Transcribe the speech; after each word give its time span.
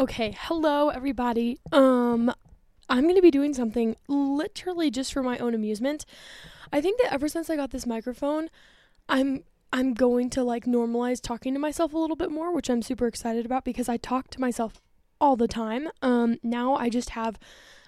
Okay, 0.00 0.34
hello 0.40 0.88
everybody. 0.88 1.58
Um 1.72 2.32
I'm 2.88 3.02
going 3.02 3.16
to 3.16 3.20
be 3.20 3.30
doing 3.30 3.52
something 3.52 3.96
literally 4.08 4.90
just 4.90 5.12
for 5.12 5.22
my 5.22 5.36
own 5.36 5.54
amusement. 5.54 6.06
I 6.72 6.80
think 6.80 6.98
that 7.02 7.12
ever 7.12 7.28
since 7.28 7.50
I 7.50 7.56
got 7.56 7.70
this 7.70 7.84
microphone, 7.84 8.48
I'm 9.10 9.44
I'm 9.74 9.92
going 9.92 10.30
to 10.30 10.42
like 10.42 10.64
normalize 10.64 11.20
talking 11.20 11.52
to 11.52 11.60
myself 11.60 11.92
a 11.92 11.98
little 11.98 12.16
bit 12.16 12.30
more, 12.30 12.50
which 12.50 12.70
I'm 12.70 12.80
super 12.80 13.06
excited 13.06 13.44
about 13.44 13.66
because 13.66 13.90
I 13.90 13.98
talk 13.98 14.30
to 14.30 14.40
myself 14.40 14.80
all 15.20 15.36
the 15.36 15.46
time. 15.46 15.90
Um 16.00 16.38
now 16.42 16.76
I 16.76 16.88
just 16.88 17.10
have 17.10 17.38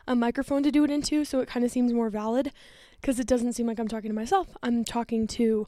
a 0.06 0.14
microphone 0.14 0.62
to 0.64 0.70
do 0.70 0.84
it 0.84 0.90
into, 0.90 1.24
so 1.24 1.40
it 1.40 1.48
kind 1.48 1.64
of 1.64 1.70
seems 1.70 1.94
more 1.94 2.10
valid 2.10 2.52
because 3.00 3.18
it 3.18 3.26
doesn't 3.26 3.54
seem 3.54 3.66
like 3.66 3.79
I'm 3.79 3.88
talking 3.88 4.10
to 4.10 4.14
myself. 4.14 4.54
I'm 4.62 4.84
talking 4.84 5.26
to 5.29 5.66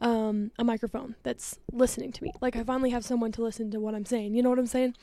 um, 0.00 0.50
a 0.58 0.64
microphone 0.64 1.16
that's 1.22 1.58
listening 1.72 2.12
to 2.12 2.22
me. 2.22 2.32
Like 2.40 2.56
I 2.56 2.62
finally 2.62 2.90
have 2.90 3.04
someone 3.04 3.32
to 3.32 3.42
listen 3.42 3.70
to 3.70 3.80
what 3.80 3.94
I'm 3.94 4.04
saying. 4.04 4.34
You 4.34 4.42
know 4.42 4.50
what 4.50 4.58
I'm 4.58 4.66
saying? 4.66 4.94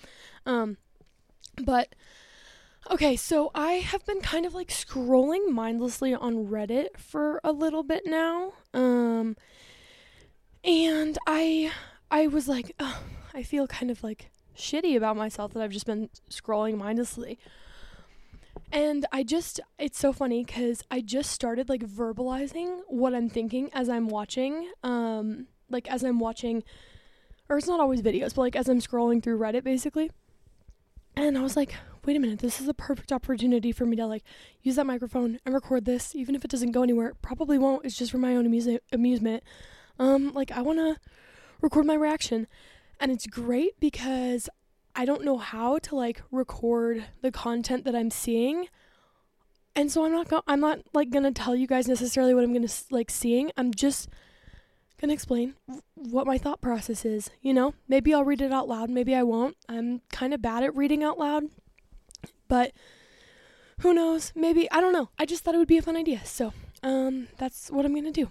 Um, 0.45 0.77
but 1.61 1.95
okay, 2.89 3.15
so 3.15 3.51
I 3.53 3.73
have 3.73 4.05
been 4.05 4.21
kind 4.21 4.45
of 4.45 4.53
like 4.53 4.69
scrolling 4.69 5.51
mindlessly 5.51 6.13
on 6.13 6.47
Reddit 6.47 6.97
for 6.97 7.39
a 7.43 7.51
little 7.51 7.83
bit 7.83 8.03
now. 8.05 8.53
Um, 8.73 9.35
and 10.63 11.17
I 11.27 11.71
I 12.09 12.27
was 12.27 12.47
like, 12.47 12.73
oh, 12.79 13.01
I 13.33 13.43
feel 13.43 13.67
kind 13.67 13.89
of 13.91 14.03
like 14.03 14.29
shitty 14.55 14.95
about 14.95 15.17
myself 15.17 15.53
that 15.53 15.63
I've 15.63 15.71
just 15.71 15.85
been 15.85 16.09
scrolling 16.29 16.77
mindlessly. 16.77 17.39
And 18.71 19.05
I 19.11 19.23
just, 19.23 19.59
it's 19.77 19.99
so 19.99 20.13
funny 20.13 20.43
because 20.43 20.83
I 20.89 21.01
just 21.01 21.31
started 21.31 21.69
like 21.69 21.81
verbalizing 21.81 22.81
what 22.87 23.13
I'm 23.13 23.29
thinking 23.29 23.69
as 23.73 23.89
I'm 23.89 24.07
watching, 24.07 24.71
um, 24.83 25.47
like 25.69 25.89
as 25.89 26.03
I'm 26.03 26.19
watching, 26.19 26.63
or 27.49 27.57
it's 27.57 27.67
not 27.67 27.79
always 27.79 28.01
videos, 28.01 28.35
but 28.35 28.41
like 28.41 28.55
as 28.55 28.67
I'm 28.67 28.79
scrolling 28.79 29.21
through 29.21 29.37
Reddit 29.39 29.63
basically. 29.63 30.11
And 31.15 31.37
I 31.37 31.41
was 31.41 31.55
like, 31.55 31.75
wait 32.05 32.17
a 32.17 32.19
minute, 32.19 32.39
this 32.39 32.59
is 32.59 32.67
a 32.67 32.73
perfect 32.73 33.11
opportunity 33.11 33.71
for 33.71 33.85
me 33.85 33.95
to 33.95 34.05
like 34.05 34.23
use 34.61 34.75
that 34.75 34.85
microphone 34.85 35.39
and 35.45 35.53
record 35.53 35.85
this, 35.85 36.15
even 36.15 36.35
if 36.35 36.43
it 36.43 36.51
doesn't 36.51 36.71
go 36.71 36.83
anywhere. 36.83 37.09
It 37.09 37.21
probably 37.21 37.57
won't. 37.57 37.85
It's 37.85 37.97
just 37.97 38.11
for 38.11 38.17
my 38.17 38.35
own 38.35 38.45
amuse- 38.45 38.79
amusement. 38.91 39.43
Um, 39.99 40.33
like 40.33 40.51
I 40.51 40.61
want 40.61 40.79
to 40.79 40.97
record 41.61 41.85
my 41.85 41.95
reaction, 41.95 42.47
and 42.99 43.11
it's 43.11 43.27
great 43.27 43.79
because 43.79 44.49
I 44.95 45.05
don't 45.05 45.23
know 45.23 45.37
how 45.37 45.77
to 45.79 45.95
like 45.95 46.21
record 46.31 47.05
the 47.21 47.31
content 47.31 47.85
that 47.85 47.95
I'm 47.95 48.11
seeing. 48.11 48.67
And 49.75 49.91
so 49.91 50.05
I'm 50.05 50.11
not 50.11 50.29
go- 50.29 50.43
I'm 50.47 50.59
not 50.59 50.79
like 50.93 51.09
going 51.09 51.23
to 51.23 51.31
tell 51.31 51.55
you 51.55 51.67
guys 51.67 51.87
necessarily 51.87 52.33
what 52.33 52.43
I'm 52.43 52.53
to 52.53 52.73
like 52.91 53.09
seeing. 53.09 53.51
I'm 53.57 53.73
just 53.73 54.09
to 55.09 55.13
explain 55.13 55.55
what 55.95 56.27
my 56.27 56.37
thought 56.37 56.61
process 56.61 57.05
is, 57.05 57.29
you 57.41 57.53
know? 57.53 57.73
Maybe 57.87 58.13
I'll 58.13 58.25
read 58.25 58.41
it 58.41 58.51
out 58.51 58.67
loud, 58.67 58.89
maybe 58.89 59.15
I 59.15 59.23
won't. 59.23 59.57
I'm 59.67 60.01
kind 60.11 60.33
of 60.33 60.41
bad 60.41 60.63
at 60.63 60.75
reading 60.75 61.03
out 61.03 61.17
loud. 61.19 61.45
But 62.47 62.71
who 63.79 63.93
knows? 63.93 64.31
Maybe 64.35 64.69
I 64.71 64.81
don't 64.81 64.93
know. 64.93 65.09
I 65.17 65.25
just 65.25 65.43
thought 65.43 65.55
it 65.55 65.59
would 65.59 65.67
be 65.67 65.77
a 65.77 65.81
fun 65.81 65.97
idea. 65.97 66.21
So, 66.25 66.53
um 66.83 67.27
that's 67.37 67.71
what 67.71 67.85
I'm 67.85 67.93
going 67.93 68.03
to 68.05 68.11
do. 68.11 68.29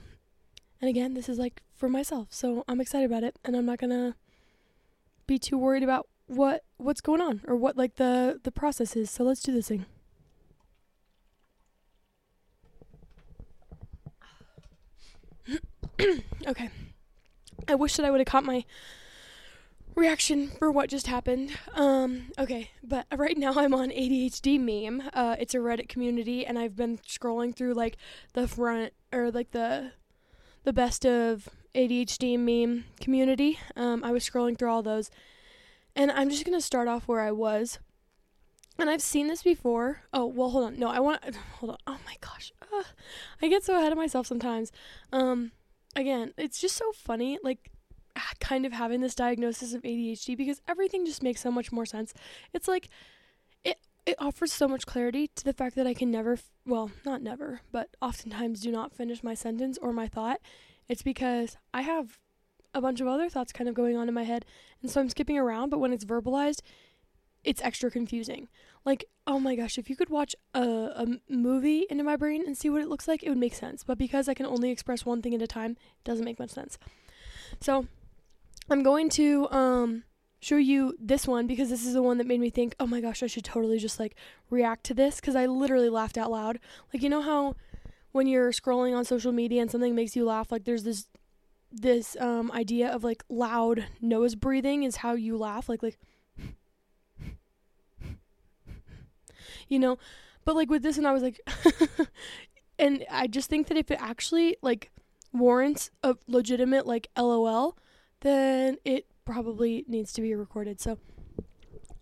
And 0.80 0.88
again, 0.88 1.14
this 1.14 1.28
is 1.28 1.38
like 1.38 1.62
for 1.74 1.88
myself. 1.88 2.28
So, 2.30 2.64
I'm 2.68 2.80
excited 2.80 3.06
about 3.06 3.24
it 3.24 3.36
and 3.44 3.56
I'm 3.56 3.66
not 3.66 3.78
going 3.78 3.90
to 3.90 4.14
be 5.26 5.38
too 5.38 5.58
worried 5.58 5.82
about 5.82 6.08
what 6.26 6.64
what's 6.76 7.00
going 7.00 7.20
on 7.20 7.42
or 7.46 7.56
what 7.56 7.76
like 7.76 7.96
the 7.96 8.40
the 8.42 8.52
process 8.52 8.96
is. 8.96 9.10
So 9.10 9.24
let's 9.24 9.42
do 9.42 9.52
this 9.52 9.68
thing. 9.68 9.86
okay. 16.46 16.70
I 17.68 17.74
wish 17.74 17.96
that 17.96 18.06
I 18.06 18.10
would 18.10 18.20
have 18.20 18.26
caught 18.26 18.44
my 18.44 18.64
reaction 19.94 20.48
for 20.58 20.70
what 20.70 20.88
just 20.88 21.06
happened. 21.06 21.56
Um, 21.74 22.32
okay, 22.38 22.70
but 22.82 23.06
right 23.14 23.36
now 23.36 23.52
I'm 23.56 23.74
on 23.74 23.90
ADHD 23.90 24.58
meme. 24.58 25.08
Uh, 25.12 25.36
it's 25.38 25.54
a 25.54 25.58
Reddit 25.58 25.88
community, 25.88 26.46
and 26.46 26.58
I've 26.58 26.76
been 26.76 26.98
scrolling 26.98 27.54
through 27.54 27.74
like 27.74 27.96
the 28.32 28.48
front 28.48 28.92
or 29.12 29.30
like 29.30 29.50
the 29.50 29.92
the 30.64 30.72
best 30.72 31.04
of 31.04 31.48
ADHD 31.74 32.38
meme 32.38 32.84
community. 33.00 33.58
Um, 33.76 34.04
I 34.04 34.12
was 34.12 34.28
scrolling 34.28 34.58
through 34.58 34.70
all 34.70 34.82
those, 34.82 35.10
and 35.94 36.10
I'm 36.10 36.30
just 36.30 36.44
to 36.44 36.60
start 36.60 36.88
off 36.88 37.08
where 37.08 37.20
I 37.20 37.32
was. 37.32 37.78
And 38.78 38.88
I've 38.88 39.02
seen 39.02 39.28
this 39.28 39.42
before. 39.42 40.02
Oh, 40.14 40.24
well, 40.24 40.50
hold 40.50 40.64
on. 40.64 40.78
No, 40.78 40.88
I 40.88 40.98
want 40.98 41.22
hold 41.58 41.72
on. 41.72 41.78
Oh 41.86 41.98
my 42.06 42.16
gosh. 42.20 42.52
I 43.42 43.48
get 43.48 43.62
so 43.62 43.76
ahead 43.76 43.92
of 43.92 43.98
myself 43.98 44.26
sometimes. 44.26 44.72
Um 45.12 45.52
again, 45.96 46.32
it's 46.36 46.60
just 46.60 46.76
so 46.76 46.92
funny 46.92 47.38
like 47.42 47.70
kind 48.40 48.66
of 48.66 48.72
having 48.72 49.00
this 49.00 49.14
diagnosis 49.14 49.72
of 49.74 49.82
ADHD 49.82 50.36
because 50.36 50.60
everything 50.68 51.06
just 51.06 51.22
makes 51.22 51.40
so 51.40 51.50
much 51.50 51.72
more 51.72 51.86
sense. 51.86 52.12
It's 52.52 52.68
like 52.68 52.88
it 53.64 53.78
it 54.04 54.16
offers 54.18 54.52
so 54.52 54.68
much 54.68 54.86
clarity 54.86 55.30
to 55.36 55.44
the 55.44 55.52
fact 55.52 55.76
that 55.76 55.86
I 55.86 55.94
can 55.94 56.10
never 56.10 56.34
f- 56.34 56.50
well, 56.66 56.90
not 57.04 57.22
never, 57.22 57.60
but 57.70 57.88
oftentimes 58.02 58.60
do 58.60 58.70
not 58.70 58.94
finish 58.94 59.22
my 59.22 59.34
sentence 59.34 59.78
or 59.80 59.92
my 59.92 60.08
thought. 60.08 60.40
It's 60.88 61.02
because 61.02 61.56
I 61.72 61.82
have 61.82 62.18
a 62.74 62.80
bunch 62.80 63.00
of 63.00 63.06
other 63.06 63.28
thoughts 63.28 63.52
kind 63.52 63.68
of 63.68 63.74
going 63.74 63.96
on 63.96 64.08
in 64.08 64.14
my 64.14 64.24
head. 64.24 64.44
And 64.80 64.90
so 64.90 65.00
I'm 65.00 65.08
skipping 65.08 65.38
around, 65.38 65.70
but 65.70 65.78
when 65.78 65.92
it's 65.92 66.04
verbalized, 66.04 66.60
it's 67.44 67.62
extra 67.62 67.90
confusing. 67.90 68.48
Like, 68.84 69.04
oh 69.26 69.38
my 69.38 69.54
gosh, 69.54 69.78
if 69.78 69.88
you 69.88 69.96
could 69.96 70.10
watch 70.10 70.34
a, 70.54 70.60
a 70.60 71.06
movie 71.28 71.86
into 71.88 72.04
my 72.04 72.16
brain 72.16 72.42
and 72.46 72.56
see 72.56 72.70
what 72.70 72.82
it 72.82 72.88
looks 72.88 73.06
like, 73.06 73.22
it 73.22 73.28
would 73.28 73.38
make 73.38 73.54
sense. 73.54 73.84
But 73.84 73.98
because 73.98 74.28
I 74.28 74.34
can 74.34 74.46
only 74.46 74.70
express 74.70 75.04
one 75.04 75.22
thing 75.22 75.34
at 75.34 75.42
a 75.42 75.46
time, 75.46 75.72
it 75.72 76.04
doesn't 76.04 76.24
make 76.24 76.38
much 76.38 76.50
sense. 76.50 76.78
So 77.60 77.86
I'm 78.68 78.82
going 78.82 79.08
to 79.10 79.48
um, 79.50 80.04
show 80.40 80.56
you 80.56 80.96
this 81.00 81.26
one 81.26 81.46
because 81.46 81.70
this 81.70 81.86
is 81.86 81.94
the 81.94 82.02
one 82.02 82.18
that 82.18 82.26
made 82.26 82.40
me 82.40 82.50
think, 82.50 82.74
oh 82.80 82.86
my 82.86 83.00
gosh, 83.00 83.22
I 83.22 83.28
should 83.28 83.44
totally 83.44 83.78
just 83.78 84.00
like 84.00 84.16
react 84.50 84.84
to 84.84 84.94
this 84.94 85.16
because 85.16 85.36
I 85.36 85.46
literally 85.46 85.88
laughed 85.88 86.18
out 86.18 86.30
loud. 86.30 86.58
Like, 86.92 87.02
you 87.02 87.08
know 87.08 87.22
how 87.22 87.54
when 88.10 88.26
you're 88.26 88.50
scrolling 88.50 88.96
on 88.96 89.04
social 89.04 89.32
media 89.32 89.62
and 89.62 89.70
something 89.70 89.94
makes 89.94 90.16
you 90.16 90.24
laugh, 90.24 90.50
like 90.50 90.64
there's 90.64 90.84
this 90.84 91.06
this 91.74 92.18
um 92.20 92.52
idea 92.52 92.86
of 92.86 93.02
like 93.02 93.24
loud 93.30 93.86
nose 93.98 94.34
breathing 94.34 94.82
is 94.82 94.96
how 94.96 95.14
you 95.14 95.38
laugh 95.38 95.70
like 95.70 95.82
like 95.82 95.98
you 99.68 99.78
know? 99.78 99.98
But 100.44 100.56
like 100.56 100.70
with 100.70 100.82
this 100.82 100.98
and 100.98 101.06
I 101.06 101.12
was 101.12 101.22
like 101.22 101.40
and 102.78 103.04
I 103.10 103.26
just 103.26 103.48
think 103.48 103.68
that 103.68 103.76
if 103.76 103.90
it 103.90 103.98
actually 104.00 104.56
like 104.62 104.90
warrants 105.32 105.90
a 106.02 106.16
legitimate 106.26 106.86
like 106.86 107.08
LOL 107.16 107.76
then 108.20 108.78
it 108.84 109.06
probably 109.24 109.84
needs 109.86 110.12
to 110.14 110.20
be 110.22 110.34
recorded. 110.34 110.80
So 110.80 110.98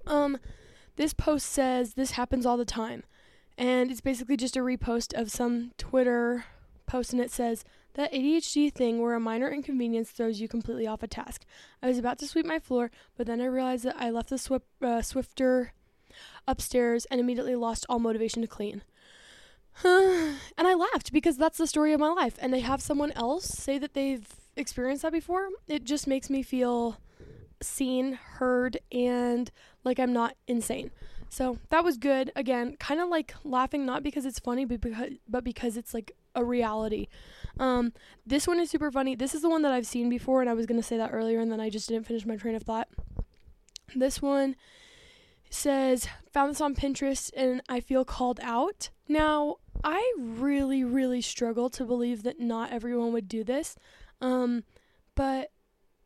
um 0.07 0.39
this 0.97 1.15
post 1.15 1.47
says 1.47 1.95
this 1.95 2.13
happens 2.13 2.45
all 2.47 2.57
the 2.57 2.65
time. 2.65 3.05
And 3.57 3.91
it's 3.91 4.01
basically 4.01 4.37
just 4.37 4.57
a 4.57 4.61
repost 4.61 5.13
of 5.19 5.31
some 5.31 5.73
Twitter 5.77 6.45
post 6.87 7.13
and 7.13 7.21
it 7.23 7.31
says 7.31 7.65
that 7.95 8.13
ADHD 8.13 8.73
thing 8.73 9.01
where 9.01 9.15
a 9.15 9.21
minor 9.21 9.51
inconvenience 9.51 10.11
throws 10.11 10.41
you 10.41 10.49
completely 10.49 10.87
off 10.87 11.03
a 11.03 11.07
task. 11.07 11.45
I 11.83 11.89
was 11.89 11.99
about 11.99 12.19
to 12.21 12.27
sweep 12.27 12.47
my 12.47 12.59
floor, 12.59 12.91
but 13.17 13.27
then 13.27 13.41
I 13.41 13.47
realized 13.47 13.85
that 13.85 13.97
I 13.99 14.11
left 14.11 14.31
the 14.31 14.37
swi- 14.37 14.61
uh, 14.83 15.01
Swiffer 15.01 15.69
upstairs 16.47 17.05
and 17.07 17.21
immediately 17.21 17.57
lost 17.57 17.87
all 17.89 17.99
motivation 17.99 18.43
to 18.43 18.49
clean. 18.49 18.83
and 19.85 20.39
I 20.59 20.75
laughed 20.75 21.13
because 21.13 21.37
that's 21.37 21.59
the 21.59 21.67
story 21.67 21.93
of 21.93 22.01
my 22.01 22.11
life. 22.11 22.37
And 22.41 22.53
to 22.53 22.61
have 22.61 22.83
someone 22.83 23.13
else 23.13 23.47
say 23.47 23.79
that 23.79 23.95
they've 23.95 24.27
experienced 24.57 25.03
that 25.03 25.13
before, 25.13 25.49
it 25.69 25.85
just 25.85 26.07
makes 26.07 26.29
me 26.29 26.43
feel 26.43 26.99
seen, 27.63 28.15
heard, 28.15 28.79
and 28.93 29.51
like 29.85 29.99
I'm 29.99 30.13
not 30.13 30.37
insane. 30.47 30.91
So 31.29 31.59
that 31.71 31.85
was 31.85 31.97
good. 31.97 32.33
Again, 32.35 32.77
kind 32.79 33.01
of 33.01 33.09
like 33.09 33.35
laughing 33.45 33.87
not 33.87 34.03
because 34.03 34.27
it's 34.27 34.39
funny, 34.39 34.65
but 34.65 34.81
because 34.81 35.13
but 35.29 35.45
because 35.45 35.77
it's 35.77 35.95
like 35.95 36.13
a 36.35 36.45
reality. 36.45 37.07
Um, 37.59 37.93
this 38.27 38.47
one 38.47 38.61
is 38.61 38.71
super 38.71 38.91
funny. 38.91 39.15
This 39.15 39.35
is 39.35 39.43
the 39.43 39.49
one 39.49 39.63
that 39.63 39.73
I've 39.73 39.87
seen 39.87 40.09
before, 40.09 40.41
and 40.41 40.51
I 40.51 40.55
was 40.55 40.67
gonna 40.67 40.83
say 40.83 40.97
that 40.97 41.11
earlier, 41.13 41.41
and 41.41 41.51
then 41.51 41.61
I 41.61 41.71
just 41.71 41.89
didn't 41.89 42.07
finish 42.07 42.27
my 42.27 42.37
train 42.37 42.57
of 42.57 42.63
thought. 42.63 42.89
This 43.95 44.21
one 44.21 44.57
says, 45.51 46.09
"Found 46.33 46.53
this 46.53 46.61
on 46.61 46.75
Pinterest, 46.75 47.31
and 47.37 47.63
I 47.69 47.81
feel 47.81 48.05
called 48.05 48.41
out." 48.43 48.91
Now, 49.09 49.57
I 49.85 50.15
really, 50.19 50.85
really 50.85 51.21
struggle 51.21 51.69
to 51.71 51.85
believe 51.85 52.23
that 52.23 52.41
not 52.41 52.73
everyone 52.73 53.13
would 53.13 53.29
do 53.29 53.45
this, 53.45 53.77
um, 54.21 54.65
but, 55.15 55.51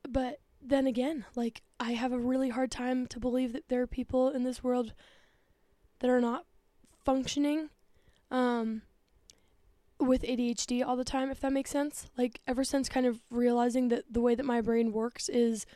but 0.09 0.41
then 0.63 0.87
again, 0.87 1.27
like 1.37 1.63
I 1.79 1.93
have 1.93 2.13
a 2.13 2.19
really 2.19 2.49
hard 2.49 2.71
time 2.71 3.07
to 3.09 3.21
believe 3.21 3.53
that 3.53 3.69
there 3.69 3.83
are 3.83 3.87
people 3.87 4.31
in 4.31 4.45
this 4.45 4.65
world 4.65 4.95
that 6.01 6.11
are 6.11 6.21
not 6.21 6.47
functioning. 7.05 7.71
Um, 8.31 8.83
with 10.01 10.23
ADHD 10.23 10.85
all 10.85 10.97
the 10.97 11.05
time, 11.05 11.31
if 11.31 11.41
that 11.41 11.53
makes 11.53 11.71
sense. 11.71 12.09
Like 12.17 12.41
ever 12.47 12.65
since 12.65 12.89
kind 12.89 13.07
of 13.07 13.21
realizing 13.31 13.89
that 13.89 14.05
the 14.11 14.21
way 14.21 14.35
that 14.35 14.45
my 14.45 14.61
brain 14.61 14.93
works 14.93 15.29
is 15.29 15.67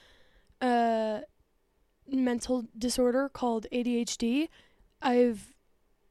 a 0.60 1.22
mental 2.10 2.64
disorder 2.76 3.28
called 3.28 3.66
ADHD, 3.72 4.49
I've 5.02 5.55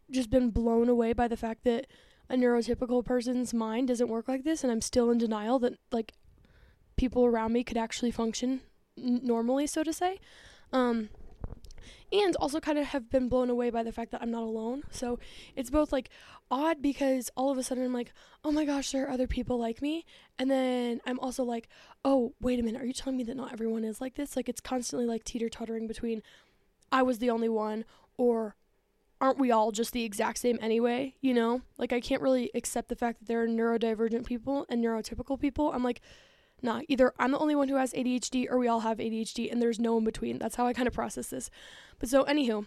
just 0.09 0.29
been 0.29 0.51
blown 0.51 0.89
away 0.89 1.13
by 1.13 1.27
the 1.27 1.37
fact 1.37 1.63
that 1.63 1.87
a 2.29 2.35
neurotypical 2.35 3.03
person's 3.03 3.53
mind 3.53 3.87
doesn't 3.87 4.09
work 4.09 4.27
like 4.27 4.43
this 4.43 4.63
and 4.63 4.71
I'm 4.71 4.81
still 4.81 5.09
in 5.11 5.17
denial 5.17 5.59
that 5.59 5.73
like 5.91 6.13
people 6.95 7.25
around 7.25 7.53
me 7.53 7.63
could 7.63 7.77
actually 7.77 8.11
function 8.11 8.61
n- 8.97 9.21
normally, 9.23 9.67
so 9.67 9.83
to 9.83 9.93
say. 9.93 10.19
Um 10.71 11.09
and 12.11 12.35
also 12.37 12.59
kind 12.59 12.77
of 12.77 12.85
have 12.87 13.09
been 13.09 13.29
blown 13.29 13.49
away 13.49 13.69
by 13.69 13.83
the 13.83 13.91
fact 13.91 14.11
that 14.11 14.21
I'm 14.21 14.31
not 14.31 14.43
alone. 14.43 14.83
So 14.91 15.19
it's 15.55 15.69
both 15.69 15.91
like 15.91 16.09
odd 16.49 16.81
because 16.81 17.29
all 17.35 17.51
of 17.51 17.57
a 17.57 17.63
sudden 17.63 17.85
I'm 17.85 17.93
like, 17.93 18.13
oh 18.43 18.51
my 18.51 18.65
gosh, 18.65 18.91
there 18.91 19.05
are 19.05 19.11
other 19.11 19.27
people 19.27 19.59
like 19.59 19.81
me. 19.81 20.05
And 20.39 20.49
then 20.49 21.01
I'm 21.05 21.19
also 21.19 21.43
like, 21.43 21.67
oh, 22.05 22.33
wait 22.39 22.59
a 22.59 22.63
minute, 22.63 22.81
are 22.81 22.85
you 22.85 22.93
telling 22.93 23.17
me 23.17 23.23
that 23.25 23.37
not 23.37 23.53
everyone 23.53 23.83
is 23.83 24.01
like 24.01 24.15
this? 24.15 24.35
Like 24.35 24.49
it's 24.49 24.61
constantly 24.61 25.05
like 25.05 25.23
teeter 25.23 25.49
tottering 25.49 25.87
between 25.87 26.21
I 26.91 27.03
was 27.03 27.19
the 27.19 27.29
only 27.29 27.49
one 27.49 27.85
or 28.17 28.55
aren't 29.19 29.39
we 29.39 29.51
all 29.51 29.71
just 29.71 29.93
the 29.93 30.03
exact 30.03 30.37
same 30.37 30.59
anyway? 30.61 31.15
You 31.21 31.33
know? 31.33 31.61
Like 31.77 31.91
I 31.91 31.99
can't 31.99 32.21
really 32.21 32.51
accept 32.53 32.89
the 32.89 32.95
fact 32.95 33.19
that 33.19 33.27
there 33.27 33.43
are 33.43 33.47
neurodivergent 33.47 34.25
people 34.25 34.65
and 34.69 34.83
neurotypical 34.83 35.39
people. 35.39 35.71
I'm 35.73 35.83
like, 35.83 36.01
nah, 36.61 36.81
either 36.87 37.13
I'm 37.19 37.31
the 37.31 37.39
only 37.39 37.55
one 37.55 37.67
who 37.67 37.75
has 37.75 37.93
ADHD 37.93 38.49
or 38.49 38.57
we 38.57 38.67
all 38.67 38.81
have 38.81 38.97
ADHD 38.97 39.51
and 39.51 39.61
there's 39.61 39.79
no 39.79 39.97
in 39.97 40.03
between. 40.03 40.39
That's 40.39 40.55
how 40.55 40.65
I 40.65 40.73
kind 40.73 40.87
of 40.87 40.93
process 40.93 41.27
this. 41.29 41.49
But 41.99 42.09
so 42.09 42.23
anywho, 42.25 42.65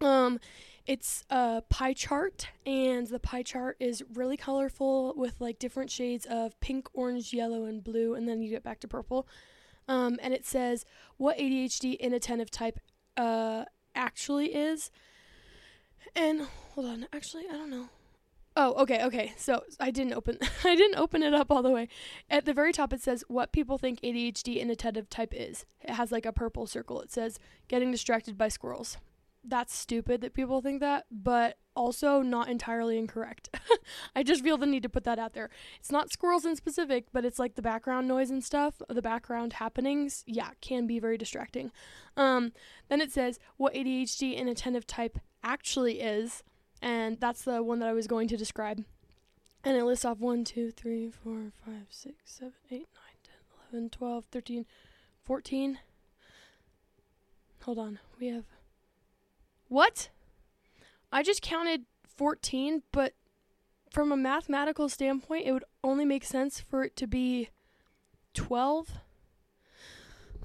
um 0.00 0.40
it's 0.86 1.24
a 1.30 1.62
pie 1.68 1.94
chart 1.94 2.48
and 2.64 3.08
the 3.08 3.18
pie 3.18 3.42
chart 3.42 3.76
is 3.80 4.04
really 4.14 4.36
colorful 4.36 5.14
with 5.16 5.40
like 5.40 5.58
different 5.58 5.90
shades 5.90 6.26
of 6.26 6.58
pink, 6.60 6.88
orange, 6.94 7.32
yellow 7.32 7.64
and 7.64 7.82
blue 7.82 8.14
and 8.14 8.28
then 8.28 8.40
you 8.40 8.50
get 8.50 8.62
back 8.62 8.80
to 8.80 8.88
purple. 8.88 9.28
Um 9.88 10.18
and 10.22 10.34
it 10.34 10.44
says 10.44 10.84
what 11.16 11.38
ADHD 11.38 11.98
inattentive 11.98 12.50
type 12.50 12.78
uh 13.16 13.64
actually 13.94 14.54
is. 14.54 14.90
And 16.14 16.42
hold 16.74 16.86
on, 16.86 17.06
actually 17.12 17.44
I 17.48 17.52
don't 17.52 17.70
know. 17.70 17.88
Oh, 18.58 18.72
okay, 18.82 19.04
okay. 19.04 19.34
So 19.36 19.62
I 19.78 19.90
didn't 19.90 20.14
open 20.14 20.38
I 20.64 20.74
didn't 20.74 20.98
open 20.98 21.22
it 21.22 21.34
up 21.34 21.50
all 21.50 21.62
the 21.62 21.70
way. 21.70 21.88
At 22.30 22.46
the 22.46 22.54
very 22.54 22.72
top 22.72 22.92
it 22.92 23.02
says 23.02 23.22
what 23.28 23.52
people 23.52 23.76
think 23.76 24.00
ADHD 24.00 24.58
inattentive 24.58 25.10
type 25.10 25.34
is. 25.34 25.66
It 25.82 25.90
has 25.90 26.10
like 26.10 26.24
a 26.24 26.32
purple 26.32 26.66
circle. 26.66 27.02
It 27.02 27.12
says 27.12 27.38
getting 27.68 27.90
distracted 27.90 28.38
by 28.38 28.48
squirrels. 28.48 28.96
That's 29.48 29.76
stupid 29.76 30.22
that 30.22 30.34
people 30.34 30.60
think 30.60 30.80
that, 30.80 31.04
but 31.10 31.58
also 31.76 32.20
not 32.20 32.48
entirely 32.48 32.98
incorrect. 32.98 33.56
I 34.16 34.24
just 34.24 34.42
feel 34.42 34.56
the 34.56 34.66
need 34.66 34.82
to 34.82 34.88
put 34.88 35.04
that 35.04 35.20
out 35.20 35.34
there. 35.34 35.50
It's 35.78 35.92
not 35.92 36.10
squirrels 36.10 36.44
in 36.44 36.56
specific, 36.56 37.04
but 37.12 37.24
it's 37.24 37.38
like 37.38 37.54
the 37.54 37.62
background 37.62 38.08
noise 38.08 38.30
and 38.30 38.42
stuff, 38.42 38.82
the 38.88 39.02
background 39.02 39.52
happenings, 39.52 40.24
yeah, 40.26 40.50
can 40.60 40.88
be 40.88 40.98
very 40.98 41.16
distracting. 41.16 41.70
Um, 42.16 42.52
then 42.88 43.00
it 43.00 43.12
says 43.12 43.38
what 43.56 43.74
ADHD 43.74 44.34
inattentive 44.34 44.86
type 44.86 45.18
actually 45.44 46.00
is 46.00 46.42
and 46.82 47.18
that's 47.20 47.42
the 47.42 47.62
one 47.62 47.78
that 47.80 47.88
I 47.88 47.92
was 47.92 48.06
going 48.06 48.28
to 48.28 48.36
describe. 48.36 48.84
And 49.64 49.76
it 49.76 49.84
lists 49.84 50.04
off 50.04 50.18
1, 50.18 50.44
2, 50.44 50.70
3, 50.70 51.10
4, 51.10 51.52
5, 51.64 51.74
6, 51.88 52.14
7, 52.24 52.52
8, 52.70 52.72
9, 52.72 52.86
10, 53.72 53.78
11, 53.80 53.90
12, 53.90 54.24
13, 54.26 54.66
14. 55.24 55.78
Hold 57.62 57.78
on. 57.78 57.98
We 58.20 58.28
have. 58.28 58.44
What? 59.68 60.10
I 61.10 61.22
just 61.22 61.42
counted 61.42 61.84
14, 62.16 62.82
but 62.92 63.14
from 63.90 64.12
a 64.12 64.16
mathematical 64.16 64.88
standpoint, 64.88 65.46
it 65.46 65.52
would 65.52 65.64
only 65.82 66.04
make 66.04 66.24
sense 66.24 66.60
for 66.60 66.84
it 66.84 66.94
to 66.96 67.06
be 67.06 67.48
12. 68.34 68.92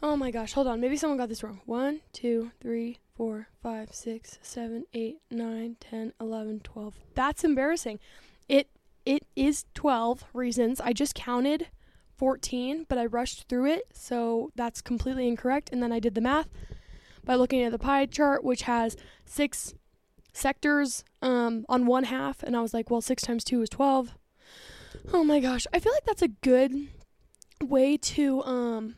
Oh 0.04 0.16
my 0.16 0.32
gosh, 0.32 0.54
hold 0.54 0.68
on. 0.68 0.82
Maybe 0.82 0.98
someone 0.98 1.18
got 1.18 1.30
this 1.30 1.44
wrong. 1.44 1.62
1, 1.66 2.02
2, 2.14 2.52
3, 2.60 2.98
4, 3.16 3.48
5, 3.62 3.94
6, 3.94 4.40
7, 4.42 4.86
8, 4.94 5.18
9, 5.30 5.76
10, 5.80 6.14
11, 6.20 6.60
12. 6.62 6.96
That's 7.14 7.44
embarrassing. 7.44 8.00
It 8.50 8.68
it 9.06 9.26
is 9.36 9.66
12 9.74 10.26
reasons. 10.34 10.82
I 10.82 10.94
just 10.94 11.16
counted 11.16 11.68
14, 12.18 12.86
but 12.88 12.98
I 12.98 13.06
rushed 13.06 13.48
through 13.48 13.66
it, 13.66 13.88
so 13.94 14.52
that's 14.56 14.82
completely 14.82 15.28
incorrect. 15.28 15.70
And 15.72 15.82
then 15.82 15.92
I 15.92 16.00
did 16.00 16.16
the 16.16 16.22
math 16.22 16.50
by 17.24 17.36
looking 17.36 17.64
at 17.64 17.72
the 17.72 17.80
pie 17.80 18.06
chart, 18.06 18.44
which 18.44 18.64
has 18.64 18.96
six 19.26 19.74
sectors 20.34 21.04
um, 21.22 21.66
on 21.70 21.86
one 21.86 22.06
half, 22.06 22.44
and 22.44 22.56
I 22.56 22.62
was 22.62 22.74
like, 22.74 22.90
well, 22.90 23.02
six 23.02 23.24
times 23.24 23.44
two 23.44 23.62
is 23.62 23.70
12. 23.70 24.16
Oh 25.14 25.24
my 25.24 25.40
gosh, 25.40 25.66
I 25.74 25.80
feel 25.80 25.94
like 25.94 26.06
that's 26.06 26.22
a 26.22 26.28
good 26.28 26.90
way 27.62 27.98
to 27.98 28.44
um, 28.44 28.96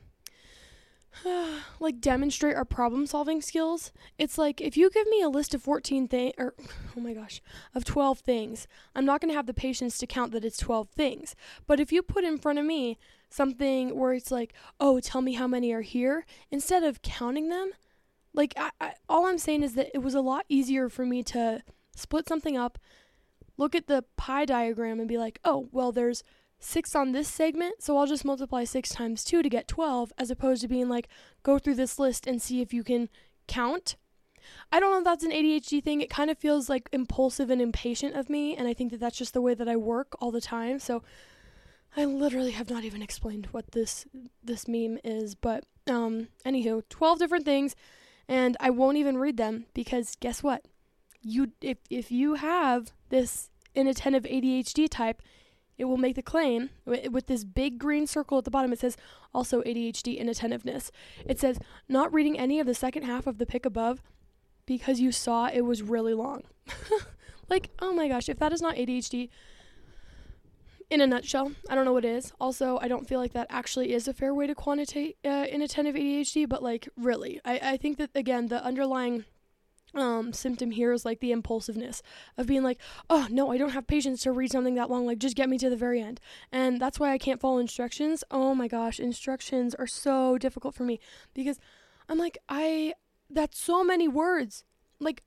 like 1.80 2.02
demonstrate 2.02 2.56
our 2.56 2.66
problem 2.66 3.06
solving 3.06 3.42
skills. 3.42 3.92
It's 4.18 4.38
like 4.38 4.62
if 4.62 4.78
you 4.78 4.90
give 4.90 5.08
me 5.08 5.22
a 5.22 5.30
list 5.30 5.54
of 5.54 5.62
14 5.62 6.08
things 6.08 6.34
or 6.38 6.54
oh 6.98 7.00
my 7.00 7.14
gosh, 7.14 7.42
of 7.74 7.86
12 7.86 8.20
things, 8.20 8.68
I'm 8.96 9.06
not 9.06 9.22
going 9.22 9.30
to 9.30 9.36
have 9.36 9.46
the 9.46 9.54
patience 9.54 9.98
to 10.00 10.08
count 10.08 10.32
that 10.32 10.46
it's 10.46 10.58
12 10.58 10.90
things. 10.90 11.36
But 11.68 11.80
if 11.80 11.92
you 11.92 12.02
put 12.02 12.24
in 12.24 12.38
front 12.38 12.60
of 12.60 12.66
me 12.66 12.98
something 13.30 13.98
where 13.98 14.14
it's 14.14 14.32
like, 14.32 14.54
"Oh, 14.80 15.00
tell 15.00 15.22
me 15.22 15.34
how 15.34 15.48
many 15.48 15.72
are 15.72 15.82
here," 15.82 16.26
instead 16.52 16.84
of 16.84 17.02
counting 17.02 17.50
them, 17.50 17.72
like 18.34 18.54
I, 18.58 18.70
I, 18.80 18.94
all 19.10 19.26
I'm 19.26 19.38
saying 19.38 19.64
is 19.64 19.76
that 19.76 19.92
it 19.94 20.00
was 20.00 20.16
a 20.16 20.22
lot 20.22 20.46
easier 20.50 20.90
for 20.90 21.06
me 21.06 21.24
to 21.24 21.64
split 21.96 22.28
something 22.28 22.58
up, 22.58 22.78
look 23.58 23.76
at 23.76 23.88
the 23.88 24.04
pie 24.18 24.46
diagram 24.46 25.00
and 25.00 25.08
be 25.08 25.18
like, 25.18 25.40
"Oh, 25.44 25.70
well 25.72 25.92
there's 25.92 26.24
6 26.64 26.96
on 26.96 27.12
this 27.12 27.28
segment, 27.28 27.84
so 27.84 27.98
I'll 27.98 28.08
just 28.08 28.26
multiply 28.26 28.64
6 28.64 28.90
times 28.90 29.24
2 29.24 29.44
to 29.44 29.50
get 29.50 29.68
12, 29.68 30.14
as 30.18 30.32
opposed 30.32 30.62
to 30.62 30.68
being 30.68 30.90
like, 30.90 31.08
go 31.44 31.60
through 31.60 31.76
this 31.76 32.00
list 32.00 32.28
and 32.28 32.42
see 32.42 32.62
if 32.62 32.74
you 32.74 32.84
can 32.84 33.10
count. 33.48 33.96
I 34.72 34.80
don't 34.80 34.92
know 34.92 34.98
if 34.98 35.04
that's 35.04 35.24
an 35.24 35.32
ADHD 35.32 35.84
thing. 35.84 36.02
It 36.02 36.10
kind 36.10 36.30
of 36.30 36.38
feels 36.38 36.70
like 36.70 36.90
impulsive 36.92 37.50
and 37.50 37.62
impatient 37.62 38.16
of 38.16 38.30
me, 38.30 38.56
and 38.56 38.68
I 38.68 38.74
think 38.74 38.92
that 38.92 39.00
that's 39.00 39.18
just 39.18 39.34
the 39.34 39.42
way 39.42 39.54
that 39.54 39.70
I 39.70 39.76
work 39.76 40.16
all 40.20 40.32
the 40.32 40.42
time. 40.42 40.80
So 40.80 41.04
I 41.96 42.06
literally 42.06 42.52
have 42.52 42.70
not 42.70 42.84
even 42.84 43.02
explained 43.02 43.50
what 43.52 43.72
this 43.72 44.06
this 44.44 44.68
meme 44.68 44.98
is, 45.04 45.36
but 45.36 45.66
um 45.88 46.30
anywho, 46.46 46.84
12 46.90 47.20
different 47.20 47.46
things 47.46 47.76
and 48.28 48.58
I 48.60 48.70
won't 48.70 48.98
even 48.98 49.18
read 49.18 49.38
them 49.38 49.66
because 49.74 50.16
guess 50.20 50.42
what? 50.42 50.66
You 51.22 51.52
if 51.62 51.78
if 51.90 52.12
you 52.12 52.36
have 52.36 52.92
this 53.10 53.50
inattentive 53.76 54.24
ADHD 54.24 54.88
type, 54.90 55.22
it 55.78 55.86
will 55.86 55.98
make 55.98 56.16
the 56.16 56.22
claim 56.22 56.70
with 56.86 57.28
this 57.28 57.44
big 57.44 57.80
green 57.80 58.06
circle 58.08 58.38
at 58.38 58.46
the 58.46 58.52
bottom. 58.52 58.72
It 58.72 58.80
says 58.80 58.98
also 59.34 59.62
ADHD 59.62 60.18
inattentiveness. 60.18 60.92
It 61.26 61.40
says 61.40 61.60
not 61.90 62.14
reading 62.14 62.38
any 62.38 62.60
of 62.60 62.68
the 62.68 62.76
second 62.76 63.04
half 63.04 63.28
of 63.28 63.38
the 63.38 63.46
pic 63.46 63.66
above 63.66 64.02
because 64.66 65.00
you 65.00 65.12
saw 65.12 65.48
it 65.48 65.62
was 65.62 65.82
really 65.82 66.14
long. 66.14 66.44
like, 67.50 67.72
oh 67.80 67.94
my 67.94 68.08
gosh, 68.08 68.30
if 68.30 68.40
that 68.40 68.54
is 68.54 68.62
not 68.62 68.76
ADHD 68.76 69.30
in 70.90 71.02
a 71.02 71.08
nutshell, 71.08 71.52
I 71.70 71.76
don't 71.76 71.86
know 71.86 71.94
what 71.94 72.06
is. 72.06 72.32
Also, 72.40 72.78
I 72.82 72.88
don't 72.88 73.08
feel 73.08 73.20
like 73.20 73.34
that 73.34 73.48
actually 73.50 73.94
is 73.94 74.08
a 74.08 74.14
fair 74.14 74.34
way 74.34 74.48
to 74.48 74.56
quantitate 74.56 75.18
uh, 75.26 75.46
inattentive 75.50 75.96
ADHD, 75.96 76.48
but 76.48 76.62
like, 76.62 76.88
really, 76.96 77.42
I, 77.44 77.60
I 77.64 77.78
think 77.78 77.98
that 77.98 78.12
again, 78.16 78.48
the 78.48 78.64
underlying 78.64 79.26
um, 79.96 80.34
symptom 80.34 80.72
here 80.72 80.92
is 80.92 81.06
like 81.06 81.20
the 81.20 81.32
impulsiveness 81.32 82.02
of 82.38 82.48
being 82.48 82.64
like, 82.64 82.80
oh 83.10 83.28
no, 83.30 83.52
I 83.52 83.58
don't 83.58 83.72
have 83.72 83.88
patience 83.88 84.24
to 84.24 84.32
read 84.32 84.52
something 84.52 84.76
that 84.76 84.90
long. 84.90 85.06
Like, 85.06 85.20
just 85.20 85.36
get 85.36 85.50
me 85.50 85.58
to 85.60 85.70
the 85.70 85.76
very 85.76 86.02
end. 86.02 86.20
And 86.52 86.82
that's 86.82 87.00
why 87.00 87.12
I 87.12 87.18
can't 87.18 87.40
follow 87.40 87.60
instructions. 87.60 88.24
Oh 88.32 88.56
my 88.56 88.68
gosh, 88.68 89.00
instructions 89.00 89.76
are 89.76 89.88
so 89.88 90.38
difficult 90.38 90.76
for 90.76 90.84
me 90.84 91.00
because 91.34 91.60
I'm 92.10 92.18
like, 92.18 92.38
I, 92.50 92.94
that's 93.30 93.60
so 93.60 93.84
many 93.84 94.08
words. 94.08 94.64
Like, 95.00 95.24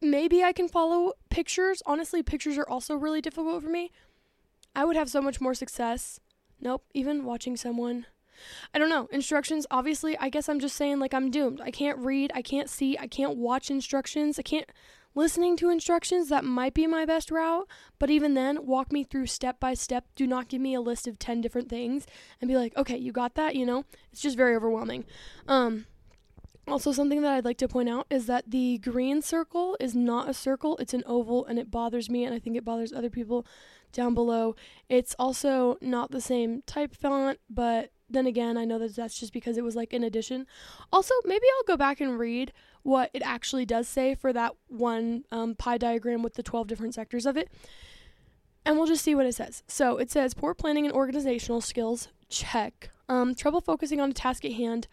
maybe 0.00 0.42
I 0.42 0.52
can 0.52 0.68
follow 0.68 1.12
pictures. 1.30 1.82
Honestly, 1.86 2.22
pictures 2.22 2.58
are 2.58 2.68
also 2.68 2.94
really 2.94 3.20
difficult 3.20 3.62
for 3.62 3.70
me. 3.70 3.90
I 4.74 4.84
would 4.84 4.96
have 4.96 5.10
so 5.10 5.20
much 5.20 5.40
more 5.40 5.54
success. 5.54 6.20
Nope, 6.60 6.84
even 6.94 7.24
watching 7.24 7.56
someone 7.56 8.06
I 8.74 8.78
don't 8.78 8.88
know. 8.88 9.08
Instructions, 9.12 9.66
obviously, 9.70 10.16
I 10.18 10.28
guess 10.28 10.48
I'm 10.48 10.60
just 10.60 10.76
saying, 10.76 10.98
like, 10.98 11.14
I'm 11.14 11.30
doomed. 11.30 11.60
I 11.60 11.70
can't 11.70 11.98
read, 11.98 12.32
I 12.34 12.42
can't 12.42 12.68
see, 12.68 12.96
I 12.98 13.06
can't 13.06 13.36
watch 13.36 13.70
instructions, 13.70 14.38
I 14.38 14.42
can't. 14.42 14.66
Listening 15.14 15.56
to 15.56 15.70
instructions, 15.70 16.28
that 16.28 16.44
might 16.44 16.72
be 16.72 16.86
my 16.86 17.04
best 17.04 17.32
route, 17.32 17.66
but 17.98 18.10
even 18.10 18.34
then, 18.34 18.64
walk 18.64 18.92
me 18.92 19.02
through 19.02 19.26
step 19.26 19.58
by 19.58 19.74
step. 19.74 20.04
Do 20.14 20.24
not 20.24 20.48
give 20.48 20.60
me 20.60 20.72
a 20.74 20.80
list 20.80 21.08
of 21.08 21.18
10 21.18 21.40
different 21.40 21.68
things 21.68 22.06
and 22.40 22.48
be 22.48 22.56
like, 22.56 22.76
okay, 22.76 22.96
you 22.96 23.10
got 23.10 23.34
that, 23.34 23.56
you 23.56 23.66
know? 23.66 23.84
It's 24.12 24.22
just 24.22 24.36
very 24.36 24.54
overwhelming. 24.54 25.04
Um, 25.48 25.86
also, 26.68 26.92
something 26.92 27.22
that 27.22 27.32
I'd 27.32 27.44
like 27.44 27.58
to 27.58 27.68
point 27.68 27.88
out 27.88 28.06
is 28.08 28.26
that 28.26 28.50
the 28.50 28.78
green 28.78 29.22
circle 29.22 29.76
is 29.80 29.96
not 29.96 30.28
a 30.28 30.34
circle, 30.34 30.76
it's 30.76 30.94
an 30.94 31.02
oval, 31.04 31.44
and 31.44 31.58
it 31.58 31.70
bothers 31.70 32.08
me, 32.08 32.24
and 32.24 32.32
I 32.32 32.38
think 32.38 32.56
it 32.56 32.64
bothers 32.64 32.92
other 32.92 33.10
people 33.10 33.44
down 33.92 34.14
below. 34.14 34.54
It's 34.88 35.16
also 35.18 35.76
not 35.80 36.12
the 36.12 36.20
same 36.20 36.62
type 36.66 36.94
font, 36.94 37.40
but 37.48 37.90
then 38.10 38.26
again, 38.26 38.58
I 38.58 38.64
know 38.64 38.78
that 38.78 38.96
that's 38.96 39.18
just 39.18 39.32
because 39.32 39.56
it 39.56 39.64
was 39.64 39.76
like 39.76 39.92
in 39.92 40.02
addition. 40.02 40.46
Also, 40.92 41.14
maybe 41.24 41.44
I'll 41.56 41.64
go 41.64 41.76
back 41.76 42.00
and 42.00 42.18
read 42.18 42.52
what 42.82 43.10
it 43.14 43.22
actually 43.24 43.64
does 43.64 43.88
say 43.88 44.14
for 44.14 44.32
that 44.32 44.54
one 44.68 45.24
um, 45.30 45.54
pie 45.54 45.78
diagram 45.78 46.22
with 46.22 46.34
the 46.34 46.42
12 46.42 46.66
different 46.66 46.94
sectors 46.94 47.26
of 47.26 47.36
it. 47.36 47.48
And 48.64 48.76
we'll 48.76 48.86
just 48.86 49.04
see 49.04 49.14
what 49.14 49.26
it 49.26 49.34
says. 49.34 49.62
So 49.68 49.96
it 49.98 50.10
says 50.10 50.34
poor 50.34 50.54
planning 50.54 50.84
and 50.84 50.94
organizational 50.94 51.60
skills, 51.60 52.08
check. 52.28 52.90
Um, 53.08 53.34
trouble 53.34 53.60
focusing 53.60 54.00
on 54.00 54.10
a 54.10 54.14
task 54.14 54.44
at 54.44 54.52
hand, 54.52 54.86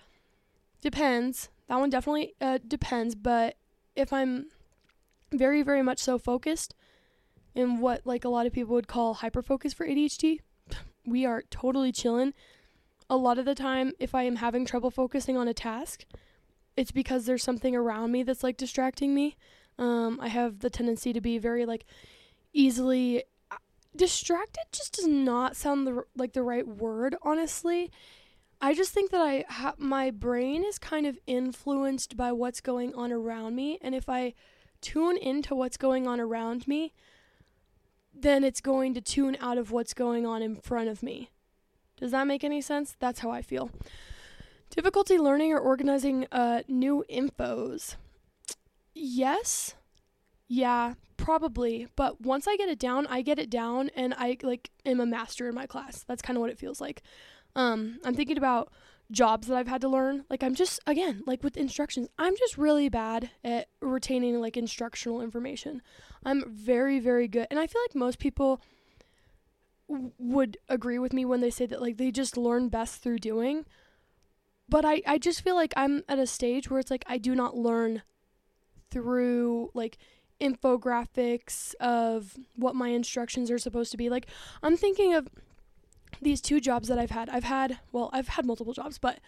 depends. 0.82 1.50
That 1.68 1.80
one 1.80 1.90
definitely 1.90 2.34
uh, 2.40 2.60
depends, 2.66 3.14
but 3.14 3.58
if 3.96 4.14
I'm 4.14 4.48
very, 5.32 5.62
very 5.62 5.82
much 5.82 6.00
so 6.00 6.18
focused 6.18 6.74
in 7.56 7.80
what 7.80 8.06
like 8.06 8.24
a 8.24 8.30
lot 8.30 8.46
of 8.46 8.54
people 8.54 8.74
would 8.76 8.88
call 8.88 9.16
hyper 9.16 9.42
focus 9.42 9.74
for 9.74 9.86
ADHD, 9.86 10.40
we 11.06 11.26
are 11.26 11.44
totally 11.50 11.92
chilling 11.92 12.34
a 13.10 13.18
lot 13.18 13.38
of 13.38 13.46
the 13.46 13.56
time, 13.56 13.94
if 14.00 14.14
I 14.14 14.24
am 14.24 14.38
having 14.38 14.66
trouble 14.66 14.92
focusing 14.92 15.38
on 15.38 15.48
a 15.48 15.54
task, 15.54 16.06
it's 16.76 16.92
because 16.92 17.26
there's 17.26 17.44
something 17.44 17.76
around 17.76 18.12
me 18.12 18.24
that's 18.24 18.44
like 18.44 18.58
distracting 18.58 19.16
me. 19.16 19.36
Um, 19.80 20.20
I 20.22 20.28
have 20.28 20.60
the 20.60 20.70
tendency 20.70 21.14
to 21.14 21.22
be 21.22 21.38
very 21.38 21.66
like 21.66 21.86
easily 22.54 23.24
uh, 23.52 23.58
distracted. 23.96 24.64
Just 24.72 24.94
does 24.94 25.08
not 25.08 25.56
sound 25.56 25.88
the, 25.88 26.04
like 26.16 26.34
the 26.34 26.44
right 26.44 26.68
word, 26.68 27.16
honestly. 27.22 27.92
I 28.60 28.74
just 28.74 28.92
think 28.92 29.12
that 29.12 29.22
I 29.22 29.46
ha- 29.48 29.76
my 29.78 30.10
brain 30.12 30.64
is 30.64 30.80
kind 30.80 31.06
of 31.06 31.20
influenced 31.28 32.18
by 32.18 32.32
what's 32.32 32.60
going 32.60 32.94
on 32.96 33.12
around 33.12 33.56
me, 33.56 33.78
and 33.82 33.94
if 33.94 34.10
I 34.10 34.34
tune 34.82 35.18
into 35.18 35.56
what's 35.56 35.78
going 35.78 36.08
on 36.08 36.20
around 36.20 36.68
me, 36.68 36.94
then 38.14 38.44
it's 38.44 38.62
going 38.62 38.96
to 38.96 39.02
tune 39.02 39.38
out 39.40 39.60
of 39.60 39.72
what's 39.72 39.94
going 39.94 40.26
on 40.26 40.42
in 40.42 40.56
front 40.56 40.90
of 40.90 41.04
me. 41.04 41.30
Does 41.98 42.12
that 42.12 42.28
make 42.28 42.44
any 42.44 42.62
sense? 42.62 42.96
That's 43.00 43.20
how 43.20 43.32
I 43.32 43.42
feel. 43.42 43.72
Difficulty 44.70 45.18
learning 45.18 45.54
or 45.54 45.60
organizing 45.60 46.28
uh, 46.32 46.62
new 46.68 47.04
infos. 47.10 47.96
Yes. 48.94 49.76
Yeah, 50.48 50.94
probably. 51.18 51.88
But 51.96 52.22
once 52.22 52.48
I 52.48 52.56
get 52.58 52.70
it 52.70 52.80
down, 52.80 53.08
I 53.08 53.22
get 53.22 53.40
it 53.40 53.50
down 53.50 53.90
and 53.96 54.14
I 54.18 54.38
like 54.44 54.70
am 54.86 55.00
a 55.00 55.06
master 55.06 55.48
in 55.48 55.56
my 55.56 55.66
class. 55.66 56.04
That's 56.08 56.22
kind 56.22 56.38
of 56.38 56.42
what 56.42 56.52
it 56.52 56.60
feels 56.60 56.80
like. 56.80 57.02
Um, 57.56 58.00
I'm 58.06 58.16
thinking 58.16 58.38
about 58.38 58.72
jobs 59.12 59.48
that 59.48 59.58
I've 59.58 59.68
had 59.68 59.82
to 59.82 59.90
learn. 59.90 60.26
Like 60.30 60.44
I'm 60.44 60.56
just 60.56 60.80
again, 60.86 61.24
like 61.26 61.44
with 61.44 61.58
instructions, 61.58 62.08
I'm 62.18 62.36
just 62.38 62.58
really 62.58 62.90
bad 62.90 63.30
at 63.44 63.68
retaining 63.82 64.40
like 64.40 64.58
instructional 64.58 65.22
information. 65.22 65.82
I'm 66.24 66.44
very 66.50 67.00
very 67.00 67.28
good. 67.28 67.48
And 67.50 67.60
I 67.60 67.68
feel 67.68 67.82
like 67.84 67.96
most 67.96 68.20
people 68.20 68.62
would 69.88 70.58
agree 70.68 71.00
with 71.00 71.14
me 71.14 71.26
when 71.26 71.42
they 71.42 71.50
say 71.50 71.66
that 71.66 71.82
like 71.82 71.98
they 71.98 72.12
just 72.12 72.38
learn 72.38 72.70
best 72.70 73.02
through 73.02 73.20
doing. 73.20 73.66
But 74.70 74.84
I 74.86 75.02
I 75.06 75.18
just 75.18 75.42
feel 75.42 75.56
like 75.56 75.74
I'm 75.78 76.04
at 76.10 76.20
a 76.20 76.28
stage 76.28 76.70
where 76.70 76.80
it's 76.80 76.92
like 76.92 77.06
I 77.08 77.18
do 77.18 77.36
not 77.36 77.56
learn 77.56 78.04
through 78.90 79.72
like 79.74 79.98
infographics 80.40 81.74
of 81.76 82.36
what 82.56 82.76
my 82.76 82.90
instructions 82.90 83.50
are 83.50 83.58
supposed 83.58 83.92
to 83.92 83.98
be. 83.98 84.10
Like 84.10 84.28
I'm 84.62 84.78
thinking 84.78 85.14
of 85.14 85.30
these 86.22 86.42
two 86.42 86.60
jobs 86.60 86.88
that 86.88 87.00
I've 87.00 87.12
had. 87.12 87.30
I've 87.30 87.44
had, 87.44 87.80
well, 87.92 88.10
I've 88.14 88.30
had 88.30 88.46
multiple 88.46 88.74
jobs, 88.74 88.98
but 88.98 89.20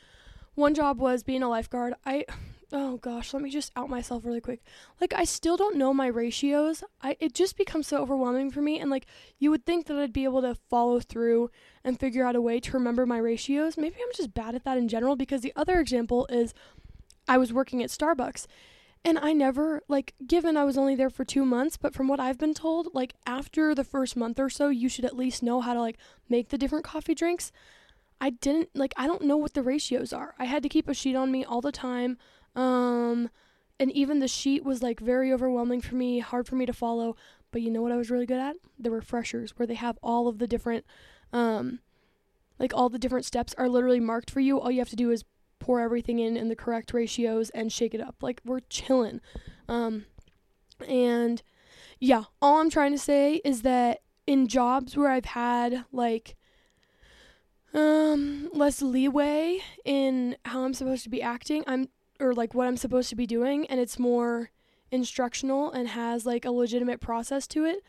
one 0.55 0.73
job 0.73 0.99
was 0.99 1.23
being 1.23 1.43
a 1.43 1.49
lifeguard. 1.49 1.93
I 2.05 2.25
oh 2.71 2.97
gosh, 2.97 3.33
let 3.33 3.41
me 3.41 3.49
just 3.49 3.71
out 3.75 3.89
myself 3.89 4.25
really 4.25 4.41
quick. 4.41 4.61
Like 5.01 5.13
I 5.13 5.23
still 5.23 5.57
don't 5.57 5.77
know 5.77 5.93
my 5.93 6.07
ratios. 6.07 6.83
I 7.01 7.17
it 7.19 7.33
just 7.33 7.57
becomes 7.57 7.87
so 7.87 8.01
overwhelming 8.01 8.51
for 8.51 8.61
me 8.61 8.79
and 8.79 8.89
like 8.89 9.05
you 9.39 9.49
would 9.51 9.65
think 9.65 9.87
that 9.87 9.97
I'd 9.97 10.13
be 10.13 10.23
able 10.23 10.41
to 10.41 10.55
follow 10.55 10.99
through 10.99 11.51
and 11.83 11.99
figure 11.99 12.25
out 12.25 12.35
a 12.35 12.41
way 12.41 12.59
to 12.59 12.73
remember 12.73 13.05
my 13.05 13.17
ratios. 13.17 13.77
Maybe 13.77 13.95
I'm 14.01 14.13
just 14.15 14.33
bad 14.33 14.55
at 14.55 14.63
that 14.65 14.77
in 14.77 14.87
general 14.87 15.15
because 15.15 15.41
the 15.41 15.53
other 15.55 15.79
example 15.79 16.27
is 16.29 16.53
I 17.27 17.37
was 17.37 17.53
working 17.53 17.83
at 17.83 17.89
Starbucks 17.89 18.47
and 19.05 19.17
I 19.17 19.31
never, 19.31 19.81
like, 19.87 20.13
given 20.27 20.57
I 20.57 20.65
was 20.65 20.77
only 20.77 20.93
there 20.93 21.09
for 21.09 21.23
two 21.23 21.45
months, 21.45 21.77
but 21.77 21.93
from 21.93 22.09
what 22.09 22.19
I've 22.19 22.37
been 22.37 22.53
told, 22.53 22.93
like, 22.93 23.13
after 23.25 23.73
the 23.73 23.85
first 23.85 24.17
month 24.17 24.39
or 24.39 24.49
so, 24.49 24.67
you 24.67 24.89
should 24.89 25.05
at 25.05 25.15
least 25.15 25.41
know 25.41 25.61
how 25.61 25.73
to, 25.73 25.79
like, 25.79 25.97
make 26.27 26.49
the 26.49 26.57
different 26.57 26.83
coffee 26.83 27.15
drinks. 27.15 27.53
I 28.19 28.31
didn't, 28.31 28.69
like, 28.75 28.93
I 28.97 29.07
don't 29.07 29.23
know 29.23 29.37
what 29.37 29.53
the 29.53 29.61
ratios 29.61 30.11
are. 30.11 30.35
I 30.37 30.45
had 30.45 30.63
to 30.63 30.69
keep 30.69 30.89
a 30.89 30.93
sheet 30.93 31.15
on 31.15 31.31
me 31.31 31.45
all 31.45 31.61
the 31.61 31.71
time. 31.71 32.17
Um, 32.55 33.29
and 33.79 33.91
even 33.91 34.19
the 34.19 34.27
sheet 34.27 34.63
was, 34.63 34.83
like, 34.83 34.99
very 34.99 35.31
overwhelming 35.31 35.81
for 35.81 35.95
me, 35.95 36.19
hard 36.19 36.47
for 36.47 36.55
me 36.55 36.65
to 36.65 36.73
follow. 36.73 37.15
But 37.51 37.61
you 37.61 37.71
know 37.71 37.81
what 37.81 37.91
I 37.91 37.97
was 37.97 38.11
really 38.11 38.25
good 38.25 38.39
at? 38.41 38.55
The 38.77 38.91
refreshers, 38.91 39.57
where 39.57 39.67
they 39.67 39.75
have 39.75 39.97
all 40.03 40.27
of 40.27 40.37
the 40.39 40.47
different, 40.47 40.85
um, 41.33 41.79
like, 42.59 42.73
all 42.73 42.89
the 42.89 42.99
different 42.99 43.25
steps 43.25 43.55
are 43.57 43.69
literally 43.69 43.99
marked 43.99 44.29
for 44.29 44.39
you. 44.39 44.59
All 44.59 44.71
you 44.71 44.79
have 44.79 44.89
to 44.89 44.95
do 44.95 45.11
is 45.11 45.23
pour 45.59 45.81
everything 45.81 46.19
in 46.19 46.37
in 46.37 46.47
the 46.47 46.55
correct 46.55 46.93
ratios 46.93 47.49
and 47.51 47.71
shake 47.71 47.93
it 47.93 48.01
up. 48.01 48.15
Like 48.21 48.41
we're 48.45 48.61
chilling. 48.69 49.19
Um, 49.67 50.05
and 50.87 51.41
yeah, 51.99 52.23
all 52.41 52.59
I'm 52.59 52.69
trying 52.69 52.93
to 52.93 52.97
say 52.97 53.41
is 53.43 53.61
that 53.63 53.99
in 54.25 54.47
jobs 54.47 54.95
where 54.95 55.11
I've 55.11 55.25
had 55.25 55.83
like 55.91 56.37
um 57.73 58.49
less 58.53 58.81
leeway 58.81 59.59
in 59.83 60.37
how 60.45 60.63
I'm 60.63 60.73
supposed 60.73 61.03
to 61.03 61.09
be 61.09 61.21
acting, 61.21 61.63
I'm 61.67 61.89
or 62.19 62.33
like 62.33 62.53
what 62.53 62.67
I'm 62.67 62.77
supposed 62.77 63.09
to 63.09 63.15
be 63.15 63.25
doing 63.25 63.65
and 63.67 63.79
it's 63.79 63.99
more 63.99 64.51
instructional 64.91 65.71
and 65.71 65.89
has 65.89 66.25
like 66.25 66.45
a 66.45 66.51
legitimate 66.51 66.99
process 66.99 67.47
to 67.47 67.65
it, 67.65 67.83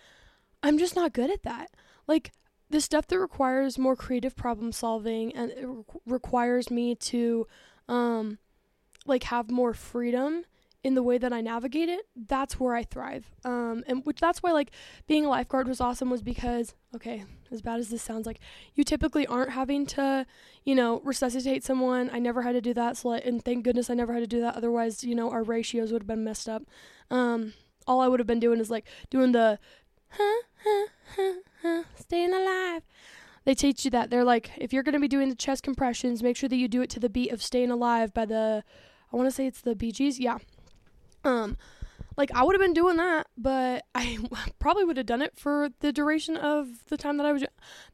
I'm 0.63 0.79
just 0.79 0.95
not 0.97 1.13
good 1.13 1.31
at 1.31 1.43
that. 1.43 1.71
Like 2.07 2.33
the 2.69 2.81
stuff 2.81 3.07
that 3.09 3.19
requires 3.19 3.79
more 3.79 3.97
creative 3.97 4.37
problem 4.37 4.73
solving 4.73 5.35
and 5.35 5.51
it 5.51 5.67
re- 5.67 5.85
requires 6.07 6.71
me 6.71 6.95
to 6.95 7.47
um 7.89 8.39
like 9.07 9.25
have 9.25 9.51
more 9.51 9.75
freedom 9.75 10.45
in 10.83 10.95
the 10.95 11.03
way 11.03 11.19
that 11.19 11.33
I 11.33 11.41
navigate 11.41 11.89
it, 11.89 12.01
that's 12.17 12.59
where 12.59 12.75
I 12.75 12.85
thrive. 12.85 13.31
Um, 13.45 13.85
and 13.87 14.05
which 14.05 14.21
that's 14.21 14.43
why 14.43 14.53
like 14.53 14.71
being 15.07 15.27
a 15.27 15.29
lifeguard 15.29 15.69
was 15.69 15.81
awesome 15.81 16.11
was 16.11 16.23
because 16.23 16.75
okay, 16.95 17.25
as 17.53 17.63
bad 17.63 17.79
as 17.79 17.91
this 17.91 18.03
sounds, 18.03 18.27
like 18.27 18.41
you 18.75 18.85
typically 18.85 19.27
aren't 19.27 19.51
having 19.51 19.87
to, 19.87 20.27
you 20.65 20.75
know, 20.75 21.01
resuscitate 21.05 21.65
someone. 21.65 22.11
I 22.13 22.19
never 22.19 22.43
had 22.43 22.53
to 22.53 22.61
do 22.61 22.75
that, 22.75 22.97
so 22.97 23.09
like, 23.09 23.25
and 23.27 23.45
thank 23.45 23.65
goodness 23.65 23.91
I 23.91 23.95
never 23.95 24.13
had 24.13 24.21
to 24.21 24.27
do 24.27 24.41
that. 24.41 24.57
Otherwise, 24.57 25.05
you 25.05 25.15
know, 25.15 25.31
our 25.31 25.43
ratios 25.43 25.93
would 25.93 26.03
have 26.03 26.09
been 26.09 26.25
messed 26.25 26.49
up. 26.49 26.63
Um, 27.11 27.53
all 27.87 28.01
I 28.01 28.09
would 28.09 28.21
have 28.21 28.27
been 28.27 28.41
doing 28.41 28.61
is 28.61 28.71
like 28.71 28.87
doing 29.11 29.33
the, 29.33 29.59
huh, 30.11 30.43
huh, 30.65 30.87
huh, 31.17 31.33
huh, 31.63 31.83
staying 31.97 32.33
alive. 32.33 32.83
They 33.45 33.55
teach 33.55 33.85
you 33.85 33.91
that 33.93 34.11
they're 34.11 34.25
like, 34.25 34.51
if 34.59 34.73
you're 34.73 34.83
gonna 34.83 35.01
be 35.01 35.09
doing 35.09 35.29
the 35.29 35.35
chest 35.35 35.63
compressions, 35.63 36.23
make 36.23 36.37
sure 36.37 36.49
that 36.49 36.57
you 36.57 36.69
do 36.69 36.83
it 36.83 36.91
to 36.91 37.01
the 37.01 37.09
beat 37.09 37.33
of 37.33 37.43
"Staying 37.43 37.71
Alive" 37.71 38.13
by 38.13 38.27
the, 38.27 38.63
I 39.13 39.17
want 39.17 39.27
to 39.29 39.31
say 39.33 39.47
it's 39.47 39.61
the 39.61 39.75
Gees. 39.75 40.21
Yeah, 40.21 40.39
um, 41.25 41.57
like 42.17 42.31
I 42.35 42.43
would 42.43 42.55
have 42.55 42.61
been 42.61 42.75
doing 42.75 42.97
that, 42.97 43.29
but 43.37 43.85
I 43.95 44.19
probably 44.59 44.85
would 44.85 44.97
have 44.97 45.07
done 45.07 45.23
it 45.23 45.39
for 45.39 45.71
the 45.81 45.93
duration 45.93 46.37
of 46.37 46.69
the 46.89 46.97
time 46.97 47.17
that 47.17 47.27
I 47.27 47.33
was. 47.33 47.45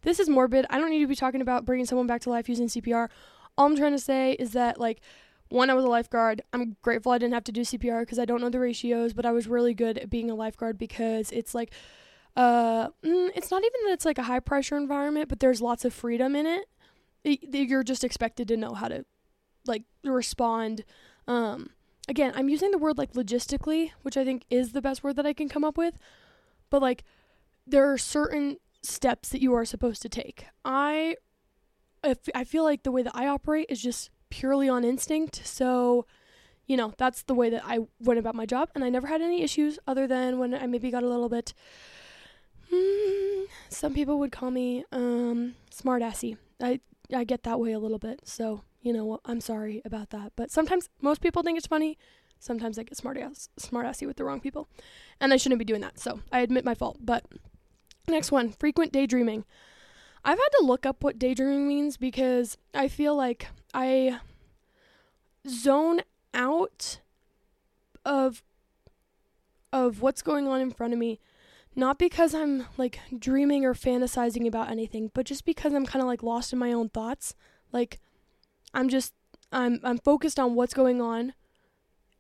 This 0.02 0.18
is 0.21 0.28
morbid. 0.28 0.66
I 0.71 0.78
don't 0.78 0.90
need 0.90 1.00
to 1.00 1.06
be 1.06 1.16
talking 1.16 1.40
about 1.40 1.64
bringing 1.64 1.87
someone 1.87 2.06
back 2.06 2.23
to 2.23 2.30
life 2.30 2.49
using 2.49 2.68
CPR. 2.68 3.09
All 3.56 3.66
I'm 3.66 3.76
trying 3.76 3.92
to 3.92 3.99
say 3.99 4.33
is 4.33 4.52
that 4.52 4.78
like 4.78 5.00
one, 5.49 5.71
I 5.71 5.75
was 5.75 5.85
a 5.85 5.88
lifeguard. 5.88 6.42
I'm 6.52 6.76
grateful 6.83 7.12
I 7.12 7.18
didn't 7.18 7.35
have 7.35 7.45
to 7.45 7.52
do 7.52 7.61
CPR 7.61 8.00
because 8.00 8.18
I 8.18 8.25
don't 8.25 8.40
know 8.40 8.50
the 8.50 8.61
ratios, 8.61 9.12
but 9.12 9.25
I 9.25 9.33
was 9.33 9.47
really 9.47 9.75
good 9.75 9.99
at 9.99 10.11
being 10.11 10.30
a 10.30 10.35
lifeguard 10.35 10.76
because 10.76 11.30
it's 11.30 11.54
like, 11.54 11.73
uh, 12.35 12.88
mm, 13.04 13.30
it's 13.35 13.50
not 13.50 13.62
even 13.62 13.80
that 13.87 13.92
it's 13.92 14.04
like 14.04 14.18
a 14.18 14.25
high 14.25 14.40
pressure 14.40 14.76
environment, 14.76 15.28
but 15.28 15.40
there's 15.40 15.62
lots 15.62 15.85
of 15.85 15.95
freedom 15.95 16.35
in 16.35 16.47
it. 16.47 16.66
it 17.25 17.54
you're 17.54 17.85
just 17.85 18.02
expected 18.02 18.49
to 18.49 18.56
know 18.56 18.75
how 18.75 18.88
to 18.88 19.04
like 19.66 19.85
respond. 20.02 20.85
Um, 21.28 21.71
again, 22.09 22.33
I'm 22.35 22.49
using 22.49 22.71
the 22.71 22.79
word 22.79 22.99
like 22.99 23.13
logistically, 23.13 23.93
which 24.03 24.17
I 24.17 24.25
think 24.25 24.45
is 24.51 24.73
the 24.73 24.83
best 24.83 25.03
word 25.03 25.17
that 25.17 25.27
I 25.27 25.33
can 25.33 25.49
come 25.49 25.65
up 25.65 25.77
with. 25.77 25.99
But 26.71 26.83
like 26.83 27.05
there 27.67 27.91
are 27.91 27.99
certain 27.99 28.59
steps 28.83 29.31
that 29.31 29.43
you 29.43 29.53
are 29.55 29.65
supposed 29.65 30.03
to 30.03 30.09
take. 30.09 30.47
I 30.65 31.17
if 32.05 32.19
I 32.35 32.45
feel 32.45 32.65
like 32.65 32.83
the 32.83 32.93
way 32.93 33.03
that 33.03 33.17
I 33.17 33.27
operate 33.27 33.67
is 33.69 33.83
just 33.83 34.11
purely 34.31 34.69
on 34.69 34.85
instinct. 34.85 35.47
So, 35.47 36.07
you 36.67 36.77
know, 36.77 36.93
that's 36.97 37.23
the 37.23 37.35
way 37.35 37.51
that 37.51 37.63
I 37.65 37.81
went 38.01 38.19
about 38.21 38.35
my 38.35 38.47
job 38.47 38.71
and 38.75 38.85
I 38.85 38.89
never 38.89 39.07
had 39.07 39.23
any 39.23 39.43
issues 39.43 39.79
other 39.87 40.07
than 40.07 40.39
when 40.39 40.55
I 40.55 40.67
maybe 40.67 40.91
got 40.91 41.03
a 41.03 41.09
little 41.09 41.29
bit 41.29 41.55
hmm, 42.71 43.45
some 43.69 43.95
people 43.95 44.19
would 44.19 44.33
call 44.33 44.51
me 44.51 44.85
um 44.93 45.55
smartassy. 45.71 46.37
I 46.61 46.81
I 47.15 47.25
get 47.25 47.45
that 47.45 47.61
way 47.61 47.73
a 47.73 47.79
little 47.79 47.99
bit. 47.99 48.21
So, 48.25 48.63
you 48.87 48.93
know, 48.93 49.19
I'm 49.25 49.40
sorry 49.40 49.83
about 49.85 50.11
that. 50.11 50.31
But 50.37 50.52
sometimes 50.52 50.88
most 51.00 51.21
people 51.21 51.43
think 51.43 51.59
it's 51.59 51.66
funny. 51.66 51.99
Sometimes 52.38 52.78
I 52.78 52.85
get 52.85 52.97
smart 52.97 53.19
ass 53.19 53.49
smart 53.57 53.85
assy 53.85 54.07
with 54.07 54.16
the 54.16 54.23
wrong 54.23 54.38
people. 54.38 54.69
And 55.21 55.33
I 55.33 55.37
shouldn't 55.38 55.59
be 55.59 55.64
doing 55.64 55.81
that. 55.81 55.99
So 55.99 56.21
I 56.31 56.38
admit 56.38 56.64
my 56.64 56.75
fault. 56.75 56.99
But 57.00 57.25
next 58.07 58.31
one, 58.31 58.50
frequent 58.52 58.93
daydreaming. 58.93 59.45
I've 60.25 60.38
had 60.38 60.49
to 60.61 60.64
look 60.64 60.87
up 60.87 61.02
what 61.02 61.19
daydreaming 61.19 61.66
means 61.66 61.97
because 61.97 62.59
I 62.75 62.87
feel 62.87 63.16
like 63.16 63.49
I 63.75 64.21
zone 65.49 66.02
out 66.33 67.00
of 68.05 68.45
of 69.73 70.00
what's 70.00 70.23
going 70.23 70.47
on 70.47 70.61
in 70.61 70.71
front 70.71 70.93
of 70.93 70.99
me 71.00 71.19
not 71.75 71.99
because 71.99 72.35
I'm 72.35 72.66
like 72.76 73.00
dreaming 73.19 73.64
or 73.64 73.75
fantasizing 73.75 74.47
about 74.47 74.71
anything, 74.71 75.11
but 75.12 75.26
just 75.26 75.45
because 75.45 75.75
I'm 75.75 75.85
kind 75.87 76.02
of 76.02 76.07
like 76.07 76.23
lost 76.23 76.52
in 76.52 76.59
my 76.59 76.73
own 76.73 76.88
thoughts. 76.88 77.35
Like 77.73 77.99
I'm 78.76 78.88
just 78.88 79.14
I'm 79.50 79.80
I'm 79.83 79.99
focused 79.99 80.38
on 80.38 80.54
what's 80.54 80.75
going 80.75 81.00
on 81.00 81.33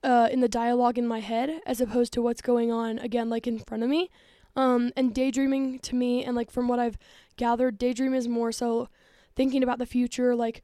uh 0.02 0.28
in 0.32 0.40
the 0.40 0.48
dialogue 0.48 0.98
in 0.98 1.06
my 1.06 1.20
head 1.20 1.60
as 1.66 1.80
opposed 1.80 2.12
to 2.14 2.22
what's 2.22 2.40
going 2.40 2.72
on 2.72 2.98
again 2.98 3.28
like 3.28 3.46
in 3.46 3.58
front 3.58 3.82
of 3.82 3.90
me. 3.90 4.10
Um 4.56 4.90
and 4.96 5.14
daydreaming 5.14 5.78
to 5.80 5.94
me 5.94 6.24
and 6.24 6.34
like 6.34 6.50
from 6.50 6.66
what 6.66 6.78
I've 6.78 6.98
gathered, 7.36 7.78
daydream 7.78 8.14
is 8.14 8.26
more 8.26 8.52
so 8.52 8.88
thinking 9.34 9.62
about 9.62 9.78
the 9.78 9.86
future 9.86 10.34
like 10.34 10.62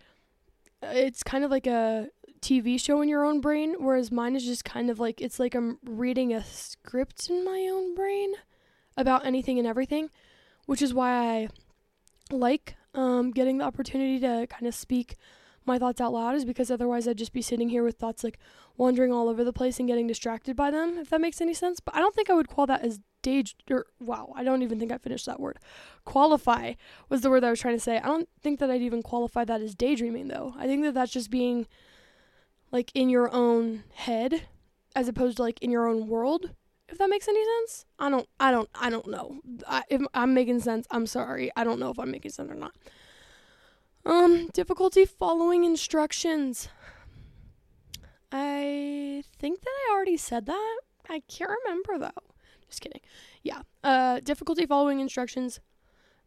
it's 0.82 1.22
kind 1.22 1.44
of 1.44 1.50
like 1.50 1.66
a 1.66 2.08
TV 2.40 2.80
show 2.80 3.02
in 3.02 3.08
your 3.08 3.25
own 3.25 3.40
brain 3.40 3.76
whereas 3.78 4.11
mine 4.11 4.34
is 4.34 4.44
just 4.44 4.64
kind 4.64 4.90
of 4.90 4.99
like 4.99 5.20
it's 5.20 5.38
like 5.38 5.54
I'm 5.54 5.78
reading 5.84 6.32
a 6.32 6.42
script 6.42 7.28
in 7.28 7.44
my 7.44 7.68
own 7.70 7.94
brain 7.94 8.32
about 8.96 9.25
anything 9.26 9.58
and 9.58 9.66
everything, 9.66 10.11
which 10.66 10.82
is 10.82 10.92
why 10.94 11.11
I 11.12 11.49
like 12.30 12.76
um, 12.94 13.30
getting 13.30 13.58
the 13.58 13.64
opportunity 13.64 14.18
to 14.20 14.46
kind 14.49 14.66
of 14.66 14.75
speak 14.75 15.16
my 15.64 15.78
thoughts 15.78 16.00
out 16.00 16.12
loud 16.12 16.35
is 16.35 16.45
because 16.45 16.71
otherwise 16.71 17.07
I'd 17.07 17.19
just 17.19 17.33
be 17.33 17.42
sitting 17.42 17.69
here 17.69 17.83
with 17.83 17.97
thoughts 17.97 18.25
like 18.25 18.38
wandering 18.76 19.12
all 19.12 19.28
over 19.28 19.45
the 19.45 19.52
place 19.52 19.78
and 19.78 19.88
getting 19.88 20.07
distracted 20.07 20.57
by 20.57 20.71
them, 20.71 20.99
if 20.99 21.11
that 21.11 21.21
makes 21.21 21.40
any 21.40 21.54
sense. 21.54 21.81
But 21.81 21.95
I 21.95 22.00
don't 22.00 22.14
think 22.14 22.31
I 22.31 22.35
would 22.35 22.49
call 22.49 22.66
that 22.66 22.83
as 22.83 23.00
day 23.23 23.45
or 23.71 23.87
wow, 24.00 24.33
I 24.35 24.42
don't 24.42 24.62
even 24.62 24.78
think 24.78 24.90
I 24.90 24.99
finished 24.99 25.26
that 25.26 25.40
word. 25.40 25.59
Qualify 26.04 26.75
was 27.09 27.21
the 27.21 27.31
word 27.31 27.45
I 27.45 27.50
was 27.50 27.61
trying 27.61 27.76
to 27.76 27.81
say. 27.81 27.99
I 27.99 28.07
don't 28.07 28.28
think 28.40 28.59
that 28.59 28.71
I'd 28.71 28.83
even 28.83 29.02
qualify 29.02 29.45
that 29.45 29.61
as 29.61 29.75
daydreaming 29.75 30.28
though. 30.28 30.54
I 30.59 30.66
think 30.66 30.83
that 30.83 30.95
that's 30.95 31.12
just 31.12 31.31
being 31.31 31.66
like 32.73 32.90
in 32.95 33.09
your 33.09 33.33
own 33.33 33.85
head 33.95 34.42
as 34.97 35.09
opposed 35.09 35.37
to 35.37 35.42
like 35.42 35.62
in 35.62 35.71
your 35.71 35.87
own 35.87 36.09
world 36.09 36.50
if 36.88 36.99
that 36.99 37.09
makes 37.09 37.28
any 37.28 37.42
sense 37.45 37.87
i 37.99 38.11
don't 38.11 38.28
i 38.38 38.50
don't 38.50 38.69
i 38.75 38.90
don't 38.90 39.07
know 39.07 39.40
I, 39.66 39.83
if 39.88 40.02
i'm 40.14 40.35
making 40.35 40.61
sense 40.61 40.87
i'm 40.90 41.07
sorry 41.07 41.50
i 41.57 41.64
don't 41.64 41.78
know 41.78 41.90
if 41.90 41.99
i'm 41.99 42.11
making 42.11 42.33
sense 42.33 42.50
or 42.50 42.54
not 42.54 42.73
um 44.04 44.49
difficulty 44.52 45.04
following 45.04 45.64
instructions. 45.64 46.68
I 48.30 49.23
think 49.38 49.61
that 49.61 49.71
i 49.88 49.92
already 49.92 50.16
said 50.16 50.47
that. 50.47 50.80
I 51.09 51.21
can't 51.28 51.50
remember 51.64 51.99
though. 51.99 52.23
Just 52.68 52.80
kidding. 52.80 53.00
Yeah 53.42 53.62
uh 53.85 54.21
difficulty 54.21 54.66
following 54.66 55.00
instructions. 55.00 55.61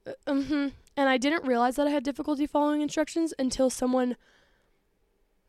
Uh, 0.07 0.11
mm-hmm. 0.27 0.67
and 0.95 1.09
i 1.09 1.17
didn't 1.17 1.47
realize 1.47 1.77
that 1.77 1.87
i 1.87 1.89
had 1.89 2.03
difficulty 2.03 2.45
following 2.45 2.81
instructions 2.81 3.33
until 3.39 3.71
someone 3.71 4.15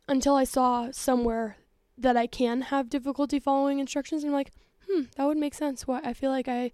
until 0.07 0.33
i 0.33 0.43
saw 0.43 0.89
somewhere 0.91 1.57
that 1.95 2.17
i 2.17 2.25
can 2.25 2.61
have 2.61 2.89
difficulty 2.89 3.39
following 3.39 3.77
instructions. 3.77 4.23
And 4.23 4.31
i'm 4.31 4.37
like 4.37 4.51
hmm, 4.89 5.03
that 5.15 5.25
would 5.25 5.37
make 5.37 5.53
sense. 5.53 5.87
What 5.87 6.05
I 6.05 6.13
feel 6.13 6.31
like 6.31 6.47
I 6.47 6.71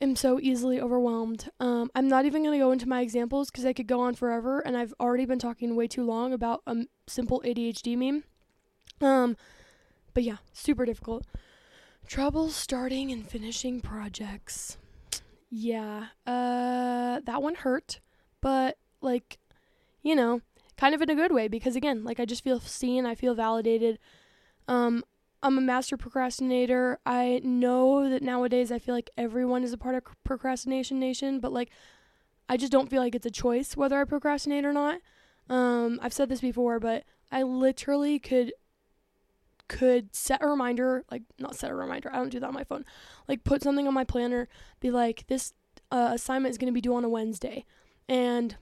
am 0.00 0.16
so 0.16 0.38
easily 0.40 0.80
overwhelmed. 0.80 1.50
Um, 1.60 1.90
I'm 1.94 2.08
not 2.08 2.24
even 2.24 2.42
going 2.42 2.58
to 2.58 2.64
go 2.64 2.72
into 2.72 2.88
my 2.88 3.00
examples 3.00 3.50
because 3.50 3.64
I 3.64 3.72
could 3.72 3.86
go 3.86 4.00
on 4.00 4.14
forever, 4.14 4.60
and 4.60 4.76
I've 4.76 4.94
already 5.00 5.24
been 5.24 5.38
talking 5.38 5.74
way 5.76 5.86
too 5.86 6.04
long 6.04 6.32
about 6.32 6.62
a 6.66 6.86
simple 7.06 7.42
ADHD 7.44 7.96
meme. 7.96 8.24
Um, 9.00 9.36
but 10.14 10.22
yeah, 10.22 10.38
super 10.52 10.84
difficult. 10.84 11.24
Trouble 12.06 12.48
starting 12.48 13.12
and 13.12 13.28
finishing 13.28 13.80
projects. 13.80 14.78
Yeah, 15.50 16.06
uh, 16.26 17.20
that 17.24 17.42
one 17.42 17.54
hurt, 17.54 18.00
but 18.40 18.76
like, 19.00 19.38
you 20.02 20.14
know, 20.14 20.40
kind 20.76 20.94
of 20.94 21.02
in 21.02 21.10
a 21.10 21.14
good 21.14 21.32
way 21.32 21.48
because 21.48 21.76
again, 21.76 22.04
like 22.04 22.20
I 22.20 22.24
just 22.24 22.44
feel 22.44 22.60
seen, 22.60 23.06
I 23.06 23.14
feel 23.14 23.34
validated. 23.34 23.98
Um, 24.66 25.04
I'm 25.42 25.56
a 25.56 25.60
master 25.60 25.96
procrastinator. 25.96 26.98
I 27.06 27.40
know 27.44 28.08
that 28.10 28.22
nowadays 28.22 28.72
I 28.72 28.78
feel 28.78 28.94
like 28.94 29.10
everyone 29.16 29.62
is 29.62 29.72
a 29.72 29.78
part 29.78 29.94
of 29.94 30.02
procrastination 30.24 30.98
nation, 30.98 31.38
but 31.38 31.52
like 31.52 31.70
I 32.48 32.56
just 32.56 32.72
don't 32.72 32.90
feel 32.90 33.02
like 33.02 33.14
it's 33.14 33.26
a 33.26 33.30
choice 33.30 33.76
whether 33.76 34.00
I 34.00 34.04
procrastinate 34.04 34.64
or 34.64 34.72
not. 34.72 35.00
Um, 35.48 36.00
I've 36.02 36.12
said 36.12 36.28
this 36.28 36.40
before, 36.40 36.80
but 36.80 37.04
I 37.30 37.42
literally 37.42 38.18
could 38.18 38.52
could 39.68 40.14
set 40.16 40.42
a 40.42 40.46
reminder, 40.46 41.04
like 41.10 41.22
not 41.38 41.54
set 41.54 41.70
a 41.70 41.74
reminder. 41.74 42.10
I 42.12 42.16
don't 42.16 42.30
do 42.30 42.40
that 42.40 42.48
on 42.48 42.54
my 42.54 42.64
phone. 42.64 42.84
Like 43.28 43.44
put 43.44 43.62
something 43.62 43.86
on 43.86 43.94
my 43.94 44.04
planner, 44.04 44.48
be 44.80 44.90
like 44.90 45.26
this 45.28 45.52
uh, 45.92 46.10
assignment 46.14 46.50
is 46.50 46.58
going 46.58 46.72
to 46.72 46.74
be 46.74 46.80
due 46.80 46.94
on 46.96 47.04
a 47.04 47.08
Wednesday, 47.08 47.64
and 48.08 48.56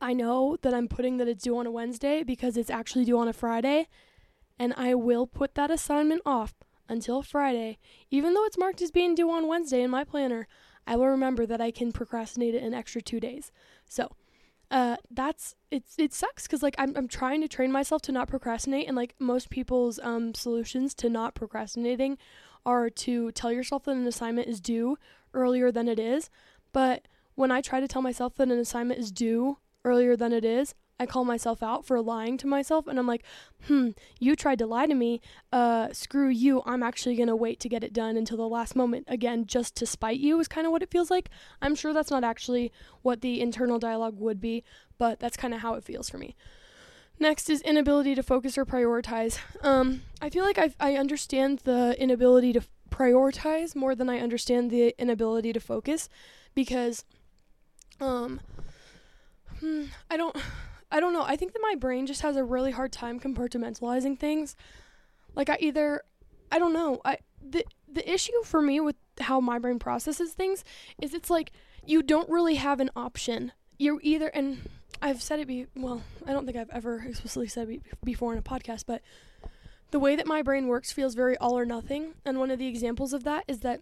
I 0.00 0.14
know 0.14 0.56
that 0.62 0.74
I'm 0.74 0.88
putting 0.88 1.18
that 1.18 1.28
it's 1.28 1.44
due 1.44 1.58
on 1.58 1.66
a 1.66 1.70
Wednesday 1.70 2.22
because 2.24 2.56
it's 2.56 2.70
actually 2.70 3.04
due 3.04 3.18
on 3.18 3.28
a 3.28 3.32
Friday 3.32 3.86
and 4.60 4.74
I 4.76 4.94
will 4.94 5.26
put 5.26 5.54
that 5.54 5.70
assignment 5.70 6.20
off 6.26 6.52
until 6.86 7.22
Friday. 7.22 7.78
Even 8.10 8.34
though 8.34 8.44
it's 8.44 8.58
marked 8.58 8.82
as 8.82 8.90
being 8.90 9.14
due 9.14 9.30
on 9.30 9.48
Wednesday 9.48 9.82
in 9.82 9.90
my 9.90 10.04
planner, 10.04 10.46
I 10.86 10.96
will 10.96 11.08
remember 11.08 11.46
that 11.46 11.62
I 11.62 11.70
can 11.70 11.92
procrastinate 11.92 12.54
it 12.54 12.62
an 12.62 12.74
extra 12.74 13.00
two 13.00 13.20
days. 13.20 13.50
So, 13.88 14.14
uh, 14.70 14.98
that's 15.10 15.56
it's 15.70 15.94
it 15.98 16.12
sucks 16.12 16.46
because 16.46 16.62
like 16.62 16.74
I'm 16.78 16.94
I'm 16.94 17.08
trying 17.08 17.40
to 17.40 17.48
train 17.48 17.72
myself 17.72 18.02
to 18.02 18.12
not 18.12 18.28
procrastinate, 18.28 18.86
and 18.86 18.96
like 18.96 19.14
most 19.18 19.48
people's 19.48 19.98
um 20.00 20.34
solutions 20.34 20.94
to 20.96 21.08
not 21.08 21.34
procrastinating 21.34 22.18
are 22.66 22.90
to 22.90 23.32
tell 23.32 23.50
yourself 23.50 23.84
that 23.84 23.96
an 23.96 24.06
assignment 24.06 24.46
is 24.46 24.60
due 24.60 24.98
earlier 25.32 25.72
than 25.72 25.88
it 25.88 25.98
is. 25.98 26.28
But 26.72 27.08
when 27.34 27.50
I 27.50 27.62
try 27.62 27.80
to 27.80 27.88
tell 27.88 28.02
myself 28.02 28.34
that 28.36 28.50
an 28.50 28.58
assignment 28.58 29.00
is 29.00 29.10
due 29.10 29.56
earlier 29.84 30.16
than 30.16 30.34
it 30.34 30.44
is, 30.44 30.74
I 31.00 31.06
call 31.06 31.24
myself 31.24 31.62
out 31.62 31.86
for 31.86 31.98
lying 32.02 32.36
to 32.36 32.46
myself 32.46 32.86
and 32.86 32.98
I'm 32.98 33.06
like, 33.06 33.24
hmm, 33.66 33.90
you 34.18 34.36
tried 34.36 34.58
to 34.58 34.66
lie 34.66 34.84
to 34.84 34.94
me. 34.94 35.22
Uh, 35.50 35.88
screw 35.94 36.28
you. 36.28 36.62
I'm 36.66 36.82
actually 36.82 37.16
going 37.16 37.28
to 37.28 37.34
wait 37.34 37.58
to 37.60 37.70
get 37.70 37.82
it 37.82 37.94
done 37.94 38.18
until 38.18 38.36
the 38.36 38.46
last 38.46 38.76
moment. 38.76 39.06
Again, 39.08 39.46
just 39.46 39.74
to 39.76 39.86
spite 39.86 40.20
you 40.20 40.38
is 40.40 40.46
kind 40.46 40.66
of 40.66 40.72
what 40.72 40.82
it 40.82 40.90
feels 40.90 41.10
like. 41.10 41.30
I'm 41.62 41.74
sure 41.74 41.94
that's 41.94 42.10
not 42.10 42.22
actually 42.22 42.70
what 43.00 43.22
the 43.22 43.40
internal 43.40 43.78
dialogue 43.78 44.20
would 44.20 44.42
be, 44.42 44.62
but 44.98 45.18
that's 45.18 45.38
kind 45.38 45.54
of 45.54 45.60
how 45.60 45.72
it 45.72 45.84
feels 45.84 46.10
for 46.10 46.18
me. 46.18 46.36
Next 47.18 47.48
is 47.48 47.62
inability 47.62 48.14
to 48.14 48.22
focus 48.22 48.58
or 48.58 48.66
prioritize. 48.66 49.38
Um, 49.62 50.02
I 50.20 50.28
feel 50.28 50.44
like 50.44 50.58
I 50.58 50.74
I 50.78 50.96
understand 50.96 51.60
the 51.64 51.94
inability 51.98 52.52
to 52.52 52.62
prioritize 52.90 53.74
more 53.74 53.94
than 53.94 54.10
I 54.10 54.20
understand 54.20 54.70
the 54.70 54.94
inability 54.98 55.54
to 55.54 55.60
focus 55.60 56.10
because 56.54 57.04
um 58.00 58.40
hmm, 59.60 59.84
I 60.10 60.16
don't 60.16 60.36
I 60.90 61.00
don't 61.00 61.12
know. 61.12 61.22
I 61.22 61.36
think 61.36 61.52
that 61.52 61.62
my 61.62 61.74
brain 61.76 62.06
just 62.06 62.22
has 62.22 62.36
a 62.36 62.44
really 62.44 62.72
hard 62.72 62.92
time 62.92 63.20
compartmentalizing 63.20 64.18
things. 64.18 64.56
Like 65.34 65.48
I 65.48 65.56
either 65.60 66.02
I 66.50 66.58
don't 66.58 66.72
know. 66.72 67.00
I 67.04 67.18
the 67.40 67.64
the 67.90 68.08
issue 68.10 68.32
for 68.44 68.60
me 68.60 68.80
with 68.80 68.96
how 69.20 69.40
my 69.40 69.58
brain 69.58 69.78
processes 69.78 70.32
things 70.32 70.64
is 71.00 71.14
it's 71.14 71.30
like 71.30 71.52
you 71.84 72.02
don't 72.02 72.28
really 72.28 72.56
have 72.56 72.80
an 72.80 72.90
option. 72.96 73.52
You're 73.78 74.00
either 74.02 74.28
and 74.28 74.68
I've 75.00 75.22
said 75.22 75.40
it 75.40 75.48
be 75.48 75.66
well, 75.76 76.02
I 76.26 76.32
don't 76.32 76.44
think 76.44 76.58
I've 76.58 76.70
ever 76.70 77.02
explicitly 77.06 77.48
said 77.48 77.68
it 77.68 77.82
before 78.04 78.32
in 78.32 78.38
a 78.38 78.42
podcast, 78.42 78.84
but 78.86 79.02
the 79.90 80.00
way 80.00 80.14
that 80.16 80.26
my 80.26 80.42
brain 80.42 80.68
works 80.68 80.92
feels 80.92 81.14
very 81.14 81.36
all 81.38 81.58
or 81.58 81.64
nothing, 81.64 82.14
and 82.24 82.38
one 82.38 82.50
of 82.50 82.58
the 82.58 82.68
examples 82.68 83.12
of 83.12 83.24
that 83.24 83.44
is 83.48 83.60
that 83.60 83.80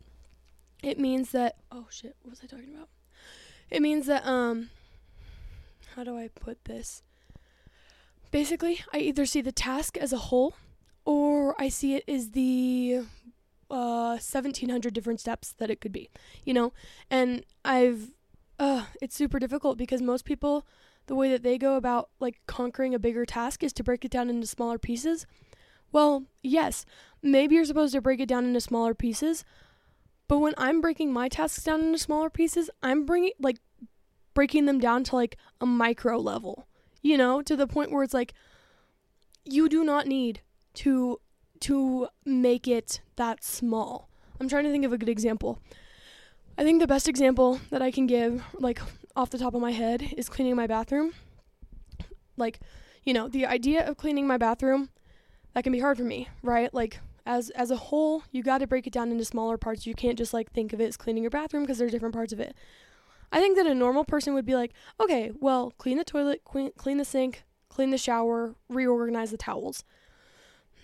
it 0.82 0.98
means 0.98 1.32
that 1.32 1.56
oh 1.72 1.86
shit, 1.90 2.16
what 2.22 2.30
was 2.30 2.40
I 2.42 2.46
talking 2.46 2.74
about? 2.74 2.88
It 3.70 3.82
means 3.82 4.06
that 4.06 4.26
um 4.26 4.70
how 5.98 6.04
do 6.04 6.16
I 6.16 6.28
put 6.28 6.64
this? 6.66 7.02
Basically, 8.30 8.84
I 8.92 8.98
either 8.98 9.26
see 9.26 9.40
the 9.40 9.50
task 9.50 9.96
as 9.96 10.12
a 10.12 10.28
whole 10.30 10.54
or 11.04 11.60
I 11.60 11.68
see 11.68 11.96
it 11.96 12.04
as 12.06 12.30
the 12.30 13.00
uh 13.68 14.16
1700 14.22 14.94
different 14.94 15.18
steps 15.18 15.52
that 15.58 15.70
it 15.70 15.80
could 15.80 15.90
be, 15.90 16.08
you 16.44 16.54
know? 16.54 16.72
And 17.10 17.44
I've 17.64 18.12
uh 18.60 18.84
it's 19.02 19.16
super 19.16 19.40
difficult 19.40 19.76
because 19.76 20.00
most 20.00 20.24
people 20.24 20.64
the 21.06 21.16
way 21.16 21.30
that 21.30 21.42
they 21.42 21.58
go 21.58 21.74
about 21.74 22.10
like 22.20 22.36
conquering 22.46 22.94
a 22.94 23.00
bigger 23.00 23.26
task 23.26 23.64
is 23.64 23.72
to 23.72 23.82
break 23.82 24.04
it 24.04 24.12
down 24.12 24.30
into 24.30 24.46
smaller 24.46 24.78
pieces. 24.78 25.26
Well, 25.90 26.26
yes, 26.44 26.86
maybe 27.22 27.56
you're 27.56 27.64
supposed 27.64 27.94
to 27.94 28.00
break 28.00 28.20
it 28.20 28.28
down 28.28 28.44
into 28.44 28.60
smaller 28.60 28.94
pieces, 28.94 29.44
but 30.28 30.38
when 30.38 30.54
I'm 30.56 30.80
breaking 30.80 31.12
my 31.12 31.28
tasks 31.28 31.64
down 31.64 31.80
into 31.80 31.98
smaller 31.98 32.30
pieces, 32.30 32.70
I'm 32.84 33.04
bringing 33.04 33.32
like 33.40 33.56
breaking 34.38 34.66
them 34.66 34.78
down 34.78 35.02
to 35.02 35.16
like 35.16 35.36
a 35.60 35.66
micro 35.66 36.16
level, 36.16 36.68
you 37.02 37.18
know, 37.18 37.42
to 37.42 37.56
the 37.56 37.66
point 37.66 37.90
where 37.90 38.04
it's 38.04 38.14
like 38.14 38.34
you 39.44 39.68
do 39.68 39.82
not 39.82 40.06
need 40.06 40.42
to 40.74 41.20
to 41.58 42.06
make 42.24 42.68
it 42.68 43.00
that 43.16 43.42
small. 43.42 44.08
I'm 44.38 44.48
trying 44.48 44.62
to 44.62 44.70
think 44.70 44.84
of 44.84 44.92
a 44.92 44.96
good 44.96 45.08
example. 45.08 45.58
I 46.56 46.62
think 46.62 46.78
the 46.78 46.86
best 46.86 47.08
example 47.08 47.58
that 47.70 47.82
I 47.82 47.90
can 47.90 48.06
give 48.06 48.44
like 48.54 48.80
off 49.16 49.30
the 49.30 49.38
top 49.38 49.54
of 49.54 49.60
my 49.60 49.72
head 49.72 50.14
is 50.16 50.28
cleaning 50.28 50.54
my 50.54 50.68
bathroom. 50.68 51.14
Like, 52.36 52.60
you 53.02 53.12
know, 53.12 53.26
the 53.26 53.44
idea 53.44 53.84
of 53.84 53.96
cleaning 53.96 54.28
my 54.28 54.36
bathroom 54.36 54.90
that 55.54 55.64
can 55.64 55.72
be 55.72 55.80
hard 55.80 55.96
for 55.96 56.04
me, 56.04 56.28
right? 56.44 56.72
Like 56.72 57.00
as 57.26 57.50
as 57.50 57.72
a 57.72 57.76
whole, 57.76 58.22
you 58.30 58.44
got 58.44 58.58
to 58.58 58.68
break 58.68 58.86
it 58.86 58.92
down 58.92 59.10
into 59.10 59.24
smaller 59.24 59.58
parts. 59.58 59.84
You 59.84 59.94
can't 59.94 60.16
just 60.16 60.32
like 60.32 60.52
think 60.52 60.72
of 60.72 60.80
it 60.80 60.86
as 60.86 60.96
cleaning 60.96 61.24
your 61.24 61.30
bathroom 61.30 61.64
because 61.64 61.78
there's 61.78 61.90
different 61.90 62.14
parts 62.14 62.32
of 62.32 62.38
it. 62.38 62.54
I 63.30 63.40
think 63.40 63.56
that 63.56 63.66
a 63.66 63.74
normal 63.74 64.04
person 64.04 64.34
would 64.34 64.46
be 64.46 64.54
like, 64.54 64.72
okay, 65.00 65.30
well, 65.38 65.72
clean 65.78 65.98
the 65.98 66.04
toilet, 66.04 66.42
clean, 66.44 66.70
clean 66.76 66.98
the 66.98 67.04
sink, 67.04 67.44
clean 67.68 67.90
the 67.90 67.98
shower, 67.98 68.54
reorganize 68.68 69.30
the 69.30 69.36
towels. 69.36 69.84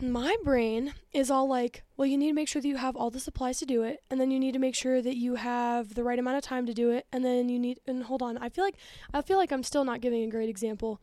My 0.01 0.37
brain 0.43 0.95
is 1.13 1.31
all 1.31 1.49
like, 1.49 1.85
well, 1.97 2.07
you 2.07 2.19
need 2.19 2.29
to 2.29 2.35
make 2.35 2.49
sure 2.49 2.61
that 2.61 2.69
you 2.69 2.77
have 2.77 2.97
all 2.97 3.11
the 3.11 3.21
supplies 3.21 3.59
to 3.61 3.67
do 3.67 3.85
it, 3.85 4.03
and 4.11 4.21
then 4.21 4.31
you 4.31 4.41
need 4.41 4.53
to 4.53 4.59
make 4.59 4.75
sure 4.75 5.01
that 5.01 5.17
you 5.17 5.37
have 5.37 5.95
the 5.95 6.03
right 6.03 6.19
amount 6.19 6.37
of 6.37 6.43
time 6.43 6.67
to 6.67 6.75
do 6.75 6.91
it, 6.91 7.07
and 7.13 7.25
then 7.25 7.49
you 7.49 7.59
need 7.59 7.81
and 7.87 8.03
hold 8.05 8.21
on. 8.21 8.37
I 8.39 8.49
feel 8.49 8.65
like 8.65 8.77
I 9.13 9.23
feel 9.23 9.39
like 9.39 9.53
I'm 9.53 9.63
still 9.63 9.85
not 9.85 10.01
giving 10.01 10.25
a 10.25 10.31
great 10.31 10.49
example. 10.49 11.01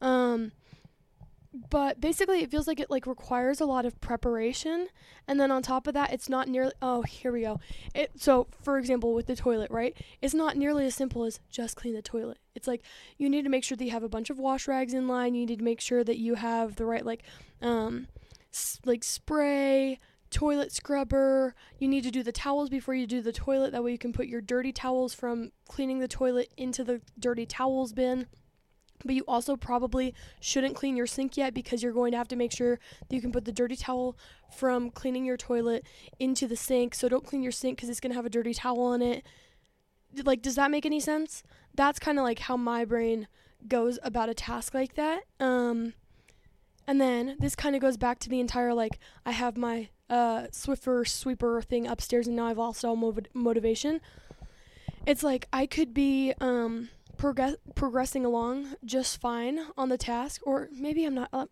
Um 0.00 0.52
but 1.70 2.00
basically 2.00 2.40
it 2.42 2.50
feels 2.50 2.66
like 2.66 2.80
it 2.80 2.90
like 2.90 3.06
requires 3.06 3.60
a 3.60 3.64
lot 3.66 3.86
of 3.86 4.00
preparation 4.00 4.88
and 5.28 5.38
then 5.38 5.50
on 5.50 5.62
top 5.62 5.86
of 5.86 5.94
that 5.94 6.12
it's 6.12 6.28
not 6.28 6.48
nearly 6.48 6.72
oh 6.82 7.02
here 7.02 7.32
we 7.32 7.42
go. 7.42 7.60
It 7.94 8.10
so 8.16 8.48
for 8.62 8.78
example 8.78 9.14
with 9.14 9.26
the 9.26 9.36
toilet 9.36 9.70
right? 9.70 9.96
It's 10.20 10.34
not 10.34 10.56
nearly 10.56 10.86
as 10.86 10.94
simple 10.94 11.24
as 11.24 11.40
just 11.50 11.76
clean 11.76 11.94
the 11.94 12.02
toilet. 12.02 12.38
It's 12.54 12.66
like 12.66 12.82
you 13.18 13.28
need 13.30 13.42
to 13.42 13.50
make 13.50 13.64
sure 13.64 13.76
that 13.76 13.84
you 13.84 13.92
have 13.92 14.02
a 14.02 14.08
bunch 14.08 14.30
of 14.30 14.38
wash 14.38 14.66
rags 14.66 14.94
in 14.94 15.06
line. 15.06 15.34
You 15.34 15.46
need 15.46 15.58
to 15.58 15.64
make 15.64 15.80
sure 15.80 16.02
that 16.02 16.18
you 16.18 16.34
have 16.34 16.76
the 16.76 16.84
right 16.86 17.04
like 17.04 17.22
um 17.62 18.08
s- 18.52 18.80
like 18.84 19.04
spray 19.04 20.00
toilet 20.30 20.72
scrubber. 20.72 21.54
You 21.78 21.86
need 21.86 22.02
to 22.02 22.10
do 22.10 22.24
the 22.24 22.32
towels 22.32 22.68
before 22.68 22.94
you 22.94 23.06
do 23.06 23.22
the 23.22 23.32
toilet. 23.32 23.70
That 23.70 23.84
way 23.84 23.92
you 23.92 23.98
can 23.98 24.12
put 24.12 24.26
your 24.26 24.40
dirty 24.40 24.72
towels 24.72 25.14
from 25.14 25.52
cleaning 25.68 26.00
the 26.00 26.08
toilet 26.08 26.52
into 26.56 26.82
the 26.82 27.00
dirty 27.18 27.46
towels 27.46 27.92
bin 27.92 28.26
But 29.04 29.14
you 29.14 29.24
also 29.28 29.56
probably 29.56 30.14
shouldn't 30.40 30.74
clean 30.74 30.96
your 30.96 31.06
sink 31.06 31.36
yet 31.36 31.52
because 31.52 31.82
you're 31.82 31.92
going 31.92 32.12
to 32.12 32.18
have 32.18 32.28
to 32.28 32.36
make 32.36 32.52
sure 32.52 32.78
that 33.08 33.14
you 33.14 33.20
can 33.20 33.32
put 33.32 33.44
the 33.44 33.52
dirty 33.52 33.76
towel 33.76 34.16
from 34.56 34.90
cleaning 34.90 35.24
your 35.24 35.36
toilet 35.36 35.84
into 36.18 36.46
the 36.46 36.56
sink. 36.56 36.94
So 36.94 37.08
don't 37.08 37.26
clean 37.26 37.42
your 37.42 37.52
sink 37.52 37.76
because 37.76 37.90
it's 37.90 38.00
going 38.00 38.12
to 38.12 38.16
have 38.16 38.26
a 38.26 38.30
dirty 38.30 38.54
towel 38.54 38.92
in 38.94 39.02
it. 39.02 39.24
Like, 40.24 40.42
does 40.42 40.54
that 40.54 40.70
make 40.70 40.86
any 40.86 41.00
sense? 41.00 41.42
That's 41.74 41.98
kind 41.98 42.18
of 42.18 42.24
like 42.24 42.38
how 42.38 42.56
my 42.56 42.84
brain 42.84 43.26
goes 43.66 43.98
about 44.02 44.28
a 44.28 44.34
task 44.34 44.72
like 44.72 44.94
that. 44.94 45.24
Um, 45.40 45.94
and 46.86 47.00
then 47.00 47.36
this 47.40 47.56
kind 47.56 47.74
of 47.74 47.82
goes 47.82 47.96
back 47.96 48.18
to 48.20 48.28
the 48.28 48.40
entire 48.40 48.72
like, 48.72 48.98
I 49.26 49.32
have 49.32 49.56
my 49.56 49.88
uh, 50.08 50.46
Swiffer 50.52 51.06
sweeper 51.06 51.60
thing 51.62 51.86
upstairs 51.86 52.26
and 52.26 52.36
now 52.36 52.46
I've 52.46 52.58
lost 52.58 52.84
all 52.84 52.96
mov- 52.96 53.26
motivation. 53.34 54.00
It's 55.06 55.22
like 55.22 55.48
I 55.52 55.66
could 55.66 55.92
be. 55.92 56.32
Um, 56.40 56.88
progress 57.24 57.56
progressing 57.74 58.26
along 58.26 58.74
just 58.84 59.18
fine 59.18 59.58
on 59.78 59.88
the 59.88 59.96
task 59.96 60.42
or 60.44 60.68
maybe 60.70 61.06
I'm 61.06 61.14
not 61.14 61.30
uh, 61.32 61.46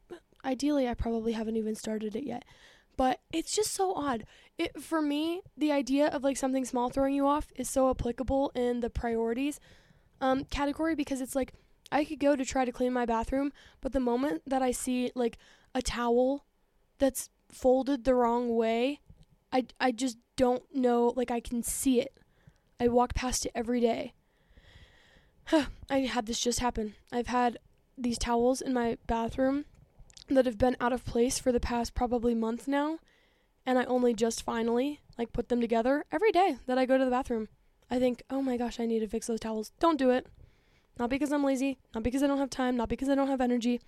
ideally 0.45 0.87
I 0.87 0.93
probably 0.93 1.33
haven't 1.33 1.57
even 1.57 1.75
started 1.75 2.15
it 2.15 2.25
yet. 2.25 2.45
But 2.99 3.21
it's 3.33 3.57
just 3.57 3.73
so 3.73 3.95
odd. 3.95 4.27
It 4.59 4.83
for 4.83 5.01
me 5.01 5.41
the 5.57 5.73
idea 5.73 6.09
of 6.09 6.23
like 6.25 6.37
something 6.37 6.67
small 6.67 6.91
throwing 6.91 7.15
you 7.15 7.27
off 7.27 7.51
is 7.57 7.71
so 7.71 7.89
applicable 7.89 8.53
in 8.55 8.81
the 8.81 8.91
priorities 8.91 9.61
um, 10.21 10.45
category 10.45 10.95
because 10.95 11.23
it's 11.23 11.35
like 11.35 11.55
I 11.91 12.05
could 12.05 12.21
go 12.21 12.37
to 12.37 12.45
try 12.45 12.67
to 12.67 12.73
clean 12.73 12.93
my 12.93 13.07
bathroom 13.07 13.51
but 13.81 13.95
the 13.95 14.01
moment 14.01 14.43
that 14.47 14.61
I 14.61 14.73
see 14.73 15.11
like 15.15 15.39
a 15.75 15.81
towel 15.81 16.45
that's 16.99 17.31
folded 17.51 18.05
the 18.05 18.15
wrong 18.15 18.55
way 18.55 19.01
I 19.51 19.65
I 19.81 19.93
just 19.93 20.19
don't 20.37 20.65
know 20.75 21.15
like 21.17 21.31
I 21.31 21.41
can 21.41 21.63
see 21.63 21.99
it. 21.99 22.13
I 22.79 22.89
walk 22.89 23.15
past 23.15 23.47
it 23.47 23.53
every 23.55 23.81
day 23.81 24.13
I 25.91 26.01
had 26.01 26.27
this 26.27 26.41
just 26.41 26.61
happen. 26.61 26.95
I've 27.13 27.27
had 27.27 27.59
these 27.97 28.19
towels 28.19 28.61
in 28.61 28.73
my 28.73 28.99
bathroom 29.07 29.65
that 30.29 30.47
have 30.47 30.59
been 30.59 30.77
out 30.81 30.93
of 30.93 31.05
place 31.05 31.39
for 31.39 31.53
the 31.53 31.61
past 31.61 31.95
probably 31.95 32.35
month 32.35 32.67
now, 32.67 32.99
and 33.67 33.79
I 33.79 33.85
only 33.85 34.15
just 34.15 34.43
finally 34.43 35.01
like 35.19 35.33
put 35.33 35.49
them 35.49 35.61
together 35.61 36.05
every 36.11 36.33
day 36.33 36.57
that 36.67 36.79
I 36.79 36.87
go 36.87 36.97
to 36.97 37.05
the 37.05 37.11
bathroom. 37.11 37.49
I 37.91 37.99
think, 37.99 38.23
"Oh 38.31 38.43
my 38.43 38.57
gosh, 38.57 38.81
I 38.81 38.87
need 38.87 39.01
to 39.01 39.09
fix 39.09 39.27
those 39.27 39.41
towels." 39.41 39.73
Don't 39.79 39.99
do 39.99 40.11
it. 40.11 40.27
Not 40.99 41.11
because 41.11 41.33
I'm 41.33 41.45
lazy, 41.45 41.79
not 41.95 42.03
because 42.03 42.23
I 42.23 42.27
don't 42.27 42.39
have 42.39 42.51
time, 42.51 42.77
not 42.77 42.89
because 42.89 43.09
I 43.09 43.15
don't 43.15 43.29
have 43.29 43.41
energy. 43.41 43.81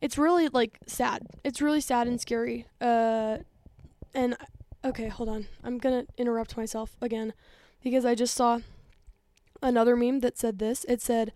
It's 0.00 0.18
really 0.18 0.48
like 0.48 0.78
sad. 0.86 1.26
It's 1.44 1.62
really 1.62 1.80
sad 1.80 2.06
and 2.06 2.20
scary. 2.20 2.66
Uh 2.80 3.38
and 4.14 4.36
okay, 4.84 5.08
hold 5.08 5.28
on. 5.28 5.46
I'm 5.64 5.78
going 5.78 6.04
to 6.04 6.12
interrupt 6.18 6.56
myself 6.56 6.96
again 7.00 7.32
because 7.82 8.04
I 8.04 8.14
just 8.14 8.34
saw 8.34 8.60
another 9.62 9.96
meme 9.96 10.20
that 10.20 10.38
said 10.38 10.58
this. 10.58 10.84
It 10.88 11.00
said, 11.00 11.32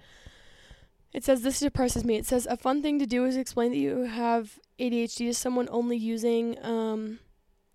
it 1.12 1.24
says, 1.24 1.42
This 1.42 1.60
depresses 1.60 2.04
me. 2.04 2.16
It 2.16 2.26
says, 2.26 2.46
A 2.46 2.56
fun 2.56 2.82
thing 2.82 2.98
to 2.98 3.06
do 3.06 3.24
is 3.24 3.36
explain 3.36 3.70
that 3.70 3.78
you 3.78 4.02
have 4.02 4.58
ADHD 4.78 5.16
to 5.16 5.34
someone 5.34 5.68
only 5.70 5.96
using, 5.96 6.62
um, 6.64 7.20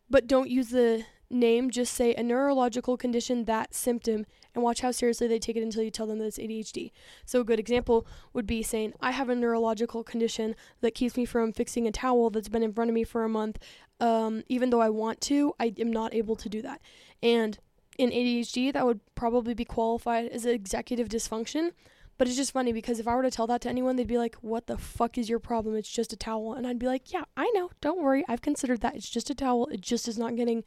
but 0.10 0.28
don't 0.28 0.50
use 0.50 0.70
the 0.70 1.06
name, 1.32 1.72
just 1.72 1.94
say 1.94 2.14
a 2.14 2.22
neurological 2.22 2.98
condition, 2.98 3.46
that 3.46 3.74
symptom, 3.74 4.26
and 4.54 4.64
watch 4.64 4.82
how 4.82 4.92
seriously 4.92 5.28
they 5.28 5.40
take 5.40 5.56
it 5.56 5.64
until 5.64 5.82
you 5.82 5.90
tell 5.90 6.06
them 6.06 6.20
that 6.20 6.26
it's 6.26 6.38
ADHD. 6.38 6.92
So, 7.26 7.42
a 7.42 7.44
good 7.44 7.60
example 7.60 8.06
would 8.34 8.46
be 8.46 8.62
saying, 8.62 8.94
I 9.00 9.12
have 9.12 9.30
a 9.30 9.36
neurological 9.36 10.04
condition 10.04 10.56
that 10.82 10.94
keeps 10.94 11.16
me 11.16 11.26
from 11.26 11.54
fixing 11.54 11.88
a 11.88 11.92
towel 11.92 12.30
that's 12.30 12.50
been 12.50 12.64
in 12.64 12.74
front 12.74 12.90
of 12.90 12.96
me 12.96 13.04
for 13.04 13.24
a 13.24 13.30
month. 13.30 13.58
Um, 14.00 14.44
even 14.50 14.72
though 14.72 14.82
I 14.82 14.90
want 14.90 15.22
to, 15.22 15.54
I 15.60 15.74
am 15.80 15.92
not 15.92 16.14
able 16.14 16.36
to 16.36 16.50
do 16.50 16.62
that. 16.64 16.82
And 17.24 17.58
in 18.02 18.10
ADHD, 18.10 18.74
that 18.74 18.86
would 18.86 19.00
probably 19.14 19.54
be 19.54 19.64
qualified 19.64 20.28
as 20.30 20.46
executive 20.46 21.08
dysfunction. 21.08 21.72
But 22.18 22.28
it's 22.28 22.38
just 22.38 22.52
funny 22.52 22.74
because 22.74 23.00
if 23.00 23.08
I 23.08 23.16
were 23.16 23.22
to 23.22 23.32
tell 23.32 23.48
that 23.48 23.62
to 23.62 23.70
anyone, 23.70 23.96
they'd 23.96 24.08
be 24.08 24.18
like, 24.18 24.36
What 24.42 24.68
the 24.68 24.78
fuck 24.78 25.18
is 25.18 25.30
your 25.30 25.40
problem? 25.40 25.76
It's 25.76 25.90
just 25.90 26.12
a 26.12 26.18
towel. 26.18 26.54
And 26.54 26.66
I'd 26.66 26.80
be 26.80 26.88
like, 26.88 27.14
Yeah, 27.14 27.24
I 27.38 27.50
know. 27.54 27.70
Don't 27.80 28.02
worry. 28.02 28.24
I've 28.28 28.42
considered 28.42 28.82
that. 28.82 28.96
It's 28.96 29.10
just 29.10 29.30
a 29.30 29.36
towel. 29.36 29.68
It 29.68 29.82
just 29.82 30.08
is 30.08 30.18
not 30.18 30.36
getting 30.36 30.64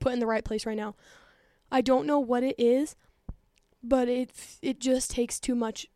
put 0.00 0.12
in 0.12 0.18
the 0.18 0.26
right 0.26 0.44
place 0.44 0.66
right 0.66 0.76
now. 0.76 0.96
I 1.70 1.80
don't 1.80 2.06
know 2.06 2.18
what 2.18 2.42
it 2.42 2.56
is, 2.58 2.96
but 3.82 4.08
it 4.08 4.32
it 4.60 4.80
just 4.80 5.10
takes 5.10 5.38
too 5.38 5.54
much. 5.54 5.86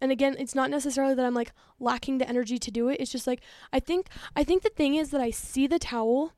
And 0.00 0.12
again, 0.12 0.36
it's 0.38 0.54
not 0.54 0.70
necessarily 0.70 1.14
that 1.14 1.24
I'm 1.24 1.34
like 1.34 1.52
lacking 1.80 2.18
the 2.18 2.28
energy 2.28 2.58
to 2.58 2.70
do 2.70 2.88
it. 2.88 3.00
It's 3.00 3.12
just 3.12 3.26
like 3.26 3.40
I 3.72 3.80
think 3.80 4.08
I 4.36 4.44
think 4.44 4.62
the 4.62 4.68
thing 4.70 4.94
is 4.94 5.10
that 5.10 5.20
I 5.20 5.30
see 5.30 5.66
the 5.66 5.78
towel 5.78 6.32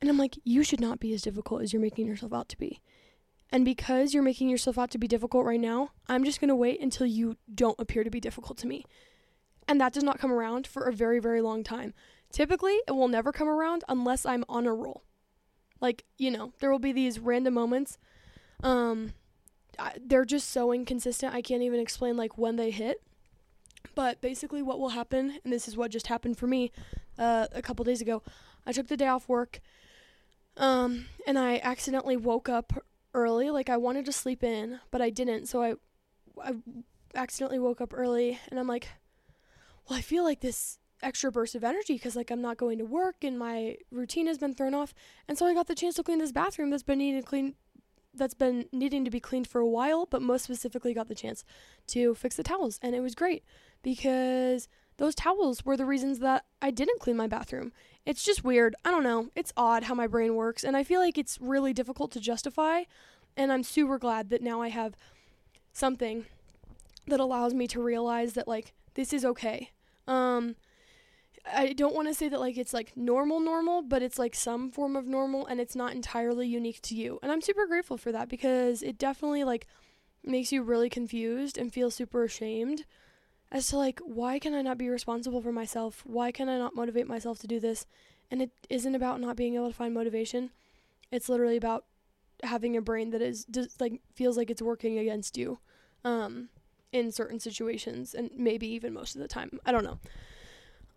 and 0.00 0.08
I'm 0.08 0.18
like, 0.18 0.38
you 0.44 0.62
should 0.62 0.80
not 0.80 1.00
be 1.00 1.12
as 1.12 1.22
difficult 1.22 1.62
as 1.62 1.72
you're 1.72 1.82
making 1.82 2.06
yourself 2.06 2.32
out 2.32 2.48
to 2.50 2.58
be. 2.58 2.80
And 3.52 3.64
because 3.64 4.14
you're 4.14 4.22
making 4.22 4.48
yourself 4.48 4.78
out 4.78 4.90
to 4.92 4.98
be 4.98 5.08
difficult 5.08 5.44
right 5.44 5.60
now, 5.60 5.90
I'm 6.08 6.24
just 6.24 6.40
going 6.40 6.48
to 6.48 6.54
wait 6.54 6.80
until 6.80 7.06
you 7.06 7.36
don't 7.52 7.78
appear 7.80 8.04
to 8.04 8.10
be 8.10 8.20
difficult 8.20 8.58
to 8.58 8.66
me. 8.66 8.84
And 9.66 9.80
that 9.80 9.92
does 9.92 10.04
not 10.04 10.18
come 10.18 10.32
around 10.32 10.66
for 10.66 10.84
a 10.84 10.92
very, 10.92 11.18
very 11.18 11.40
long 11.40 11.64
time. 11.64 11.92
Typically, 12.32 12.78
it 12.86 12.92
will 12.92 13.08
never 13.08 13.32
come 13.32 13.48
around 13.48 13.82
unless 13.88 14.24
I'm 14.24 14.44
on 14.48 14.66
a 14.66 14.74
roll. 14.74 15.02
Like, 15.80 16.04
you 16.16 16.30
know, 16.30 16.52
there 16.60 16.70
will 16.70 16.78
be 16.78 16.92
these 16.92 17.18
random 17.18 17.54
moments. 17.54 17.98
Um, 18.62 19.14
they're 20.00 20.24
just 20.24 20.50
so 20.50 20.72
inconsistent. 20.72 21.34
I 21.34 21.42
can't 21.42 21.62
even 21.62 21.80
explain 21.80 22.16
like 22.16 22.38
when 22.38 22.56
they 22.56 22.70
hit. 22.70 23.02
But 23.94 24.20
basically, 24.20 24.62
what 24.62 24.78
will 24.78 24.90
happen, 24.90 25.38
and 25.42 25.52
this 25.52 25.66
is 25.66 25.76
what 25.76 25.90
just 25.90 26.06
happened 26.06 26.38
for 26.38 26.46
me 26.46 26.70
uh, 27.18 27.46
a 27.52 27.62
couple 27.62 27.84
days 27.84 28.00
ago. 28.00 28.22
I 28.66 28.72
took 28.72 28.88
the 28.88 28.96
day 28.96 29.06
off 29.06 29.28
work, 29.28 29.60
um, 30.56 31.06
and 31.26 31.38
I 31.38 31.60
accidentally 31.62 32.16
woke 32.16 32.48
up 32.48 32.84
early. 33.14 33.50
Like 33.50 33.68
I 33.68 33.76
wanted 33.76 34.04
to 34.06 34.12
sleep 34.12 34.42
in, 34.42 34.80
but 34.90 35.02
I 35.02 35.10
didn't. 35.10 35.46
So 35.46 35.62
I 35.62 35.74
I 36.42 36.54
accidentally 37.14 37.58
woke 37.58 37.80
up 37.80 37.92
early 37.94 38.38
and 38.48 38.58
I'm 38.58 38.68
like, 38.68 38.88
well, 39.88 39.98
I 39.98 40.02
feel 40.02 40.24
like 40.24 40.40
this 40.40 40.78
extra 41.02 41.32
burst 41.32 41.54
of 41.54 41.64
energy 41.64 41.94
because 41.94 42.14
like 42.14 42.30
I'm 42.30 42.42
not 42.42 42.56
going 42.56 42.78
to 42.78 42.84
work 42.84 43.16
and 43.22 43.38
my 43.38 43.76
routine 43.90 44.26
has 44.26 44.38
been 44.38 44.54
thrown 44.54 44.74
off. 44.74 44.94
And 45.28 45.36
so 45.38 45.46
I 45.46 45.54
got 45.54 45.66
the 45.66 45.74
chance 45.74 45.94
to 45.96 46.02
clean 46.02 46.18
this 46.18 46.32
bathroom 46.32 46.70
that's 46.70 46.82
been 46.82 46.98
needing 46.98 47.20
to 47.20 47.26
clean 47.26 47.54
that's 48.12 48.34
been 48.34 48.66
needing 48.72 49.04
to 49.04 49.10
be 49.10 49.20
cleaned 49.20 49.46
for 49.46 49.60
a 49.60 49.68
while, 49.68 50.04
but 50.04 50.20
most 50.20 50.42
specifically 50.42 50.92
got 50.92 51.06
the 51.06 51.14
chance 51.14 51.44
to 51.86 52.14
fix 52.14 52.36
the 52.36 52.42
towels 52.42 52.78
and 52.82 52.94
it 52.94 53.00
was 53.00 53.14
great 53.14 53.44
because 53.82 54.68
those 55.00 55.14
towels 55.14 55.64
were 55.64 55.78
the 55.78 55.86
reasons 55.86 56.18
that 56.18 56.44
I 56.60 56.70
didn't 56.70 57.00
clean 57.00 57.16
my 57.16 57.26
bathroom. 57.26 57.72
It's 58.04 58.22
just 58.22 58.44
weird. 58.44 58.76
I 58.84 58.90
don't 58.90 59.02
know. 59.02 59.30
It's 59.34 59.50
odd 59.56 59.84
how 59.84 59.94
my 59.94 60.06
brain 60.06 60.34
works, 60.34 60.62
and 60.62 60.76
I 60.76 60.84
feel 60.84 61.00
like 61.00 61.16
it's 61.16 61.38
really 61.40 61.72
difficult 61.72 62.12
to 62.12 62.20
justify. 62.20 62.82
And 63.34 63.50
I'm 63.50 63.62
super 63.62 63.98
glad 63.98 64.28
that 64.28 64.42
now 64.42 64.60
I 64.60 64.68
have 64.68 64.94
something 65.72 66.26
that 67.06 67.18
allows 67.18 67.54
me 67.54 67.66
to 67.68 67.82
realize 67.82 68.34
that, 68.34 68.46
like, 68.46 68.74
this 68.92 69.14
is 69.14 69.24
okay. 69.24 69.70
Um, 70.06 70.56
I 71.50 71.72
don't 71.72 71.94
want 71.94 72.08
to 72.08 72.14
say 72.14 72.28
that 72.28 72.38
like 72.38 72.58
it's 72.58 72.74
like 72.74 72.94
normal 72.94 73.40
normal, 73.40 73.80
but 73.80 74.02
it's 74.02 74.18
like 74.18 74.34
some 74.34 74.70
form 74.70 74.96
of 74.96 75.06
normal 75.06 75.46
and 75.46 75.58
it's 75.58 75.74
not 75.74 75.94
entirely 75.94 76.46
unique 76.46 76.82
to 76.82 76.94
you. 76.94 77.18
And 77.22 77.32
I'm 77.32 77.40
super 77.40 77.66
grateful 77.66 77.96
for 77.96 78.12
that 78.12 78.28
because 78.28 78.82
it 78.82 78.98
definitely 78.98 79.44
like 79.44 79.66
makes 80.22 80.52
you 80.52 80.62
really 80.62 80.90
confused 80.90 81.56
and 81.56 81.72
feel 81.72 81.90
super 81.90 82.24
ashamed 82.24 82.84
as 83.52 83.66
to 83.68 83.76
like 83.76 84.00
why 84.04 84.38
can 84.38 84.54
I 84.54 84.62
not 84.62 84.78
be 84.78 84.88
responsible 84.88 85.42
for 85.42 85.52
myself? 85.52 86.02
Why 86.06 86.30
can 86.30 86.48
I 86.48 86.58
not 86.58 86.74
motivate 86.74 87.06
myself 87.06 87.38
to 87.40 87.46
do 87.46 87.58
this? 87.58 87.86
And 88.30 88.40
it 88.40 88.50
isn't 88.68 88.94
about 88.94 89.20
not 89.20 89.36
being 89.36 89.56
able 89.56 89.68
to 89.68 89.74
find 89.74 89.92
motivation. 89.92 90.50
It's 91.10 91.28
literally 91.28 91.56
about 91.56 91.84
having 92.44 92.76
a 92.76 92.82
brain 92.82 93.10
that 93.10 93.20
is 93.20 93.44
just 93.50 93.80
like 93.80 94.00
feels 94.14 94.36
like 94.36 94.50
it's 94.50 94.62
working 94.62 94.98
against 94.98 95.36
you 95.36 95.58
um 96.04 96.48
in 96.90 97.12
certain 97.12 97.38
situations 97.38 98.14
and 98.14 98.30
maybe 98.34 98.66
even 98.66 98.94
most 98.94 99.14
of 99.14 99.20
the 99.20 99.28
time. 99.28 99.58
I 99.66 99.72
don't 99.72 99.84
know. 99.84 99.98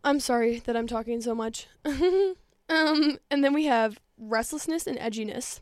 I'm 0.03 0.19
sorry 0.19 0.59
that 0.59 0.77
I'm 0.77 0.87
talking 0.87 1.21
so 1.21 1.33
much. 1.33 1.67
um 1.85 2.35
and 2.69 3.43
then 3.43 3.53
we 3.53 3.65
have 3.65 3.99
restlessness 4.17 4.85
and 4.85 4.97
edginess. 4.99 5.59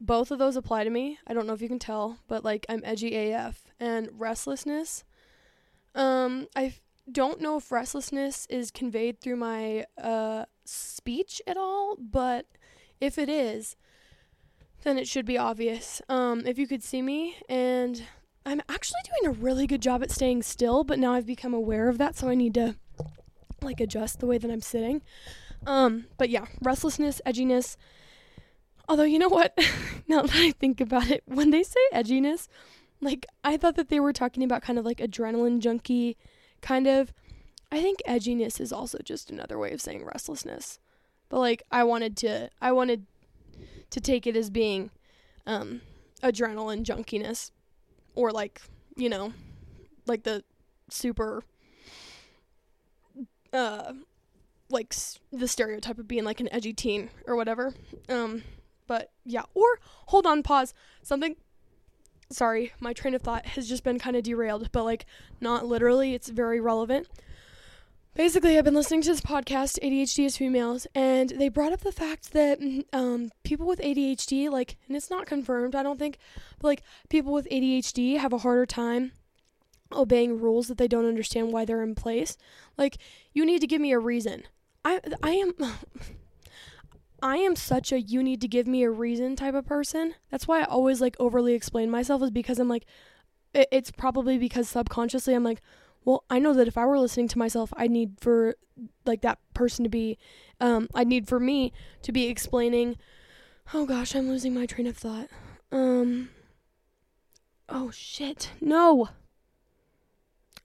Both 0.00 0.30
of 0.30 0.38
those 0.38 0.54
apply 0.54 0.84
to 0.84 0.90
me. 0.90 1.18
I 1.26 1.34
don't 1.34 1.46
know 1.46 1.54
if 1.54 1.60
you 1.60 1.68
can 1.68 1.80
tell, 1.80 2.18
but 2.28 2.44
like 2.44 2.64
I'm 2.68 2.82
edgy 2.84 3.32
AF 3.32 3.64
and 3.80 4.08
restlessness 4.12 5.02
um, 5.94 6.46
I 6.54 6.74
don't 7.10 7.40
know 7.40 7.56
if 7.56 7.72
restlessness 7.72 8.46
is 8.50 8.70
conveyed 8.70 9.20
through 9.20 9.36
my 9.36 9.86
uh, 10.00 10.44
speech 10.64 11.40
at 11.46 11.56
all, 11.56 11.96
but 11.98 12.46
if 13.00 13.18
it 13.18 13.28
is, 13.28 13.76
then 14.82 14.98
it 14.98 15.08
should 15.08 15.24
be 15.24 15.38
obvious. 15.38 16.02
Um, 16.08 16.46
if 16.46 16.58
you 16.58 16.66
could 16.66 16.82
see 16.82 17.02
me, 17.02 17.36
and 17.48 18.02
I'm 18.44 18.62
actually 18.68 19.00
doing 19.04 19.34
a 19.34 19.38
really 19.38 19.66
good 19.66 19.82
job 19.82 20.02
at 20.02 20.10
staying 20.10 20.42
still, 20.42 20.84
but 20.84 20.98
now 20.98 21.12
I've 21.12 21.26
become 21.26 21.54
aware 21.54 21.88
of 21.88 21.98
that, 21.98 22.16
so 22.16 22.28
I 22.28 22.34
need 22.34 22.54
to 22.54 22.76
like 23.60 23.80
adjust 23.80 24.20
the 24.20 24.26
way 24.26 24.38
that 24.38 24.50
I'm 24.50 24.60
sitting. 24.60 25.02
Um, 25.66 26.06
but 26.16 26.30
yeah, 26.30 26.46
restlessness, 26.62 27.20
edginess. 27.26 27.76
Although 28.88 29.02
you 29.04 29.18
know 29.18 29.28
what, 29.28 29.58
now 30.08 30.22
that 30.22 30.34
I 30.34 30.52
think 30.52 30.80
about 30.80 31.10
it, 31.10 31.22
when 31.26 31.50
they 31.50 31.62
say 31.62 31.80
edginess, 31.92 32.48
like, 33.00 33.26
I 33.44 33.56
thought 33.56 33.76
that 33.76 33.88
they 33.88 34.00
were 34.00 34.12
talking 34.12 34.42
about 34.42 34.62
kind 34.62 34.78
of 34.78 34.84
like 34.84 34.98
adrenaline 34.98 35.60
junkie 35.60 36.16
kind 36.60 36.86
of. 36.86 37.12
I 37.70 37.80
think 37.82 37.98
edginess 38.08 38.60
is 38.60 38.72
also 38.72 38.98
just 39.04 39.30
another 39.30 39.58
way 39.58 39.72
of 39.72 39.80
saying 39.80 40.04
restlessness. 40.04 40.78
But 41.28 41.40
like 41.40 41.62
I 41.70 41.84
wanted 41.84 42.16
to 42.18 42.48
I 42.62 42.72
wanted 42.72 43.06
to 43.90 44.00
take 44.00 44.26
it 44.26 44.36
as 44.36 44.48
being 44.50 44.90
um 45.46 45.82
adrenaline 46.22 46.82
junkiness 46.84 47.50
or 48.14 48.32
like, 48.32 48.62
you 48.96 49.08
know, 49.10 49.34
like 50.06 50.22
the 50.22 50.42
super 50.88 51.42
uh 53.52 53.92
like 54.70 54.88
s- 54.92 55.18
the 55.32 55.48
stereotype 55.48 55.98
of 55.98 56.08
being 56.08 56.24
like 56.24 56.40
an 56.40 56.48
edgy 56.52 56.72
teen 56.72 57.10
or 57.26 57.36
whatever. 57.36 57.74
Um 58.08 58.42
but 58.86 59.10
yeah, 59.24 59.42
or 59.54 59.78
hold 60.06 60.26
on 60.26 60.42
pause. 60.42 60.72
Something 61.02 61.36
sorry, 62.30 62.72
my 62.80 62.92
train 62.92 63.14
of 63.14 63.22
thought 63.22 63.46
has 63.46 63.68
just 63.68 63.84
been 63.84 63.98
kind 63.98 64.16
of 64.16 64.22
derailed, 64.22 64.70
but 64.72 64.84
like 64.84 65.06
not 65.40 65.66
literally, 65.66 66.14
it's 66.14 66.28
very 66.28 66.60
relevant. 66.60 67.08
Basically, 68.14 68.58
I've 68.58 68.64
been 68.64 68.74
listening 68.74 69.02
to 69.02 69.10
this 69.10 69.20
podcast, 69.20 69.78
ADHD 69.80 70.26
as 70.26 70.36
Females, 70.36 70.88
and 70.92 71.30
they 71.30 71.48
brought 71.48 71.72
up 71.72 71.80
the 71.80 71.92
fact 71.92 72.32
that 72.32 72.60
mm, 72.60 72.84
um, 72.92 73.30
people 73.44 73.64
with 73.64 73.78
ADHD, 73.78 74.50
like, 74.50 74.76
and 74.88 74.96
it's 74.96 75.08
not 75.08 75.26
confirmed, 75.26 75.76
I 75.76 75.84
don't 75.84 76.00
think, 76.00 76.18
but 76.58 76.66
like, 76.66 76.82
people 77.08 77.32
with 77.32 77.46
ADHD 77.48 78.18
have 78.18 78.32
a 78.32 78.38
harder 78.38 78.66
time 78.66 79.12
obeying 79.92 80.40
rules 80.40 80.66
that 80.66 80.78
they 80.78 80.88
don't 80.88 81.06
understand 81.06 81.52
why 81.52 81.64
they're 81.64 81.82
in 81.82 81.94
place. 81.94 82.36
Like, 82.76 82.98
you 83.32 83.46
need 83.46 83.60
to 83.60 83.68
give 83.68 83.80
me 83.80 83.92
a 83.92 84.00
reason. 84.00 84.42
I, 84.84 85.00
I 85.22 85.30
am. 85.30 85.54
I 87.22 87.38
am 87.38 87.56
such 87.56 87.92
a 87.92 88.00
you 88.00 88.22
need 88.22 88.40
to 88.42 88.48
give 88.48 88.66
me 88.66 88.82
a 88.84 88.90
reason 88.90 89.34
type 89.34 89.54
of 89.54 89.66
person. 89.66 90.14
That's 90.30 90.46
why 90.46 90.60
I 90.60 90.64
always 90.64 91.00
like 91.00 91.16
overly 91.18 91.54
explain 91.54 91.90
myself 91.90 92.22
is 92.22 92.30
because 92.30 92.58
I'm 92.58 92.68
like 92.68 92.86
it, 93.54 93.68
it's 93.72 93.90
probably 93.90 94.38
because 94.38 94.68
subconsciously 94.68 95.34
I'm 95.34 95.44
like, 95.44 95.60
well, 96.04 96.24
I 96.30 96.38
know 96.38 96.54
that 96.54 96.68
if 96.68 96.78
I 96.78 96.86
were 96.86 96.98
listening 96.98 97.28
to 97.28 97.38
myself, 97.38 97.72
I'd 97.76 97.90
need 97.90 98.14
for 98.20 98.56
like 99.04 99.22
that 99.22 99.38
person 99.52 99.82
to 99.84 99.90
be 99.90 100.18
um 100.60 100.88
I 100.94 101.04
need 101.04 101.26
for 101.26 101.40
me 101.40 101.72
to 102.02 102.12
be 102.12 102.26
explaining 102.28 102.96
Oh 103.74 103.84
gosh, 103.84 104.14
I'm 104.14 104.28
losing 104.28 104.54
my 104.54 104.66
train 104.66 104.86
of 104.86 104.96
thought. 104.96 105.28
Um 105.72 106.30
Oh 107.68 107.90
shit. 107.90 108.50
No. 108.60 109.08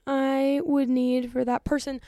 I 0.05 0.61
would 0.65 0.89
need 0.89 1.31
for 1.31 1.43
that 1.45 1.63
person 1.63 1.99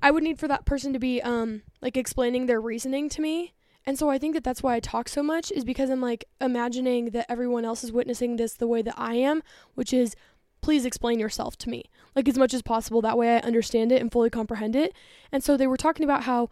I 0.00 0.10
would 0.10 0.22
need 0.22 0.38
for 0.38 0.48
that 0.48 0.64
person 0.64 0.94
to 0.94 0.98
be 0.98 1.20
um 1.20 1.62
like 1.82 1.98
explaining 1.98 2.46
their 2.46 2.60
reasoning 2.62 3.10
to 3.10 3.20
me. 3.20 3.52
And 3.90 3.98
so 3.98 4.08
I 4.08 4.18
think 4.18 4.34
that 4.34 4.44
that's 4.44 4.62
why 4.62 4.76
I 4.76 4.78
talk 4.78 5.08
so 5.08 5.20
much 5.20 5.50
is 5.50 5.64
because 5.64 5.90
I'm 5.90 6.00
like 6.00 6.24
imagining 6.40 7.06
that 7.06 7.26
everyone 7.28 7.64
else 7.64 7.82
is 7.82 7.90
witnessing 7.90 8.36
this 8.36 8.54
the 8.54 8.68
way 8.68 8.82
that 8.82 8.94
I 8.96 9.16
am, 9.16 9.42
which 9.74 9.92
is 9.92 10.14
please 10.60 10.84
explain 10.84 11.18
yourself 11.18 11.58
to 11.58 11.68
me. 11.68 11.86
Like 12.14 12.28
as 12.28 12.38
much 12.38 12.54
as 12.54 12.62
possible 12.62 13.02
that 13.02 13.18
way 13.18 13.34
I 13.34 13.40
understand 13.40 13.90
it 13.90 14.00
and 14.00 14.12
fully 14.12 14.30
comprehend 14.30 14.76
it. 14.76 14.94
And 15.32 15.42
so 15.42 15.56
they 15.56 15.66
were 15.66 15.76
talking 15.76 16.04
about 16.04 16.22
how 16.22 16.50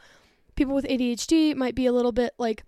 people 0.57 0.74
with 0.74 0.85
ADHD 0.87 1.55
might 1.55 1.77
be 1.77 1.87
a 1.87 1.92
little 1.92 2.11
bit 2.11 2.35
like 2.38 2.64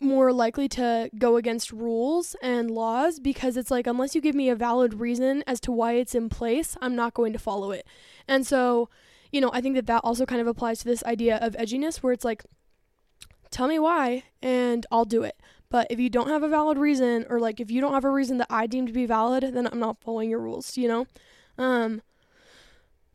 more 0.00 0.34
likely 0.34 0.68
to 0.68 1.08
go 1.18 1.36
against 1.36 1.72
rules 1.72 2.36
and 2.42 2.70
laws 2.70 3.20
because 3.20 3.56
it's 3.56 3.70
like 3.70 3.86
unless 3.86 4.14
you 4.14 4.20
give 4.20 4.34
me 4.34 4.50
a 4.50 4.54
valid 4.54 5.00
reason 5.00 5.42
as 5.46 5.60
to 5.60 5.72
why 5.72 5.94
it's 5.94 6.14
in 6.14 6.28
place, 6.28 6.76
I'm 6.82 6.94
not 6.94 7.14
going 7.14 7.32
to 7.32 7.38
follow 7.38 7.70
it. 7.70 7.86
And 8.28 8.46
so, 8.46 8.90
you 9.32 9.40
know, 9.40 9.50
I 9.54 9.62
think 9.62 9.76
that 9.76 9.86
that 9.86 10.02
also 10.04 10.26
kind 10.26 10.42
of 10.42 10.46
applies 10.46 10.80
to 10.80 10.84
this 10.84 11.02
idea 11.04 11.38
of 11.38 11.54
edginess 11.54 12.02
where 12.02 12.12
it's 12.12 12.26
like 12.26 12.44
tell 13.50 13.68
me 13.68 13.78
why 13.78 14.24
and 14.42 14.86
I'll 14.90 15.04
do 15.04 15.22
it. 15.22 15.36
But 15.70 15.86
if 15.90 16.00
you 16.00 16.10
don't 16.10 16.28
have 16.28 16.42
a 16.42 16.48
valid 16.48 16.78
reason 16.78 17.26
or 17.28 17.38
like 17.38 17.60
if 17.60 17.70
you 17.70 17.80
don't 17.80 17.92
have 17.92 18.04
a 18.04 18.10
reason 18.10 18.38
that 18.38 18.48
I 18.50 18.66
deem 18.66 18.86
to 18.86 18.92
be 18.92 19.06
valid, 19.06 19.54
then 19.54 19.68
I'm 19.70 19.78
not 19.78 20.00
following 20.00 20.30
your 20.30 20.40
rules, 20.40 20.76
you 20.76 20.88
know? 20.88 21.06
Um 21.58 22.02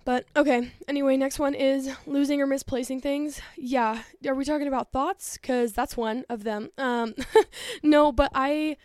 but 0.05 0.25
okay, 0.35 0.71
anyway, 0.87 1.17
next 1.17 1.39
one 1.39 1.55
is 1.55 1.89
losing 2.05 2.39
or 2.39 2.45
misplacing 2.45 3.01
things. 3.01 3.41
Yeah, 3.57 4.03
are 4.25 4.35
we 4.35 4.45
talking 4.45 4.67
about 4.67 4.91
thoughts? 4.91 5.37
Cuz 5.37 5.73
that's 5.73 5.97
one 5.97 6.23
of 6.29 6.43
them. 6.43 6.69
Um 6.77 7.13
no, 7.83 8.11
but 8.11 8.31
I 8.33 8.77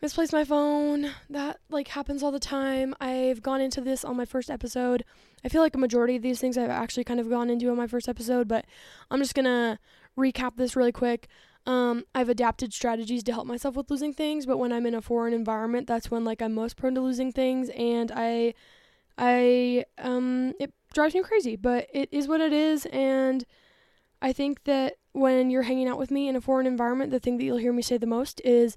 misplaced 0.00 0.32
my 0.32 0.44
phone. 0.44 1.10
That 1.28 1.58
like 1.70 1.88
happens 1.88 2.22
all 2.22 2.30
the 2.30 2.38
time. 2.38 2.94
I've 3.00 3.42
gone 3.42 3.60
into 3.60 3.80
this 3.80 4.04
on 4.04 4.16
my 4.16 4.24
first 4.24 4.50
episode. 4.50 5.04
I 5.44 5.48
feel 5.48 5.62
like 5.62 5.74
a 5.74 5.78
majority 5.78 6.16
of 6.16 6.22
these 6.22 6.40
things 6.40 6.58
I've 6.58 6.70
actually 6.70 7.04
kind 7.04 7.20
of 7.20 7.28
gone 7.28 7.50
into 7.50 7.70
on 7.70 7.76
my 7.76 7.86
first 7.86 8.08
episode, 8.08 8.48
but 8.48 8.64
I'm 9.10 9.20
just 9.20 9.34
to 9.34 9.78
recap 10.18 10.56
this 10.56 10.76
really 10.76 10.92
quick. 10.92 11.28
Um, 11.66 12.04
I've 12.14 12.28
adapted 12.28 12.72
strategies 12.72 13.22
to 13.24 13.32
help 13.32 13.46
myself 13.46 13.76
with 13.76 13.90
losing 13.90 14.12
things, 14.12 14.46
but 14.46 14.58
when 14.58 14.72
I'm 14.72 14.86
in 14.86 14.94
a 14.94 15.02
foreign 15.02 15.34
environment, 15.34 15.86
that's 15.86 16.10
when 16.10 16.24
like 16.24 16.42
I'm 16.42 16.54
most 16.54 16.76
prone 16.76 16.94
to 16.94 17.00
losing 17.00 17.30
things, 17.30 17.68
and 17.70 18.10
I, 18.14 18.54
I, 19.18 19.84
um, 19.98 20.54
it 20.58 20.72
drives 20.94 21.14
me 21.14 21.22
crazy, 21.22 21.56
but 21.56 21.86
it 21.92 22.08
is 22.10 22.26
what 22.26 22.40
it 22.40 22.52
is, 22.52 22.86
and 22.86 23.44
I 24.22 24.32
think 24.32 24.64
that 24.64 24.94
when 25.12 25.50
you're 25.50 25.62
hanging 25.62 25.88
out 25.88 25.98
with 25.98 26.10
me 26.10 26.26
in 26.26 26.36
a 26.36 26.40
foreign 26.40 26.66
environment, 26.66 27.10
the 27.10 27.20
thing 27.20 27.36
that 27.36 27.44
you'll 27.44 27.58
hear 27.58 27.72
me 27.72 27.82
say 27.82 27.98
the 27.98 28.06
most 28.06 28.40
is, 28.44 28.76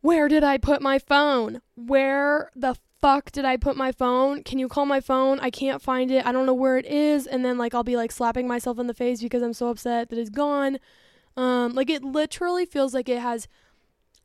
"Where 0.00 0.28
did 0.28 0.44
I 0.44 0.56
put 0.56 0.80
my 0.80 0.98
phone? 0.98 1.60
Where 1.74 2.50
the 2.54 2.76
fuck 3.00 3.30
did 3.32 3.44
I 3.44 3.56
put 3.56 3.76
my 3.76 3.92
phone? 3.92 4.42
Can 4.42 4.58
you 4.58 4.68
call 4.68 4.86
my 4.86 5.00
phone? 5.00 5.38
I 5.40 5.50
can't 5.50 5.82
find 5.82 6.10
it. 6.10 6.26
I 6.26 6.32
don't 6.32 6.46
know 6.46 6.54
where 6.54 6.78
it 6.78 6.86
is." 6.86 7.26
And 7.26 7.44
then 7.44 7.58
like 7.58 7.74
I'll 7.74 7.84
be 7.84 7.96
like 7.96 8.12
slapping 8.12 8.48
myself 8.48 8.78
in 8.78 8.86
the 8.86 8.94
face 8.94 9.22
because 9.22 9.42
I'm 9.42 9.52
so 9.52 9.68
upset 9.68 10.08
that 10.10 10.18
it's 10.18 10.30
gone. 10.30 10.78
Um, 11.36 11.74
like 11.74 11.90
it 11.90 12.02
literally 12.02 12.64
feels 12.64 12.94
like 12.94 13.08
it 13.08 13.20
has 13.20 13.46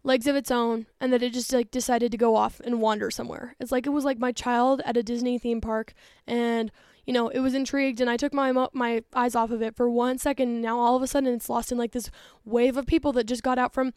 legs 0.04 0.26
of 0.28 0.36
its 0.36 0.50
own 0.50 0.88
and 1.00 1.14
that 1.14 1.22
it 1.22 1.34
just 1.34 1.54
like 1.54 1.70
decided 1.70 2.12
to 2.12 2.18
go 2.18 2.36
off 2.36 2.60
and 2.64 2.82
wander 2.82 3.12
somewhere. 3.12 3.56
It's 3.60 3.72
like 3.72 3.86
it 3.86 3.92
was 3.92 4.06
like 4.06 4.18
my 4.18 4.32
child 4.32 4.82
at 4.86 4.98
a 4.98 5.04
Disney 5.04 5.38
theme 5.38 5.62
park 5.62 5.94
and 6.26 6.72
you 7.06 7.14
know, 7.14 7.30
it 7.30 7.40
was 7.40 7.54
intrigued 7.54 8.00
and 8.00 8.10
I 8.10 8.18
took 8.18 8.34
my 8.34 8.52
my 8.74 9.04
eyes 9.14 9.36
off 9.36 9.52
of 9.52 9.62
it 9.62 9.76
for 9.76 9.90
one 9.90 10.18
second 10.18 10.50
and 10.50 10.62
now 10.62 10.80
all 10.80 10.96
of 10.96 11.04
a 11.04 11.08
sudden 11.08 11.34
it's 11.34 11.50
lost 11.50 11.72
in 11.72 11.78
like 11.78 11.92
this 11.92 12.10
wave 12.46 12.78
of 12.78 12.86
people 12.86 13.12
that 13.14 13.26
just 13.26 13.44
got 13.44 13.60
out 13.60 13.74
from 13.74 13.94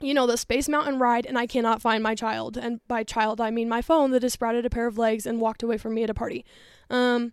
you 0.00 0.14
know, 0.14 0.26
the 0.26 0.36
Space 0.36 0.68
Mountain 0.68 0.98
ride 0.98 1.26
and 1.26 1.38
I 1.38 1.46
cannot 1.46 1.80
find 1.80 2.02
my 2.02 2.14
child. 2.14 2.56
And 2.56 2.80
by 2.86 3.02
child 3.02 3.40
I 3.40 3.50
mean 3.50 3.68
my 3.68 3.82
phone 3.82 4.10
that 4.10 4.22
has 4.22 4.34
sprouted 4.34 4.66
a 4.66 4.70
pair 4.70 4.86
of 4.86 4.98
legs 4.98 5.26
and 5.26 5.40
walked 5.40 5.62
away 5.62 5.78
from 5.78 5.94
me 5.94 6.02
at 6.02 6.10
a 6.10 6.14
party. 6.14 6.44
Um 6.90 7.32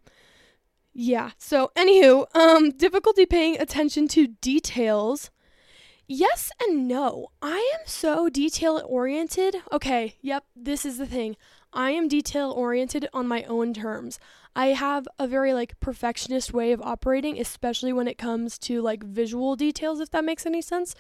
yeah. 0.93 1.31
So, 1.39 1.71
anywho, 1.75 2.27
um, 2.35 2.69
difficulty 2.69 3.25
paying 3.25 3.59
attention 3.59 4.07
to 4.09 4.27
details. 4.27 5.31
Yes 6.07 6.51
and 6.61 6.87
no. 6.87 7.29
I 7.41 7.57
am 7.73 7.87
so 7.87 8.29
detail 8.29 8.81
oriented. 8.85 9.55
Okay, 9.71 10.17
yep, 10.21 10.43
this 10.55 10.85
is 10.85 10.97
the 10.97 11.07
thing. 11.07 11.35
I 11.71 11.91
am 11.91 12.07
detail 12.07 12.51
oriented 12.51 13.09
on 13.13 13.27
my 13.27 13.43
own 13.43 13.73
terms. 13.73 14.19
I 14.55 14.67
have 14.67 15.07
a 15.17 15.27
very 15.27 15.53
like 15.53 15.79
perfectionist 15.79 16.53
way 16.53 16.71
of 16.71 16.81
operating, 16.81 17.39
especially 17.39 17.91
when 17.91 18.07
it 18.07 18.19
comes 18.19 18.59
to 18.59 18.81
like 18.81 19.03
visual 19.03 19.55
details 19.55 19.99
if 19.99 20.11
that 20.11 20.23
makes 20.25 20.45
any 20.45 20.61
sense. 20.61 20.93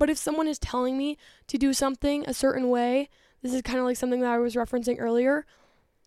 But 0.00 0.08
if 0.08 0.16
someone 0.16 0.48
is 0.48 0.58
telling 0.58 0.96
me 0.96 1.18
to 1.46 1.58
do 1.58 1.74
something 1.74 2.24
a 2.26 2.32
certain 2.32 2.70
way, 2.70 3.10
this 3.42 3.52
is 3.52 3.60
kind 3.60 3.78
of 3.78 3.84
like 3.84 3.98
something 3.98 4.20
that 4.20 4.32
I 4.32 4.38
was 4.38 4.54
referencing 4.54 4.96
earlier. 4.98 5.44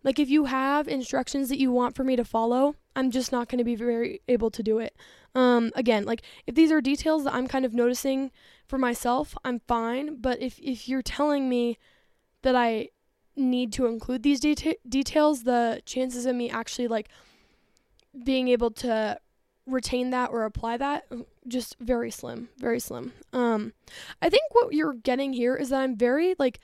Like 0.02 0.18
if 0.18 0.28
you 0.28 0.46
have 0.46 0.88
instructions 0.88 1.48
that 1.48 1.60
you 1.60 1.70
want 1.70 1.94
for 1.94 2.02
me 2.02 2.16
to 2.16 2.24
follow, 2.24 2.74
I'm 2.96 3.12
just 3.12 3.30
not 3.30 3.48
going 3.48 3.58
to 3.58 3.64
be 3.64 3.76
very 3.76 4.20
able 4.26 4.50
to 4.50 4.64
do 4.64 4.80
it. 4.80 4.96
Um, 5.36 5.70
again, 5.76 6.06
like 6.06 6.22
if 6.44 6.56
these 6.56 6.72
are 6.72 6.80
details 6.80 7.22
that 7.22 7.34
I'm 7.34 7.46
kind 7.46 7.64
of 7.64 7.72
noticing 7.72 8.32
for 8.66 8.78
myself, 8.78 9.36
I'm 9.44 9.60
fine. 9.60 10.16
But 10.20 10.42
if 10.42 10.58
if 10.58 10.88
you're 10.88 11.00
telling 11.00 11.48
me 11.48 11.78
that 12.42 12.56
I 12.56 12.88
need 13.36 13.72
to 13.74 13.86
include 13.86 14.24
these 14.24 14.40
deta- 14.40 14.74
details, 14.88 15.44
the 15.44 15.82
chances 15.86 16.26
of 16.26 16.34
me 16.34 16.50
actually 16.50 16.88
like 16.88 17.08
being 18.24 18.48
able 18.48 18.72
to 18.72 19.20
retain 19.66 20.10
that 20.10 20.30
or 20.30 20.44
apply 20.44 20.76
that 20.76 21.06
just 21.48 21.76
very 21.80 22.10
slim, 22.10 22.48
very 22.58 22.80
slim. 22.80 23.12
Um, 23.32 23.72
I 24.20 24.28
think 24.28 24.42
what 24.52 24.74
you're 24.74 24.94
getting 24.94 25.32
here 25.32 25.56
is 25.56 25.70
that 25.70 25.80
I'm 25.80 25.96
very 25.96 26.34
like 26.38 26.60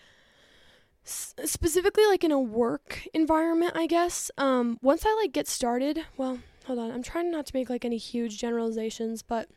specifically 1.04 2.06
like 2.06 2.24
in 2.24 2.32
a 2.32 2.40
work 2.40 3.06
environment, 3.14 3.72
I 3.74 3.86
guess. 3.86 4.30
Um, 4.36 4.78
once 4.82 5.04
I 5.06 5.14
like 5.14 5.32
get 5.32 5.48
started, 5.48 6.04
well, 6.16 6.38
hold 6.66 6.78
on, 6.78 6.90
I'm 6.90 7.02
trying 7.02 7.30
not 7.30 7.46
to 7.46 7.56
make 7.56 7.70
like 7.70 7.84
any 7.84 7.96
huge 7.96 8.38
generalizations, 8.38 9.22
but 9.22 9.48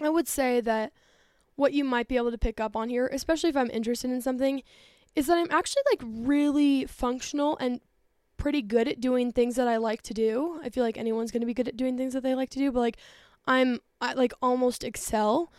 I 0.00 0.08
would 0.08 0.28
say 0.28 0.60
that 0.60 0.92
what 1.54 1.72
you 1.72 1.84
might 1.84 2.08
be 2.08 2.16
able 2.16 2.30
to 2.30 2.38
pick 2.38 2.60
up 2.60 2.76
on 2.76 2.88
here, 2.88 3.06
especially 3.06 3.50
if 3.50 3.56
I'm 3.56 3.70
interested 3.70 4.10
in 4.10 4.20
something, 4.20 4.62
is 5.14 5.26
that 5.28 5.38
I'm 5.38 5.50
actually 5.50 5.82
like 5.90 6.02
really 6.04 6.84
functional 6.84 7.56
and 7.58 7.80
pretty 8.46 8.62
good 8.62 8.86
at 8.86 9.00
doing 9.00 9.32
things 9.32 9.56
that 9.56 9.66
I 9.66 9.76
like 9.76 10.02
to 10.02 10.14
do. 10.14 10.60
I 10.62 10.68
feel 10.68 10.84
like 10.84 10.96
anyone's 10.96 11.32
going 11.32 11.40
to 11.40 11.48
be 11.48 11.52
good 11.52 11.66
at 11.66 11.76
doing 11.76 11.96
things 11.96 12.12
that 12.12 12.22
they 12.22 12.36
like 12.36 12.48
to 12.50 12.60
do, 12.60 12.70
but 12.70 12.78
like 12.78 12.96
I'm 13.44 13.80
I 14.00 14.12
like 14.12 14.32
almost 14.40 14.84
excel 14.84 15.52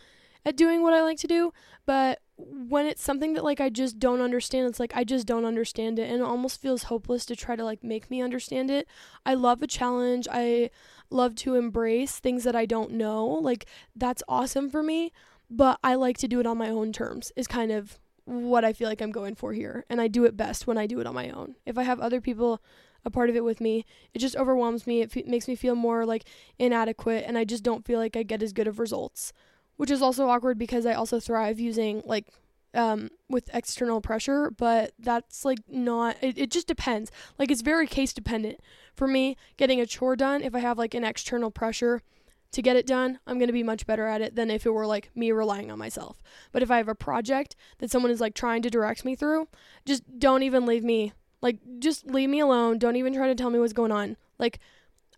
at 0.46 0.56
doing 0.56 0.80
what 0.80 0.94
I 0.94 1.02
like 1.02 1.18
to 1.18 1.26
do, 1.26 1.52
but 1.84 2.20
when 2.38 2.86
it's 2.86 3.02
something 3.02 3.34
that 3.34 3.44
like 3.44 3.60
I 3.60 3.68
just 3.68 3.98
don't 3.98 4.22
understand, 4.22 4.68
it's 4.68 4.80
like 4.80 4.92
I 4.96 5.04
just 5.04 5.26
don't 5.26 5.44
understand 5.44 5.98
it 5.98 6.10
and 6.10 6.20
it 6.20 6.24
almost 6.24 6.62
feels 6.62 6.84
hopeless 6.84 7.26
to 7.26 7.36
try 7.36 7.56
to 7.56 7.62
like 7.62 7.84
make 7.84 8.10
me 8.10 8.22
understand 8.22 8.70
it. 8.70 8.88
I 9.26 9.34
love 9.34 9.60
a 9.60 9.66
challenge. 9.66 10.26
I 10.30 10.70
love 11.10 11.34
to 11.44 11.56
embrace 11.56 12.18
things 12.18 12.42
that 12.44 12.56
I 12.56 12.64
don't 12.64 12.92
know. 12.92 13.26
Like 13.26 13.66
that's 13.94 14.22
awesome 14.26 14.70
for 14.70 14.82
me, 14.82 15.12
but 15.50 15.78
I 15.84 15.94
like 15.94 16.16
to 16.20 16.26
do 16.26 16.40
it 16.40 16.46
on 16.46 16.56
my 16.56 16.70
own 16.70 16.94
terms. 16.94 17.32
Is 17.36 17.46
kind 17.46 17.70
of 17.70 17.98
what 18.28 18.64
I 18.64 18.72
feel 18.72 18.88
like 18.88 19.00
I'm 19.00 19.12
going 19.12 19.34
for 19.34 19.52
here, 19.52 19.84
and 19.88 20.00
I 20.00 20.08
do 20.08 20.24
it 20.24 20.36
best 20.36 20.66
when 20.66 20.78
I 20.78 20.86
do 20.86 21.00
it 21.00 21.06
on 21.06 21.14
my 21.14 21.30
own. 21.30 21.56
If 21.66 21.78
I 21.78 21.82
have 21.82 22.00
other 22.00 22.20
people 22.20 22.62
a 23.04 23.10
part 23.10 23.30
of 23.30 23.36
it 23.36 23.44
with 23.44 23.60
me, 23.60 23.84
it 24.12 24.18
just 24.18 24.36
overwhelms 24.36 24.86
me. 24.86 25.02
It 25.02 25.26
makes 25.26 25.48
me 25.48 25.54
feel 25.54 25.74
more 25.74 26.04
like 26.04 26.24
inadequate, 26.58 27.24
and 27.26 27.38
I 27.38 27.44
just 27.44 27.62
don't 27.62 27.84
feel 27.84 27.98
like 27.98 28.16
I 28.16 28.22
get 28.22 28.42
as 28.42 28.52
good 28.52 28.68
of 28.68 28.78
results 28.78 29.32
which 29.78 29.90
is 29.90 30.02
also 30.02 30.28
awkward 30.28 30.58
because 30.58 30.84
I 30.84 30.92
also 30.92 31.18
thrive 31.18 31.58
using 31.58 32.02
like 32.04 32.26
um 32.74 33.08
with 33.30 33.48
external 33.54 34.02
pressure, 34.02 34.50
but 34.50 34.92
that's 34.98 35.44
like 35.44 35.60
not 35.66 36.16
it, 36.20 36.36
it 36.36 36.50
just 36.50 36.66
depends. 36.66 37.10
Like 37.38 37.50
it's 37.50 37.62
very 37.62 37.86
case 37.86 38.12
dependent. 38.12 38.60
For 38.94 39.08
me, 39.08 39.36
getting 39.56 39.80
a 39.80 39.86
chore 39.86 40.16
done, 40.16 40.42
if 40.42 40.54
I 40.54 40.58
have 40.58 40.76
like 40.76 40.94
an 40.94 41.04
external 41.04 41.50
pressure 41.50 42.02
to 42.52 42.62
get 42.62 42.76
it 42.76 42.86
done, 42.86 43.18
I'm 43.26 43.38
going 43.38 43.48
to 43.48 43.52
be 43.52 43.62
much 43.62 43.86
better 43.86 44.06
at 44.06 44.22
it 44.22 44.34
than 44.34 44.50
if 44.50 44.64
it 44.64 44.70
were 44.70 44.86
like 44.86 45.10
me 45.14 45.32
relying 45.32 45.70
on 45.70 45.78
myself. 45.78 46.22
But 46.52 46.62
if 46.62 46.70
I 46.70 46.78
have 46.78 46.88
a 46.88 46.94
project 46.94 47.56
that 47.78 47.90
someone 47.90 48.10
is 48.10 48.20
like 48.20 48.34
trying 48.34 48.62
to 48.62 48.70
direct 48.70 49.04
me 49.04 49.14
through, 49.14 49.48
just 49.84 50.18
don't 50.18 50.42
even 50.42 50.64
leave 50.64 50.84
me. 50.84 51.12
Like 51.42 51.58
just 51.78 52.06
leave 52.06 52.30
me 52.30 52.40
alone. 52.40 52.78
Don't 52.78 52.96
even 52.96 53.14
try 53.14 53.28
to 53.28 53.34
tell 53.34 53.50
me 53.50 53.58
what's 53.58 53.72
going 53.72 53.92
on. 53.92 54.16
Like 54.38 54.58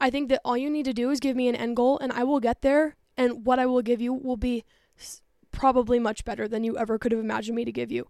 I 0.00 0.10
think 0.10 0.28
that 0.28 0.40
all 0.44 0.56
you 0.56 0.70
need 0.70 0.86
to 0.86 0.92
do 0.92 1.10
is 1.10 1.20
give 1.20 1.36
me 1.36 1.48
an 1.48 1.54
end 1.54 1.76
goal 1.76 1.98
and 1.98 2.12
I 2.12 2.24
will 2.24 2.40
get 2.40 2.62
there 2.62 2.96
and 3.16 3.44
what 3.44 3.58
I 3.58 3.66
will 3.66 3.82
give 3.82 4.00
you 4.00 4.12
will 4.12 4.36
be 4.36 4.64
probably 5.52 5.98
much 5.98 6.24
better 6.24 6.48
than 6.48 6.64
you 6.64 6.78
ever 6.78 6.98
could 6.98 7.12
have 7.12 7.20
imagined 7.20 7.56
me 7.56 7.64
to 7.64 7.72
give 7.72 7.92
you. 7.92 8.08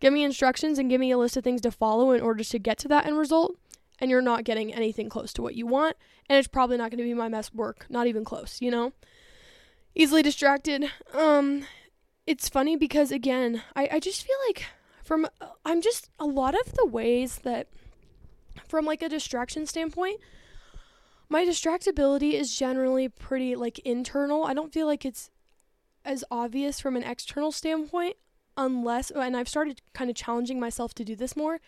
Give 0.00 0.12
me 0.12 0.24
instructions 0.24 0.78
and 0.78 0.88
give 0.88 1.00
me 1.00 1.10
a 1.10 1.18
list 1.18 1.36
of 1.36 1.44
things 1.44 1.60
to 1.62 1.70
follow 1.70 2.10
in 2.12 2.20
order 2.20 2.42
to 2.42 2.58
get 2.58 2.78
to 2.78 2.88
that 2.88 3.06
end 3.06 3.18
result, 3.18 3.56
and 4.00 4.10
you're 4.10 4.22
not 4.22 4.44
getting 4.44 4.72
anything 4.72 5.08
close 5.08 5.32
to 5.34 5.42
what 5.42 5.54
you 5.54 5.66
want, 5.66 5.96
and 6.28 6.38
it's 6.38 6.48
probably 6.48 6.76
not 6.76 6.90
going 6.90 6.98
to 6.98 7.04
be 7.04 7.14
my 7.14 7.28
best 7.28 7.54
work, 7.54 7.86
not 7.88 8.06
even 8.06 8.24
close, 8.24 8.60
you 8.60 8.70
know? 8.70 8.92
Easily 9.94 10.22
distracted. 10.22 10.90
Um, 11.12 11.64
it's 12.26 12.48
funny 12.48 12.76
because, 12.76 13.12
again, 13.12 13.62
I, 13.76 13.88
I 13.92 14.00
just 14.00 14.26
feel 14.26 14.36
like 14.48 14.66
from, 15.02 15.26
I'm 15.64 15.82
just, 15.82 16.08
a 16.18 16.24
lot 16.24 16.54
of 16.54 16.74
the 16.74 16.86
ways 16.86 17.40
that, 17.42 17.68
from 18.66 18.84
like 18.86 19.02
a 19.02 19.08
distraction 19.08 19.66
standpoint, 19.66 20.20
my 21.28 21.44
distractibility 21.44 22.32
is 22.32 22.56
generally 22.56 23.08
pretty 23.08 23.54
like 23.54 23.78
internal. 23.80 24.44
I 24.44 24.52
don't 24.52 24.72
feel 24.72 24.86
like 24.86 25.04
it's 25.04 25.30
as 26.04 26.24
obvious 26.30 26.80
from 26.80 26.96
an 26.96 27.04
external 27.04 27.52
standpoint 27.52 28.16
unless 28.56 29.10
and 29.10 29.36
I've 29.36 29.48
started 29.48 29.80
kind 29.92 30.10
of 30.10 30.16
challenging 30.16 30.58
myself 30.58 30.92
to 30.94 31.04
do 31.04 31.14
this 31.14 31.36
more 31.36 31.60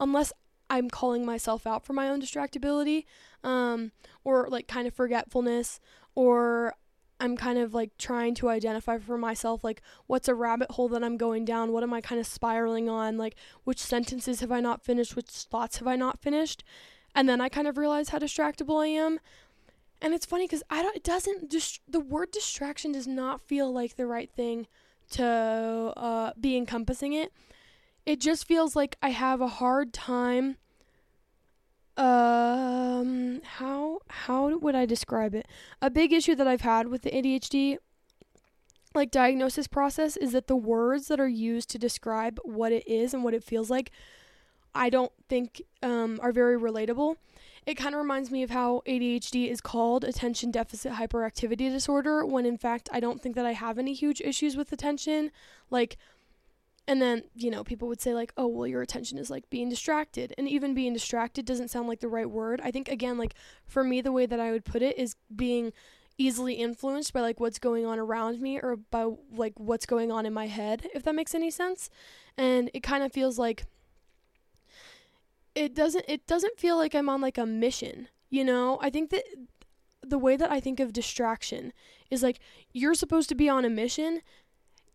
unless 0.00 0.32
I'm 0.72 0.88
calling 0.88 1.26
myself 1.26 1.66
out 1.66 1.84
for 1.84 1.92
my 1.92 2.08
own 2.08 2.20
distractibility 2.20 3.04
um, 3.44 3.92
or 4.24 4.48
like 4.48 4.66
kind 4.66 4.88
of 4.88 4.94
forgetfulness 4.94 5.78
or 6.14 6.74
I'm 7.20 7.36
kind 7.36 7.58
of 7.58 7.74
like 7.74 7.98
trying 7.98 8.34
to 8.36 8.48
identify 8.48 8.98
for 8.98 9.18
myself 9.18 9.62
like 9.62 9.82
what's 10.06 10.28
a 10.28 10.34
rabbit 10.34 10.70
hole 10.72 10.88
that 10.88 11.04
I'm 11.04 11.18
going 11.18 11.44
down 11.44 11.72
what 11.72 11.82
am 11.82 11.92
I 11.92 12.00
kind 12.00 12.20
of 12.20 12.26
spiraling 12.26 12.88
on 12.88 13.18
like 13.18 13.36
which 13.64 13.78
sentences 13.78 14.40
have 14.40 14.50
I 14.50 14.60
not 14.60 14.82
finished 14.82 15.14
which 15.14 15.28
thoughts 15.28 15.76
have 15.76 15.86
I 15.86 15.96
not 15.96 16.22
finished 16.22 16.64
and 17.14 17.28
then 17.28 17.42
I 17.42 17.50
kind 17.50 17.68
of 17.68 17.76
realize 17.76 18.08
how 18.08 18.18
distractible 18.18 18.82
I 18.82 18.86
am 18.86 19.20
and 20.02 20.14
it's 20.14 20.26
funny 20.26 20.46
because 20.46 20.64
I 20.68 20.82
don't. 20.82 20.96
It 20.96 21.04
doesn't. 21.04 21.54
The 21.88 22.00
word 22.00 22.32
distraction 22.32 22.90
does 22.90 23.06
not 23.06 23.40
feel 23.40 23.72
like 23.72 23.94
the 23.94 24.06
right 24.06 24.28
thing 24.28 24.66
to 25.12 25.92
uh, 25.96 26.32
be 26.40 26.56
encompassing 26.56 27.12
it. 27.12 27.32
It 28.04 28.20
just 28.20 28.46
feels 28.46 28.74
like 28.74 28.96
I 29.02 29.10
have 29.10 29.40
a 29.40 29.48
hard 29.48 29.92
time. 29.92 30.56
Um, 31.96 33.42
how 33.44 34.00
how 34.08 34.56
would 34.56 34.74
I 34.74 34.86
describe 34.86 35.34
it? 35.34 35.46
A 35.80 35.90
big 35.90 36.12
issue 36.12 36.34
that 36.34 36.48
I've 36.48 36.62
had 36.62 36.88
with 36.88 37.02
the 37.02 37.10
ADHD 37.10 37.78
like 38.94 39.10
diagnosis 39.10 39.66
process 39.66 40.16
is 40.16 40.32
that 40.32 40.48
the 40.48 40.56
words 40.56 41.08
that 41.08 41.20
are 41.20 41.28
used 41.28 41.70
to 41.70 41.78
describe 41.78 42.38
what 42.44 42.72
it 42.72 42.86
is 42.86 43.14
and 43.14 43.24
what 43.24 43.34
it 43.34 43.42
feels 43.44 43.70
like 43.70 43.90
I 44.74 44.90
don't 44.90 45.12
think 45.28 45.62
um, 45.82 46.18
are 46.22 46.32
very 46.32 46.58
relatable. 46.58 47.16
It 47.66 47.74
kind 47.74 47.94
of 47.94 48.00
reminds 48.00 48.30
me 48.30 48.42
of 48.42 48.50
how 48.50 48.82
ADHD 48.86 49.50
is 49.50 49.60
called 49.60 50.02
attention 50.02 50.50
deficit 50.50 50.92
hyperactivity 50.92 51.70
disorder, 51.70 52.24
when 52.24 52.44
in 52.46 52.56
fact, 52.56 52.88
I 52.92 52.98
don't 52.98 53.22
think 53.22 53.36
that 53.36 53.46
I 53.46 53.52
have 53.52 53.78
any 53.78 53.92
huge 53.92 54.20
issues 54.20 54.56
with 54.56 54.72
attention. 54.72 55.30
Like, 55.70 55.96
and 56.88 57.00
then, 57.00 57.22
you 57.34 57.50
know, 57.50 57.62
people 57.62 57.88
would 57.88 58.00
say, 58.00 58.14
like, 58.14 58.32
oh, 58.36 58.46
well, 58.46 58.66
your 58.66 58.82
attention 58.82 59.18
is 59.18 59.30
like 59.30 59.48
being 59.50 59.68
distracted. 59.68 60.34
And 60.36 60.48
even 60.48 60.74
being 60.74 60.92
distracted 60.92 61.44
doesn't 61.44 61.68
sound 61.68 61.88
like 61.88 62.00
the 62.00 62.08
right 62.08 62.28
word. 62.28 62.60
I 62.64 62.70
think, 62.70 62.88
again, 62.88 63.18
like, 63.18 63.34
for 63.66 63.84
me, 63.84 64.00
the 64.00 64.12
way 64.12 64.26
that 64.26 64.40
I 64.40 64.50
would 64.50 64.64
put 64.64 64.82
it 64.82 64.98
is 64.98 65.16
being 65.34 65.72
easily 66.18 66.54
influenced 66.54 67.12
by 67.12 67.20
like 67.20 67.40
what's 67.40 67.58
going 67.58 67.86
on 67.86 67.98
around 67.98 68.38
me 68.40 68.58
or 68.58 68.76
by 68.90 69.08
like 69.34 69.54
what's 69.56 69.86
going 69.86 70.12
on 70.12 70.26
in 70.26 70.32
my 70.32 70.46
head 70.46 70.86
if 70.94 71.02
that 71.02 71.14
makes 71.14 71.34
any 71.34 71.50
sense 71.50 71.88
and 72.36 72.70
it 72.74 72.82
kind 72.82 73.02
of 73.02 73.10
feels 73.10 73.38
like 73.38 73.64
it 75.54 75.74
doesn't 75.74 76.04
it 76.08 76.26
doesn't 76.26 76.58
feel 76.58 76.76
like 76.76 76.94
I'm 76.94 77.08
on 77.08 77.20
like 77.20 77.38
a 77.38 77.46
mission, 77.46 78.08
you 78.30 78.44
know? 78.44 78.78
I 78.80 78.90
think 78.90 79.10
that 79.10 79.24
the 80.02 80.18
way 80.18 80.36
that 80.36 80.50
I 80.50 80.60
think 80.60 80.80
of 80.80 80.92
distraction 80.92 81.72
is 82.10 82.22
like 82.22 82.40
you're 82.72 82.94
supposed 82.94 83.28
to 83.28 83.34
be 83.34 83.48
on 83.48 83.64
a 83.64 83.70
mission 83.70 84.22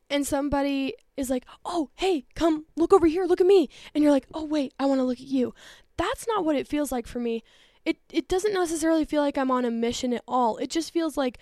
and 0.09 0.25
somebody 0.25 0.93
is 1.15 1.29
like, 1.29 1.45
"Oh, 1.65 1.89
hey, 1.95 2.25
come 2.35 2.65
look 2.75 2.93
over 2.93 3.07
here, 3.07 3.25
look 3.25 3.41
at 3.41 3.47
me." 3.47 3.69
And 3.93 4.03
you're 4.03 4.13
like, 4.13 4.27
"Oh, 4.33 4.45
wait, 4.45 4.73
I 4.79 4.85
want 4.85 4.99
to 4.99 5.03
look 5.05 5.19
at 5.19 5.27
you." 5.27 5.53
That's 5.97 6.27
not 6.27 6.45
what 6.45 6.55
it 6.55 6.67
feels 6.67 6.91
like 6.91 7.07
for 7.07 7.19
me. 7.19 7.43
It 7.85 7.97
it 8.11 8.27
doesn't 8.27 8.53
necessarily 8.53 9.05
feel 9.05 9.21
like 9.21 9.37
I'm 9.37 9.51
on 9.51 9.65
a 9.65 9.71
mission 9.71 10.13
at 10.13 10.23
all. 10.27 10.57
It 10.57 10.69
just 10.69 10.91
feels 10.93 11.17
like 11.17 11.37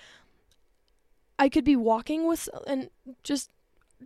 I 1.38 1.50
could 1.50 1.66
be 1.66 1.76
walking 1.76 2.28
with 2.28 2.48
and 2.68 2.90
just 3.24 3.52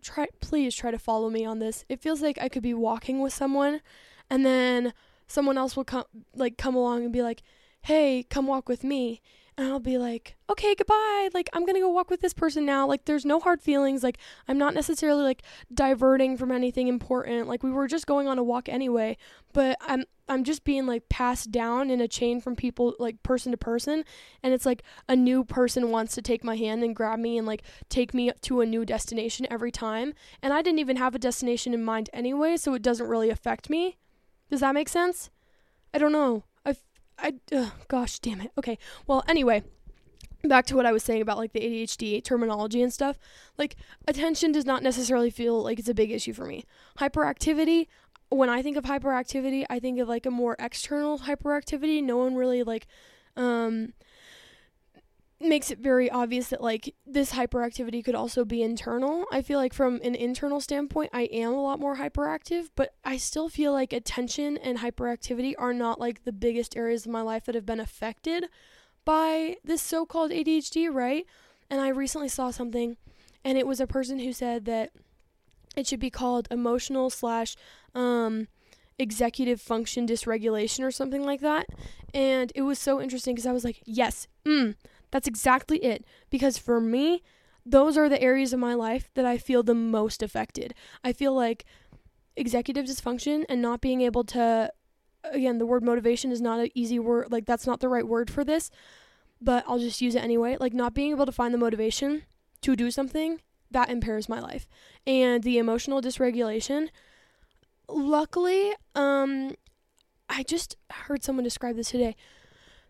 try 0.02 0.28
please 0.40 0.76
try 0.76 0.92
to 0.92 1.00
follow 1.00 1.30
me 1.30 1.46
on 1.46 1.60
this. 1.60 1.86
It 1.90 2.02
feels 2.02 2.22
like 2.22 2.38
I 2.42 2.50
could 2.50 2.64
be 2.64 2.74
walking 2.74 3.20
with 3.20 3.34
someone 3.34 3.82
and 4.30 4.46
then 4.46 4.94
someone 5.28 5.58
else 5.58 5.76
will 5.76 5.84
come 5.84 6.06
like 6.36 6.58
come 6.58 6.76
along 6.76 7.04
and 7.04 7.14
be 7.14 7.22
like, 7.22 7.44
"Hey, 7.82 8.24
come 8.30 8.48
walk 8.48 8.68
with 8.70 8.84
me." 8.84 9.22
And 9.60 9.68
I'll 9.68 9.80
be 9.82 9.98
like, 9.98 10.38
"Okay, 10.50 10.74
goodbye. 10.74 11.28
Like 11.34 11.50
I'm 11.52 11.66
going 11.66 11.76
to 11.76 11.82
go 11.82 11.90
walk 11.90 12.10
with 12.10 12.22
this 12.22 12.34
person 12.34 12.66
now. 12.66 12.88
Like 12.88 13.04
there's 13.04 13.26
no 13.26 13.42
hard 13.42 13.62
feelings. 13.62 14.04
Like 14.04 14.18
I'm 14.48 14.58
not 14.58 14.74
necessarily 14.74 15.22
like 15.22 15.44
diverting 15.74 16.38
from 16.38 16.50
anything 16.50 16.88
important. 16.88 17.50
Like 17.50 17.62
we 17.62 17.70
were 17.70 17.86
just 17.86 18.08
going 18.08 18.30
on 18.30 18.38
a 18.38 18.44
walk 18.44 18.70
anyway, 18.70 19.18
but 19.52 19.76
I'm 19.82 20.06
I'm 20.30 20.46
just 20.46 20.64
being 20.64 20.86
like 20.86 21.10
passed 21.10 21.52
down 21.52 21.90
in 21.90 22.00
a 22.00 22.08
chain 22.08 22.40
from 22.40 22.56
people 22.56 22.96
like 23.00 23.22
person 23.22 23.52
to 23.52 23.58
person 23.58 24.06
and 24.42 24.54
it's 24.54 24.66
like 24.66 24.82
a 25.10 25.16
new 25.16 25.44
person 25.44 25.92
wants 25.92 26.16
to 26.16 26.22
take 26.22 26.42
my 26.42 26.56
hand 26.56 26.82
and 26.82 26.96
grab 26.96 27.20
me 27.20 27.38
and 27.38 27.46
like 27.46 27.64
take 27.90 28.14
me 28.14 28.32
to 28.44 28.62
a 28.62 28.66
new 28.66 28.86
destination 28.86 29.46
every 29.50 29.74
time 29.74 30.14
and 30.42 30.54
I 30.54 30.62
didn't 30.62 30.80
even 30.80 30.96
have 30.96 31.16
a 31.16 31.20
destination 31.20 31.74
in 31.74 31.84
mind 31.84 32.10
anyway 32.14 32.56
so 32.56 32.76
it 32.76 32.82
doesn't 32.82 33.10
really 33.10 33.30
affect 33.30 33.70
me 33.70 33.98
does 34.50 34.62
that 34.62 34.74
make 34.74 34.88
sense? 34.90 35.30
I 35.94 35.98
don't 35.98 36.12
know. 36.12 36.44
I, 37.22 37.34
ugh, 37.56 37.72
gosh 37.88 38.20
damn 38.20 38.42
it. 38.42 38.52
Okay. 38.58 38.78
Well, 39.08 39.24
anyway, 39.28 39.64
back 40.44 40.66
to 40.68 40.76
what 40.76 40.86
I 40.86 40.92
was 40.92 41.04
saying 41.04 41.22
about 41.22 41.38
like 41.38 41.54
the 41.54 41.60
ADHD 41.60 42.24
terminology 42.24 42.82
and 42.82 42.94
stuff. 42.94 43.18
Like, 43.58 43.76
attention 44.08 44.52
does 44.52 44.66
not 44.66 44.84
necessarily 44.84 45.30
feel 45.30 45.62
like 45.62 45.80
it's 45.80 45.90
a 45.90 45.94
big 45.94 46.12
issue 46.12 46.34
for 46.34 46.46
me. 46.46 46.66
Hyperactivity, 46.98 47.88
when 48.30 48.50
I 48.50 48.62
think 48.62 48.78
of 48.78 48.86
hyperactivity, 48.86 49.66
I 49.70 49.80
think 49.80 50.00
of 50.00 50.08
like 50.08 50.26
a 50.26 50.32
more 50.32 50.56
external 50.60 51.20
hyperactivity. 51.20 52.04
No 52.04 52.18
one 52.18 52.36
really 52.36 52.64
like, 52.64 52.88
um, 53.36 53.94
makes 55.42 55.72
it 55.72 55.80
very 55.80 56.10
obvious 56.10 56.50
that 56.50 56.62
like 56.62 56.96
this 57.06 57.32
hyperactivity 57.32 58.04
could 58.04 58.16
also 58.16 58.44
be 58.44 58.62
internal. 58.62 59.26
I 59.32 59.42
feel 59.42 59.58
like 59.58 59.74
from 59.74 60.02
an 60.04 60.16
internal 60.16 60.60
standpoint, 60.60 61.12
I 61.14 61.24
am 61.24 61.54
a 61.54 61.62
lot 61.62 61.80
more 61.80 61.96
hyperactive, 61.96 62.70
but 62.76 62.94
I 63.06 63.18
still 63.18 63.48
feel 63.48 63.72
like 63.72 63.94
attention 63.94 64.58
and 64.58 64.80
hyperactivity 64.80 65.54
are 65.58 65.74
not 65.74 66.00
like 66.00 66.26
the 66.26 66.34
biggest 66.34 66.76
areas 66.76 67.06
of 67.06 67.12
my 67.12 67.22
life 67.22 67.46
that 67.46 67.56
have 67.56 67.66
been 67.66 67.80
affected 67.80 68.46
by 69.06 69.56
this 69.64 69.82
so-called 69.82 70.32
ADHD, 70.32 70.94
right? 70.94 71.26
And 71.70 71.80
I 71.80 71.90
recently 71.90 72.30
saw 72.30 72.52
something 72.52 72.98
and 73.46 73.58
it 73.58 73.66
was 73.66 73.80
a 73.80 73.88
person 73.88 74.20
who 74.20 74.34
said 74.34 74.66
that 74.66 74.92
it 75.78 75.88
should 75.88 76.02
be 76.02 76.10
called 76.10 76.48
emotional 76.52 77.10
slash 77.10 77.56
um 77.96 78.48
executive 79.00 79.62
function 79.62 80.06
dysregulation 80.06 80.84
or 80.84 80.92
something 80.92 81.24
like 81.26 81.40
that. 81.40 81.68
And 82.14 82.52
it 82.54 82.64
was 82.64 82.78
so 82.78 83.02
interesting 83.02 83.34
because 83.34 83.48
I 83.48 83.54
was 83.54 83.64
like, 83.64 83.82
yes, 83.86 84.28
mm, 84.46 84.76
that's 85.12 85.28
exactly 85.28 85.84
it. 85.84 86.06
Because 86.30 86.58
for 86.58 86.80
me, 86.80 87.24
those 87.66 87.98
are 87.98 88.10
the 88.10 88.22
areas 88.22 88.54
of 88.54 88.60
my 88.60 88.74
life 88.74 89.10
that 89.16 89.26
I 89.26 89.38
feel 89.38 89.64
the 89.64 89.76
most 89.76 90.24
affected. 90.24 90.74
I 91.04 91.14
feel 91.14 91.34
like 91.34 91.66
executive 92.36 92.86
dysfunction 92.86 93.44
and 93.50 93.62
not 93.62 93.82
being 93.82 94.02
able 94.02 94.24
to 94.24 94.72
again, 95.24 95.58
the 95.58 95.66
word 95.66 95.84
motivation 95.84 96.32
is 96.32 96.42
not 96.42 96.60
an 96.60 96.70
easy 96.74 96.98
word, 96.98 97.32
like 97.32 97.46
that's 97.46 97.68
not 97.68 97.82
the 97.82 97.90
right 97.90 98.08
word 98.08 98.30
for 98.30 98.44
this, 98.46 98.72
but 99.42 99.66
I'll 99.68 99.80
just 99.80 100.02
use 100.02 100.16
it 100.16 100.24
anyway. 100.24 100.56
Like 100.60 100.74
not 100.74 100.94
being 100.94 101.12
able 101.12 101.26
to 101.26 101.32
find 101.32 101.54
the 101.54 101.58
motivation 101.58 102.24
to 102.62 102.76
do 102.76 102.90
something 102.90 103.42
that 103.72 103.90
impairs 103.90 104.30
my 104.30 104.40
life. 104.40 104.68
And 105.06 105.44
the 105.44 105.58
emotional 105.58 106.02
dysregulation 106.02 106.90
luckily 107.88 108.72
um 108.94 109.56
I 110.30 110.44
just 110.44 110.78
heard 110.92 111.24
someone 111.24 111.44
describe 111.44 111.76
this 111.76 111.90
today 111.90 112.16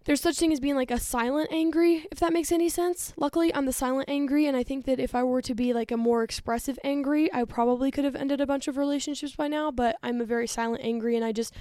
there's 0.05 0.21
such 0.21 0.37
thing 0.37 0.51
as 0.51 0.59
being 0.59 0.75
like 0.75 0.91
a 0.91 0.99
silent 0.99 1.49
angry, 1.51 2.07
if 2.11 2.19
that 2.19 2.33
makes 2.33 2.51
any 2.51 2.69
sense. 2.69 3.13
Luckily, 3.17 3.53
I'm 3.53 3.65
the 3.65 3.73
silent 3.73 4.09
angry, 4.09 4.45
and 4.45 4.55
I 4.57 4.63
think 4.63 4.85
that 4.85 4.99
if 4.99 5.13
I 5.13 5.23
were 5.23 5.41
to 5.41 5.53
be 5.53 5.73
like 5.73 5.91
a 5.91 5.97
more 5.97 6.23
expressive 6.23 6.79
angry, 6.83 7.31
I 7.33 7.43
probably 7.43 7.91
could 7.91 8.05
have 8.05 8.15
ended 8.15 8.41
a 8.41 8.47
bunch 8.47 8.67
of 8.67 8.77
relationships 8.77 9.35
by 9.35 9.47
now. 9.47 9.71
But 9.71 9.97
I'm 10.01 10.21
a 10.21 10.25
very 10.25 10.47
silent 10.47 10.83
angry, 10.83 11.15
and 11.15 11.25
I 11.25 11.31
just 11.31 11.53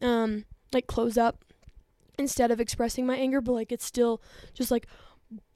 um 0.00 0.44
like 0.72 0.86
close 0.86 1.16
up 1.16 1.44
instead 2.18 2.50
of 2.50 2.60
expressing 2.60 3.06
my 3.06 3.16
anger. 3.16 3.40
But 3.40 3.52
like 3.52 3.72
it's 3.72 3.84
still 3.84 4.20
just 4.54 4.70
like 4.70 4.86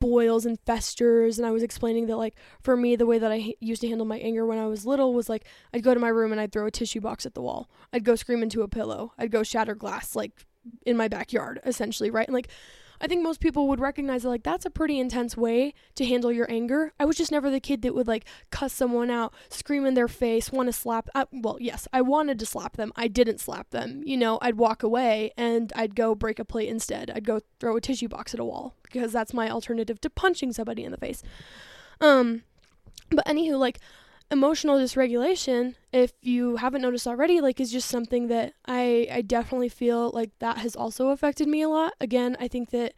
boils 0.01 0.47
and 0.47 0.59
festers 0.61 1.39
and 1.39 1.47
I 1.47 1.51
was 1.51 1.63
explaining 1.63 2.07
that 2.07 2.17
like 2.17 2.35
for 2.63 2.77
me 2.77 2.97
the 2.97 3.05
way 3.05 3.19
that 3.19 3.31
I 3.31 3.37
h- 3.37 3.57
used 3.61 3.83
to 3.83 3.89
handle 3.89 4.07
my 4.07 4.19
anger 4.19 4.47
when 4.47 4.59
I 4.59 4.67
was 4.67 4.87
little 4.87 5.13
was 5.13 5.29
like 5.29 5.45
I'd 5.75 5.83
go 5.83 5.93
to 5.93 6.01
my 6.01 6.09
room 6.09 6.33
and 6.33 6.41
I'd 6.41 6.51
throw 6.51 6.67
a 6.67 6.71
tissue 6.71 7.01
box 7.01 7.27
at 7.27 7.35
the 7.35 7.43
wall. 7.43 7.69
I'd 7.93 8.05
go 8.05 8.15
scream 8.15 8.43
into 8.43 8.63
a 8.63 8.69
pillow. 8.69 9.13
I'd 9.19 9.31
go 9.31 9.43
shatter 9.43 9.75
glass 9.75 10.17
like 10.17 10.33
in 10.85 10.97
my 10.97 11.09
backyard 11.09 11.61
essentially, 11.65 12.11
right? 12.11 12.27
And 12.27 12.35
like 12.35 12.49
I 13.01 13.07
think 13.07 13.23
most 13.23 13.41
people 13.41 13.69
would 13.69 13.81
recognize 13.81 14.23
that 14.23 14.29
like 14.29 14.43
that's 14.43 14.65
a 14.65 14.71
pretty 14.71 14.99
intense 14.99 15.37
way 15.37 15.75
to 15.97 16.05
handle 16.05 16.33
your 16.33 16.51
anger. 16.51 16.93
I 16.99 17.05
was 17.05 17.17
just 17.17 17.31
never 17.31 17.51
the 17.51 17.61
kid 17.61 17.83
that 17.83 17.95
would 17.95 18.07
like 18.07 18.25
cuss 18.51 18.73
someone 18.73 19.11
out, 19.11 19.35
scream 19.49 19.85
in 19.85 19.95
their 19.95 20.09
face, 20.09 20.51
want 20.51 20.69
to 20.69 20.73
slap. 20.73 21.09
Uh, 21.15 21.27
well, 21.33 21.59
yes, 21.61 21.87
I 21.93 22.01
wanted 22.01 22.39
to 22.39 22.47
slap 22.47 22.77
them. 22.77 22.93
I 22.97 23.09
didn't 23.09 23.41
slap 23.41 23.71
them. 23.71 24.03
You 24.05 24.17
know, 24.17 24.39
I'd 24.41 24.57
walk 24.57 24.83
away 24.83 25.33
and 25.37 25.73
I'd 25.77 25.95
go 25.95 26.15
break 26.15 26.39
a 26.39 26.45
plate 26.45 26.69
instead. 26.69 27.11
I'd 27.15 27.27
go 27.27 27.41
throw 27.61 27.77
a 27.77 27.81
tissue 27.81 28.09
box 28.09 28.35
at 28.35 28.41
a 28.41 28.45
wall 28.45 28.75
because 28.83 29.13
that's 29.13 29.35
my 29.35 29.51
alternative 29.51 30.01
to 30.01 30.11
punching 30.11 30.53
somebody 30.53 30.85
in 30.85 30.93
the 30.93 30.99
face. 30.99 31.23
Um, 32.01 32.43
but 33.11 33.27
anywho, 33.27 33.59
like 33.59 33.79
emotional 34.31 34.77
dysregulation 34.79 35.75
if 35.93 36.13
you 36.21 36.57
haven't 36.57 36.83
noticed 36.83 37.07
already 37.07 37.41
like 37.41 37.61
is 37.61 37.71
just 37.71 37.89
something 37.89 38.27
that 38.27 38.53
i 38.67 39.07
i 39.11 39.23
definitely 39.23 39.69
feel 39.69 40.11
like 40.13 40.31
that 40.41 40.59
has 40.59 40.75
also 40.75 41.09
affected 41.11 41.47
me 41.47 41.63
a 41.63 41.69
lot. 41.69 41.93
Again 42.01 42.37
i 42.41 42.49
think 42.49 42.71
that 42.71 42.95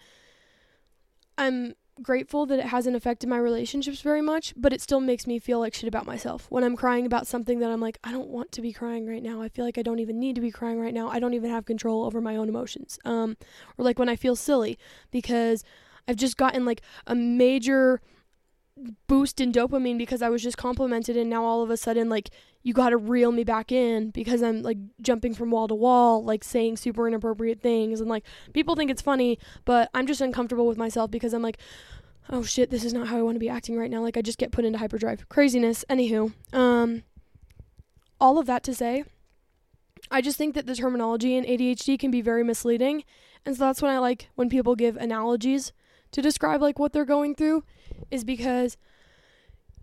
i'm 1.37 1.75
grateful 2.03 2.47
that 2.47 2.59
it 2.59 2.67
hasn't 2.67 2.97
affected 2.97 3.29
my 3.29 3.37
relationships 3.37 4.01
very 4.01 4.23
much 4.23 4.55
but 4.57 4.73
it 4.73 4.81
still 4.81 5.01
makes 5.01 5.27
me 5.27 5.39
feel 5.39 5.59
like 5.59 5.75
shit 5.75 5.89
about 5.89 6.07
myself. 6.07 6.47
When 6.49 6.65
i'm 6.65 6.77
crying 6.77 7.05
about 7.05 7.27
something 7.27 7.59
that 7.59 7.71
i'm 7.71 7.81
like 7.81 7.99
i 8.05 8.11
don't 8.11 8.29
want 8.29 8.51
to 8.53 8.63
be 8.63 8.73
crying 8.73 9.07
right 9.07 9.23
now. 9.23 9.43
I 9.43 9.49
feel 9.49 9.67
like 9.67 9.77
i 9.77 9.83
don't 9.83 9.99
even 9.99 10.19
need 10.19 10.35
to 10.37 10.41
be 10.41 10.51
crying 10.51 10.81
right 10.81 10.95
now. 10.95 11.11
I 11.11 11.19
don't 11.19 11.35
even 11.35 11.51
have 11.51 11.67
control 11.67 12.05
over 12.05 12.23
my 12.23 12.37
own 12.37 12.49
emotions. 12.49 12.99
Um 13.05 13.37
or 13.77 13.85
like 13.85 13.99
when 13.99 14.09
i 14.09 14.17
feel 14.17 14.37
silly 14.37 14.79
because 15.11 15.63
i've 16.07 16.17
just 16.17 16.39
gotten 16.39 16.65
like 16.65 16.81
a 17.07 17.15
major 17.15 18.01
boost 19.07 19.41
in 19.41 19.53
dopamine 19.53 19.99
because 19.99 20.23
I 20.23 20.29
was 20.29 20.43
just 20.43 20.57
complimented 20.57 21.17
and 21.17 21.29
now 21.29 21.45
all 21.45 21.63
of 21.63 21.71
a 21.71 21.77
sudden 21.77 22.09
like 22.09 22.31
you 22.63 22.73
got 22.73 22.91
to 22.91 22.97
reel 22.97 23.33
me 23.33 23.45
back 23.45 23.73
in 23.73 24.11
because 24.11 24.43
I'm 24.43 24.63
like 24.63 24.79
jumping 25.01 25.35
from 25.35 25.51
wall 25.51 25.69
to 25.69 25.75
wall 25.75 26.25
like 26.25 26.45
saying 26.45 26.77
super 26.77 27.07
inappropriate 27.09 27.61
things 27.61 28.01
and 28.01 28.09
like 28.09 28.25
people 28.53 28.77
think 28.77 28.91
it's 28.91 29.03
funny 29.03 29.39
but 29.65 29.91
I'm 29.95 30.07
just 30.07 30.21
uncomfortable 30.21 30.67
with 30.67 30.79
myself 30.79 31.11
because 31.11 31.33
I'm 31.33 31.43
like 31.43 31.59
oh 32.31 32.43
shit 32.43 32.71
this 32.71 32.85
is 32.85 32.93
not 32.93 33.09
how 33.09 33.19
I 33.19 33.23
want 33.23 33.37
to 33.37 33.41
be 33.41 33.49
acting 33.49 33.79
right 33.79 33.91
now. 33.91 34.03
Like 34.03 34.17
I 34.17 34.23
just 34.23 34.39
get 34.39 34.53
put 34.53 34.65
into 34.65 34.79
hyperdrive 34.79 35.29
craziness. 35.29 35.85
Anywho 35.89 36.33
um 36.53 37.03
all 38.21 38.39
of 38.39 38.47
that 38.47 38.63
to 38.65 38.75
say 38.75 39.05
I 40.11 40.21
just 40.21 40.39
think 40.39 40.55
that 40.55 40.67
the 40.67 40.75
terminology 40.75 41.37
in 41.37 41.45
ADHD 41.45 41.99
can 41.99 42.11
be 42.11 42.23
very 42.23 42.45
misleading. 42.45 43.05
And 43.45 43.57
so 43.57 43.65
that's 43.65 43.83
when 43.83 43.91
I 43.91 43.99
like 43.99 44.29
when 44.37 44.49
people 44.49 44.75
give 44.75 44.97
analogies 44.97 45.73
to 46.13 46.23
describe 46.23 46.63
like 46.63 46.79
what 46.79 46.93
they're 46.93 47.05
going 47.05 47.35
through 47.35 47.65
is 48.11 48.25
because 48.25 48.77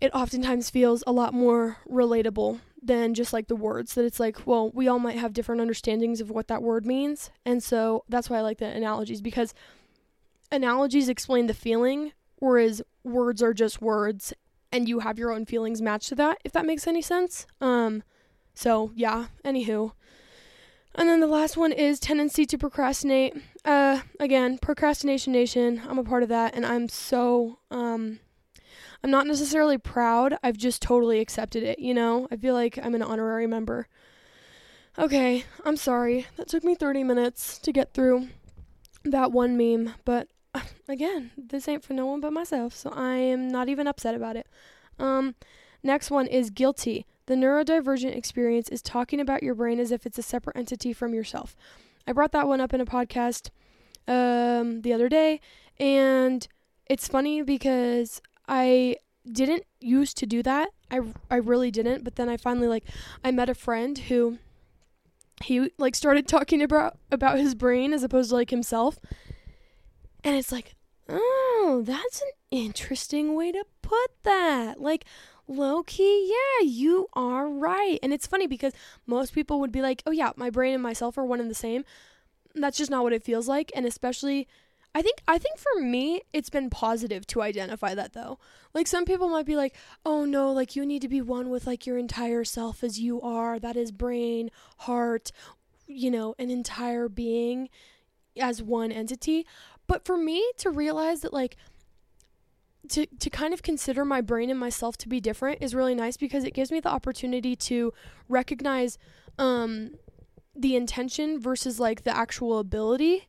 it 0.00 0.14
oftentimes 0.14 0.70
feels 0.70 1.02
a 1.06 1.12
lot 1.12 1.32
more 1.32 1.78
relatable 1.90 2.60
than 2.82 3.14
just 3.14 3.32
like 3.32 3.48
the 3.48 3.56
words 3.56 3.94
that 3.94 4.04
it's 4.04 4.20
like 4.20 4.46
well 4.46 4.70
we 4.72 4.86
all 4.86 4.98
might 4.98 5.18
have 5.18 5.32
different 5.32 5.60
understandings 5.60 6.20
of 6.20 6.30
what 6.30 6.48
that 6.48 6.62
word 6.62 6.86
means. 6.86 7.30
And 7.44 7.62
so 7.62 8.04
that's 8.08 8.30
why 8.30 8.38
i 8.38 8.40
like 8.40 8.58
the 8.58 8.66
analogies 8.66 9.20
because 9.20 9.54
analogies 10.52 11.08
explain 11.08 11.46
the 11.46 11.54
feeling 11.54 12.12
whereas 12.36 12.82
words 13.02 13.42
are 13.42 13.54
just 13.54 13.80
words 13.80 14.32
and 14.70 14.88
you 14.88 15.00
have 15.00 15.18
your 15.18 15.32
own 15.32 15.46
feelings 15.46 15.80
matched 15.80 16.08
to 16.10 16.14
that 16.14 16.38
if 16.44 16.52
that 16.52 16.66
makes 16.66 16.86
any 16.86 17.02
sense. 17.02 17.46
Um 17.60 18.02
so 18.54 18.92
yeah 18.94 19.26
anywho 19.44 19.92
and 20.96 21.08
then 21.08 21.20
the 21.20 21.26
last 21.26 21.56
one 21.56 21.72
is 21.72 22.00
tendency 22.00 22.46
to 22.46 22.58
procrastinate. 22.58 23.36
Uh, 23.64 24.00
again, 24.18 24.58
procrastination 24.58 25.32
nation. 25.32 25.82
I'm 25.88 25.98
a 25.98 26.04
part 26.04 26.22
of 26.22 26.28
that, 26.30 26.54
and 26.54 26.64
I'm 26.64 26.88
so 26.88 27.58
um, 27.70 28.20
I'm 29.04 29.10
not 29.10 29.26
necessarily 29.26 29.78
proud. 29.78 30.38
I've 30.42 30.56
just 30.56 30.82
totally 30.82 31.20
accepted 31.20 31.62
it. 31.62 31.78
You 31.78 31.94
know, 31.94 32.26
I 32.30 32.36
feel 32.36 32.54
like 32.54 32.78
I'm 32.82 32.94
an 32.94 33.02
honorary 33.02 33.46
member. 33.46 33.88
Okay, 34.98 35.44
I'm 35.64 35.76
sorry. 35.76 36.26
That 36.36 36.48
took 36.48 36.64
me 36.64 36.74
30 36.74 37.04
minutes 37.04 37.58
to 37.58 37.72
get 37.72 37.92
through 37.92 38.28
that 39.04 39.30
one 39.30 39.56
meme, 39.56 39.94
but 40.04 40.28
uh, 40.54 40.62
again, 40.88 41.30
this 41.36 41.68
ain't 41.68 41.84
for 41.84 41.92
no 41.92 42.06
one 42.06 42.20
but 42.20 42.32
myself, 42.32 42.74
so 42.74 42.90
I 42.90 43.16
am 43.16 43.48
not 43.48 43.68
even 43.68 43.86
upset 43.86 44.14
about 44.14 44.36
it. 44.36 44.46
Um, 44.98 45.34
next 45.82 46.10
one 46.10 46.26
is 46.26 46.50
guilty. 46.50 47.06
The 47.26 47.34
neurodivergent 47.34 48.16
experience 48.16 48.68
is 48.68 48.82
talking 48.82 49.20
about 49.20 49.42
your 49.42 49.54
brain 49.54 49.80
as 49.80 49.90
if 49.90 50.06
it's 50.06 50.18
a 50.18 50.22
separate 50.22 50.56
entity 50.56 50.92
from 50.92 51.12
yourself. 51.12 51.56
I 52.06 52.12
brought 52.12 52.32
that 52.32 52.46
one 52.46 52.60
up 52.60 52.72
in 52.72 52.80
a 52.80 52.86
podcast 52.86 53.50
um, 54.06 54.82
the 54.82 54.92
other 54.92 55.08
day, 55.08 55.40
and 55.78 56.46
it's 56.88 57.08
funny 57.08 57.42
because 57.42 58.22
I 58.48 58.96
didn't 59.30 59.64
used 59.80 60.16
to 60.18 60.26
do 60.26 60.42
that. 60.44 60.70
I, 60.90 61.00
I 61.30 61.36
really 61.36 61.72
didn't, 61.72 62.04
but 62.04 62.14
then 62.14 62.28
I 62.28 62.36
finally 62.36 62.68
like 62.68 62.84
I 63.24 63.32
met 63.32 63.48
a 63.48 63.54
friend 63.54 63.98
who 63.98 64.38
he 65.42 65.70
like 65.78 65.94
started 65.94 66.28
talking 66.28 66.62
about 66.62 66.96
about 67.10 67.38
his 67.38 67.54
brain 67.54 67.92
as 67.92 68.02
opposed 68.02 68.30
to 68.30 68.36
like 68.36 68.50
himself. 68.50 68.98
And 70.22 70.36
it's 70.36 70.52
like, 70.52 70.74
"Oh, 71.08 71.82
that's 71.84 72.22
an 72.22 72.28
interesting 72.50 73.34
way 73.34 73.50
to 73.52 73.64
put 73.82 74.10
that." 74.22 74.80
Like 74.80 75.04
low 75.48 75.82
key, 75.82 76.32
yeah, 76.32 76.66
you 76.66 77.08
are 77.14 77.48
right. 77.48 77.98
And 78.02 78.12
it's 78.12 78.26
funny 78.26 78.46
because 78.46 78.72
most 79.06 79.32
people 79.32 79.60
would 79.60 79.72
be 79.72 79.82
like, 79.82 80.02
oh, 80.06 80.10
yeah, 80.10 80.32
my 80.36 80.50
brain 80.50 80.74
and 80.74 80.82
myself 80.82 81.16
are 81.18 81.24
one 81.24 81.40
and 81.40 81.50
the 81.50 81.54
same. 81.54 81.84
That's 82.54 82.78
just 82.78 82.90
not 82.90 83.02
what 83.02 83.12
it 83.12 83.22
feels 83.22 83.48
like. 83.48 83.70
And 83.74 83.86
especially, 83.86 84.48
I 84.96 85.02
think 85.02 85.20
I 85.28 85.36
think 85.36 85.58
for 85.58 85.78
me 85.78 86.22
it's 86.32 86.48
been 86.48 86.70
positive 86.70 87.26
to 87.26 87.42
identify 87.42 87.94
that 87.94 88.14
though. 88.14 88.38
Like 88.72 88.86
some 88.86 89.04
people 89.04 89.28
might 89.28 89.44
be 89.44 89.54
like, 89.54 89.76
"Oh 90.06 90.24
no, 90.24 90.50
like 90.50 90.74
you 90.74 90.86
need 90.86 91.02
to 91.02 91.08
be 91.08 91.20
one 91.20 91.50
with 91.50 91.66
like 91.66 91.84
your 91.84 91.98
entire 91.98 92.44
self 92.44 92.82
as 92.82 92.98
you 92.98 93.20
are. 93.20 93.58
That 93.58 93.76
is 93.76 93.92
brain, 93.92 94.50
heart, 94.78 95.32
you 95.86 96.10
know, 96.10 96.34
an 96.38 96.48
entire 96.48 97.10
being 97.10 97.68
as 98.40 98.62
one 98.62 98.90
entity." 98.90 99.46
But 99.86 100.06
for 100.06 100.16
me 100.16 100.50
to 100.56 100.70
realize 100.70 101.20
that 101.20 101.32
like 101.34 101.58
to 102.90 103.06
to 103.06 103.30
kind 103.30 103.52
of 103.52 103.62
consider 103.62 104.04
my 104.04 104.20
brain 104.20 104.50
and 104.50 104.58
myself 104.58 104.96
to 104.98 105.08
be 105.08 105.20
different 105.20 105.62
is 105.62 105.74
really 105.74 105.94
nice 105.94 106.16
because 106.16 106.44
it 106.44 106.54
gives 106.54 106.70
me 106.70 106.80
the 106.80 106.88
opportunity 106.88 107.56
to 107.56 107.92
recognize 108.28 108.98
um 109.38 109.90
the 110.54 110.74
intention 110.74 111.40
versus 111.40 111.78
like 111.78 112.04
the 112.04 112.16
actual 112.16 112.58
ability 112.58 113.28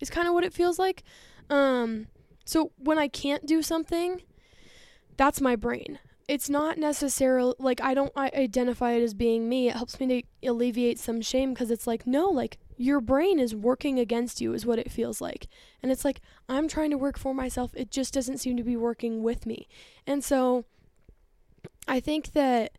is 0.00 0.10
kind 0.10 0.26
of 0.28 0.34
what 0.34 0.44
it 0.44 0.52
feels 0.52 0.78
like. 0.78 1.02
Um 1.50 2.08
so 2.44 2.72
when 2.76 2.98
i 2.98 3.08
can't 3.08 3.46
do 3.46 3.62
something 3.62 4.22
that's 5.16 5.40
my 5.40 5.56
brain. 5.56 5.98
It's 6.28 6.50
not 6.50 6.76
necessarily 6.78 7.54
like 7.58 7.80
i 7.80 7.94
don't 7.94 8.16
identify 8.16 8.92
it 8.92 9.02
as 9.02 9.14
being 9.14 9.48
me. 9.48 9.68
It 9.68 9.76
helps 9.76 9.98
me 10.00 10.22
to 10.42 10.48
alleviate 10.48 10.98
some 10.98 11.20
shame 11.20 11.54
because 11.54 11.70
it's 11.70 11.86
like 11.86 12.06
no 12.06 12.28
like 12.28 12.58
your 12.76 13.00
brain 13.00 13.38
is 13.38 13.54
working 13.54 13.98
against 13.98 14.40
you 14.40 14.52
is 14.52 14.66
what 14.66 14.78
it 14.78 14.90
feels 14.90 15.20
like. 15.20 15.48
And 15.82 15.90
it's 15.90 16.04
like 16.04 16.20
i'm 16.48 16.68
trying 16.68 16.90
to 16.90 16.98
work 16.98 17.18
for 17.18 17.34
myself. 17.34 17.72
It 17.74 17.90
just 17.90 18.14
doesn't 18.14 18.38
seem 18.38 18.56
to 18.56 18.62
be 18.62 18.76
working 18.76 19.22
with 19.22 19.46
me. 19.46 19.68
And 20.06 20.22
so 20.22 20.64
i 21.88 22.00
think 22.00 22.32
that 22.32 22.72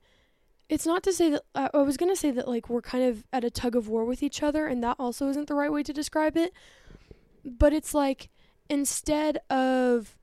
it's 0.69 0.85
not 0.85 1.01
to 1.03 1.13
say 1.13 1.29
that 1.29 1.43
uh, 1.55 1.69
i 1.73 1.77
was 1.77 1.95
going 1.95 2.11
to 2.11 2.15
say 2.15 2.29
that 2.29 2.47
like 2.47 2.69
we're 2.69 2.81
kind 2.81 3.03
of 3.03 3.23
at 3.31 3.43
a 3.43 3.49
tug 3.49 3.75
of 3.75 3.87
war 3.87 4.03
with 4.03 4.21
each 4.21 4.43
other 4.43 4.67
and 4.67 4.83
that 4.83 4.97
also 4.99 5.29
isn't 5.29 5.47
the 5.47 5.55
right 5.55 5.71
way 5.71 5.83
to 5.83 5.93
describe 5.93 6.37
it. 6.37 6.53
But 7.45 7.73
it's 7.73 7.93
like 7.93 8.29
instead 8.69 9.39
of 9.49 10.17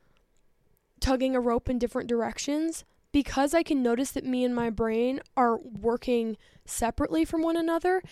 tugging 1.00 1.34
a 1.34 1.40
rope 1.40 1.68
in 1.68 1.78
different 1.78 2.08
directions 2.08 2.84
because 3.12 3.54
i 3.54 3.62
can 3.62 3.82
notice 3.82 4.10
that 4.10 4.24
me 4.24 4.44
and 4.44 4.54
my 4.54 4.70
brain 4.70 5.20
are 5.36 5.58
working 5.58 6.36
separately 6.64 7.24
from 7.24 7.42
one 7.42 7.56
another 7.56 8.02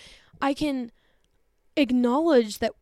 i 0.41 0.53
can 0.53 0.91
acknowledge 1.77 2.59
that 2.59 2.73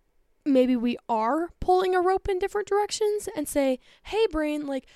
maybe 0.44 0.76
we 0.76 0.96
are 1.08 1.50
pulling 1.60 1.94
a 1.94 2.00
rope 2.00 2.28
in 2.28 2.38
different 2.38 2.68
directions 2.68 3.28
and 3.36 3.46
say, 3.46 3.78
hey, 4.04 4.26
brain, 4.30 4.66
like, 4.66 4.86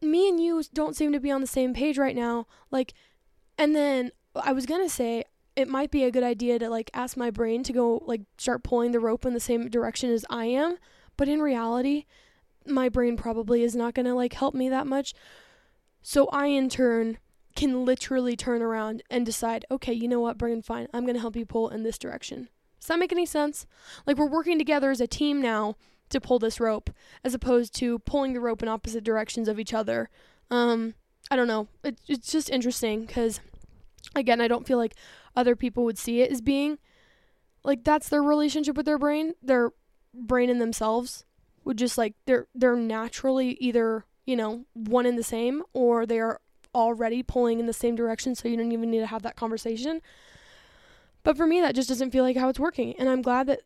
me 0.00 0.28
and 0.28 0.40
you 0.40 0.62
don't 0.74 0.96
seem 0.96 1.12
to 1.12 1.20
be 1.20 1.30
on 1.30 1.40
the 1.40 1.46
same 1.46 1.72
page 1.72 1.96
right 1.98 2.16
now. 2.16 2.46
Like, 2.70 2.92
and 3.56 3.74
then 3.76 4.10
I 4.34 4.52
was 4.52 4.66
going 4.66 4.82
to 4.82 4.92
say, 4.92 5.24
it 5.54 5.68
might 5.68 5.90
be 5.90 6.04
a 6.04 6.10
good 6.10 6.22
idea 6.22 6.58
to 6.58 6.70
like 6.70 6.90
ask 6.94 7.16
my 7.16 7.30
brain 7.30 7.62
to 7.62 7.72
go 7.72 8.02
like 8.06 8.22
start 8.38 8.62
pulling 8.62 8.92
the 8.92 9.00
rope 9.00 9.26
in 9.26 9.34
the 9.34 9.40
same 9.40 9.68
direction 9.68 10.10
as 10.10 10.24
I 10.30 10.46
am, 10.46 10.78
but 11.16 11.28
in 11.28 11.42
reality, 11.42 12.06
my 12.66 12.88
brain 12.88 13.16
probably 13.16 13.62
is 13.62 13.76
not 13.76 13.94
going 13.94 14.06
to 14.06 14.14
like 14.14 14.32
help 14.32 14.54
me 14.54 14.68
that 14.70 14.86
much. 14.86 15.14
So 16.00 16.26
I 16.28 16.46
in 16.46 16.68
turn 16.68 17.18
can 17.54 17.84
literally 17.84 18.34
turn 18.34 18.62
around 18.62 19.02
and 19.10 19.26
decide, 19.26 19.66
okay, 19.70 19.92
you 19.92 20.08
know 20.08 20.20
what, 20.20 20.38
brain, 20.38 20.62
fine. 20.62 20.88
I'm 20.94 21.04
going 21.04 21.14
to 21.14 21.20
help 21.20 21.36
you 21.36 21.44
pull 21.44 21.68
in 21.68 21.82
this 21.82 21.98
direction. 21.98 22.48
Does 22.82 22.88
that 22.88 22.98
make 22.98 23.12
any 23.12 23.26
sense? 23.26 23.64
Like 24.08 24.16
we're 24.16 24.26
working 24.26 24.58
together 24.58 24.90
as 24.90 25.00
a 25.00 25.06
team 25.06 25.40
now 25.40 25.76
to 26.10 26.20
pull 26.20 26.40
this 26.40 26.58
rope, 26.58 26.90
as 27.22 27.32
opposed 27.32 27.76
to 27.76 28.00
pulling 28.00 28.32
the 28.32 28.40
rope 28.40 28.60
in 28.60 28.68
opposite 28.68 29.04
directions 29.04 29.46
of 29.46 29.60
each 29.60 29.72
other. 29.72 30.10
Um, 30.50 30.94
I 31.30 31.36
don't 31.36 31.46
know. 31.46 31.68
It, 31.84 32.00
it's 32.08 32.32
just 32.32 32.50
interesting 32.50 33.04
because, 33.04 33.38
again, 34.16 34.40
I 34.40 34.48
don't 34.48 34.66
feel 34.66 34.78
like 34.78 34.96
other 35.36 35.54
people 35.54 35.84
would 35.84 35.96
see 35.96 36.22
it 36.22 36.32
as 36.32 36.40
being 36.40 36.78
like 37.62 37.84
that's 37.84 38.08
their 38.08 38.20
relationship 38.20 38.76
with 38.76 38.86
their 38.86 38.98
brain, 38.98 39.34
their 39.40 39.70
brain 40.12 40.50
and 40.50 40.60
themselves. 40.60 41.24
would 41.62 41.78
just 41.78 41.96
like 41.96 42.14
they're 42.26 42.48
they're 42.52 42.74
naturally 42.74 43.50
either, 43.60 44.06
you 44.26 44.34
know, 44.34 44.64
one 44.74 45.06
and 45.06 45.16
the 45.16 45.22
same 45.22 45.62
or 45.72 46.04
they 46.04 46.18
are 46.18 46.40
already 46.74 47.22
pulling 47.22 47.60
in 47.60 47.66
the 47.66 47.72
same 47.72 47.94
direction 47.94 48.34
so 48.34 48.48
you 48.48 48.56
don't 48.56 48.72
even 48.72 48.90
need 48.90 48.98
to 48.98 49.06
have 49.06 49.22
that 49.22 49.36
conversation. 49.36 50.02
But 51.24 51.36
for 51.36 51.46
me 51.46 51.60
that 51.60 51.74
just 51.74 51.88
doesn't 51.88 52.10
feel 52.10 52.24
like 52.24 52.36
how 52.36 52.48
it's 52.48 52.58
working 52.58 52.94
and 52.98 53.08
I'm 53.08 53.22
glad 53.22 53.46
that 53.46 53.60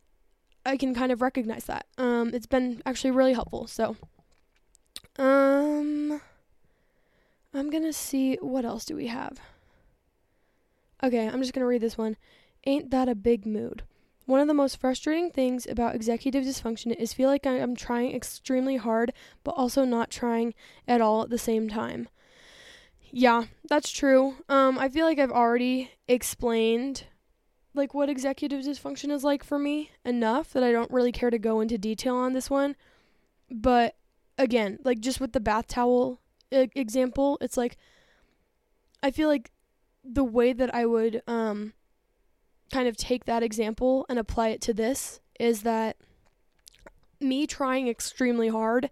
I 0.64 0.76
can 0.76 0.94
kind 0.94 1.12
of 1.12 1.22
recognize 1.22 1.64
that. 1.64 1.86
Um 1.98 2.32
it's 2.34 2.46
been 2.46 2.82
actually 2.84 3.12
really 3.12 3.34
helpful. 3.34 3.66
So 3.66 3.96
um 5.18 6.20
I'm 7.54 7.70
going 7.70 7.84
to 7.84 7.92
see 7.92 8.36
what 8.42 8.66
else 8.66 8.84
do 8.84 8.94
we 8.94 9.06
have. 9.06 9.38
Okay, 11.02 11.26
I'm 11.26 11.40
just 11.40 11.54
going 11.54 11.62
to 11.62 11.66
read 11.66 11.80
this 11.80 11.96
one. 11.96 12.16
Ain't 12.66 12.90
that 12.90 13.08
a 13.08 13.14
big 13.14 13.46
mood? 13.46 13.82
One 14.26 14.40
of 14.40 14.48
the 14.48 14.54
most 14.54 14.78
frustrating 14.78 15.30
things 15.30 15.66
about 15.66 15.94
executive 15.94 16.44
dysfunction 16.44 16.94
is 16.94 17.14
feel 17.14 17.30
like 17.30 17.46
I'm 17.46 17.76
trying 17.76 18.14
extremely 18.14 18.76
hard 18.76 19.12
but 19.42 19.52
also 19.52 19.84
not 19.84 20.10
trying 20.10 20.52
at 20.86 21.00
all 21.00 21.22
at 21.22 21.30
the 21.30 21.38
same 21.38 21.68
time. 21.68 22.08
Yeah, 23.10 23.44
that's 23.68 23.90
true. 23.90 24.34
Um 24.48 24.78
I 24.78 24.88
feel 24.88 25.06
like 25.06 25.18
I've 25.18 25.30
already 25.30 25.92
explained 26.08 27.04
like 27.76 27.94
what 27.94 28.08
executive 28.08 28.62
dysfunction 28.62 29.10
is 29.10 29.24
like 29.24 29.44
for 29.44 29.58
me 29.58 29.90
enough 30.04 30.52
that 30.52 30.62
I 30.62 30.72
don't 30.72 30.90
really 30.90 31.12
care 31.12 31.30
to 31.30 31.38
go 31.38 31.60
into 31.60 31.78
detail 31.78 32.16
on 32.16 32.32
this 32.32 32.50
one. 32.50 32.76
But 33.50 33.96
again, 34.38 34.78
like 34.84 35.00
just 35.00 35.20
with 35.20 35.32
the 35.32 35.40
bath 35.40 35.68
towel 35.68 36.20
I- 36.52 36.70
example, 36.74 37.38
it's 37.40 37.56
like 37.56 37.76
I 39.02 39.10
feel 39.10 39.28
like 39.28 39.50
the 40.04 40.24
way 40.24 40.52
that 40.52 40.74
I 40.74 40.86
would 40.86 41.22
um 41.26 41.72
kind 42.72 42.88
of 42.88 42.96
take 42.96 43.24
that 43.26 43.42
example 43.42 44.06
and 44.08 44.18
apply 44.18 44.48
it 44.48 44.60
to 44.62 44.74
this 44.74 45.20
is 45.38 45.62
that 45.62 45.96
me 47.20 47.46
trying 47.46 47.88
extremely 47.88 48.48
hard 48.48 48.90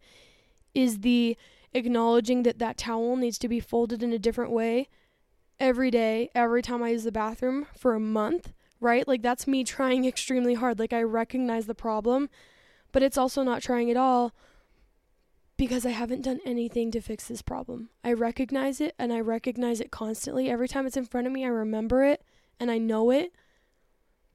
is 0.74 1.01
the 1.01 1.37
acknowledging 1.72 2.45
that 2.45 2.59
that 2.59 2.76
towel 2.76 3.16
needs 3.16 3.39
to 3.39 3.49
be 3.49 3.61
folded 3.61 4.03
in 4.03 4.12
a 4.12 4.18
different 4.18 4.51
way 4.53 4.89
every 5.59 5.91
day, 5.91 6.30
every 6.35 6.62
time 6.62 6.82
I 6.82 6.91
use 6.91 7.05
the 7.05 7.12
bathroom 7.12 7.66
for 7.76 7.95
a 7.95 8.01
month, 8.01 8.53
right? 8.85 9.09
Like 9.09 9.22
that's 9.22 9.47
me 9.47 9.64
trying 9.64 10.05
extremely 10.07 10.55
hard. 10.55 10.78
Like 10.78 10.93
I 10.93 11.03
recognize 11.03 11.66
the 11.66 11.74
problem, 11.74 12.30
but 12.93 13.03
it's 13.03 13.18
also 13.18 13.43
not 13.43 13.62
trying 13.62 13.91
at 13.91 13.97
all 13.97 14.32
because 15.57 15.87
I 15.87 15.91
haven't 15.91 16.22
done 16.22 16.41
anything 16.45 16.91
to 16.93 17.01
fix 17.01 17.26
this 17.26 17.43
problem. 17.43 17.89
I 18.05 18.12
recognize 18.12 18.80
it 18.80 18.95
and 18.99 19.12
I 19.12 19.20
recognize 19.20 19.80
it 19.80 19.91
constantly. 19.91 20.51
Every 20.51 20.68
time 20.68 20.87
it's 20.87 20.97
in 20.97 21.07
front 21.07 21.26
of 21.26 21.32
me, 21.32 21.45
I 21.45 21.49
remember 21.49 22.05
it 22.05 22.22
and 22.61 22.70
I 22.70 22.78
know 22.78 23.11
it. 23.11 23.32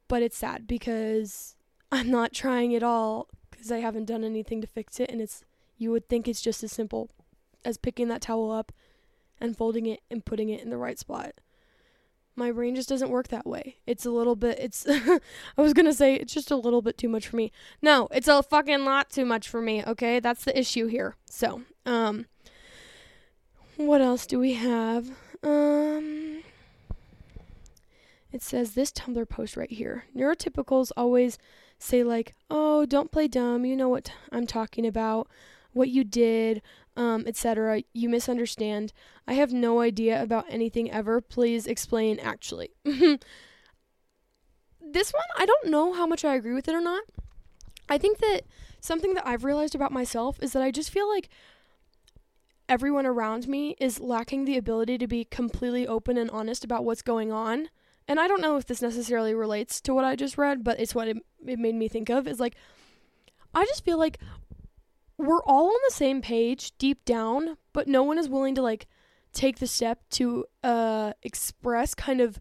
But 0.08 0.24
it's 0.24 0.38
sad 0.38 0.66
because 0.68 1.56
I'm 1.91 2.10
not 2.10 2.34
trying 2.34 2.76
at 2.76 2.84
all 2.84 3.28
because 3.52 3.72
I 3.72 3.78
haven't 3.78 4.06
done 4.06 4.24
anything 4.24 4.62
to 4.62 4.68
fix 4.68 5.00
it 5.00 5.10
and 5.10 5.22
it's 5.22 5.43
you 5.78 5.91
would 5.91 6.10
think 6.10 6.28
it's 6.28 6.41
just 6.41 6.64
as 6.64 6.72
simple 6.72 7.10
as 7.64 7.78
picking 7.78 8.10
that 8.10 8.22
towel 8.22 8.52
up 8.52 8.72
and 9.39 9.56
folding 9.56 9.86
it 9.86 10.02
and 10.12 10.26
putting 10.26 10.50
it 10.50 10.62
in 10.62 10.70
the 10.70 10.78
right 10.78 11.00
spot. 11.00 11.34
My 12.39 12.53
brain 12.53 12.73
just 12.73 12.87
doesn't 12.87 13.09
work 13.09 13.27
that 13.27 13.45
way. 13.45 13.75
It's 13.85 14.05
a 14.05 14.11
little 14.11 14.37
bit 14.37 14.57
it's 14.59 14.85
I 14.89 15.19
was 15.57 15.73
going 15.73 15.87
to 15.87 15.93
say 15.93 16.15
it's 16.15 16.33
just 16.33 16.51
a 16.51 16.55
little 16.55 16.81
bit 16.81 16.97
too 16.97 17.09
much 17.09 17.27
for 17.27 17.35
me. 17.35 17.51
No, 17.81 18.07
it's 18.11 18.29
a 18.29 18.41
fucking 18.41 18.85
lot 18.85 19.09
too 19.09 19.25
much 19.25 19.49
for 19.49 19.61
me, 19.61 19.83
okay? 19.85 20.21
That's 20.21 20.45
the 20.45 20.57
issue 20.57 20.87
here. 20.87 21.17
So, 21.29 21.63
um 21.85 22.27
what 23.75 23.99
else 23.99 24.25
do 24.25 24.39
we 24.39 24.53
have? 24.53 25.09
Um 25.43 26.43
it 28.31 28.41
says 28.41 28.73
this 28.73 28.93
Tumblr 28.93 29.27
post 29.27 29.57
right 29.57 29.71
here. 29.71 30.05
Neurotypicals 30.15 30.93
always 30.95 31.37
say 31.77 32.03
like, 32.03 32.35
"Oh, 32.49 32.85
don't 32.85 33.11
play 33.11 33.27
dumb. 33.27 33.65
You 33.65 33.75
know 33.75 33.89
what 33.89 34.13
I'm 34.31 34.47
talking 34.47 34.87
about. 34.87 35.27
What 35.80 35.89
you 35.89 36.03
did, 36.03 36.61
um, 36.95 37.23
etc. 37.25 37.84
You 37.93 38.09
misunderstand. 38.09 38.93
I 39.27 39.34
have 39.34 39.51
no 39.51 39.80
idea 39.80 40.21
about 40.21 40.45
anything 40.49 40.91
ever. 40.91 41.21
Please 41.21 41.65
explain 41.65 42.19
actually." 42.19 42.71
this 42.84 43.19
one, 45.13 45.23
I 45.38 45.45
don't 45.45 45.69
know 45.69 45.93
how 45.93 46.05
much 46.05 46.25
I 46.25 46.36
agree 46.36 46.53
with 46.53 46.67
it 46.67 46.75
or 46.75 46.82
not. 46.82 47.03
I 47.88 47.97
think 47.97 48.19
that 48.19 48.41
something 48.82 49.13
that 49.13 49.25
I've 49.25 49.43
realized 49.43 49.75
about 49.75 49.91
myself 49.91 50.38
is 50.41 50.53
that 50.53 50.61
I 50.61 50.71
just 50.71 50.89
feel 50.89 51.07
like 51.09 51.30
everyone 52.67 53.05
around 53.05 53.47
me 53.47 53.75
is 53.80 53.99
lacking 53.99 54.45
the 54.45 54.57
ability 54.57 54.97
to 54.99 55.07
be 55.07 55.23
completely 55.25 55.88
open 55.88 56.17
and 56.17 56.30
honest 56.30 56.63
about 56.63 56.86
what's 56.86 57.01
going 57.01 57.32
on 57.32 57.69
and 58.09 58.19
I 58.19 58.27
don't 58.27 58.41
know 58.41 58.57
if 58.57 58.65
this 58.65 58.82
necessarily 58.82 59.36
relates 59.36 59.80
to 59.82 59.93
what 59.93 60.03
I 60.03 60.15
just 60.15 60.36
read, 60.36 60.63
but 60.63 60.80
it's 60.80 60.95
what 60.95 61.07
it, 61.07 61.17
it 61.45 61.59
made 61.59 61.75
me 61.75 61.88
think 61.88 62.09
of 62.09 62.27
is 62.27 62.39
like, 62.39 62.55
I 63.53 63.65
just 63.65 63.86
feel 63.86 63.99
like 63.99 64.17
we're 65.20 65.43
all 65.43 65.65
on 65.67 65.80
the 65.88 65.93
same 65.93 66.22
page 66.22 66.72
deep 66.78 67.03
down, 67.03 67.57
but 67.74 67.88
no 67.88 68.03
one 68.03 68.17
is 68.17 68.30
willing 68.30 68.55
to 68.55 68.61
like 68.61 68.88
take 69.34 69.59
the 69.59 69.67
step 69.67 69.99
to 70.09 70.45
uh 70.63 71.13
express 71.22 71.93
kind 71.93 72.20
of 72.20 72.39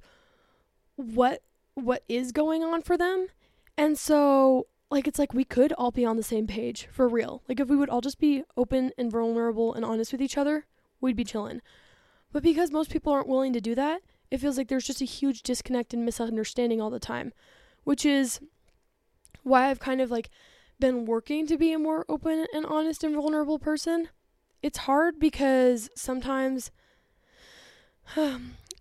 what 0.97 1.43
what 1.75 2.05
is 2.09 2.31
going 2.33 2.63
on 2.63 2.81
for 2.81 2.97
them. 2.97 3.27
And 3.77 3.99
so 3.99 4.69
like 4.91 5.09
it's 5.09 5.19
like 5.19 5.35
we 5.35 5.45
could 5.45 5.73
all 5.73 5.91
be 5.91 6.05
on 6.05 6.17
the 6.17 6.23
same 6.23 6.47
page 6.47 6.89
for 6.91 7.09
real. 7.09 7.43
Like 7.49 7.59
if 7.59 7.69
we 7.69 7.77
would 7.77 7.91
all 7.91 8.01
just 8.01 8.21
be 8.21 8.45
open 8.57 8.93
and 8.97 9.11
vulnerable 9.11 9.75
and 9.75 9.85
honest 9.85 10.13
with 10.13 10.23
each 10.23 10.39
other, 10.39 10.65
we'd 11.01 11.17
be 11.17 11.25
chilling. 11.25 11.61
But 12.31 12.45
because 12.45 12.71
most 12.71 12.91
people 12.91 13.13
aren't 13.13 13.29
willing 13.29 13.53
to 13.55 13.61
do 13.61 13.75
that, 13.75 14.03
it 14.31 14.39
feels 14.39 14.57
like 14.57 14.69
there's 14.69 14.87
just 14.87 15.03
a 15.03 15.07
huge 15.07 15.43
disconnect 15.43 15.93
and 15.93 16.05
misunderstanding 16.05 16.81
all 16.81 16.91
the 16.91 17.01
time, 17.01 17.33
which 17.83 18.07
is 18.07 18.39
why 19.43 19.69
I've 19.69 19.81
kind 19.81 20.01
of 20.01 20.13
like 20.13 20.31
been 20.81 21.05
working 21.05 21.47
to 21.47 21.57
be 21.57 21.73
a 21.73 21.79
more 21.79 22.05
open 22.09 22.47
and 22.53 22.67
honest 22.67 23.05
and 23.05 23.15
vulnerable 23.15 23.59
person. 23.59 24.09
It's 24.63 24.79
hard 24.79 25.19
because 25.19 25.91
sometimes 25.95 26.71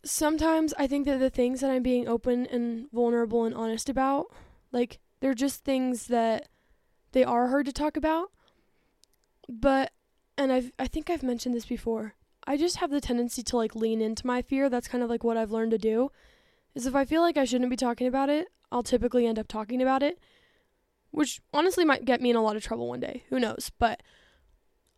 sometimes 0.04 0.74
I 0.78 0.88
think 0.88 1.06
that 1.06 1.20
the 1.20 1.30
things 1.30 1.62
that 1.62 1.72
I'm 1.72 1.84
being 1.84 2.08
open 2.08 2.46
and 2.46 2.90
vulnerable 2.92 3.46
and 3.46 3.56
honest 3.56 3.90
about, 3.90 4.28
like 4.72 5.00
they're 5.20 5.34
just 5.34 5.64
things 5.64 6.08
that 6.08 6.48
they 7.12 7.24
are 7.24 7.50
hard 7.50 7.66
to 7.66 7.74
talk 7.74 7.98
about. 7.98 8.32
But 9.50 9.92
and 10.38 10.52
I've 10.52 10.72
I 10.78 10.88
think 10.88 11.10
I've 11.10 11.24
mentioned 11.24 11.56
this 11.56 11.66
before. 11.66 12.16
I 12.46 12.56
just 12.58 12.78
have 12.78 12.92
the 12.92 13.02
tendency 13.02 13.44
to 13.44 13.58
like 13.58 13.76
lean 13.76 14.02
into 14.02 14.26
my 14.26 14.42
fear. 14.42 14.70
That's 14.70 14.88
kind 14.88 15.04
of 15.04 15.10
like 15.10 15.24
what 15.24 15.38
I've 15.38 15.52
learned 15.52 15.72
to 15.72 15.78
do. 15.78 16.12
Is 16.76 16.86
if 16.86 16.96
I 16.96 17.06
feel 17.06 17.22
like 17.22 17.38
I 17.38 17.46
shouldn't 17.46 17.70
be 17.70 17.76
talking 17.76 18.08
about 18.08 18.30
it, 18.30 18.48
I'll 18.72 18.84
typically 18.84 19.26
end 19.26 19.40
up 19.40 19.48
talking 19.48 19.82
about 19.82 20.04
it, 20.04 20.20
which 21.18 21.42
honestly 21.52 21.84
might 21.84 22.06
get 22.06 22.22
me 22.22 22.30
in 22.30 22.36
a 22.36 22.44
lot 22.44 22.56
of 22.56 22.64
trouble 22.64 22.88
one 22.88 23.00
day. 23.00 23.24
Who 23.30 23.40
knows? 23.40 23.72
But 23.80 24.04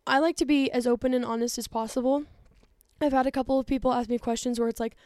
I 0.06 0.18
like 0.18 0.36
to 0.36 0.44
be 0.44 0.70
as 0.70 0.86
open 0.86 1.14
and 1.14 1.24
honest 1.24 1.56
as 1.56 1.66
possible. 1.66 2.24
I've 3.00 3.14
had 3.14 3.26
a 3.26 3.30
couple 3.30 3.58
of 3.58 3.66
people 3.66 3.90
ask 3.90 4.10
me 4.10 4.18
questions 4.18 4.60
where 4.60 4.68
it's 4.68 4.80
like 4.80 4.96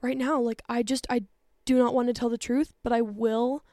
right 0.00 0.16
now 0.16 0.40
like 0.40 0.62
I 0.66 0.82
just 0.82 1.06
I 1.10 1.24
do 1.66 1.76
not 1.76 1.92
want 1.92 2.08
to 2.08 2.14
tell 2.14 2.30
the 2.30 2.38
truth, 2.38 2.72
but 2.82 2.90
I 2.90 3.02
will 3.02 3.64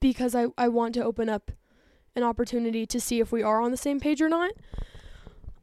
because 0.00 0.34
I 0.34 0.46
I 0.56 0.68
want 0.68 0.94
to 0.94 1.04
open 1.04 1.28
up 1.28 1.50
an 2.16 2.22
opportunity 2.22 2.86
to 2.86 2.98
see 2.98 3.20
if 3.20 3.30
we 3.30 3.42
are 3.42 3.60
on 3.60 3.70
the 3.70 3.76
same 3.76 4.00
page 4.00 4.22
or 4.22 4.30
not. 4.30 4.52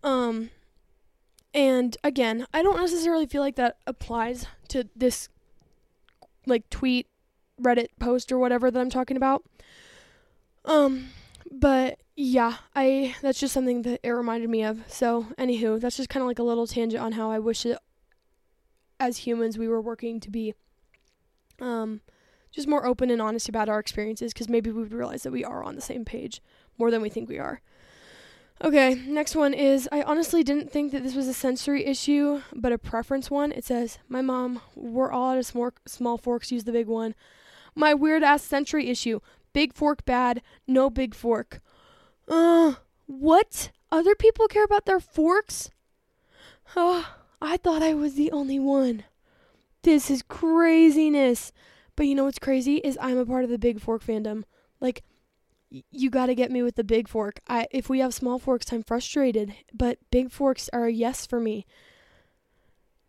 Um 0.03 0.51
and 1.51 1.97
again, 2.03 2.45
I 2.53 2.61
don't 2.61 2.77
necessarily 2.79 3.25
feel 3.25 3.41
like 3.41 3.55
that 3.55 3.77
applies 3.87 4.45
to 4.67 4.87
this 4.95 5.29
like 6.45 6.69
tweet, 6.69 7.07
Reddit 7.59 7.87
post 7.99 8.31
or 8.31 8.37
whatever 8.37 8.69
that 8.69 8.79
I'm 8.79 8.91
talking 8.91 9.17
about. 9.17 9.43
Um 10.65 11.09
but 11.51 11.99
yeah, 12.15 12.57
I 12.75 13.15
that's 13.21 13.39
just 13.39 13.53
something 13.53 13.81
that 13.83 13.99
it 14.03 14.09
reminded 14.09 14.49
me 14.49 14.63
of. 14.63 14.83
So, 14.87 15.27
anywho, 15.37 15.79
that's 15.79 15.97
just 15.97 16.09
kind 16.09 16.21
of 16.21 16.27
like 16.27 16.39
a 16.39 16.43
little 16.43 16.67
tangent 16.67 17.03
on 17.03 17.13
how 17.13 17.29
I 17.31 17.39
wish 17.39 17.65
it 17.65 17.77
as 18.99 19.17
humans 19.19 19.57
we 19.57 19.67
were 19.67 19.81
working 19.81 20.19
to 20.21 20.29
be 20.29 20.53
um 21.59 22.01
just 22.51 22.67
more 22.67 22.85
open 22.85 23.09
and 23.09 23.21
honest 23.21 23.49
about 23.49 23.67
our 23.67 23.79
experiences 23.79 24.33
because 24.33 24.47
maybe 24.47 24.71
we 24.71 24.81
would 24.81 24.93
realize 24.93 25.23
that 25.23 25.31
we 25.31 25.43
are 25.43 25.63
on 25.63 25.75
the 25.75 25.81
same 25.81 26.05
page 26.05 26.41
more 26.77 26.89
than 26.89 27.01
we 27.01 27.09
think 27.09 27.27
we 27.27 27.37
are. 27.37 27.61
Okay, 28.63 28.95
next 29.05 29.35
one 29.35 29.53
is 29.53 29.89
I 29.91 30.01
honestly 30.03 30.41
didn't 30.41 30.71
think 30.71 30.93
that 30.93 31.03
this 31.03 31.15
was 31.15 31.27
a 31.27 31.33
sensory 31.33 31.85
issue, 31.85 32.41
but 32.53 32.71
a 32.71 32.77
preference 32.77 33.29
one. 33.29 33.51
It 33.51 33.65
says, 33.65 33.97
My 34.07 34.21
mom, 34.21 34.61
we're 34.75 35.11
all 35.11 35.31
out 35.31 35.37
of 35.37 35.45
small, 35.45 35.71
small 35.85 36.17
forks, 36.17 36.53
use 36.53 36.63
the 36.63 36.71
big 36.71 36.87
one. 36.87 37.15
My 37.75 37.93
weird 37.93 38.23
ass 38.23 38.43
sensory 38.43 38.87
issue. 38.87 39.19
Big 39.55 39.73
fork 39.73 40.03
bad, 40.03 40.41
no 40.67 40.89
big 40.89 41.15
fork. 41.15 41.61
Uh, 42.27 42.73
what? 43.05 43.71
Other 43.89 44.13
people 44.13 44.49
care 44.49 44.65
about 44.65 44.85
their 44.85 44.99
forks? 44.99 45.69
Oh, 46.75 47.15
I 47.41 47.55
thought 47.55 47.81
I 47.81 47.93
was 47.93 48.15
the 48.15 48.33
only 48.33 48.59
one. 48.59 49.05
This 49.83 50.11
is 50.11 50.23
craziness. 50.23 51.53
But 51.95 52.05
you 52.05 52.15
know 52.15 52.25
what's 52.25 52.37
crazy 52.37 52.79
is 52.79 52.97
I'm 52.99 53.17
a 53.17 53.25
part 53.25 53.45
of 53.45 53.49
the 53.49 53.57
big 53.57 53.79
fork 53.79 54.03
fandom. 54.03 54.43
Like, 54.81 55.03
you 55.69 56.09
got 56.09 56.25
to 56.25 56.35
get 56.35 56.51
me 56.51 56.61
with 56.61 56.75
the 56.75 56.83
big 56.83 57.07
fork. 57.07 57.39
I 57.47 57.67
if 57.71 57.87
we 57.87 57.99
have 57.99 58.13
small 58.13 58.39
forks, 58.39 58.73
I'm 58.73 58.83
frustrated, 58.83 59.55
but 59.73 59.99
big 60.11 60.31
forks 60.31 60.69
are 60.73 60.87
a 60.87 60.91
yes 60.91 61.25
for 61.25 61.39
me. 61.39 61.65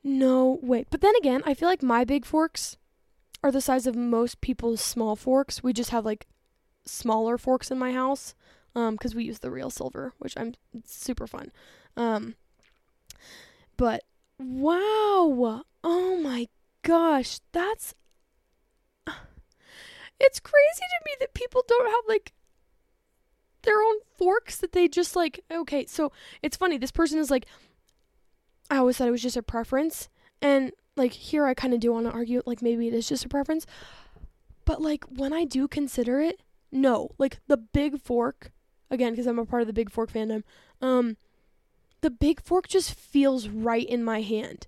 No, 0.05 0.61
wait. 0.62 0.86
But 0.90 1.01
then 1.01 1.16
again, 1.18 1.42
I 1.44 1.55
feel 1.55 1.68
like 1.68 1.82
my 1.82 2.05
big 2.05 2.24
forks 2.24 2.76
are 3.42 3.51
the 3.51 3.61
size 3.61 3.88
of 3.88 3.97
most 3.97 4.40
people's 4.40 4.80
small 4.80 5.16
forks. 5.16 5.64
We 5.64 5.72
just 5.72 5.90
have 5.90 6.05
like 6.05 6.28
smaller 6.87 7.39
forks 7.39 7.70
in 7.70 7.78
my 7.78 7.93
house. 7.93 8.34
um 8.74 8.97
cuz 8.99 9.14
we 9.14 9.24
use 9.24 9.41
the 9.41 9.51
real 9.51 9.70
silver, 9.70 10.12
which 10.18 10.37
I'm 10.37 10.55
super 10.84 11.26
fun. 11.26 11.53
Um 11.97 12.37
but 13.76 14.05
wow. 14.39 15.64
Oh 15.84 16.16
my 16.22 16.49
gosh, 16.82 17.41
that's 17.53 17.95
it's 20.20 20.41
crazy 20.41 20.80
to 20.80 21.05
me 21.05 21.12
that 21.20 21.34
people 21.34 21.64
don't 21.66 21.87
have 21.91 22.05
like 22.09 22.32
their 23.66 23.82
own 23.82 23.97
forks 24.16 24.57
that 24.57 24.72
they 24.72 24.89
just 24.89 25.14
like 25.14 25.41
okay 25.53 25.84
so 25.84 26.11
it's 26.41 26.57
funny 26.57 26.78
this 26.78 26.93
person 26.93 27.18
is 27.18 27.30
like 27.30 27.47
i 28.70 28.76
always 28.76 28.97
thought 28.97 29.09
it 29.09 29.11
was 29.11 29.22
just 29.22 29.37
a 29.37 29.43
preference 29.43 30.09
and 30.41 30.70
like 30.97 31.12
here 31.12 31.45
i 31.45 31.53
kind 31.53 31.74
of 31.74 31.80
do 31.80 31.93
want 31.93 32.07
to 32.07 32.12
argue 32.12 32.41
like 32.47 32.62
maybe 32.62 32.87
it 32.87 32.95
is 32.95 33.09
just 33.09 33.24
a 33.24 33.28
preference 33.28 33.66
but 34.64 34.80
like 34.80 35.05
when 35.05 35.32
i 35.32 35.45
do 35.45 35.66
consider 35.66 36.20
it 36.20 36.41
no 36.77 37.11
like 37.18 37.39
the 37.47 37.57
big 37.57 38.01
fork 38.01 38.53
again 38.91 39.12
because 39.12 39.27
i'm 39.27 39.39
a 39.39 39.47
part 39.47 39.62
of 39.62 39.66
the 39.66 39.72
big 39.72 39.91
fork 39.91 40.12
fandom 40.12 40.43
um 40.81 41.16
the 42.01 42.11
big 42.11 42.41
fork 42.41 42.68
just 42.68 42.95
feels 42.95 43.49
right 43.49 43.89
in 43.89 44.05
my 44.05 44.20
hand 44.20 44.66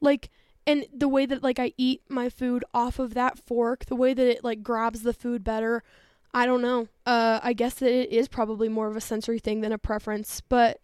like 0.00 0.30
and 0.66 0.84
the 0.92 1.08
way 1.08 1.24
that 1.24 1.42
like 1.42 1.58
i 1.58 1.72
eat 1.76 2.02
my 2.08 2.28
food 2.28 2.64
off 2.74 2.98
of 2.98 3.14
that 3.14 3.38
fork 3.38 3.86
the 3.86 3.96
way 3.96 4.12
that 4.12 4.26
it 4.26 4.44
like 4.44 4.62
grabs 4.62 5.02
the 5.02 5.14
food 5.14 5.44
better 5.44 5.82
I 6.36 6.44
don't 6.44 6.60
know. 6.60 6.88
Uh, 7.06 7.40
I 7.42 7.54
guess 7.54 7.72
that 7.76 7.90
it 7.90 8.10
is 8.12 8.28
probably 8.28 8.68
more 8.68 8.88
of 8.88 8.96
a 8.96 9.00
sensory 9.00 9.38
thing 9.38 9.62
than 9.62 9.72
a 9.72 9.78
preference, 9.78 10.42
but 10.42 10.80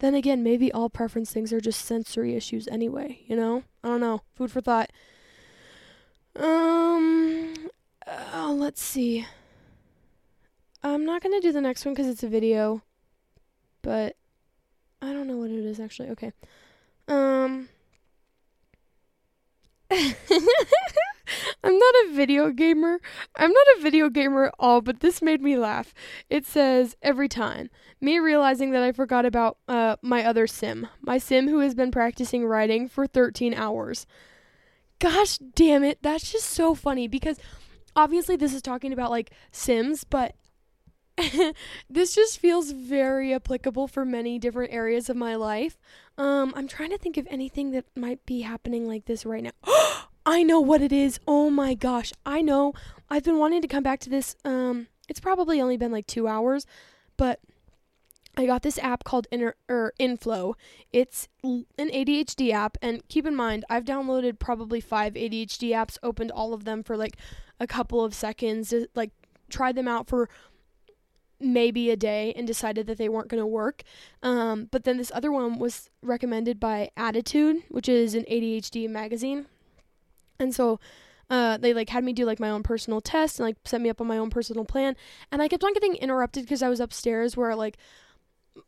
then 0.00 0.14
again, 0.14 0.42
maybe 0.42 0.70
all 0.70 0.90
preference 0.90 1.32
things 1.32 1.54
are 1.54 1.60
just 1.60 1.86
sensory 1.86 2.34
issues 2.34 2.68
anyway, 2.68 3.20
you 3.26 3.34
know? 3.34 3.62
I 3.82 3.88
don't 3.88 4.00
know. 4.00 4.20
Food 4.34 4.52
for 4.52 4.60
thought. 4.60 4.90
Um, 6.36 7.54
uh, 8.06 8.52
let's 8.52 8.82
see. 8.82 9.26
I'm 10.82 11.04
not 11.04 11.22
going 11.22 11.40
to 11.40 11.46
do 11.46 11.52
the 11.52 11.60
next 11.60 11.84
one 11.84 11.94
because 11.94 12.08
it's 12.08 12.22
a 12.22 12.28
video, 12.28 12.82
but 13.82 14.16
I 15.02 15.12
don't 15.12 15.26
know 15.26 15.36
what 15.36 15.50
it 15.50 15.64
is 15.64 15.80
actually. 15.80 16.10
Okay. 16.10 16.32
Um, 17.08 17.68
I'm 19.90 21.78
not 21.78 21.94
a 22.04 22.10
video 22.12 22.50
gamer. 22.50 23.00
I'm 23.36 23.52
not 23.52 23.66
a 23.76 23.80
video 23.80 24.08
gamer 24.08 24.46
at 24.46 24.54
all, 24.58 24.80
but 24.80 25.00
this 25.00 25.22
made 25.22 25.40
me 25.40 25.56
laugh. 25.56 25.94
It 26.30 26.46
says 26.46 26.96
every 27.02 27.28
time 27.28 27.70
me 28.00 28.18
realizing 28.18 28.70
that 28.72 28.82
I 28.82 28.92
forgot 28.92 29.26
about 29.26 29.58
uh, 29.66 29.96
my 30.02 30.24
other 30.24 30.46
sim, 30.46 30.86
my 31.00 31.18
sim 31.18 31.48
who 31.48 31.58
has 31.60 31.74
been 31.74 31.90
practicing 31.90 32.46
writing 32.46 32.88
for 32.88 33.06
13 33.06 33.54
hours. 33.54 34.06
Gosh 34.98 35.38
damn 35.38 35.84
it, 35.84 35.98
that's 36.02 36.30
just 36.30 36.46
so 36.46 36.74
funny 36.74 37.08
because 37.08 37.38
obviously 37.96 38.36
this 38.36 38.54
is 38.54 38.62
talking 38.62 38.92
about 38.92 39.10
like 39.10 39.32
sims, 39.50 40.04
but 40.04 40.34
this 41.90 42.14
just 42.14 42.38
feels 42.38 42.70
very 42.72 43.34
applicable 43.34 43.88
for 43.88 44.04
many 44.04 44.38
different 44.38 44.72
areas 44.72 45.08
of 45.08 45.16
my 45.16 45.34
life. 45.34 45.78
Um, 46.16 46.52
I'm 46.56 46.68
trying 46.68 46.90
to 46.90 46.98
think 46.98 47.16
of 47.16 47.26
anything 47.30 47.70
that 47.72 47.84
might 47.96 48.24
be 48.26 48.42
happening 48.42 48.86
like 48.86 49.06
this 49.06 49.24
right 49.24 49.42
now. 49.42 49.50
I 50.26 50.42
know 50.42 50.60
what 50.60 50.82
it 50.82 50.92
is. 50.92 51.20
Oh 51.26 51.48
my 51.50 51.74
gosh. 51.74 52.12
I 52.26 52.42
know. 52.42 52.74
I've 53.08 53.24
been 53.24 53.38
wanting 53.38 53.62
to 53.62 53.68
come 53.68 53.82
back 53.82 54.00
to 54.00 54.10
this. 54.10 54.36
Um, 54.44 54.88
it's 55.08 55.20
probably 55.20 55.60
only 55.60 55.76
been 55.76 55.92
like 55.92 56.06
two 56.06 56.28
hours, 56.28 56.66
but 57.16 57.40
I 58.36 58.46
got 58.46 58.62
this 58.62 58.78
app 58.78 59.04
called 59.04 59.26
Inner 59.32 59.56
er, 59.68 59.92
Inflow. 59.98 60.54
It's 60.92 61.28
an 61.42 61.66
ADHD 61.78 62.52
app, 62.52 62.76
and 62.80 63.06
keep 63.08 63.26
in 63.26 63.34
mind, 63.34 63.64
I've 63.68 63.84
downloaded 63.84 64.38
probably 64.38 64.80
five 64.80 65.14
ADHD 65.14 65.70
apps, 65.70 65.98
opened 66.02 66.30
all 66.30 66.52
of 66.52 66.64
them 66.64 66.84
for 66.84 66.96
like 66.96 67.16
a 67.58 67.66
couple 67.66 68.04
of 68.04 68.14
seconds, 68.14 68.72
like 68.94 69.10
tried 69.48 69.74
them 69.74 69.88
out 69.88 70.06
for 70.06 70.28
maybe 71.40 71.90
a 71.90 71.96
day 71.96 72.32
and 72.36 72.46
decided 72.46 72.86
that 72.86 72.98
they 72.98 73.08
weren't 73.08 73.28
going 73.28 73.40
to 73.40 73.46
work. 73.46 73.82
Um, 74.22 74.68
but 74.70 74.84
then 74.84 74.96
this 74.96 75.12
other 75.14 75.30
one 75.30 75.58
was 75.58 75.90
recommended 76.02 76.58
by 76.58 76.90
ADDitude, 76.96 77.62
which 77.68 77.88
is 77.88 78.14
an 78.14 78.24
ADHD 78.30 78.88
magazine. 78.88 79.46
And 80.38 80.54
so 80.54 80.80
uh, 81.30 81.58
they 81.58 81.74
like 81.74 81.90
had 81.90 82.04
me 82.04 82.12
do 82.12 82.24
like 82.24 82.40
my 82.40 82.50
own 82.50 82.62
personal 82.62 83.00
test 83.00 83.38
and 83.38 83.46
like 83.46 83.56
set 83.64 83.80
me 83.80 83.90
up 83.90 84.00
on 84.00 84.06
my 84.06 84.18
own 84.18 84.30
personal 84.30 84.64
plan. 84.64 84.96
And 85.30 85.42
I 85.42 85.48
kept 85.48 85.64
on 85.64 85.74
getting 85.74 85.94
interrupted 85.96 86.44
because 86.44 86.62
I 86.62 86.68
was 86.68 86.80
upstairs 86.80 87.36
where 87.36 87.54
like 87.54 87.76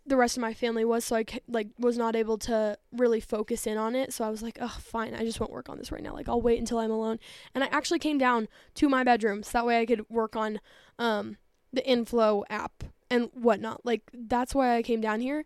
the 0.06 0.16
rest 0.16 0.36
of 0.36 0.40
my 0.40 0.54
family 0.54 0.84
was, 0.84 1.04
so 1.04 1.16
I 1.16 1.24
like 1.48 1.68
was 1.78 1.98
not 1.98 2.14
able 2.14 2.38
to 2.38 2.78
really 2.92 3.20
focus 3.20 3.66
in 3.66 3.76
on 3.76 3.94
it. 3.96 4.12
So 4.12 4.24
I 4.24 4.30
was 4.30 4.42
like, 4.42 4.58
oh, 4.60 4.76
fine, 4.80 5.14
I 5.14 5.24
just 5.24 5.40
won't 5.40 5.52
work 5.52 5.68
on 5.68 5.78
this 5.78 5.90
right 5.90 6.02
now. 6.02 6.12
Like 6.12 6.28
I'll 6.28 6.40
wait 6.40 6.58
until 6.58 6.78
I'm 6.78 6.90
alone. 6.90 7.18
And 7.54 7.64
I 7.64 7.68
actually 7.68 7.98
came 7.98 8.18
down 8.18 8.48
to 8.74 8.88
my 8.88 9.04
bedroom 9.04 9.42
so 9.42 9.58
that 9.58 9.66
way 9.66 9.80
I 9.80 9.86
could 9.86 10.08
work 10.10 10.36
on 10.36 10.60
um, 10.98 11.38
the 11.72 11.86
Inflow 11.86 12.44
app 12.50 12.84
and 13.10 13.30
whatnot. 13.34 13.84
Like 13.84 14.02
that's 14.12 14.54
why 14.54 14.76
I 14.76 14.82
came 14.82 15.00
down 15.00 15.20
here. 15.20 15.44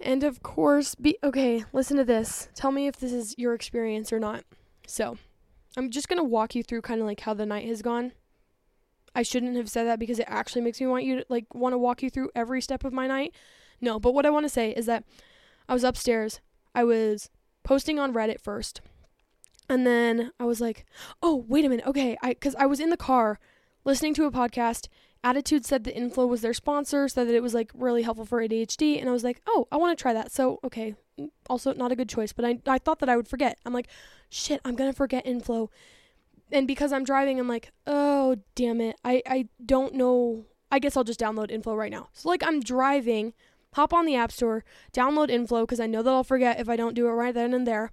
And 0.00 0.22
of 0.22 0.42
course, 0.42 0.94
be 0.94 1.16
okay. 1.22 1.64
Listen 1.72 1.96
to 1.96 2.04
this. 2.04 2.48
Tell 2.54 2.72
me 2.72 2.86
if 2.86 2.96
this 2.96 3.12
is 3.12 3.34
your 3.38 3.54
experience 3.54 4.12
or 4.12 4.20
not. 4.20 4.44
So, 4.86 5.16
I'm 5.76 5.90
just 5.90 6.08
going 6.08 6.18
to 6.18 6.24
walk 6.24 6.54
you 6.54 6.62
through 6.62 6.82
kind 6.82 7.00
of 7.00 7.06
like 7.06 7.20
how 7.20 7.34
the 7.34 7.46
night 7.46 7.66
has 7.66 7.82
gone. 7.82 8.12
I 9.14 9.22
shouldn't 9.22 9.56
have 9.56 9.70
said 9.70 9.86
that 9.86 9.98
because 9.98 10.18
it 10.18 10.26
actually 10.28 10.62
makes 10.62 10.80
me 10.80 10.86
want 10.86 11.04
you 11.04 11.16
to 11.16 11.26
like 11.28 11.52
want 11.54 11.72
to 11.72 11.78
walk 11.78 12.02
you 12.02 12.10
through 12.10 12.30
every 12.34 12.60
step 12.60 12.84
of 12.84 12.92
my 12.92 13.06
night. 13.06 13.34
No, 13.80 13.98
but 13.98 14.12
what 14.12 14.26
I 14.26 14.30
want 14.30 14.44
to 14.44 14.50
say 14.50 14.70
is 14.70 14.86
that 14.86 15.04
I 15.68 15.74
was 15.74 15.84
upstairs. 15.84 16.40
I 16.74 16.84
was 16.84 17.30
posting 17.62 17.98
on 17.98 18.12
Reddit 18.12 18.40
first. 18.40 18.80
And 19.68 19.86
then 19.86 20.32
I 20.38 20.44
was 20.44 20.60
like, 20.60 20.84
"Oh, 21.22 21.44
wait 21.48 21.64
a 21.64 21.68
minute. 21.68 21.86
Okay, 21.86 22.18
I 22.22 22.34
cuz 22.34 22.54
I 22.56 22.66
was 22.66 22.80
in 22.80 22.90
the 22.90 22.96
car 22.96 23.38
listening 23.84 24.14
to 24.14 24.26
a 24.26 24.32
podcast. 24.32 24.88
ADDitude 25.24 25.64
said 25.64 25.84
the 25.84 25.96
Inflow 25.96 26.26
was 26.26 26.42
their 26.42 26.54
sponsor, 26.54 27.08
said 27.08 27.28
that 27.28 27.34
it 27.34 27.42
was 27.42 27.54
like 27.54 27.70
really 27.74 28.02
helpful 28.02 28.26
for 28.26 28.40
ADHD, 28.40 29.00
and 29.00 29.08
I 29.08 29.12
was 29.12 29.24
like, 29.24 29.40
"Oh, 29.46 29.66
I 29.72 29.76
want 29.76 29.96
to 29.96 30.00
try 30.00 30.12
that." 30.12 30.30
So, 30.30 30.60
okay, 30.62 30.94
mm, 31.18 31.30
also 31.48 31.72
not 31.72 31.92
a 31.92 31.96
good 31.96 32.08
choice, 32.08 32.32
but 32.32 32.44
I 32.44 32.58
I 32.66 32.78
thought 32.78 32.98
that 33.00 33.08
I 33.08 33.16
would 33.16 33.28
forget. 33.28 33.58
I'm 33.64 33.72
like, 33.72 33.88
shit, 34.28 34.60
I'm 34.64 34.76
gonna 34.76 34.92
forget 34.92 35.26
inflow. 35.26 35.70
And 36.52 36.66
because 36.68 36.92
I'm 36.92 37.04
driving, 37.04 37.40
I'm 37.40 37.48
like, 37.48 37.72
oh 37.86 38.36
damn 38.54 38.80
it. 38.80 38.96
I, 39.04 39.22
I 39.26 39.48
don't 39.64 39.94
know 39.94 40.44
I 40.74 40.80
guess 40.80 40.96
I'll 40.96 41.04
just 41.04 41.20
download 41.20 41.52
inflow 41.52 41.76
right 41.76 41.92
now. 41.92 42.08
So 42.12 42.28
like 42.28 42.42
I'm 42.44 42.58
driving, 42.58 43.32
hop 43.74 43.92
on 43.92 44.06
the 44.06 44.16
app 44.16 44.32
store, 44.32 44.64
download 44.92 45.30
inflow 45.30 45.60
because 45.60 45.78
I 45.78 45.86
know 45.86 46.02
that 46.02 46.10
I'll 46.10 46.24
forget 46.24 46.58
if 46.58 46.68
I 46.68 46.74
don't 46.74 46.94
do 46.94 47.06
it 47.06 47.12
right 47.12 47.32
then 47.32 47.54
and 47.54 47.64
there. 47.64 47.92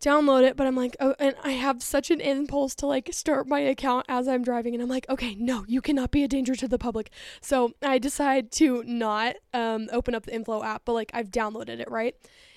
Download 0.00 0.42
it, 0.42 0.56
but 0.56 0.66
I'm 0.66 0.76
like, 0.76 0.96
oh, 0.98 1.14
and 1.18 1.34
I 1.44 1.50
have 1.50 1.82
such 1.82 2.10
an 2.10 2.22
impulse 2.22 2.74
to 2.76 2.86
like 2.86 3.10
start 3.12 3.46
my 3.46 3.60
account 3.60 4.06
as 4.08 4.28
I'm 4.28 4.42
driving, 4.42 4.72
and 4.72 4.82
I'm 4.82 4.88
like, 4.88 5.06
okay, 5.10 5.34
no, 5.34 5.64
you 5.68 5.82
cannot 5.82 6.10
be 6.10 6.24
a 6.24 6.28
danger 6.28 6.54
to 6.56 6.66
the 6.66 6.78
public. 6.78 7.10
So 7.42 7.72
I 7.82 7.98
decide 7.98 8.50
to 8.52 8.82
not 8.84 9.36
um, 9.52 9.88
open 9.92 10.14
up 10.14 10.24
the 10.24 10.34
inflow 10.34 10.62
app, 10.62 10.82
but 10.86 10.94
like 10.94 11.10
I've 11.12 11.30
downloaded 11.30 11.80
it, 11.80 11.90
right? 11.90 12.14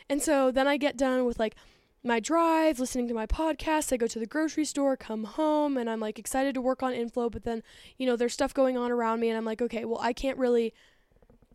And 0.10 0.22
so 0.22 0.52
then 0.52 0.68
I 0.70 0.78
get 0.78 0.96
done 0.96 1.26
with 1.26 1.38
like 1.38 1.56
my 2.02 2.22
drive, 2.22 2.80
listening 2.80 3.10
to 3.10 3.14
my 3.14 3.26
podcast. 3.26 3.92
I 3.92 3.98
go 3.98 4.08
to 4.08 4.20
the 4.20 4.26
grocery 4.26 4.66
store, 4.66 4.96
come 4.96 5.26
home, 5.26 5.76
and 5.76 5.90
I'm 5.90 6.00
like 6.00 6.18
excited 6.18 6.54
to 6.56 6.62
work 6.62 6.82
on 6.82 6.94
inflow, 6.94 7.30
but 7.30 7.44
then, 7.44 7.62
you 7.98 8.06
know, 8.06 8.16
there's 8.16 8.34
stuff 8.34 8.54
going 8.54 8.78
on 8.78 8.90
around 8.90 9.20
me, 9.20 9.30
and 9.30 9.38
I'm 9.38 9.46
like, 9.46 9.62
okay, 9.62 9.84
well, 9.84 10.00
I 10.02 10.14
can't 10.14 10.38
really, 10.38 10.74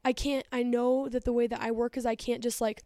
I 0.04 0.12
can't, 0.12 0.46
I 0.52 0.62
know 0.62 1.08
that 1.08 1.24
the 1.24 1.32
way 1.32 1.46
that 1.46 1.62
I 1.62 1.70
work 1.70 1.96
is 1.96 2.04
I 2.04 2.14
can't 2.14 2.42
just 2.42 2.60
like 2.60 2.82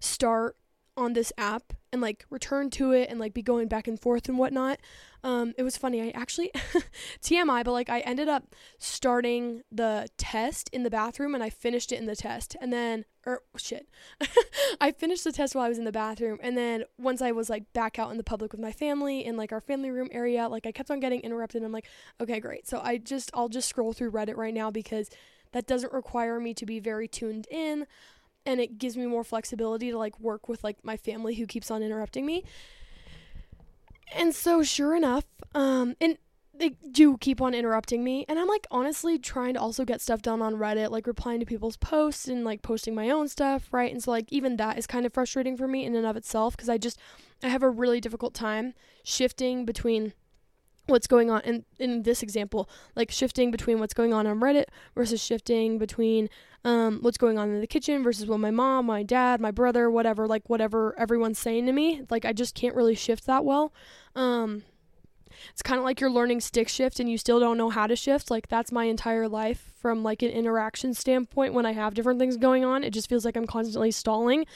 start 0.00 0.56
on 0.96 1.14
this 1.14 1.32
app 1.38 1.72
and 1.92 2.00
like 2.00 2.24
return 2.30 2.70
to 2.70 2.92
it 2.92 3.08
and 3.08 3.18
like 3.18 3.32
be 3.32 3.42
going 3.42 3.68
back 3.68 3.88
and 3.88 3.98
forth 4.00 4.28
and 4.28 4.38
whatnot. 4.38 4.78
Um, 5.24 5.54
it 5.56 5.62
was 5.62 5.76
funny. 5.76 6.02
I 6.02 6.10
actually 6.10 6.50
TMI, 7.22 7.64
but 7.64 7.72
like 7.72 7.88
I 7.88 8.00
ended 8.00 8.28
up 8.28 8.54
starting 8.78 9.62
the 9.70 10.08
test 10.18 10.68
in 10.72 10.82
the 10.82 10.90
bathroom 10.90 11.34
and 11.34 11.42
I 11.42 11.50
finished 11.50 11.92
it 11.92 11.98
in 11.98 12.06
the 12.06 12.16
test. 12.16 12.56
And 12.60 12.72
then 12.72 13.04
or 13.24 13.34
er, 13.34 13.42
shit. 13.56 13.88
I 14.80 14.90
finished 14.90 15.24
the 15.24 15.32
test 15.32 15.54
while 15.54 15.64
I 15.64 15.68
was 15.68 15.78
in 15.78 15.84
the 15.84 15.92
bathroom 15.92 16.38
and 16.42 16.56
then 16.56 16.84
once 16.98 17.22
I 17.22 17.32
was 17.32 17.48
like 17.48 17.72
back 17.72 17.98
out 17.98 18.10
in 18.10 18.16
the 18.16 18.24
public 18.24 18.52
with 18.52 18.60
my 18.60 18.72
family 18.72 19.24
in 19.24 19.36
like 19.36 19.52
our 19.52 19.60
family 19.60 19.90
room 19.90 20.08
area, 20.12 20.48
like 20.48 20.66
I 20.66 20.72
kept 20.72 20.90
on 20.90 21.00
getting 21.00 21.20
interrupted. 21.20 21.62
I'm 21.62 21.72
like, 21.72 21.86
okay, 22.20 22.40
great. 22.40 22.66
So 22.66 22.80
I 22.82 22.98
just 22.98 23.30
I'll 23.32 23.48
just 23.48 23.68
scroll 23.68 23.92
through 23.92 24.12
Reddit 24.12 24.36
right 24.36 24.54
now 24.54 24.70
because 24.70 25.08
that 25.52 25.66
doesn't 25.66 25.92
require 25.92 26.40
me 26.40 26.54
to 26.54 26.66
be 26.66 26.80
very 26.80 27.06
tuned 27.06 27.46
in 27.50 27.86
and 28.46 28.60
it 28.60 28.78
gives 28.78 28.96
me 28.96 29.06
more 29.06 29.24
flexibility 29.24 29.90
to 29.90 29.98
like 29.98 30.18
work 30.20 30.48
with 30.48 30.62
like 30.64 30.76
my 30.82 30.96
family 30.96 31.34
who 31.34 31.46
keeps 31.46 31.70
on 31.70 31.82
interrupting 31.82 32.26
me. 32.26 32.44
And 34.14 34.34
so 34.34 34.62
sure 34.62 34.94
enough, 34.94 35.24
um 35.54 35.96
and 36.00 36.18
they 36.54 36.70
do 36.90 37.16
keep 37.16 37.40
on 37.40 37.54
interrupting 37.54 38.04
me 38.04 38.26
and 38.28 38.38
I'm 38.38 38.46
like 38.46 38.66
honestly 38.70 39.18
trying 39.18 39.54
to 39.54 39.60
also 39.60 39.84
get 39.84 40.00
stuff 40.00 40.20
done 40.20 40.42
on 40.42 40.54
Reddit, 40.54 40.90
like 40.90 41.06
replying 41.06 41.40
to 41.40 41.46
people's 41.46 41.78
posts 41.78 42.28
and 42.28 42.44
like 42.44 42.62
posting 42.62 42.94
my 42.94 43.10
own 43.10 43.28
stuff, 43.28 43.68
right? 43.72 43.90
And 43.90 44.02
so 44.02 44.10
like 44.10 44.26
even 44.30 44.56
that 44.58 44.78
is 44.78 44.86
kind 44.86 45.06
of 45.06 45.14
frustrating 45.14 45.56
for 45.56 45.66
me 45.66 45.84
in 45.84 45.94
and 45.94 46.06
of 46.06 46.16
itself 46.16 46.56
because 46.56 46.68
I 46.68 46.78
just 46.78 46.98
I 47.42 47.48
have 47.48 47.62
a 47.62 47.70
really 47.70 48.00
difficult 48.00 48.34
time 48.34 48.74
shifting 49.02 49.64
between 49.64 50.12
what's 50.86 51.06
going 51.06 51.30
on 51.30 51.40
in 51.42 51.64
in 51.78 52.02
this 52.02 52.22
example 52.22 52.68
like 52.96 53.10
shifting 53.10 53.50
between 53.50 53.78
what's 53.78 53.94
going 53.94 54.12
on 54.12 54.26
on 54.26 54.40
reddit 54.40 54.64
versus 54.94 55.22
shifting 55.22 55.78
between 55.78 56.28
um, 56.64 56.98
what's 57.02 57.18
going 57.18 57.38
on 57.38 57.48
in 57.50 57.60
the 57.60 57.66
kitchen 57.66 58.02
versus 58.02 58.26
what 58.26 58.40
my 58.40 58.50
mom 58.50 58.86
my 58.86 59.02
dad 59.02 59.40
my 59.40 59.50
brother 59.50 59.90
whatever 59.90 60.26
like 60.26 60.48
whatever 60.48 60.94
everyone's 60.98 61.38
saying 61.38 61.66
to 61.66 61.72
me 61.72 62.02
like 62.10 62.24
i 62.24 62.32
just 62.32 62.54
can't 62.54 62.74
really 62.74 62.94
shift 62.94 63.26
that 63.26 63.44
well 63.44 63.72
um, 64.16 64.64
it's 65.50 65.62
kind 65.62 65.78
of 65.78 65.84
like 65.84 66.00
you're 66.00 66.10
learning 66.10 66.40
stick 66.40 66.68
shift 66.68 67.00
and 67.00 67.10
you 67.10 67.18
still 67.18 67.40
don't 67.40 67.56
know 67.56 67.70
how 67.70 67.86
to 67.86 67.96
shift. 67.96 68.30
Like 68.30 68.48
that's 68.48 68.72
my 68.72 68.84
entire 68.84 69.28
life 69.28 69.72
from 69.80 70.02
like 70.02 70.22
an 70.22 70.30
interaction 70.30 70.94
standpoint 70.94 71.54
when 71.54 71.66
I 71.66 71.72
have 71.72 71.94
different 71.94 72.18
things 72.18 72.36
going 72.36 72.64
on. 72.64 72.84
It 72.84 72.90
just 72.90 73.08
feels 73.08 73.24
like 73.24 73.36
I'm 73.36 73.46
constantly 73.46 73.90
stalling. 73.90 74.46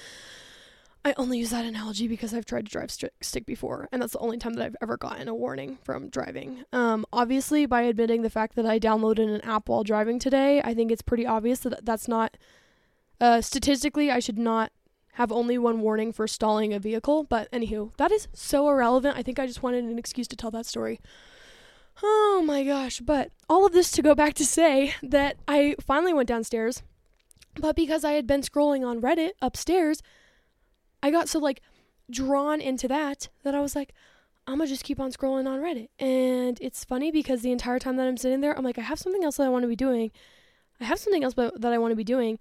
I 1.06 1.14
only 1.18 1.38
use 1.38 1.50
that 1.50 1.64
analogy 1.64 2.08
because 2.08 2.34
I've 2.34 2.44
tried 2.44 2.66
to 2.66 2.72
drive 2.72 2.90
st- 2.90 3.12
stick 3.20 3.46
before, 3.46 3.88
and 3.92 4.02
that's 4.02 4.14
the 4.14 4.18
only 4.18 4.38
time 4.38 4.54
that 4.54 4.64
I've 4.64 4.76
ever 4.82 4.96
gotten 4.96 5.28
a 5.28 5.34
warning 5.36 5.78
from 5.84 6.08
driving. 6.08 6.64
Um, 6.72 7.06
obviously, 7.12 7.64
by 7.64 7.82
admitting 7.82 8.22
the 8.22 8.30
fact 8.30 8.56
that 8.56 8.66
I 8.66 8.80
downloaded 8.80 9.32
an 9.32 9.40
app 9.42 9.68
while 9.68 9.84
driving 9.84 10.18
today, 10.18 10.60
I 10.62 10.74
think 10.74 10.90
it's 10.90 11.02
pretty 11.02 11.24
obvious 11.24 11.60
that 11.60 11.84
that's 11.84 12.08
not. 12.08 12.36
Uh, 13.20 13.40
statistically, 13.40 14.10
I 14.10 14.18
should 14.18 14.36
not 14.36 14.72
have 15.12 15.30
only 15.30 15.56
one 15.56 15.80
warning 15.80 16.12
for 16.12 16.26
stalling 16.26 16.74
a 16.74 16.80
vehicle. 16.80 17.22
But 17.22 17.48
anywho, 17.52 17.96
that 17.98 18.10
is 18.10 18.26
so 18.32 18.68
irrelevant. 18.68 19.16
I 19.16 19.22
think 19.22 19.38
I 19.38 19.46
just 19.46 19.62
wanted 19.62 19.84
an 19.84 20.00
excuse 20.00 20.26
to 20.26 20.36
tell 20.36 20.50
that 20.50 20.66
story. 20.66 21.00
Oh 22.02 22.42
my 22.44 22.64
gosh. 22.64 22.98
But 22.98 23.30
all 23.48 23.64
of 23.64 23.72
this 23.72 23.92
to 23.92 24.02
go 24.02 24.16
back 24.16 24.34
to 24.34 24.44
say 24.44 24.92
that 25.04 25.36
I 25.46 25.76
finally 25.80 26.12
went 26.12 26.28
downstairs, 26.28 26.82
but 27.54 27.76
because 27.76 28.02
I 28.02 28.12
had 28.12 28.26
been 28.26 28.42
scrolling 28.42 28.84
on 28.84 29.00
Reddit 29.00 29.30
upstairs, 29.40 30.02
I 31.06 31.10
got 31.12 31.28
so 31.28 31.38
like 31.38 31.62
drawn 32.10 32.60
into 32.60 32.88
that 32.88 33.28
that 33.44 33.54
I 33.54 33.60
was 33.60 33.76
like, 33.76 33.94
I'm 34.48 34.58
gonna 34.58 34.68
just 34.68 34.82
keep 34.82 34.98
on 34.98 35.12
scrolling 35.12 35.46
on 35.46 35.60
Reddit. 35.60 35.88
And 36.00 36.58
it's 36.60 36.84
funny 36.84 37.12
because 37.12 37.42
the 37.42 37.52
entire 37.52 37.78
time 37.78 37.96
that 37.96 38.08
I'm 38.08 38.16
sitting 38.16 38.40
there, 38.40 38.58
I'm 38.58 38.64
like, 38.64 38.76
I 38.76 38.82
have 38.82 38.98
something 38.98 39.22
else 39.22 39.36
that 39.36 39.46
I 39.46 39.48
want 39.48 39.62
to 39.62 39.68
be 39.68 39.76
doing. 39.76 40.10
I 40.80 40.84
have 40.84 40.98
something 40.98 41.22
else 41.22 41.34
that 41.34 41.64
I 41.64 41.78
want 41.78 41.92
to 41.92 41.96
be 41.96 42.02
doing. 42.02 42.40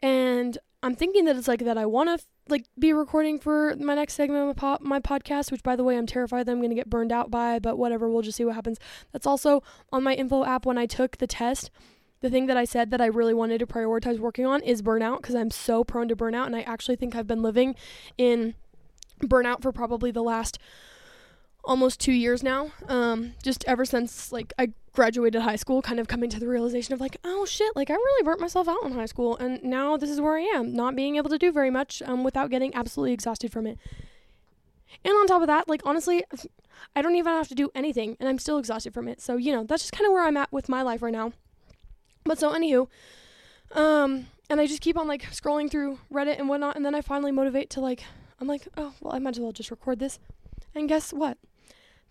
And 0.00 0.56
I'm 0.82 0.94
thinking 0.94 1.26
that 1.26 1.36
it's 1.36 1.46
like 1.46 1.62
that 1.66 1.76
I 1.76 1.84
want 1.84 2.08
to 2.08 2.24
like 2.48 2.64
be 2.78 2.94
recording 2.94 3.38
for 3.38 3.76
my 3.76 3.94
next 3.94 4.14
segment 4.14 4.48
of 4.48 4.56
my, 4.56 4.76
po- 4.78 4.84
my 4.84 4.98
podcast, 4.98 5.52
which 5.52 5.62
by 5.62 5.76
the 5.76 5.84
way, 5.84 5.98
I'm 5.98 6.06
terrified 6.06 6.46
that 6.46 6.52
I'm 6.52 6.58
going 6.58 6.70
to 6.70 6.76
get 6.76 6.88
burned 6.88 7.12
out 7.12 7.30
by, 7.30 7.58
but 7.58 7.76
whatever, 7.76 8.08
we'll 8.08 8.22
just 8.22 8.38
see 8.38 8.46
what 8.46 8.54
happens. 8.54 8.78
That's 9.12 9.26
also 9.26 9.62
on 9.92 10.02
my 10.02 10.14
info 10.14 10.42
app 10.46 10.64
when 10.64 10.78
I 10.78 10.86
took 10.86 11.18
the 11.18 11.26
test 11.26 11.70
the 12.20 12.30
thing 12.30 12.46
that 12.46 12.56
I 12.56 12.64
said 12.64 12.90
that 12.90 13.00
I 13.00 13.06
really 13.06 13.34
wanted 13.34 13.58
to 13.58 13.66
prioritize 13.66 14.18
working 14.18 14.46
on 14.46 14.62
is 14.62 14.82
burnout 14.82 15.18
because 15.18 15.34
I'm 15.34 15.50
so 15.50 15.84
prone 15.84 16.08
to 16.08 16.16
burnout. 16.16 16.46
And 16.46 16.54
I 16.54 16.62
actually 16.62 16.96
think 16.96 17.16
I've 17.16 17.26
been 17.26 17.42
living 17.42 17.74
in 18.18 18.54
burnout 19.22 19.62
for 19.62 19.72
probably 19.72 20.10
the 20.10 20.22
last 20.22 20.58
almost 21.64 22.00
two 22.00 22.12
years 22.12 22.42
now. 22.42 22.72
Um, 22.88 23.34
just 23.42 23.64
ever 23.66 23.84
since 23.84 24.32
like 24.32 24.52
I 24.58 24.72
graduated 24.92 25.42
high 25.42 25.56
school, 25.56 25.82
kind 25.82 26.00
of 26.00 26.08
coming 26.08 26.30
to 26.30 26.40
the 26.40 26.48
realization 26.48 26.92
of 26.92 27.00
like, 27.00 27.16
oh 27.24 27.46
shit, 27.46 27.74
like 27.74 27.90
I 27.90 27.94
really 27.94 28.22
burnt 28.22 28.40
myself 28.40 28.68
out 28.68 28.82
in 28.84 28.92
high 28.92 29.06
school, 29.06 29.36
and 29.36 29.62
now 29.62 29.96
this 29.96 30.10
is 30.10 30.20
where 30.20 30.36
I 30.36 30.42
am, 30.42 30.74
not 30.74 30.96
being 30.96 31.16
able 31.16 31.30
to 31.30 31.38
do 31.38 31.52
very 31.52 31.70
much 31.70 32.02
um, 32.02 32.24
without 32.24 32.50
getting 32.50 32.74
absolutely 32.74 33.12
exhausted 33.12 33.52
from 33.52 33.66
it. 33.66 33.78
And 35.04 35.14
on 35.14 35.26
top 35.26 35.42
of 35.42 35.46
that, 35.46 35.68
like 35.68 35.82
honestly, 35.84 36.24
I 36.96 37.02
don't 37.02 37.14
even 37.14 37.32
have 37.32 37.48
to 37.48 37.54
do 37.54 37.70
anything, 37.74 38.16
and 38.20 38.28
I'm 38.28 38.38
still 38.38 38.58
exhausted 38.58 38.92
from 38.92 39.08
it. 39.08 39.20
So 39.20 39.36
you 39.36 39.52
know, 39.52 39.64
that's 39.64 39.82
just 39.82 39.92
kind 39.92 40.06
of 40.06 40.12
where 40.12 40.26
I'm 40.26 40.36
at 40.36 40.52
with 40.52 40.68
my 40.68 40.82
life 40.82 41.02
right 41.02 41.12
now. 41.12 41.32
But 42.30 42.38
so 42.38 42.52
anywho, 42.52 42.86
um, 43.72 44.28
and 44.48 44.60
I 44.60 44.66
just 44.68 44.80
keep 44.80 44.96
on 44.96 45.08
like 45.08 45.22
scrolling 45.32 45.68
through 45.68 45.98
Reddit 46.12 46.38
and 46.38 46.48
whatnot, 46.48 46.76
and 46.76 46.86
then 46.86 46.94
I 46.94 47.00
finally 47.00 47.32
motivate 47.32 47.70
to 47.70 47.80
like, 47.80 48.04
I'm 48.38 48.46
like, 48.46 48.68
oh 48.76 48.94
well, 49.00 49.12
I 49.12 49.18
might 49.18 49.34
as 49.34 49.40
well 49.40 49.50
just 49.50 49.72
record 49.72 49.98
this. 49.98 50.20
And 50.72 50.88
guess 50.88 51.12
what? 51.12 51.38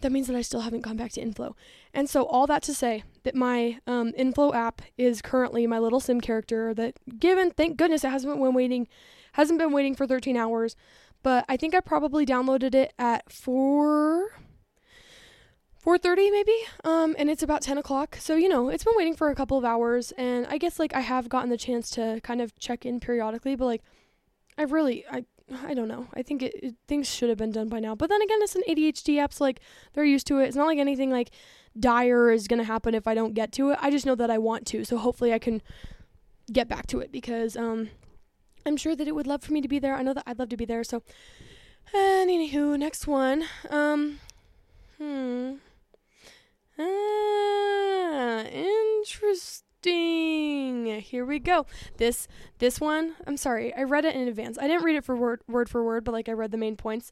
That 0.02 0.12
means 0.12 0.28
that 0.28 0.36
I 0.36 0.42
still 0.42 0.60
haven't 0.60 0.82
gone 0.82 0.98
back 0.98 1.14
to 1.14 1.22
Inflow. 1.22 1.56
And 1.94 2.10
so 2.10 2.26
all 2.26 2.48
that 2.48 2.64
to 2.64 2.74
say 2.74 3.06
that 3.24 3.34
my 3.34 3.80
um, 3.88 4.12
Inflow 4.18 4.54
app 4.54 4.82
is 4.98 5.22
currently 5.22 5.66
my 5.68 5.80
little 5.80 6.02
sim 6.02 6.20
character. 6.20 6.74
That 6.74 6.98
given, 7.18 7.52
thank 7.52 7.78
goodness, 7.78 8.04
it 8.04 8.10
hasn't 8.10 8.34
been 8.34 8.54
waiting, 8.54 8.90
hasn't 9.32 9.58
been 9.58 9.72
waiting 9.72 9.96
for 9.96 10.06
13 10.06 10.36
hours. 10.36 10.76
But 11.24 11.46
I 11.48 11.56
think 11.56 11.74
I 11.74 11.80
probably 11.80 12.26
downloaded 12.26 12.76
it 12.76 12.92
at 13.00 13.32
four 13.32 14.32
4.30 15.90 16.32
maybe? 16.32 16.56
Um, 16.84 17.16
and 17.18 17.32
it's 17.32 17.42
about 17.42 17.64
10 17.64 17.80
o'clock. 17.80 18.18
So 18.20 18.36
you 18.36 18.48
know 18.48 18.70
it's 18.70 18.84
been 18.84 18.94
waiting 18.96 19.16
for 19.16 19.30
a 19.32 19.36
couple 19.36 19.58
of 19.58 19.66
hours 19.66 20.12
and 20.18 20.46
i 20.48 20.58
guess 20.58 20.78
like 20.78 20.94
i 20.94 21.00
have 21.00 21.30
gotten 21.30 21.50
the 21.50 21.58
chance 21.58 21.90
to 21.92 22.20
kind 22.22 22.42
of 22.42 22.58
check 22.60 22.86
in 22.86 23.00
periodically 23.00 23.56
but 23.56 23.66
like 23.66 23.82
i 24.58 24.64
really 24.64 25.04
i 25.12 25.26
i 25.66 25.74
don't 25.74 25.88
know. 25.88 26.08
I 26.14 26.22
think 26.22 26.44
it, 26.44 26.54
it, 26.62 26.76
things 26.88 27.10
should 27.10 27.30
have 27.30 27.40
been 27.40 27.52
done 27.52 27.70
by 27.70 27.80
now. 27.80 27.96
But 27.96 28.10
then 28.10 28.22
again 28.22 28.38
it's 28.42 28.56
an 28.56 28.62
adhd 28.70 29.18
app 29.18 29.34
so 29.34 29.44
like 29.44 29.62
they're 29.94 30.06
used 30.06 30.28
to 30.28 30.38
it. 30.40 30.46
It's 30.48 30.56
not 30.56 30.68
like 30.68 30.78
anything 30.78 31.10
like 31.10 31.32
dire 31.80 32.30
is 32.30 32.48
gonna 32.48 32.66
happen 32.66 32.94
if 32.94 33.08
i 33.08 33.16
don't 33.16 33.34
get 33.34 33.52
to 33.54 33.72
it. 33.72 33.80
I 33.82 33.90
just 33.90 34.06
know 34.06 34.16
that 34.16 34.30
i 34.30 34.38
want 34.38 34.68
to 34.68 34.86
so 34.86 34.98
hopefully 34.98 35.34
i 35.34 35.40
can 35.40 35.62
get 36.52 36.68
back 36.68 36.86
to 36.88 37.00
it 37.00 37.12
because 37.12 37.58
um 37.58 37.90
i'm 38.66 38.78
sure 38.78 38.96
that 38.96 39.08
it 39.08 39.16
would 39.16 39.28
love 39.28 39.42
for 39.42 39.54
me 39.54 39.62
to 39.62 39.68
be 39.68 39.80
there. 39.80 39.96
I 39.96 40.04
know 40.04 40.14
that 40.14 40.24
i'd 40.28 40.38
love 40.38 40.50
to 40.50 40.58
be 40.58 40.66
there 40.66 40.84
so 40.84 41.02
and 41.94 42.30
anywho 42.30 42.78
next 42.78 43.08
one. 43.08 43.46
Um 43.72 44.20
hmm 45.00 45.56
Ah, 46.80 48.46
interesting. 48.46 49.60
Here 51.02 51.26
we 51.26 51.40
go. 51.40 51.66
This 51.98 52.28
this 52.60 52.80
one, 52.80 53.16
I'm 53.28 53.36
sorry, 53.36 53.74
I 53.76 53.84
read 53.84 54.06
it 54.06 54.16
in 54.16 54.28
advance. 54.28 54.58
I 54.58 54.68
didn't 54.68 54.84
read 54.84 54.96
it 54.96 55.04
for 55.04 55.16
word 55.16 55.42
word 55.48 55.70
for 55.70 55.84
word, 55.84 56.06
but 56.06 56.14
like 56.14 56.30
I 56.30 56.34
read 56.34 56.52
the 56.52 56.58
main 56.58 56.78
points. 56.78 57.12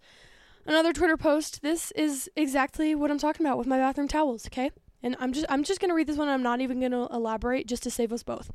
Another 0.65 0.93
Twitter 0.93 1.17
post. 1.17 1.61
This 1.61 1.91
is 1.91 2.29
exactly 2.35 2.95
what 2.95 3.11
I'm 3.11 3.19
talking 3.19 3.45
about 3.45 3.57
with 3.57 3.67
my 3.67 3.77
bathroom 3.77 4.07
towels, 4.07 4.47
okay? 4.47 4.71
And 5.03 5.15
I'm 5.19 5.33
just 5.33 5.45
I'm 5.49 5.63
just 5.63 5.79
going 5.79 5.89
to 5.89 5.95
read 5.95 6.07
this 6.07 6.17
one. 6.17 6.29
I'm 6.29 6.43
not 6.43 6.61
even 6.61 6.79
going 6.79 6.91
to 6.91 7.07
elaborate 7.11 7.67
just 7.67 7.83
to 7.83 7.91
save 7.91 8.11
us 8.13 8.23
both. 8.23 8.51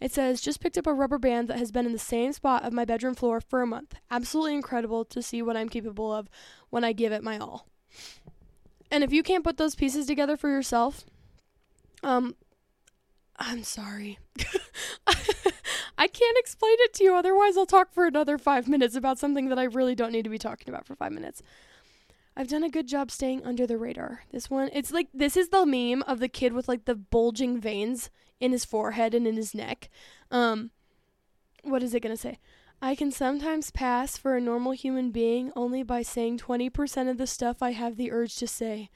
It 0.00 0.12
says, 0.12 0.42
just 0.42 0.60
picked 0.60 0.76
up 0.76 0.86
a 0.86 0.92
rubber 0.92 1.18
band 1.18 1.48
that 1.48 1.58
has 1.58 1.72
been 1.72 1.86
in 1.86 1.92
the 1.92 1.98
same 1.98 2.34
spot 2.34 2.64
of 2.64 2.72
my 2.74 2.84
bedroom 2.84 3.14
floor 3.14 3.40
for 3.40 3.62
a 3.62 3.66
month. 3.66 3.94
Absolutely 4.10 4.54
incredible 4.54 5.06
to 5.06 5.22
see 5.22 5.40
what 5.40 5.56
I'm 5.56 5.70
capable 5.70 6.12
of 6.12 6.28
when 6.68 6.84
I 6.84 6.92
give 6.92 7.12
it 7.12 7.22
my 7.22 7.38
all. 7.38 7.66
And 8.90 9.02
if 9.02 9.12
you 9.12 9.22
can't 9.22 9.44
put 9.44 9.56
those 9.56 9.74
pieces 9.74 10.06
together 10.06 10.36
for 10.36 10.48
yourself, 10.48 11.04
um, 12.02 12.36
I'm 13.38 13.62
sorry. 13.62 14.18
I 15.98 16.08
can't 16.08 16.38
explain 16.38 16.76
it 16.80 16.94
to 16.94 17.04
you, 17.04 17.14
otherwise, 17.14 17.56
I'll 17.56 17.66
talk 17.66 17.92
for 17.92 18.06
another 18.06 18.38
five 18.38 18.68
minutes 18.68 18.94
about 18.94 19.18
something 19.18 19.48
that 19.48 19.58
I 19.58 19.64
really 19.64 19.94
don't 19.94 20.12
need 20.12 20.24
to 20.24 20.30
be 20.30 20.38
talking 20.38 20.68
about 20.68 20.86
for 20.86 20.94
five 20.94 21.12
minutes. 21.12 21.42
I've 22.36 22.48
done 22.48 22.62
a 22.62 22.68
good 22.68 22.86
job 22.86 23.10
staying 23.10 23.44
under 23.44 23.66
the 23.66 23.78
radar. 23.78 24.24
This 24.30 24.50
one, 24.50 24.68
it's 24.74 24.92
like 24.92 25.08
this 25.14 25.36
is 25.36 25.48
the 25.48 25.64
meme 25.64 26.02
of 26.02 26.20
the 26.20 26.28
kid 26.28 26.52
with 26.52 26.68
like 26.68 26.84
the 26.84 26.94
bulging 26.94 27.58
veins 27.58 28.10
in 28.40 28.52
his 28.52 28.64
forehead 28.64 29.14
and 29.14 29.26
in 29.26 29.36
his 29.36 29.54
neck. 29.54 29.88
Um, 30.30 30.70
what 31.62 31.82
is 31.82 31.94
it 31.94 32.00
gonna 32.00 32.16
say? 32.16 32.38
I 32.80 32.94
can 32.94 33.10
sometimes 33.10 33.70
pass 33.70 34.16
for 34.18 34.36
a 34.36 34.40
normal 34.40 34.72
human 34.72 35.10
being 35.10 35.50
only 35.56 35.82
by 35.82 36.02
saying 36.02 36.38
20% 36.38 37.10
of 37.10 37.16
the 37.16 37.26
stuff 37.26 37.62
I 37.62 37.72
have 37.72 37.96
the 37.96 38.12
urge 38.12 38.36
to 38.36 38.46
say. 38.46 38.90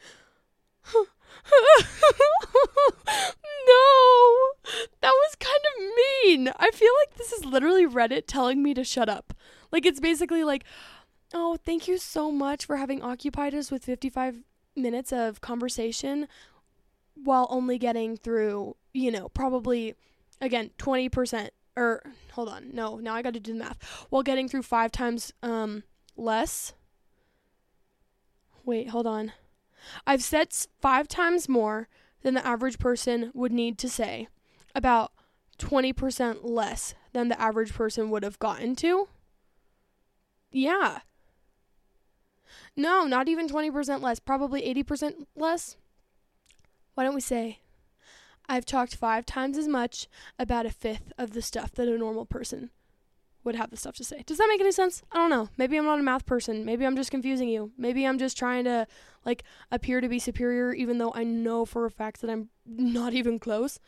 no! 0.94 1.04
That 5.00 5.12
was 5.12 5.36
kind 5.38 5.64
of 5.74 5.82
mean. 5.96 6.52
I 6.58 6.70
feel 6.70 6.92
like 7.00 7.16
this 7.16 7.32
is 7.32 7.44
literally 7.44 7.86
Reddit 7.86 8.24
telling 8.26 8.62
me 8.62 8.74
to 8.74 8.84
shut 8.84 9.08
up. 9.08 9.34
Like, 9.72 9.86
it's 9.86 10.00
basically 10.00 10.44
like, 10.44 10.64
oh, 11.32 11.56
thank 11.64 11.88
you 11.88 11.96
so 11.96 12.30
much 12.30 12.66
for 12.66 12.76
having 12.76 13.02
occupied 13.02 13.54
us 13.54 13.70
with 13.70 13.84
55 13.84 14.42
minutes 14.76 15.12
of 15.12 15.40
conversation 15.40 16.28
while 17.14 17.46
only 17.50 17.78
getting 17.78 18.16
through, 18.16 18.76
you 18.92 19.10
know, 19.10 19.28
probably, 19.30 19.94
again, 20.40 20.70
20% 20.78 21.50
or 21.80 22.02
hold 22.32 22.48
on, 22.48 22.70
no, 22.74 22.96
now 22.96 23.14
I 23.14 23.22
got 23.22 23.32
to 23.34 23.40
do 23.40 23.54
the 23.54 23.58
math. 23.58 24.06
While 24.10 24.22
getting 24.22 24.48
through 24.48 24.62
five 24.62 24.92
times 24.92 25.32
um 25.42 25.82
less. 26.16 26.74
Wait, 28.64 28.90
hold 28.90 29.06
on. 29.06 29.32
I've 30.06 30.22
said 30.22 30.48
five 30.80 31.08
times 31.08 31.48
more 31.48 31.88
than 32.22 32.34
the 32.34 32.46
average 32.46 32.78
person 32.78 33.30
would 33.34 33.50
need 33.50 33.78
to 33.78 33.88
say, 33.88 34.28
about 34.74 35.12
20% 35.58 36.40
less 36.42 36.94
than 37.14 37.28
the 37.28 37.40
average 37.40 37.72
person 37.72 38.10
would 38.10 38.22
have 38.22 38.38
gotten 38.38 38.76
to. 38.76 39.08
Yeah. 40.52 41.00
No, 42.76 43.06
not 43.06 43.28
even 43.28 43.48
20% 43.48 44.02
less, 44.02 44.20
probably 44.20 44.62
80% 44.62 45.26
less. 45.34 45.76
Why 46.94 47.04
don't 47.04 47.14
we 47.14 47.20
say 47.22 47.60
I've 48.50 48.66
talked 48.66 48.96
five 48.96 49.24
times 49.24 49.56
as 49.56 49.68
much 49.68 50.08
about 50.36 50.66
a 50.66 50.70
fifth 50.70 51.12
of 51.16 51.30
the 51.30 51.40
stuff 51.40 51.70
that 51.74 51.86
a 51.86 51.96
normal 51.96 52.26
person 52.26 52.70
would 53.44 53.54
have 53.54 53.70
the 53.70 53.76
stuff 53.76 53.94
to 53.94 54.04
say. 54.04 54.24
Does 54.26 54.38
that 54.38 54.48
make 54.48 54.60
any 54.60 54.72
sense? 54.72 55.04
I 55.12 55.18
don't 55.18 55.30
know. 55.30 55.50
Maybe 55.56 55.76
I'm 55.76 55.84
not 55.84 56.00
a 56.00 56.02
math 56.02 56.26
person. 56.26 56.64
Maybe 56.64 56.84
I'm 56.84 56.96
just 56.96 57.12
confusing 57.12 57.48
you. 57.48 57.70
Maybe 57.78 58.04
I'm 58.04 58.18
just 58.18 58.36
trying 58.36 58.64
to 58.64 58.88
like 59.24 59.44
appear 59.70 60.00
to 60.00 60.08
be 60.08 60.18
superior 60.18 60.72
even 60.72 60.98
though 60.98 61.12
I 61.14 61.22
know 61.22 61.64
for 61.64 61.86
a 61.86 61.92
fact 61.92 62.22
that 62.22 62.28
I'm 62.28 62.48
not 62.66 63.14
even 63.14 63.38
close. 63.38 63.78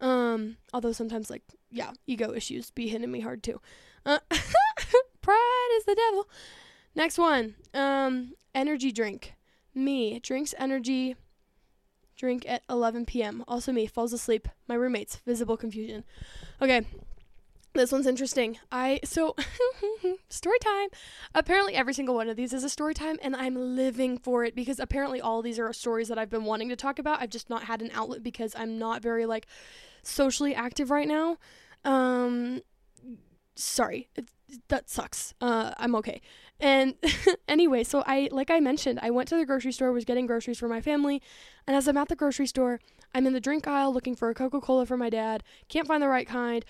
Um 0.00 0.56
although 0.72 0.92
sometimes 0.92 1.30
like 1.30 1.44
yeah, 1.70 1.92
ego 2.08 2.32
issues 2.34 2.72
be 2.72 2.88
hitting 2.88 3.12
me 3.12 3.20
hard 3.20 3.44
too. 3.44 3.60
Uh, 4.04 4.18
pride 5.20 5.68
is 5.76 5.84
the 5.84 5.94
devil. 5.94 6.28
Next 6.96 7.16
one. 7.16 7.54
Um 7.74 8.32
energy 8.56 8.90
drink. 8.90 9.34
Me 9.72 10.18
drinks 10.18 10.52
energy 10.58 11.14
Drink 12.20 12.44
at 12.46 12.62
11 12.68 13.06
p.m. 13.06 13.42
Also 13.48 13.72
me, 13.72 13.86
falls 13.86 14.12
asleep. 14.12 14.46
My 14.68 14.74
roommates, 14.74 15.16
visible 15.24 15.56
confusion. 15.56 16.04
Okay. 16.60 16.84
This 17.72 17.92
one's 17.92 18.06
interesting. 18.06 18.58
I 18.70 19.00
so 19.04 19.34
story 20.28 20.58
time. 20.58 20.90
Apparently 21.34 21.74
every 21.74 21.94
single 21.94 22.14
one 22.14 22.28
of 22.28 22.36
these 22.36 22.52
is 22.52 22.62
a 22.62 22.68
story 22.68 22.92
time 22.92 23.16
and 23.22 23.34
I'm 23.34 23.54
living 23.74 24.18
for 24.18 24.44
it 24.44 24.54
because 24.54 24.78
apparently 24.78 25.18
all 25.18 25.40
these 25.40 25.58
are 25.58 25.72
stories 25.72 26.08
that 26.08 26.18
I've 26.18 26.28
been 26.28 26.44
wanting 26.44 26.68
to 26.68 26.76
talk 26.76 26.98
about. 26.98 27.22
I've 27.22 27.30
just 27.30 27.48
not 27.48 27.64
had 27.64 27.80
an 27.80 27.90
outlet 27.94 28.22
because 28.22 28.54
I'm 28.54 28.78
not 28.78 29.00
very 29.00 29.24
like 29.24 29.46
socially 30.02 30.54
active 30.54 30.90
right 30.90 31.08
now. 31.08 31.38
Um 31.86 32.60
sorry. 33.54 34.10
It, 34.14 34.28
that 34.68 34.90
sucks. 34.90 35.32
Uh 35.40 35.72
I'm 35.78 35.94
okay. 35.94 36.20
And 36.60 36.94
anyway, 37.48 37.84
so 37.84 38.04
I 38.06 38.28
like 38.30 38.50
I 38.50 38.60
mentioned, 38.60 39.00
I 39.02 39.10
went 39.10 39.28
to 39.30 39.36
the 39.36 39.46
grocery 39.46 39.72
store, 39.72 39.92
was 39.92 40.04
getting 40.04 40.26
groceries 40.26 40.58
for 40.58 40.68
my 40.68 40.80
family, 40.80 41.22
and 41.66 41.76
as 41.76 41.88
I'm 41.88 41.96
at 41.96 42.08
the 42.08 42.16
grocery 42.16 42.46
store, 42.46 42.80
I'm 43.14 43.26
in 43.26 43.32
the 43.32 43.40
drink 43.40 43.66
aisle 43.66 43.92
looking 43.92 44.14
for 44.14 44.28
a 44.30 44.34
Coca-Cola 44.34 44.86
for 44.86 44.96
my 44.96 45.10
dad. 45.10 45.42
Can't 45.68 45.86
find 45.86 46.02
the 46.02 46.08
right 46.08 46.28
kind. 46.28 46.64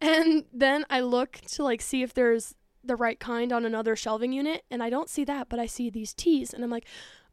And 0.00 0.44
then 0.52 0.84
I 0.90 1.00
look 1.00 1.40
to 1.52 1.62
like 1.62 1.80
see 1.80 2.02
if 2.02 2.12
there's 2.12 2.54
the 2.82 2.96
right 2.96 3.20
kind 3.20 3.52
on 3.52 3.64
another 3.64 3.94
shelving 3.94 4.32
unit 4.32 4.64
and 4.70 4.82
I 4.82 4.90
don't 4.90 5.08
see 5.08 5.24
that, 5.24 5.48
but 5.48 5.60
I 5.60 5.66
see 5.66 5.90
these 5.90 6.12
teas 6.12 6.52
and 6.52 6.64
I'm 6.64 6.70
like, 6.70 6.86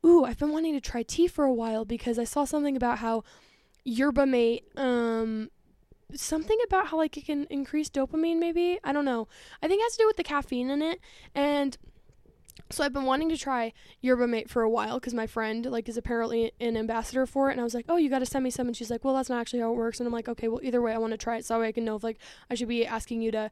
"Ooh, 0.05 0.23
I've 0.25 0.38
been 0.38 0.51
wanting 0.51 0.73
to 0.73 0.82
try 0.82 1.01
tea 1.01 1.27
for 1.27 1.45
a 1.45 1.53
while 1.53 1.86
because 1.86 2.19
I 2.19 2.23
saw 2.25 2.45
something 2.45 2.77
about 2.77 2.99
how 2.99 3.23
yerba 3.86 4.25
mate 4.25 4.65
um 4.75 5.49
something 6.14 6.57
about 6.66 6.88
how 6.88 6.97
like 6.97 7.18
it 7.18 7.26
can 7.26 7.45
increase 7.49 7.89
dopamine 7.89 8.39
maybe. 8.39 8.80
I 8.84 8.91
don't 8.91 9.05
know. 9.05 9.28
I 9.62 9.68
think 9.68 9.82
it 9.82 9.84
has 9.84 9.93
to 9.93 10.03
do 10.03 10.07
with 10.07 10.18
the 10.18 10.24
caffeine 10.24 10.70
in 10.70 10.82
it 10.82 10.99
and 11.36 11.78
so 12.72 12.84
I've 12.84 12.93
been 12.93 13.05
wanting 13.05 13.30
to 13.30 13.38
try 13.38 13.74
Yerba 14.01 14.28
Mate 14.28 14.49
for 14.49 14.62
a 14.62 14.70
while 14.70 14.95
because 14.95 15.14
my 15.14 15.26
friend 15.26 15.66
like 15.66 15.89
is 15.89 15.97
apparently 15.97 16.51
an 16.60 16.78
ambassador 16.78 17.26
for 17.26 17.49
it, 17.49 17.53
and 17.53 17.62
I 17.62 17.64
was 17.64 17.74
like, 17.74 17.86
"Oh, 17.89 17.97
you 17.97 18.10
got 18.10 18.20
to 18.20 18.26
send 18.26 18.43
me 18.43 18.51
some." 18.51 18.68
And 18.68 18.78
she's 18.78 18.91
like, 18.91 19.03
"Well, 19.03 19.16
that's 19.16 19.30
not 19.30 19.39
actually 19.39 19.62
how 19.62 19.72
it 19.72 19.76
works." 19.76 19.99
And 19.99 20.07
I'm 20.07 20.14
like, 20.14 20.30
"Okay, 20.30 20.47
well, 20.47 20.60
either 20.62 20.82
way, 20.82 20.93
I 20.93 20.97
want 20.97 21.12
to 21.12 21.18
try 21.18 21.38
it 21.38 21.45
so 21.45 21.62
I 21.62 21.72
can 21.72 21.86
know 21.86 21.95
if 21.95 22.03
like 22.03 22.20
I 22.49 22.55
should 22.55 22.68
be 22.68 22.86
asking 22.86 23.22
you 23.22 23.32
to 23.32 23.49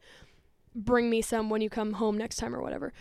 bring 0.76 1.10
me 1.10 1.22
some 1.22 1.50
when 1.50 1.62
you 1.62 1.70
come 1.70 1.94
home 1.94 2.18
next 2.18 2.38
time 2.38 2.56
or 2.56 2.62
whatever." 2.62 2.94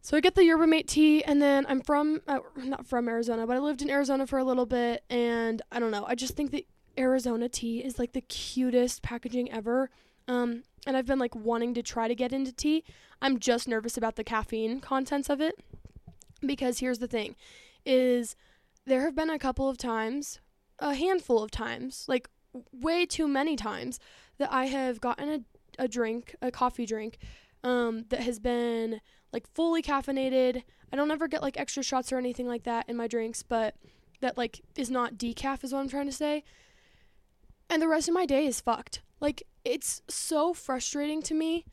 So 0.00 0.16
I 0.16 0.20
get 0.20 0.34
the 0.34 0.44
Yerba 0.44 0.66
Mate 0.66 0.86
tea, 0.86 1.24
and 1.24 1.40
then 1.40 1.66
I'm 1.68 1.80
from 1.80 2.20
uh, 2.28 2.40
not 2.56 2.86
from 2.86 3.08
Arizona, 3.08 3.46
but 3.46 3.56
I 3.56 3.60
lived 3.60 3.82
in 3.82 3.90
Arizona 3.90 4.26
for 4.26 4.38
a 4.38 4.44
little 4.44 4.66
bit, 4.66 5.02
and 5.08 5.62
I 5.72 5.78
don't 5.80 5.90
know. 5.90 6.04
I 6.06 6.14
just 6.14 6.36
think 6.36 6.50
that 6.50 6.64
Arizona 6.98 7.48
tea 7.48 7.84
is 7.84 7.98
like 7.98 8.12
the 8.12 8.20
cutest 8.20 9.02
packaging 9.02 9.50
ever. 9.50 9.90
Um, 10.26 10.64
and 10.86 10.96
I've 10.96 11.06
been 11.06 11.18
like 11.18 11.34
wanting 11.34 11.74
to 11.74 11.82
try 11.82 12.08
to 12.08 12.14
get 12.14 12.32
into 12.32 12.52
tea. 12.52 12.84
I'm 13.22 13.38
just 13.38 13.68
nervous 13.68 13.96
about 13.96 14.16
the 14.16 14.24
caffeine 14.24 14.80
contents 14.80 15.30
of 15.30 15.40
it 15.40 15.58
because 16.44 16.80
here's 16.80 16.98
the 16.98 17.08
thing 17.08 17.34
is 17.84 18.36
there 18.84 19.02
have 19.02 19.14
been 19.14 19.30
a 19.30 19.38
couple 19.38 19.68
of 19.68 19.78
times, 19.78 20.40
a 20.78 20.94
handful 20.94 21.42
of 21.42 21.50
times, 21.50 22.04
like 22.08 22.28
way 22.72 23.06
too 23.06 23.28
many 23.28 23.56
times 23.56 23.98
that 24.38 24.52
I 24.52 24.66
have 24.66 25.00
gotten 25.00 25.28
a, 25.28 25.84
a 25.84 25.88
drink, 25.88 26.34
a 26.42 26.50
coffee 26.50 26.86
drink 26.86 27.18
um, 27.64 28.04
that 28.08 28.20
has 28.20 28.38
been 28.38 29.00
like 29.32 29.46
fully 29.54 29.82
caffeinated. 29.82 30.62
I 30.92 30.96
don't 30.96 31.10
ever 31.10 31.28
get 31.28 31.42
like 31.42 31.58
extra 31.58 31.82
shots 31.82 32.12
or 32.12 32.18
anything 32.18 32.46
like 32.46 32.64
that 32.64 32.88
in 32.88 32.96
my 32.96 33.06
drinks, 33.06 33.42
but 33.42 33.74
that 34.20 34.36
like 34.36 34.60
is 34.76 34.90
not 34.90 35.14
decaf 35.14 35.64
is 35.64 35.72
what 35.72 35.80
I'm 35.80 35.88
trying 35.88 36.06
to 36.06 36.12
say. 36.12 36.44
And 37.70 37.82
the 37.82 37.88
rest 37.88 38.08
of 38.08 38.14
my 38.14 38.26
day 38.26 38.46
is 38.46 38.60
fucked. 38.60 39.02
Like 39.20 39.42
it's 39.64 40.02
so 40.08 40.54
frustrating 40.54 41.22
to 41.22 41.34
me 41.34 41.64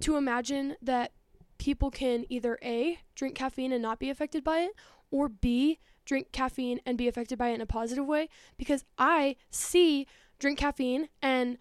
to 0.00 0.16
imagine 0.16 0.76
that 0.82 1.12
people 1.58 1.90
can 1.90 2.24
either 2.28 2.58
A, 2.62 2.98
drink 3.14 3.34
caffeine 3.34 3.72
and 3.72 3.82
not 3.82 3.98
be 3.98 4.10
affected 4.10 4.44
by 4.44 4.60
it, 4.60 4.70
or 5.10 5.28
B, 5.28 5.78
drink 6.04 6.32
caffeine 6.32 6.80
and 6.86 6.96
be 6.96 7.06
affected 7.08 7.38
by 7.38 7.48
it 7.48 7.54
in 7.54 7.60
a 7.60 7.66
positive 7.66 8.06
way 8.06 8.28
because 8.56 8.84
I 8.96 9.36
see 9.50 10.06
drink 10.38 10.58
caffeine 10.58 11.08
and 11.20 11.58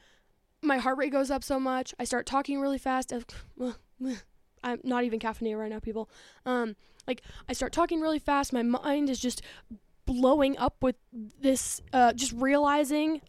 my 0.61 0.78
heart 0.78 0.97
rate 0.97 1.11
goes 1.11 1.30
up 1.30 1.43
so 1.43 1.59
much. 1.59 1.93
I 1.99 2.05
start 2.05 2.25
talking 2.25 2.59
really 2.59 2.78
fast. 2.78 3.13
I'm 4.63 4.80
not 4.84 5.03
even 5.03 5.19
caffeinated 5.19 5.59
right 5.59 5.69
now, 5.69 5.80
people. 5.80 6.09
Um, 6.45 6.75
like 7.05 7.21
I 7.47 7.53
start 7.53 7.73
talking 7.73 7.99
really 8.01 8.19
fast. 8.19 8.53
My 8.53 8.63
mind 8.63 9.09
is 9.09 9.19
just 9.19 9.41
blowing 10.05 10.57
up 10.57 10.75
with 10.82 10.95
this, 11.11 11.82
uh, 11.93 12.13
just 12.13 12.32
realizing 12.34 13.21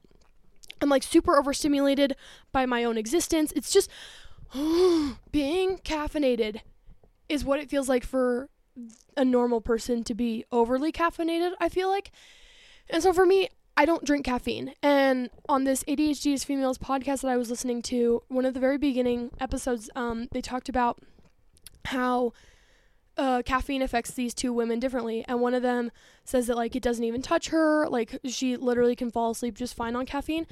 I'm 0.81 0.89
like 0.89 1.03
super 1.03 1.37
overstimulated 1.37 2.17
by 2.53 2.67
my 2.67 2.85
own 2.85 2.97
existence. 2.97 3.53
It's 3.55 3.73
just 3.73 3.91
being 5.33 5.79
caffeinated 5.79 6.61
is 7.29 7.45
what 7.45 7.61
it 7.61 7.69
feels 7.69 7.89
like 7.89 8.05
for 8.05 8.49
a 9.17 9.25
normal 9.25 9.61
person 9.61 10.05
to 10.05 10.15
be 10.15 10.45
overly 10.53 10.93
caffeinated, 10.93 11.53
I 11.61 11.69
feel 11.69 11.89
like. 11.89 12.11
And 12.89 13.03
so 13.03 13.13
for 13.13 13.27
me, 13.27 13.49
I 13.77 13.85
don't 13.85 14.05
drink 14.05 14.25
caffeine. 14.25 14.75
And 14.83 15.31
on 15.49 15.65
this 15.65 15.85
ADHD 15.85 16.33
is 16.33 16.45
Females 16.45 16.79
podcast 16.79 17.23
that 17.23 17.31
I 17.31 17.37
was 17.37 17.51
listening 17.51 17.83
to, 17.83 18.23
one 18.29 18.45
of 18.45 18.55
the 18.55 18.61
very 18.61 18.79
beginning 18.79 19.31
episodes, 19.41 19.91
um, 19.95 20.29
they 20.33 20.41
talked 20.41 20.69
about 20.69 21.01
how 21.87 22.33
uh, 23.19 23.43
caffeine 23.43 23.83
affects 23.83 24.13
these 24.13 24.33
two 24.33 24.53
women 24.53 24.79
differently. 24.79 25.25
And 25.29 25.41
one 25.41 25.53
of 25.53 25.63
them 25.63 25.91
says 26.25 26.47
that, 26.47 26.57
like, 26.57 26.77
it 26.77 26.83
doesn't 26.83 27.05
even 27.05 27.21
touch 27.21 27.49
her. 27.49 27.89
Like, 27.89 28.19
she 28.25 28.57
literally 28.57 28.97
can 28.97 29.11
fall 29.11 29.33
asleep 29.33 29.57
just 29.57 29.75
fine 29.75 29.97
on 29.97 30.07
caffeine. 30.07 30.47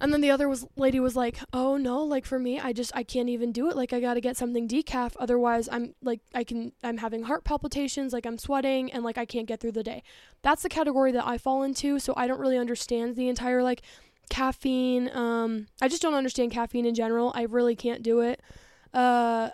And 0.00 0.12
then 0.12 0.22
the 0.22 0.30
other 0.30 0.48
was 0.48 0.66
lady 0.76 0.98
was 0.98 1.14
like, 1.14 1.38
"Oh 1.52 1.76
no, 1.76 2.02
like 2.02 2.24
for 2.24 2.38
me, 2.38 2.58
I 2.58 2.72
just 2.72 2.90
I 2.94 3.02
can't 3.02 3.28
even 3.28 3.52
do 3.52 3.68
it. 3.68 3.76
Like 3.76 3.92
I 3.92 4.00
got 4.00 4.14
to 4.14 4.20
get 4.20 4.36
something 4.36 4.66
decaf 4.66 5.12
otherwise 5.18 5.68
I'm 5.70 5.94
like 6.02 6.20
I 6.34 6.42
can 6.42 6.72
I'm 6.82 6.98
having 6.98 7.24
heart 7.24 7.44
palpitations, 7.44 8.12
like 8.12 8.24
I'm 8.24 8.38
sweating 8.38 8.90
and 8.92 9.04
like 9.04 9.18
I 9.18 9.26
can't 9.26 9.46
get 9.46 9.60
through 9.60 9.72
the 9.72 9.82
day." 9.82 10.02
That's 10.42 10.62
the 10.62 10.70
category 10.70 11.12
that 11.12 11.26
I 11.26 11.36
fall 11.36 11.62
into, 11.62 11.98
so 11.98 12.14
I 12.16 12.26
don't 12.26 12.40
really 12.40 12.56
understand 12.56 13.16
the 13.16 13.28
entire 13.28 13.62
like 13.62 13.82
caffeine 14.30 15.10
um 15.14 15.66
I 15.82 15.88
just 15.88 16.00
don't 16.00 16.14
understand 16.14 16.52
caffeine 16.52 16.86
in 16.86 16.94
general. 16.94 17.32
I 17.34 17.42
really 17.42 17.76
can't 17.76 18.02
do 18.02 18.20
it. 18.20 18.40
Uh 18.92 19.50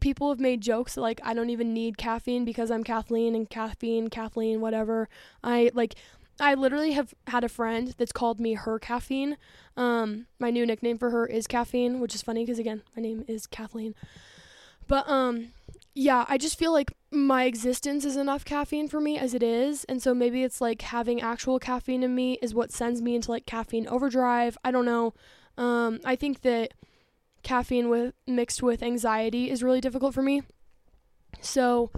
people 0.00 0.28
have 0.28 0.40
made 0.40 0.60
jokes 0.60 0.96
like 0.96 1.20
I 1.24 1.32
don't 1.32 1.50
even 1.50 1.72
need 1.72 1.96
caffeine 1.96 2.44
because 2.44 2.70
I'm 2.70 2.84
Kathleen 2.84 3.34
and 3.34 3.48
caffeine, 3.48 4.08
Kathleen, 4.10 4.60
whatever. 4.60 5.08
I 5.42 5.70
like 5.74 5.94
I 6.40 6.54
literally 6.54 6.92
have 6.92 7.14
had 7.28 7.44
a 7.44 7.48
friend 7.48 7.94
that's 7.96 8.12
called 8.12 8.40
me 8.40 8.54
her 8.54 8.78
caffeine. 8.78 9.36
Um, 9.76 10.26
my 10.38 10.50
new 10.50 10.66
nickname 10.66 10.98
for 10.98 11.10
her 11.10 11.26
is 11.26 11.46
caffeine, 11.46 12.00
which 12.00 12.14
is 12.14 12.22
funny 12.22 12.44
because 12.44 12.58
again, 12.58 12.82
my 12.96 13.02
name 13.02 13.24
is 13.28 13.46
Kathleen. 13.46 13.94
But 14.86 15.08
um, 15.08 15.52
yeah, 15.94 16.24
I 16.28 16.38
just 16.38 16.58
feel 16.58 16.72
like 16.72 16.92
my 17.10 17.44
existence 17.44 18.04
is 18.04 18.16
enough 18.16 18.44
caffeine 18.44 18.88
for 18.88 19.00
me 19.00 19.16
as 19.16 19.32
it 19.32 19.42
is, 19.42 19.84
and 19.84 20.02
so 20.02 20.12
maybe 20.12 20.42
it's 20.42 20.60
like 20.60 20.82
having 20.82 21.20
actual 21.20 21.58
caffeine 21.58 22.02
in 22.02 22.14
me 22.14 22.38
is 22.42 22.54
what 22.54 22.72
sends 22.72 23.00
me 23.00 23.14
into 23.14 23.30
like 23.30 23.46
caffeine 23.46 23.86
overdrive. 23.86 24.58
I 24.64 24.70
don't 24.72 24.84
know. 24.84 25.14
Um, 25.56 26.00
I 26.04 26.16
think 26.16 26.42
that 26.42 26.74
caffeine 27.44 27.88
with 27.88 28.14
mixed 28.26 28.62
with 28.62 28.82
anxiety 28.82 29.50
is 29.50 29.62
really 29.62 29.80
difficult 29.80 30.14
for 30.14 30.22
me. 30.22 30.42
So 31.40 31.90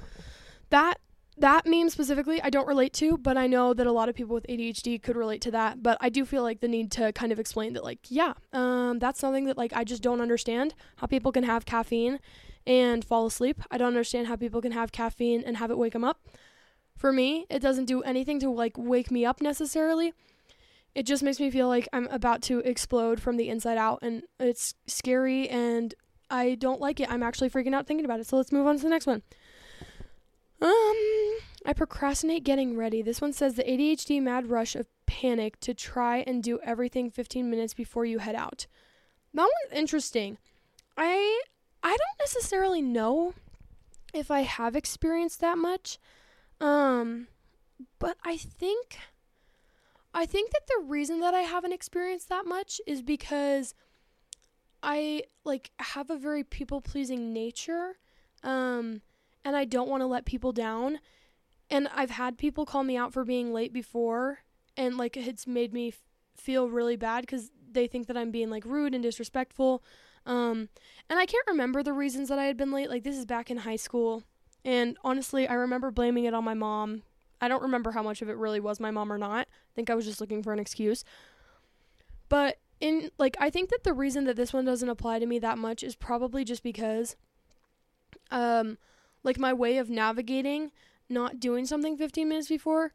that 0.71 0.99
that 1.39 1.67
meme 1.67 1.91
specifically 1.91 2.41
I 2.41 2.51
don't 2.51 2.67
relate 2.67 2.93
to, 2.95 3.19
but 3.19 3.37
I 3.37 3.47
know 3.47 3.75
that 3.75 3.87
a 3.87 3.93
lot 3.93 4.09
of 4.09 4.15
people 4.15 4.35
with 4.35 4.47
ADHD 4.49 5.03
could 5.03 5.17
relate 5.17 5.43
to 5.43 5.51
that. 5.51 5.83
But 5.83 5.99
I 6.01 6.09
do 6.09 6.25
feel 6.25 6.43
like 6.43 6.61
the 6.61 6.69
need 6.69 6.91
to 6.93 7.13
kind 7.13 7.33
of 7.33 7.39
explain 7.39 7.75
that, 7.75 7.85
like, 7.85 8.01
yeah, 8.09 8.35
um, 8.53 8.99
that's 8.99 9.21
something 9.21 9.45
that 9.45 9.59
like 9.59 9.73
I 9.75 9.85
just 9.85 10.03
don't 10.03 10.21
understand 10.21 10.75
how 10.97 11.07
people 11.07 11.33
can 11.33 11.45
have 11.45 11.67
caffeine 11.67 12.19
and 12.67 13.05
fall 13.05 13.27
asleep. 13.27 13.61
I 13.71 13.79
don't 13.79 13.89
understand 13.89 14.27
how 14.27 14.37
people 14.37 14.61
can 14.61 14.73
have 14.73 14.93
caffeine 14.93 15.43
and 15.45 15.59
have 15.59 15.71
it 15.71 15.79
wake 15.79 15.93
them 15.93 16.05
up. 16.05 16.21
For 16.97 17.13
me, 17.13 17.47
it 17.51 17.61
doesn't 17.61 17.85
do 17.85 18.03
anything 18.03 18.41
to 18.41 18.51
like 18.51 18.73
wake 18.77 19.11
me 19.11 19.25
up 19.25 19.41
necessarily. 19.41 20.15
It 20.97 21.05
just 21.05 21.23
makes 21.23 21.39
me 21.39 21.51
feel 21.51 21.69
like 21.69 21.87
I'm 21.93 22.07
about 22.07 22.41
to 22.45 22.61
explode 22.61 23.21
from 23.21 23.37
the 23.37 23.51
inside 23.51 23.77
out, 23.77 23.99
and 24.01 24.23
it's 24.41 24.73
scary, 24.87 25.47
and 25.47 25.95
I 26.31 26.55
don't 26.55 26.81
like 26.81 27.01
it. 27.01 27.11
I'm 27.11 27.23
actually 27.23 27.51
freaking 27.51 27.75
out 27.75 27.87
thinking 27.87 28.07
about 28.07 28.19
it. 28.19 28.27
So 28.27 28.39
let's 28.39 28.51
move 28.51 28.67
on 28.67 28.79
to 28.79 28.83
the 28.83 28.89
next 28.89 29.07
one. 29.07 29.21
Um, 30.63 30.97
I 31.67 31.75
procrastinate 31.77 32.45
getting 32.45 32.79
ready. 32.79 33.03
This 33.03 33.21
one 33.21 33.35
says 33.35 33.57
the 33.57 33.65
ADHD 33.65 34.23
mad 34.23 34.47
rush 34.47 34.75
of 34.75 34.87
panic 35.05 35.61
to 35.61 35.75
try 35.75 36.25
and 36.27 36.43
do 36.43 36.61
everything 36.65 37.11
15 37.11 37.51
minutes 37.51 37.75
before 37.75 38.07
you 38.07 38.21
head 38.21 38.35
out. 38.35 38.67
That 39.35 39.43
one's 39.43 39.79
interesting. 39.79 40.39
I 40.97 41.43
I 41.83 41.91
don't 41.91 42.19
necessarily 42.21 42.81
know 42.81 43.35
if 44.15 44.31
I 44.31 44.41
have 44.41 44.75
experienced 44.75 45.43
that 45.43 45.59
much. 45.59 45.99
Um, 46.59 47.27
but 47.99 48.17
I 48.25 48.39
think 48.39 48.99
I 50.17 50.25
think 50.25 50.51
that 50.51 50.67
the 50.67 50.85
reason 50.87 51.21
that 51.21 51.35
I 51.35 51.41
haven't 51.41 51.75
experienced 51.75 52.31
that 52.31 52.47
much 52.47 52.81
is 52.87 53.03
because 53.03 53.75
I 54.83 55.25
like 55.45 55.71
have 55.79 56.09
a 56.09 56.17
very 56.17 56.43
people-pleasing 56.43 57.35
nature. 57.35 57.99
Um, 58.43 59.03
and 59.45 59.55
I 59.55 59.67
don't 59.67 59.91
want 59.91 60.01
to 60.01 60.07
let 60.07 60.25
people 60.25 60.53
down. 60.53 61.01
And 61.69 61.87
I've 61.95 62.11
had 62.11 62.39
people 62.39 62.65
call 62.65 62.83
me 62.83 62.97
out 62.97 63.13
for 63.13 63.25
being 63.25 63.53
late 63.53 63.75
before, 63.75 64.39
and 64.77 64.97
like 64.97 65.19
it's 65.19 65.47
made 65.47 65.75
me 65.75 65.89
f- 65.89 66.01
feel 66.35 66.71
really 66.71 66.97
bad 66.97 67.23
because 67.23 67.51
they 67.71 67.87
think 67.87 68.07
that 68.07 68.17
I'm 68.17 68.31
being 68.31 68.49
like 68.49 68.65
rude 68.65 68.95
and 68.95 69.03
disrespectful. 69.03 69.83
Um, 70.25 70.71
and 71.11 71.19
I 71.19 71.27
can't 71.27 71.47
remember 71.47 71.83
the 71.83 71.93
reasons 71.93 72.29
that 72.31 72.39
I 72.39 72.45
had 72.45 72.57
been 72.57 72.73
late. 72.73 72.89
Like 72.89 73.03
this 73.03 73.17
is 73.17 73.27
back 73.27 73.51
in 73.51 73.59
high 73.59 73.77
school, 73.77 74.23
and 74.65 74.97
honestly, 75.05 75.47
I 75.47 75.55
remember 75.55 75.91
blaming 75.91 76.25
it 76.25 76.35
on 76.35 76.45
my 76.45 76.55
mom. 76.55 77.03
I 77.47 77.49
don't 77.49 77.63
remember 77.63 77.93
how 77.93 78.03
much 78.03 78.23
of 78.23 78.29
it 78.29 78.37
really 78.37 78.59
was 78.59 78.81
my 78.81 78.91
mom 78.91 79.13
or 79.13 79.19
not. 79.19 79.47
I 79.49 79.73
think 79.75 79.89
I 79.89 79.95
was 79.95 80.05
just 80.05 80.21
looking 80.21 80.43
for 80.43 80.53
an 80.53 80.59
excuse. 80.59 81.05
But 82.29 82.59
in 82.81 83.13
like 83.19 83.37
I 83.41 83.51
think 83.51 83.71
that 83.71 83.85
the 83.85 83.95
reason 83.95 84.25
that 84.25 84.35
this 84.35 84.53
one 84.53 84.65
doesn't 84.65 84.89
apply 84.89 85.21
to 85.21 85.27
me 85.27 85.39
that 85.39 85.59
much 85.59 85.85
is 85.85 85.95
probably 85.95 86.45
just 86.45 86.65
because 86.65 87.15
um 88.33 88.79
like 89.23 89.39
my 89.39 89.53
way 89.53 89.79
of 89.79 89.89
navigating 89.89 90.73
not 91.09 91.41
doing 91.41 91.65
something 91.65 91.97
15 91.97 92.29
minutes 92.29 92.49
before 92.49 92.93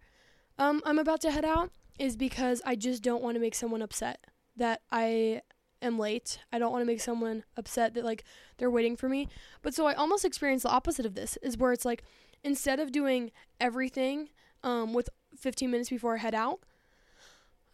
um 0.59 0.81
I'm 0.85 0.99
about 0.99 1.21
to 1.21 1.31
head 1.31 1.45
out 1.45 1.71
is 1.97 2.17
because 2.17 2.61
I 2.65 2.75
just 2.75 3.01
don't 3.01 3.23
want 3.23 3.35
to 3.35 3.41
make 3.41 3.55
someone 3.55 3.81
upset 3.81 4.27
that 4.57 4.81
I 4.91 5.41
am 5.81 5.97
late. 5.97 6.39
I 6.51 6.59
don't 6.59 6.71
want 6.71 6.81
to 6.81 6.87
make 6.87 7.01
someone 7.01 7.43
upset 7.57 7.93
that 7.93 8.05
like 8.05 8.23
they're 8.57 8.69
waiting 8.69 8.95
for 8.95 9.09
me. 9.09 9.27
But 9.61 9.73
so 9.73 9.87
I 9.87 9.93
almost 9.93 10.25
experience 10.25 10.63
the 10.63 10.69
opposite 10.69 11.05
of 11.05 11.15
this 11.15 11.37
is 11.41 11.57
where 11.57 11.71
it's 11.71 11.85
like 11.85 12.03
instead 12.43 12.79
of 12.79 12.91
doing 12.91 13.31
everything 13.59 14.29
um 14.63 14.93
with 14.93 15.09
15 15.37 15.71
minutes 15.71 15.89
before 15.89 16.15
I 16.15 16.19
head 16.19 16.35
out, 16.35 16.59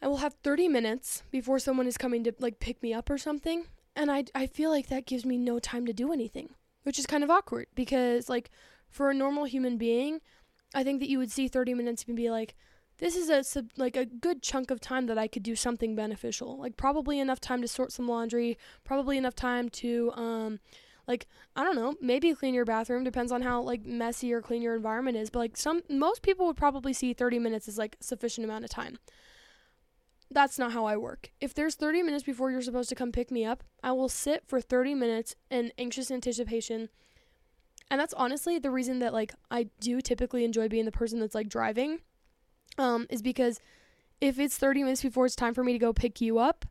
I 0.01 0.07
will 0.07 0.17
have 0.17 0.35
30 0.43 0.67
minutes 0.67 1.23
before 1.31 1.59
someone 1.59 1.87
is 1.87 1.97
coming 1.97 2.23
to 2.23 2.33
like 2.39 2.59
pick 2.59 2.81
me 2.81 2.93
up 2.93 3.09
or 3.09 3.17
something. 3.17 3.65
And 3.95 4.11
I, 4.11 4.25
I 4.35 4.45
feel 4.45 4.69
like 4.69 4.87
that 4.87 5.07
gives 5.07 5.25
me 5.25 5.37
no 5.37 5.57
time 5.57 5.87
to 5.87 5.93
do 5.93 6.13
anything, 6.13 6.51
which 6.83 6.99
is 6.99 7.07
kind 7.07 7.23
of 7.23 7.31
awkward 7.31 7.65
because, 7.73 8.29
like, 8.29 8.51
for 8.89 9.09
a 9.09 9.13
normal 9.13 9.45
human 9.45 9.77
being, 9.77 10.21
I 10.75 10.83
think 10.83 10.99
that 10.99 11.09
you 11.09 11.17
would 11.17 11.31
see 11.31 11.47
30 11.47 11.73
minutes 11.73 12.03
and 12.07 12.15
be 12.15 12.29
like, 12.29 12.55
this 12.99 13.15
is 13.15 13.29
a 13.29 13.43
sub, 13.43 13.71
like 13.75 13.95
a 13.95 14.05
good 14.05 14.43
chunk 14.43 14.69
of 14.69 14.79
time 14.79 15.07
that 15.07 15.17
I 15.17 15.27
could 15.27 15.43
do 15.43 15.55
something 15.55 15.95
beneficial. 15.95 16.57
Like 16.59 16.77
probably 16.77 17.19
enough 17.19 17.39
time 17.39 17.61
to 17.61 17.67
sort 17.67 17.91
some 17.91 18.07
laundry, 18.07 18.57
probably 18.83 19.17
enough 19.17 19.35
time 19.35 19.69
to 19.69 20.11
um 20.15 20.59
like 21.07 21.27
I 21.55 21.63
don't 21.63 21.75
know, 21.75 21.95
maybe 22.01 22.33
clean 22.33 22.53
your 22.53 22.65
bathroom 22.65 23.03
depends 23.03 23.31
on 23.31 23.41
how 23.41 23.61
like 23.61 23.85
messy 23.85 24.33
or 24.33 24.41
clean 24.41 24.61
your 24.61 24.75
environment 24.75 25.17
is, 25.17 25.29
but 25.29 25.39
like 25.39 25.57
some 25.57 25.81
most 25.89 26.21
people 26.21 26.45
would 26.47 26.57
probably 26.57 26.93
see 26.93 27.13
30 27.13 27.39
minutes 27.39 27.67
as 27.67 27.77
like 27.77 27.97
sufficient 27.99 28.45
amount 28.45 28.65
of 28.65 28.69
time 28.69 28.97
that's 30.29 30.59
not 30.59 30.73
how 30.73 30.85
I 30.85 30.97
work. 30.97 31.31
If 31.39 31.53
there's 31.53 31.75
30 31.75 32.03
minutes 32.03 32.23
before 32.23 32.51
you're 32.51 32.61
supposed 32.61 32.89
to 32.89 32.95
come 32.95 33.11
pick 33.11 33.31
me 33.31 33.45
up, 33.45 33.63
I 33.83 33.91
will 33.93 34.09
sit 34.09 34.43
for 34.45 34.59
30 34.59 34.93
minutes 34.93 35.35
in 35.49 35.71
anxious 35.77 36.11
anticipation. 36.11 36.89
And 37.89 37.99
that's 37.99 38.13
honestly 38.13 38.59
the 38.59 38.71
reason 38.71 38.99
that 38.99 39.13
like 39.13 39.33
I 39.49 39.67
do 39.79 40.01
typically 40.01 40.43
enjoy 40.43 40.67
being 40.67 40.85
the 40.85 40.91
person 40.91 41.19
that's 41.19 41.35
like 41.35 41.47
driving 41.47 41.99
um 42.77 43.07
is 43.09 43.21
because 43.21 43.59
if 44.19 44.39
it's 44.39 44.57
30 44.57 44.83
minutes 44.83 45.01
before 45.01 45.25
it's 45.25 45.35
time 45.35 45.53
for 45.53 45.63
me 45.63 45.71
to 45.71 45.79
go 45.79 45.93
pick 45.93 46.19
you 46.19 46.39
up, 46.39 46.65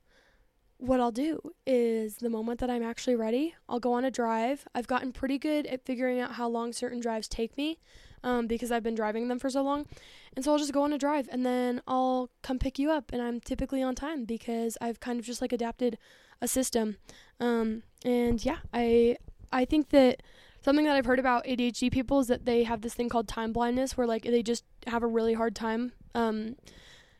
what 0.79 1.01
I'll 1.01 1.13
do 1.13 1.41
is 1.67 2.17
the 2.17 2.31
moment 2.31 2.61
that 2.61 2.71
I'm 2.71 2.83
actually 2.83 3.17
ready, 3.17 3.55
I'll 3.69 3.81
go 3.81 3.95
on 3.95 4.05
a 4.05 4.11
drive. 4.11 4.67
I've 4.75 4.87
gotten 4.87 5.13
pretty 5.13 5.39
good 5.39 5.67
at 5.67 5.85
figuring 5.85 6.21
out 6.21 6.33
how 6.33 6.49
long 6.49 6.73
certain 6.73 7.01
drives 7.01 7.29
take 7.29 7.57
me 7.57 7.79
um, 8.23 8.47
because 8.47 8.71
I've 8.71 8.83
been 8.83 8.95
driving 8.95 9.29
them 9.29 9.39
for 9.39 9.49
so 9.49 9.63
long. 9.63 9.87
And 10.35 10.45
so 10.45 10.53
I'll 10.53 10.59
just 10.59 10.73
go 10.73 10.83
on 10.83 10.93
a 10.93 10.99
drive 10.99 11.29
and 11.33 11.47
then 11.47 11.81
I'll 11.87 12.31
come 12.43 12.59
pick 12.59 12.79
you 12.79 12.91
up. 12.91 13.11
And 13.13 13.23
I'm 13.23 13.41
typically 13.41 13.83
on 13.83 13.95
time 13.95 14.25
because 14.25 14.77
I've 14.81 15.01
kind 15.01 15.19
of 15.19 15.25
just 15.25 15.41
like 15.41 15.53
adapted 15.53 15.97
a 16.43 16.49
system. 16.49 16.97
Um, 17.41 17.83
and 18.05 18.45
yeah, 18.45 18.59
I 18.73 19.17
I 19.53 19.65
think 19.65 19.91
that 19.91 20.23
something 20.63 20.85
that 20.85 20.97
I've 20.97 21.07
heard 21.07 21.19
about 21.19 21.45
ADHD 21.45 21.91
people 21.91 22.21
is 22.21 22.27
that 22.27 22.45
they 22.45 22.65
have 22.65 22.83
this 22.83 22.95
thing 22.95 23.09
called 23.09 23.29
time 23.29 23.53
blindness 23.53 23.97
where 23.97 24.07
like 24.07 24.25
they 24.25 24.43
just 24.43 24.65
have 24.87 25.03
a 25.03 25.07
really 25.07 25.35
hard 25.35 25.55
time 25.55 25.93
um, 26.15 26.57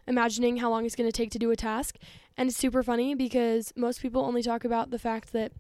imagining 0.07 0.59
how 0.59 0.71
long 0.71 0.85
it's 0.85 0.97
going 0.97 1.09
to 1.09 1.17
take 1.17 1.31
to 1.31 1.39
do 1.39 1.51
a 1.51 1.57
task. 1.57 1.97
And 2.37 2.49
it's 2.49 2.59
super 2.59 2.83
funny 2.83 3.15
because 3.15 3.73
most 3.77 4.03
people 4.03 4.23
only 4.23 4.43
talk 4.43 4.65
about 4.65 4.91
the 4.91 4.99
fact 4.99 5.33
that 5.33 5.53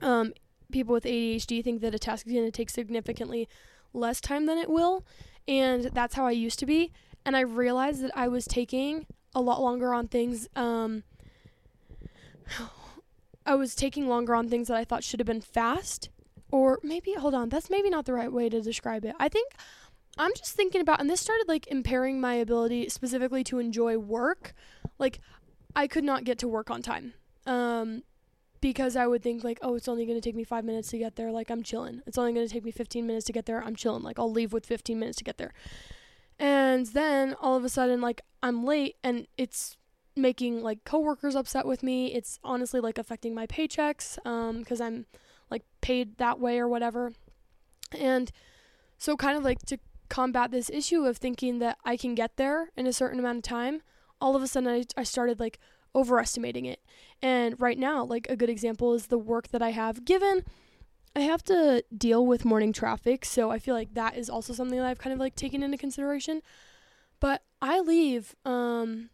um, 0.00 0.32
people 0.72 0.92
with 0.94 1.04
ADHD 1.04 1.62
think 1.62 1.80
that 1.82 1.94
a 1.94 1.98
task 1.98 2.26
is 2.26 2.32
going 2.32 2.44
to 2.44 2.50
take 2.50 2.70
significantly 2.70 3.48
less 3.92 4.20
time 4.20 4.46
than 4.46 4.58
it 4.58 4.70
will. 4.70 5.04
And 5.46 5.84
that's 5.84 6.14
how 6.14 6.26
I 6.26 6.30
used 6.30 6.58
to 6.60 6.66
be. 6.66 6.92
And 7.24 7.36
I 7.36 7.40
realized 7.40 8.02
that 8.02 8.10
I 8.16 8.28
was 8.28 8.46
taking 8.46 9.06
a 9.34 9.40
lot 9.40 9.60
longer 9.60 9.94
on 9.94 10.08
things. 10.08 10.48
Um, 10.56 11.04
I 13.46 13.54
was 13.54 13.74
taking 13.74 14.08
longer 14.08 14.34
on 14.34 14.48
things 14.48 14.68
that 14.68 14.76
I 14.76 14.84
thought 14.84 15.04
should 15.04 15.20
have 15.20 15.26
been 15.26 15.40
fast. 15.40 16.08
Or 16.50 16.78
maybe, 16.82 17.14
hold 17.14 17.34
on, 17.34 17.48
that's 17.48 17.70
maybe 17.70 17.90
not 17.90 18.04
the 18.04 18.12
right 18.12 18.30
way 18.30 18.48
to 18.48 18.60
describe 18.60 19.04
it. 19.04 19.14
I 19.18 19.28
think 19.28 19.52
I'm 20.18 20.32
just 20.36 20.54
thinking 20.54 20.80
about, 20.80 21.00
and 21.00 21.08
this 21.08 21.20
started 21.20 21.46
like 21.48 21.66
impairing 21.68 22.20
my 22.20 22.34
ability 22.34 22.88
specifically 22.90 23.42
to 23.44 23.58
enjoy 23.58 23.96
work. 23.98 24.52
Like, 24.98 25.20
I 25.74 25.86
could 25.86 26.04
not 26.04 26.24
get 26.24 26.38
to 26.38 26.48
work 26.48 26.70
on 26.70 26.82
time. 26.82 27.14
Um, 27.46 28.02
because 28.60 28.94
I 28.94 29.06
would 29.06 29.22
think 29.22 29.42
like, 29.42 29.58
oh, 29.62 29.74
it's 29.74 29.88
only 29.88 30.06
going 30.06 30.16
to 30.16 30.26
take 30.26 30.36
me 30.36 30.44
five 30.44 30.64
minutes 30.64 30.90
to 30.90 30.98
get 30.98 31.16
there. 31.16 31.32
Like 31.32 31.50
I'm 31.50 31.62
chilling. 31.62 32.02
It's 32.06 32.16
only 32.16 32.32
going 32.32 32.46
to 32.46 32.52
take 32.52 32.64
me 32.64 32.70
15 32.70 33.06
minutes 33.06 33.26
to 33.26 33.32
get 33.32 33.46
there. 33.46 33.62
I'm 33.62 33.74
chilling. 33.74 34.02
Like 34.02 34.18
I'll 34.18 34.30
leave 34.30 34.52
with 34.52 34.66
15 34.66 34.98
minutes 34.98 35.18
to 35.18 35.24
get 35.24 35.38
there. 35.38 35.52
And 36.38 36.86
then 36.86 37.34
all 37.40 37.56
of 37.56 37.64
a 37.64 37.68
sudden, 37.68 38.00
like 38.00 38.22
I'm 38.42 38.64
late, 38.64 38.96
and 39.02 39.26
it's 39.36 39.76
making 40.16 40.62
like 40.62 40.84
coworkers 40.84 41.34
upset 41.34 41.66
with 41.66 41.82
me. 41.82 42.14
It's 42.14 42.38
honestly 42.44 42.80
like 42.80 42.98
affecting 42.98 43.34
my 43.34 43.46
paychecks 43.46 44.18
um 44.26 44.58
because 44.58 44.80
I'm 44.80 45.06
like 45.50 45.62
paid 45.80 46.18
that 46.18 46.38
way 46.38 46.58
or 46.58 46.68
whatever. 46.68 47.12
And 47.92 48.30
so 48.98 49.16
kind 49.16 49.36
of 49.36 49.44
like 49.44 49.60
to 49.66 49.78
combat 50.08 50.50
this 50.50 50.70
issue 50.70 51.04
of 51.04 51.16
thinking 51.16 51.58
that 51.60 51.78
I 51.84 51.96
can 51.96 52.14
get 52.14 52.36
there 52.36 52.70
in 52.76 52.86
a 52.86 52.92
certain 52.92 53.18
amount 53.18 53.38
of 53.38 53.42
time, 53.44 53.82
all 54.22 54.36
of 54.36 54.42
a 54.42 54.46
sudden 54.46 54.68
I, 54.70 54.84
I 54.96 55.02
started 55.02 55.40
like 55.40 55.58
overestimating 55.94 56.64
it. 56.64 56.80
And 57.20 57.60
right 57.60 57.78
now, 57.78 58.04
like 58.04 58.26
a 58.30 58.36
good 58.36 58.48
example 58.48 58.94
is 58.94 59.08
the 59.08 59.18
work 59.18 59.48
that 59.48 59.60
I 59.60 59.70
have 59.70 60.04
given. 60.04 60.44
I 61.14 61.20
have 61.20 61.42
to 61.44 61.84
deal 61.94 62.24
with 62.24 62.46
morning 62.46 62.72
traffic, 62.72 63.26
so 63.26 63.50
I 63.50 63.58
feel 63.58 63.74
like 63.74 63.92
that 63.92 64.16
is 64.16 64.30
also 64.30 64.54
something 64.54 64.78
that 64.78 64.86
I've 64.86 64.98
kind 64.98 65.12
of 65.12 65.18
like 65.18 65.34
taken 65.34 65.62
into 65.62 65.76
consideration. 65.76 66.40
But 67.20 67.42
I 67.60 67.80
leave 67.80 68.34
um 68.46 69.10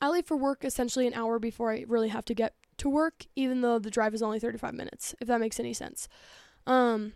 I 0.00 0.08
leave 0.08 0.26
for 0.26 0.36
work 0.36 0.64
essentially 0.64 1.06
an 1.06 1.14
hour 1.14 1.38
before 1.38 1.72
I 1.72 1.84
really 1.86 2.08
have 2.08 2.24
to 2.26 2.34
get 2.34 2.54
to 2.78 2.88
work, 2.88 3.26
even 3.34 3.60
though 3.60 3.78
the 3.78 3.90
drive 3.90 4.14
is 4.14 4.22
only 4.22 4.38
35 4.38 4.74
minutes, 4.74 5.14
if 5.20 5.28
that 5.28 5.40
makes 5.40 5.60
any 5.60 5.74
sense. 5.74 6.08
Um 6.66 7.12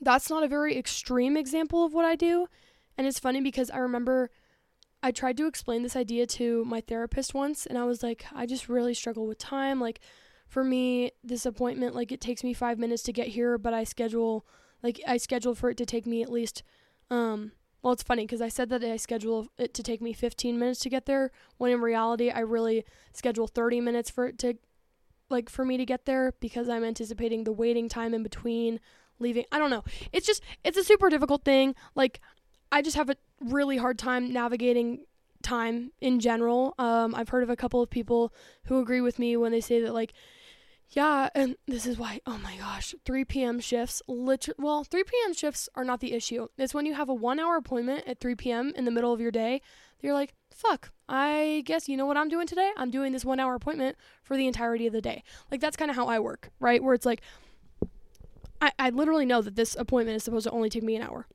that's 0.00 0.28
not 0.28 0.42
a 0.42 0.48
very 0.48 0.76
extreme 0.76 1.36
example 1.36 1.84
of 1.84 1.94
what 1.94 2.04
I 2.04 2.16
do, 2.16 2.48
and 2.98 3.06
it's 3.06 3.20
funny 3.20 3.40
because 3.40 3.70
I 3.70 3.78
remember 3.78 4.30
I 5.04 5.10
tried 5.10 5.36
to 5.36 5.46
explain 5.46 5.82
this 5.82 5.96
idea 5.96 6.26
to 6.28 6.64
my 6.64 6.80
therapist 6.80 7.34
once, 7.34 7.66
and 7.66 7.76
I 7.76 7.84
was 7.84 8.02
like, 8.02 8.24
I 8.34 8.46
just 8.46 8.70
really 8.70 8.94
struggle 8.94 9.26
with 9.26 9.36
time. 9.36 9.78
Like, 9.78 10.00
for 10.48 10.64
me, 10.64 11.12
this 11.22 11.44
appointment, 11.44 11.94
like, 11.94 12.10
it 12.10 12.22
takes 12.22 12.42
me 12.42 12.54
five 12.54 12.78
minutes 12.78 13.02
to 13.02 13.12
get 13.12 13.28
here, 13.28 13.58
but 13.58 13.74
I 13.74 13.84
schedule, 13.84 14.46
like, 14.82 15.02
I 15.06 15.18
schedule 15.18 15.54
for 15.54 15.68
it 15.68 15.76
to 15.76 15.84
take 15.84 16.06
me 16.06 16.22
at 16.22 16.32
least, 16.32 16.62
um, 17.10 17.52
well, 17.82 17.92
it's 17.92 18.02
funny 18.02 18.24
because 18.24 18.40
I 18.40 18.48
said 18.48 18.70
that 18.70 18.82
I 18.82 18.96
schedule 18.96 19.48
it 19.58 19.74
to 19.74 19.82
take 19.82 20.00
me 20.00 20.14
15 20.14 20.58
minutes 20.58 20.80
to 20.80 20.88
get 20.88 21.04
there, 21.04 21.32
when 21.58 21.70
in 21.70 21.82
reality, 21.82 22.30
I 22.30 22.40
really 22.40 22.86
schedule 23.12 23.46
30 23.46 23.82
minutes 23.82 24.08
for 24.08 24.28
it 24.28 24.38
to, 24.38 24.54
like, 25.28 25.50
for 25.50 25.66
me 25.66 25.76
to 25.76 25.84
get 25.84 26.06
there 26.06 26.32
because 26.40 26.66
I'm 26.70 26.82
anticipating 26.82 27.44
the 27.44 27.52
waiting 27.52 27.90
time 27.90 28.14
in 28.14 28.22
between 28.22 28.80
leaving. 29.18 29.44
I 29.52 29.58
don't 29.58 29.70
know. 29.70 29.84
It's 30.14 30.26
just, 30.26 30.42
it's 30.64 30.78
a 30.78 30.84
super 30.84 31.10
difficult 31.10 31.44
thing. 31.44 31.74
Like, 31.94 32.22
I 32.72 32.80
just 32.80 32.96
have 32.96 33.10
a 33.10 33.16
really 33.40 33.76
hard 33.76 33.98
time 33.98 34.32
navigating 34.32 35.04
time 35.42 35.92
in 36.00 36.18
general. 36.20 36.74
Um, 36.78 37.14
I've 37.14 37.28
heard 37.28 37.42
of 37.42 37.50
a 37.50 37.56
couple 37.56 37.82
of 37.82 37.90
people 37.90 38.32
who 38.64 38.80
agree 38.80 39.00
with 39.00 39.18
me 39.18 39.36
when 39.36 39.52
they 39.52 39.60
say 39.60 39.80
that, 39.80 39.94
like, 39.94 40.12
yeah, 40.90 41.28
and 41.34 41.56
this 41.66 41.86
is 41.86 41.98
why, 41.98 42.20
oh 42.26 42.38
my 42.38 42.56
gosh, 42.56 42.94
3 43.04 43.24
p.m. 43.24 43.60
shifts, 43.60 44.02
literally, 44.06 44.56
well, 44.58 44.84
3 44.84 45.02
p.m. 45.04 45.34
shifts 45.34 45.68
are 45.74 45.84
not 45.84 46.00
the 46.00 46.12
issue. 46.12 46.48
It's 46.56 46.74
when 46.74 46.86
you 46.86 46.94
have 46.94 47.08
a 47.08 47.14
one 47.14 47.40
hour 47.40 47.56
appointment 47.56 48.06
at 48.06 48.20
3 48.20 48.34
p.m. 48.34 48.72
in 48.76 48.84
the 48.84 48.90
middle 48.90 49.12
of 49.12 49.20
your 49.20 49.30
day, 49.30 49.60
you're 50.00 50.14
like, 50.14 50.34
fuck, 50.50 50.92
I 51.08 51.62
guess 51.64 51.88
you 51.88 51.96
know 51.96 52.06
what 52.06 52.16
I'm 52.16 52.28
doing 52.28 52.46
today? 52.46 52.70
I'm 52.76 52.90
doing 52.90 53.12
this 53.12 53.24
one 53.24 53.40
hour 53.40 53.54
appointment 53.54 53.96
for 54.22 54.36
the 54.36 54.46
entirety 54.46 54.86
of 54.86 54.92
the 54.92 55.00
day. 55.00 55.24
Like, 55.50 55.60
that's 55.60 55.76
kind 55.76 55.90
of 55.90 55.96
how 55.96 56.06
I 56.06 56.18
work, 56.18 56.50
right? 56.60 56.82
Where 56.82 56.94
it's 56.94 57.06
like, 57.06 57.22
I, 58.60 58.70
I 58.78 58.90
literally 58.90 59.26
know 59.26 59.42
that 59.42 59.56
this 59.56 59.74
appointment 59.74 60.16
is 60.16 60.22
supposed 60.22 60.44
to 60.44 60.50
only 60.50 60.70
take 60.70 60.82
me 60.82 60.96
an 60.96 61.02
hour 61.02 61.26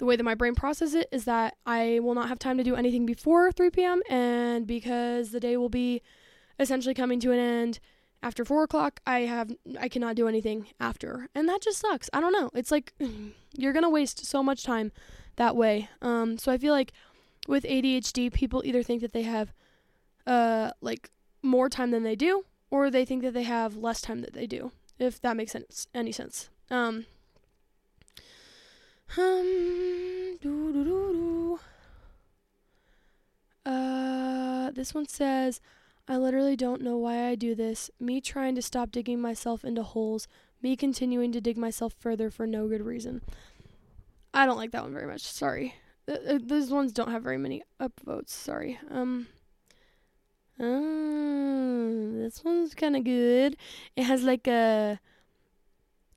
the 0.00 0.06
way 0.06 0.16
that 0.16 0.24
my 0.24 0.34
brain 0.34 0.54
processes 0.54 0.94
it 0.94 1.08
is 1.12 1.26
that 1.26 1.56
I 1.66 2.00
will 2.02 2.14
not 2.14 2.28
have 2.28 2.38
time 2.38 2.56
to 2.56 2.64
do 2.64 2.74
anything 2.74 3.04
before 3.04 3.52
3 3.52 3.68
p.m. 3.70 4.02
and 4.08 4.66
because 4.66 5.30
the 5.30 5.38
day 5.38 5.58
will 5.58 5.68
be 5.68 6.00
essentially 6.58 6.94
coming 6.94 7.20
to 7.20 7.32
an 7.32 7.38
end 7.38 7.80
after 8.22 8.44
four 8.44 8.62
o'clock, 8.64 9.00
I 9.06 9.20
have 9.20 9.50
I 9.78 9.88
cannot 9.88 10.16
do 10.16 10.26
anything 10.28 10.66
after, 10.78 11.28
and 11.34 11.48
that 11.48 11.62
just 11.62 11.80
sucks. 11.80 12.10
I 12.12 12.20
don't 12.20 12.32
know. 12.32 12.50
It's 12.54 12.70
like 12.70 12.92
you're 13.56 13.72
gonna 13.72 13.90
waste 13.90 14.26
so 14.26 14.42
much 14.42 14.62
time 14.64 14.92
that 15.36 15.56
way. 15.56 15.88
Um, 16.02 16.38
so 16.38 16.50
I 16.50 16.58
feel 16.58 16.72
like 16.72 16.92
with 17.46 17.64
ADHD, 17.64 18.32
people 18.32 18.62
either 18.64 18.82
think 18.82 19.00
that 19.00 19.12
they 19.12 19.22
have 19.22 19.52
uh 20.26 20.72
like 20.80 21.10
more 21.42 21.68
time 21.68 21.90
than 21.90 22.02
they 22.02 22.16
do, 22.16 22.44
or 22.70 22.90
they 22.90 23.04
think 23.04 23.22
that 23.22 23.32
they 23.34 23.44
have 23.44 23.76
less 23.76 24.00
time 24.00 24.20
than 24.20 24.32
they 24.32 24.46
do. 24.46 24.72
If 24.98 25.20
that 25.22 25.36
makes 25.36 25.52
sense, 25.52 25.86
any 25.94 26.12
sense. 26.12 26.50
Um, 26.70 27.06
um. 29.16 30.10
Uh, 33.64 34.70
this 34.72 34.94
one 34.94 35.06
says, 35.06 35.60
I 36.08 36.16
literally 36.16 36.56
don't 36.56 36.82
know 36.82 36.96
why 36.96 37.28
I 37.28 37.34
do 37.34 37.54
this. 37.54 37.90
Me 38.00 38.20
trying 38.20 38.54
to 38.54 38.62
stop 38.62 38.90
digging 38.90 39.20
myself 39.20 39.64
into 39.64 39.82
holes. 39.82 40.26
Me 40.62 40.76
continuing 40.76 41.32
to 41.32 41.40
dig 41.40 41.56
myself 41.56 41.94
further 41.98 42.30
for 42.30 42.46
no 42.46 42.68
good 42.68 42.82
reason. 42.82 43.20
I 44.32 44.46
don't 44.46 44.56
like 44.56 44.72
that 44.72 44.82
one 44.82 44.92
very 44.92 45.06
much. 45.06 45.22
Sorry. 45.22 45.74
Uh, 46.08 46.16
uh, 46.28 46.38
those 46.42 46.70
ones 46.70 46.92
don't 46.92 47.10
have 47.10 47.22
very 47.22 47.38
many 47.38 47.62
upvotes. 47.80 48.30
Sorry. 48.30 48.78
Um. 48.90 49.28
Oh, 50.58 52.12
this 52.14 52.44
one's 52.44 52.74
kind 52.74 52.96
of 52.96 53.04
good. 53.04 53.56
It 53.96 54.04
has 54.04 54.22
like 54.22 54.46
a 54.46 55.00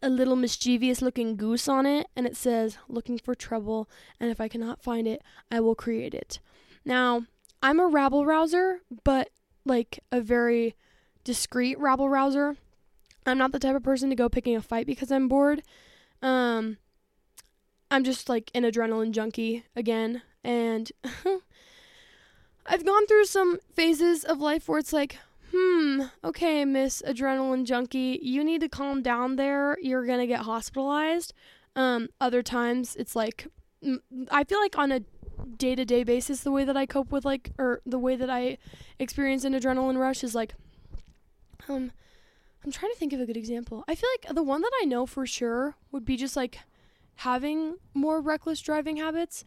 a 0.04 0.10
little 0.10 0.36
mischievous 0.36 1.01
looking 1.01 1.38
goose 1.38 1.68
on 1.68 1.86
it, 1.86 2.08
and 2.16 2.28
it 2.28 2.36
says, 2.36 2.78
looking 2.89 3.18
for 3.18 3.34
trouble, 3.34 3.89
and 4.20 4.30
if 4.30 4.41
I 4.41 4.49
cannot 4.49 4.84
find 4.84 5.08
it, 5.08 5.24
I 5.49 5.62
will 5.62 5.76
create 5.76 6.14
it. 6.14 6.39
Now, 6.84 7.24
I'm 7.64 7.80
a 7.80 7.88
rabble 7.88 8.26
rouser, 8.26 8.82
but 9.06 9.30
like 9.66 9.99
a 10.12 10.20
very 10.20 10.76
discreet 11.24 11.80
rabble 11.80 12.10
rouser. 12.10 12.58
I'm 13.26 13.38
not 13.38 13.54
the 13.54 13.60
type 13.60 13.78
of 13.78 13.84
person 13.84 14.10
to 14.10 14.16
go 14.16 14.28
picking 14.28 14.58
a 14.58 14.62
fight 14.62 14.86
because 14.86 15.10
I'm 15.10 15.30
bored. 15.30 15.64
Um, 16.22 16.78
I'm 17.89 18.04
just 18.04 18.28
like 18.28 18.51
an 18.54 18.64
adrenaline 18.64 19.12
junkie 19.12 19.64
again, 19.74 20.22
and 20.43 20.91
I've 22.66 22.86
gone 22.86 23.08
through 23.08 23.26
some 23.26 23.60
phases 23.74 24.26
of 24.26 24.41
life 24.41 24.68
where 24.68 24.80
it's 24.80 24.91
like, 24.91 25.18
hmm, 25.54 26.04
okay, 26.24 26.66
Miss 26.66 27.01
Adrenaline 27.06 27.66
Junkie, 27.66 28.20
you 28.22 28.43
need 28.43 28.62
to 28.62 28.70
calm 28.70 29.01
down 29.01 29.36
there. 29.36 29.78
You're 29.82 30.06
going 30.06 30.20
to 30.20 30.28
get 30.28 30.41
hospitalized. 30.41 31.34
Um, 31.76 32.10
other 32.20 32.41
times 32.41 32.95
it's 32.95 33.16
like, 33.16 33.47
I 34.32 34.43
feel 34.43 34.60
like 34.60 34.78
on 34.78 34.91
a 34.91 35.01
day 35.58 35.76
to 35.76 35.86
day 35.86 36.04
basis, 36.04 36.41
the 36.41 36.51
way 36.51 36.64
that 36.64 36.78
I 36.78 36.86
cope 36.86 37.12
with 37.12 37.26
like, 37.26 37.51
or 37.58 37.82
the 37.86 37.99
way 37.99 38.16
that 38.16 38.30
I 38.30 38.58
experience 38.99 39.43
an 39.43 39.54
adrenaline 39.54 39.97
rush 39.97 40.24
is 40.24 40.34
like, 40.34 40.56
um, 41.70 41.91
I'm 42.64 42.72
trying 42.72 42.91
to 42.91 42.97
think 42.97 43.14
of 43.14 43.20
a 43.20 43.26
good 43.26 43.38
example. 43.38 43.84
I 43.88 43.95
feel 43.95 44.10
like 44.14 44.34
the 44.34 44.43
one 44.43 44.62
that 44.62 44.72
I 44.82 44.86
know 44.86 45.06
for 45.06 45.26
sure 45.26 45.76
would 45.91 46.06
be 46.06 46.18
just 46.18 46.36
like 46.36 46.60
having 47.18 47.76
more 47.93 48.22
reckless 48.22 48.60
driving 48.60 48.97
habits. 48.97 49.43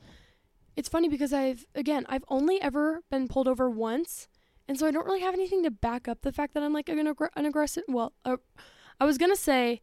It's 0.76 0.88
funny 0.88 1.08
because 1.08 1.32
I've, 1.32 1.64
again, 1.74 2.04
I've 2.08 2.24
only 2.28 2.60
ever 2.60 3.02
been 3.10 3.26
pulled 3.28 3.48
over 3.48 3.68
once 3.70 4.28
and 4.68 4.78
so 4.78 4.86
I 4.86 4.90
don't 4.90 5.06
really 5.06 5.20
have 5.20 5.34
anything 5.34 5.62
to 5.62 5.70
back 5.70 6.08
up 6.08 6.22
the 6.22 6.32
fact 6.32 6.54
that 6.54 6.62
I'm 6.62 6.72
like 6.72 6.88
an, 6.88 6.98
an 6.98 7.46
aggressive. 7.46 7.84
Well, 7.88 8.12
uh, 8.24 8.36
I 9.00 9.04
was 9.04 9.18
gonna 9.18 9.36
say, 9.36 9.82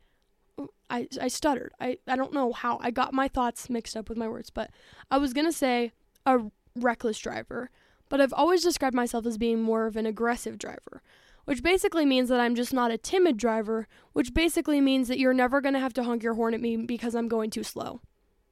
I 0.89 1.07
I 1.21 1.27
stuttered. 1.27 1.73
I 1.79 1.97
I 2.07 2.15
don't 2.15 2.33
know 2.33 2.51
how 2.51 2.79
I 2.81 2.91
got 2.91 3.13
my 3.13 3.27
thoughts 3.27 3.69
mixed 3.69 3.95
up 3.95 4.09
with 4.09 4.17
my 4.17 4.27
words, 4.27 4.49
but 4.49 4.71
I 5.09 5.17
was 5.17 5.33
gonna 5.33 5.51
say 5.51 5.91
a 6.25 6.39
reckless 6.75 7.19
driver. 7.19 7.69
But 8.09 8.21
I've 8.21 8.33
always 8.33 8.61
described 8.61 8.95
myself 8.95 9.25
as 9.25 9.37
being 9.37 9.61
more 9.61 9.87
of 9.87 9.95
an 9.95 10.05
aggressive 10.05 10.59
driver, 10.59 11.01
which 11.45 11.63
basically 11.63 12.05
means 12.05 12.29
that 12.29 12.39
I'm 12.39 12.53
just 12.53 12.73
not 12.73 12.91
a 12.91 12.97
timid 12.97 13.37
driver, 13.37 13.87
which 14.11 14.33
basically 14.33 14.81
means 14.81 15.07
that 15.07 15.17
you're 15.19 15.33
never 15.33 15.61
gonna 15.61 15.79
have 15.79 15.93
to 15.93 16.03
honk 16.03 16.23
your 16.23 16.33
horn 16.33 16.53
at 16.53 16.61
me 16.61 16.77
because 16.77 17.15
I'm 17.15 17.27
going 17.27 17.49
too 17.49 17.63
slow. 17.63 18.01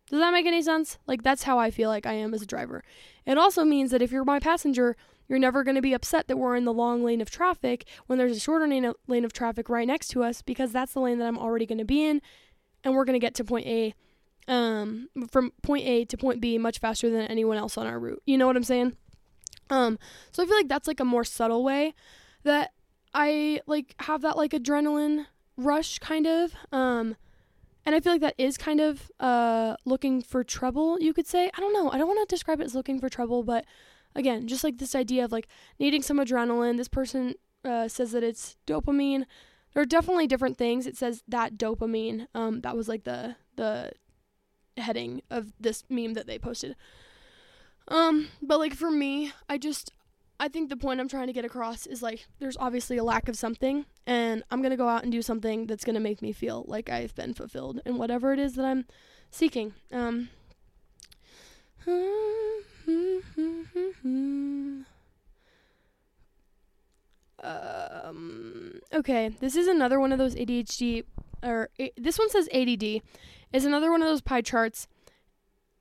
Does 0.09 0.19
that 0.19 0.33
make 0.33 0.45
any 0.45 0.61
sense? 0.61 0.97
Like 1.07 1.23
that's 1.23 1.43
how 1.43 1.59
I 1.59 1.71
feel 1.71 1.89
like 1.89 2.05
I 2.05 2.13
am 2.13 2.33
as 2.33 2.41
a 2.41 2.45
driver. 2.45 2.83
It 3.25 3.37
also 3.37 3.63
means 3.63 3.91
that 3.91 4.01
if 4.01 4.11
you're 4.11 4.25
my 4.25 4.39
passenger, 4.39 4.97
you're 5.31 5.39
never 5.39 5.63
going 5.63 5.75
to 5.75 5.81
be 5.81 5.93
upset 5.93 6.27
that 6.27 6.35
we're 6.35 6.57
in 6.57 6.65
the 6.65 6.73
long 6.73 7.05
lane 7.05 7.21
of 7.21 7.31
traffic 7.31 7.87
when 8.05 8.19
there's 8.19 8.35
a 8.35 8.39
shorter 8.39 8.67
lane 8.67 9.23
of, 9.23 9.31
traffic 9.31 9.69
right 9.69 9.87
next 9.87 10.09
to 10.09 10.21
us 10.21 10.41
because 10.41 10.73
that's 10.73 10.91
the 10.91 10.99
lane 10.99 11.19
that 11.19 11.25
I'm 11.25 11.37
already 11.37 11.65
going 11.65 11.77
to 11.77 11.85
be 11.85 12.03
in 12.05 12.21
and 12.83 12.93
we're 12.93 13.05
going 13.05 13.13
to 13.13 13.25
get 13.25 13.33
to 13.35 13.45
point 13.45 13.65
A 13.65 13.93
um 14.49 15.07
from 15.31 15.53
point 15.61 15.87
A 15.87 16.03
to 16.03 16.17
point 16.17 16.41
B 16.41 16.57
much 16.57 16.79
faster 16.79 17.09
than 17.09 17.21
anyone 17.27 17.55
else 17.55 17.77
on 17.77 17.87
our 17.87 17.97
route. 17.97 18.21
You 18.25 18.37
know 18.37 18.45
what 18.45 18.57
I'm 18.57 18.65
saying? 18.65 18.97
Um 19.69 19.97
so 20.33 20.43
I 20.43 20.45
feel 20.45 20.57
like 20.57 20.67
that's 20.67 20.87
like 20.87 20.99
a 20.99 21.05
more 21.05 21.23
subtle 21.23 21.63
way 21.63 21.93
that 22.43 22.73
I 23.13 23.61
like 23.67 23.95
have 24.01 24.23
that 24.23 24.35
like 24.35 24.51
adrenaline 24.51 25.27
rush 25.55 25.97
kind 25.99 26.27
of 26.27 26.53
um 26.73 27.15
and 27.85 27.95
I 27.95 28.01
feel 28.01 28.11
like 28.11 28.21
that 28.21 28.35
is 28.37 28.57
kind 28.57 28.81
of 28.81 29.09
uh 29.21 29.77
looking 29.85 30.21
for 30.21 30.43
trouble, 30.43 30.99
you 30.99 31.13
could 31.13 31.27
say. 31.27 31.49
I 31.55 31.61
don't 31.61 31.71
know. 31.71 31.89
I 31.89 31.97
don't 31.97 32.07
want 32.07 32.27
to 32.27 32.35
describe 32.35 32.59
it 32.59 32.65
as 32.65 32.75
looking 32.75 32.99
for 32.99 33.07
trouble, 33.07 33.43
but 33.43 33.63
again, 34.15 34.47
just 34.47 34.63
like 34.63 34.77
this 34.77 34.95
idea 34.95 35.25
of 35.25 35.31
like 35.31 35.47
needing 35.79 36.01
some 36.01 36.17
adrenaline. 36.17 36.77
This 36.77 36.87
person 36.87 37.35
uh, 37.63 37.87
says 37.87 38.11
that 38.11 38.23
it's 38.23 38.57
dopamine. 38.67 39.25
There 39.73 39.83
are 39.83 39.85
definitely 39.85 40.27
different 40.27 40.57
things. 40.57 40.85
It 40.85 40.97
says 40.97 41.23
that 41.27 41.57
dopamine. 41.57 42.27
Um, 42.35 42.61
that 42.61 42.75
was 42.75 42.87
like 42.87 43.03
the 43.03 43.35
the 43.55 43.91
heading 44.77 45.21
of 45.29 45.53
this 45.59 45.83
meme 45.89 46.13
that 46.13 46.27
they 46.27 46.39
posted. 46.39 46.75
Um, 47.87 48.29
but 48.41 48.59
like 48.59 48.73
for 48.73 48.91
me, 48.91 49.31
I 49.49 49.57
just 49.57 49.91
I 50.39 50.47
think 50.47 50.69
the 50.69 50.77
point 50.77 50.99
I'm 50.99 51.07
trying 51.07 51.27
to 51.27 51.33
get 51.33 51.45
across 51.45 51.85
is 51.85 52.01
like 52.01 52.25
there's 52.39 52.57
obviously 52.57 52.97
a 52.97 53.03
lack 53.03 53.29
of 53.29 53.37
something 53.37 53.85
and 54.07 54.43
I'm 54.49 54.61
to 54.71 54.77
go 54.77 54.89
out 54.89 55.03
and 55.03 55.11
do 55.11 55.21
something 55.21 55.67
that's 55.67 55.83
to 55.93 56.01
make 56.01 56.21
me 56.21 56.31
feel 56.31 56.65
like 56.67 56.89
I've 56.89 57.13
been 57.13 57.33
fulfilled 57.33 57.81
in 57.85 57.97
whatever 57.97 58.33
it 58.33 58.39
is 58.39 58.55
that 58.55 58.65
I'm 58.65 58.85
seeking. 59.29 59.73
Um 59.91 60.29
um, 67.43 68.79
okay, 68.93 69.29
this 69.39 69.55
is 69.55 69.67
another 69.67 69.99
one 69.99 70.11
of 70.11 70.17
those 70.17 70.35
ADHD, 70.35 71.03
or 71.43 71.69
this 71.97 72.19
one 72.19 72.29
says 72.29 72.49
ADD, 72.53 73.01
is 73.53 73.65
another 73.65 73.91
one 73.91 74.01
of 74.01 74.07
those 74.07 74.21
pie 74.21 74.41
charts, 74.41 74.87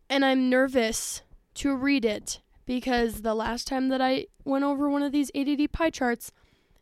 and 0.09 0.25
I'm 0.25 0.49
nervous 0.51 1.23
to 1.55 1.75
read 1.77 2.05
it 2.05 2.41
because 2.67 3.23
the 3.23 3.35
last 3.35 3.67
time 3.67 3.89
that 3.89 4.01
I 4.01 4.27
went 4.45 4.65
over 4.65 4.89
one 4.89 5.03
of 5.03 5.13
these 5.13 5.31
ADD 5.35 5.73
pie 5.73 5.91
charts, 5.91 6.33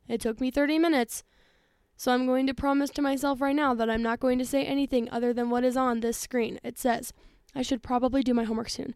it 0.06 0.20
took 0.20 0.40
me 0.40 0.50
30 0.50 0.78
minutes. 0.78 1.24
So 1.96 2.12
I'm 2.12 2.26
going 2.26 2.46
to 2.46 2.54
promise 2.54 2.90
to 2.90 3.02
myself 3.02 3.40
right 3.40 3.56
now 3.56 3.74
that 3.74 3.90
I'm 3.90 4.02
not 4.02 4.20
going 4.20 4.38
to 4.38 4.44
say 4.44 4.64
anything 4.64 5.10
other 5.10 5.32
than 5.32 5.50
what 5.50 5.64
is 5.64 5.76
on 5.76 5.98
this 5.98 6.16
screen. 6.16 6.60
It 6.62 6.78
says, 6.78 7.12
I 7.56 7.62
should 7.62 7.82
probably 7.82 8.22
do 8.22 8.34
my 8.34 8.44
homework 8.44 8.68
soon 8.68 8.94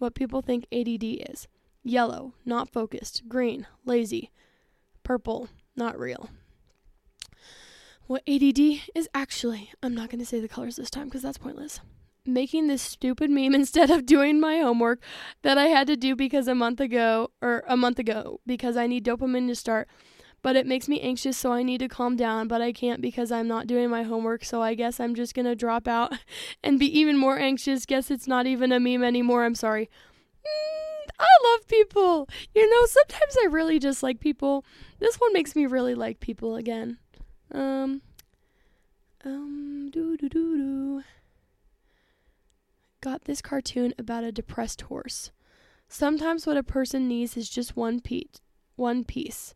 what 0.00 0.14
people 0.14 0.42
think 0.42 0.66
ADD 0.72 1.04
is 1.30 1.46
yellow, 1.82 2.34
not 2.44 2.72
focused, 2.72 3.22
green, 3.28 3.66
lazy, 3.84 4.30
purple, 5.02 5.48
not 5.76 5.98
real. 5.98 6.30
What 8.06 8.22
ADD 8.28 8.58
is 8.94 9.08
actually, 9.14 9.70
I'm 9.82 9.94
not 9.94 10.10
going 10.10 10.18
to 10.18 10.26
say 10.26 10.40
the 10.40 10.48
colors 10.48 10.76
this 10.76 10.90
time 10.90 11.04
because 11.04 11.22
that's 11.22 11.38
pointless. 11.38 11.80
Making 12.26 12.66
this 12.66 12.82
stupid 12.82 13.30
meme 13.30 13.54
instead 13.54 13.90
of 13.90 14.06
doing 14.06 14.40
my 14.40 14.58
homework 14.58 15.00
that 15.42 15.58
I 15.58 15.66
had 15.66 15.86
to 15.86 15.96
do 15.96 16.16
because 16.16 16.48
a 16.48 16.54
month 16.54 16.80
ago, 16.80 17.30
or 17.40 17.62
a 17.68 17.76
month 17.76 17.98
ago, 17.98 18.40
because 18.46 18.76
I 18.76 18.86
need 18.86 19.04
dopamine 19.04 19.46
to 19.48 19.54
start 19.54 19.88
but 20.42 20.56
it 20.56 20.66
makes 20.66 20.88
me 20.88 21.00
anxious, 21.00 21.36
so 21.36 21.52
I 21.52 21.62
need 21.62 21.78
to 21.78 21.88
calm 21.88 22.16
down, 22.16 22.48
but 22.48 22.62
I 22.62 22.72
can't 22.72 23.00
because 23.00 23.30
I'm 23.30 23.48
not 23.48 23.66
doing 23.66 23.90
my 23.90 24.02
homework, 24.02 24.44
so 24.44 24.62
I 24.62 24.74
guess 24.74 24.98
I'm 25.00 25.14
just 25.14 25.34
gonna 25.34 25.54
drop 25.54 25.86
out 25.86 26.14
and 26.64 26.78
be 26.78 26.98
even 26.98 27.16
more 27.16 27.38
anxious. 27.38 27.86
Guess 27.86 28.10
it's 28.10 28.26
not 28.26 28.46
even 28.46 28.72
a 28.72 28.80
meme 28.80 29.04
anymore. 29.04 29.44
I'm 29.44 29.54
sorry. 29.54 29.90
Mm, 30.44 31.10
I 31.18 31.28
love 31.44 31.66
people. 31.68 32.28
You 32.54 32.68
know, 32.68 32.86
sometimes 32.86 33.36
I 33.42 33.46
really 33.46 33.78
just 33.78 34.02
like 34.02 34.20
people. 34.20 34.64
This 34.98 35.16
one 35.16 35.32
makes 35.32 35.54
me 35.54 35.66
really 35.66 35.94
like 35.94 36.20
people 36.20 36.56
again. 36.56 36.98
Um, 37.52 38.02
um, 39.24 39.90
doo 39.92 40.16
doo 40.16 40.28
doo 40.28 40.56
doo. 40.56 41.02
Got 43.02 43.24
this 43.24 43.40
cartoon 43.40 43.94
about 43.98 44.24
a 44.24 44.32
depressed 44.32 44.82
horse. 44.82 45.30
Sometimes 45.88 46.46
what 46.46 46.56
a 46.56 46.62
person 46.62 47.08
needs 47.08 47.36
is 47.36 47.48
just 47.48 47.76
one 47.76 48.00
piece. 48.00 48.40
One 48.76 49.04
piece. 49.04 49.54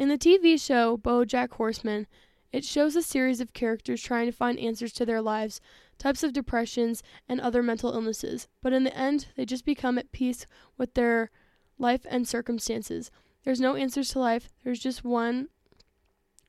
In 0.00 0.08
the 0.08 0.16
TV 0.16 0.58
show 0.58 0.96
BoJack 0.96 1.50
Horseman, 1.50 2.06
it 2.52 2.64
shows 2.64 2.96
a 2.96 3.02
series 3.02 3.38
of 3.38 3.52
characters 3.52 4.02
trying 4.02 4.24
to 4.24 4.32
find 4.32 4.58
answers 4.58 4.94
to 4.94 5.04
their 5.04 5.20
lives, 5.20 5.60
types 5.98 6.22
of 6.22 6.32
depressions, 6.32 7.02
and 7.28 7.38
other 7.38 7.62
mental 7.62 7.92
illnesses, 7.92 8.48
but 8.62 8.72
in 8.72 8.84
the 8.84 8.96
end, 8.96 9.26
they 9.36 9.44
just 9.44 9.66
become 9.66 9.98
at 9.98 10.10
peace 10.10 10.46
with 10.78 10.94
their 10.94 11.30
life 11.76 12.06
and 12.08 12.26
circumstances. 12.26 13.10
There's 13.44 13.60
no 13.60 13.76
answers 13.76 14.08
to 14.12 14.20
life, 14.20 14.48
there's 14.64 14.80
just 14.80 15.04
one, 15.04 15.48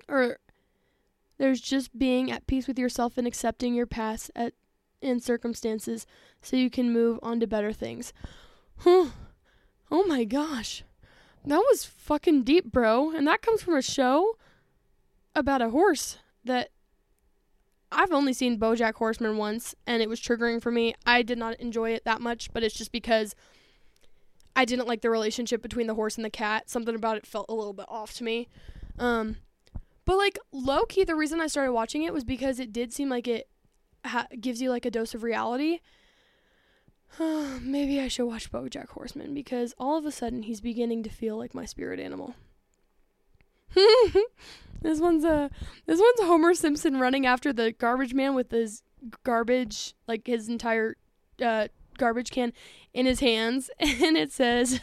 or 0.08 0.38
there's 1.38 1.60
just 1.60 2.00
being 2.00 2.32
at 2.32 2.48
peace 2.48 2.68
with 2.68 2.80
yourself 2.80 3.18
and 3.18 3.28
accepting 3.28 3.74
your 3.74 3.86
past 3.86 4.32
at, 4.34 4.54
and 5.02 5.22
circumstances 5.22 6.08
so 6.42 6.56
you 6.56 6.70
can 6.70 6.94
move 6.94 7.20
on 7.22 7.42
to 7.42 7.48
better 7.48 7.74
things. 7.74 8.14
oh 8.86 9.12
my 10.08 10.24
gosh. 10.24 10.86
That 11.46 11.58
was 11.58 11.86
fucking 11.86 12.44
deep, 12.44 12.72
bro. 12.72 13.12
And 13.12 13.28
that 13.28 13.42
comes 13.42 13.62
from 13.64 13.76
a 13.76 13.82
show 13.82 14.38
about 15.36 15.62
a 15.62 15.70
horse 15.70 16.18
that 16.44 16.70
I've 17.92 18.12
only 18.12 18.34
seen 18.34 18.60
Bojack 18.60 18.96
Horseman 18.96 19.38
once 19.38 19.76
and 19.86 20.02
it 20.02 20.10
was 20.10 20.22
triggering 20.22 20.62
for 20.62 20.72
me. 20.72 20.96
I 21.06 21.24
did 21.24 21.38
not 21.38 21.60
enjoy 21.60 21.92
it 21.92 22.06
that 22.06 22.22
much, 22.22 22.54
but 22.54 22.64
it's 22.64 22.76
just 22.76 22.92
because 22.92 23.36
I 24.56 24.66
didn't 24.66 24.88
like 24.88 25.02
the 25.02 25.10
relationship 25.10 25.62
between 25.62 25.88
the 25.88 25.96
horse 25.96 26.16
and 26.16 26.24
the 26.24 26.30
cat. 26.30 26.70
Something 26.70 26.96
about 26.96 27.18
it 27.18 27.26
felt 27.26 27.48
a 27.50 27.54
little 27.54 27.74
bit 27.74 27.86
off 27.90 28.14
to 28.16 28.24
me. 28.24 28.48
Um 28.98 29.38
but 30.06 30.18
like 30.18 30.40
low 30.52 30.86
key 30.86 31.04
the 31.04 31.16
reason 31.16 31.42
I 31.42 31.48
started 31.48 31.74
watching 31.74 32.04
it 32.04 32.14
was 32.14 32.24
because 32.24 32.60
it 32.60 32.74
did 32.74 32.94
seem 32.94 33.10
like 33.10 33.28
it 33.28 33.50
ha- 34.06 34.28
gives 34.40 34.62
you 34.62 34.70
like 34.70 34.86
a 34.86 34.92
dose 34.92 35.14
of 35.14 35.24
reality 35.24 35.80
Maybe 37.62 38.00
I 38.00 38.08
should 38.08 38.26
watch 38.26 38.52
BoJack 38.52 38.90
Horseman 38.90 39.34
because 39.34 39.74
all 39.78 39.98
of 39.98 40.06
a 40.06 40.12
sudden 40.12 40.44
he's 40.44 40.62
beginning 40.62 41.04
to 41.04 41.10
feel 41.10 41.38
like 41.38 41.54
my 41.54 41.66
spirit 41.66 42.00
animal. 42.00 42.36
this 44.82 45.00
one's 45.00 45.24
a 45.24 45.50
this 45.86 46.00
one's 46.00 46.28
Homer 46.28 46.54
Simpson 46.54 47.00
running 47.00 47.26
after 47.26 47.54
the 47.54 47.72
garbage 47.72 48.14
man 48.14 48.36
with 48.36 48.52
his 48.52 48.84
garbage 49.24 49.94
like 50.08 50.28
his 50.28 50.50
entire 50.50 50.98
uh, 51.44 51.68
garbage 51.98 52.32
can 52.32 52.54
in 52.94 53.06
his 53.06 53.20
hands 53.20 53.70
and 53.80 54.18
it 54.18 54.32
says 54.32 54.80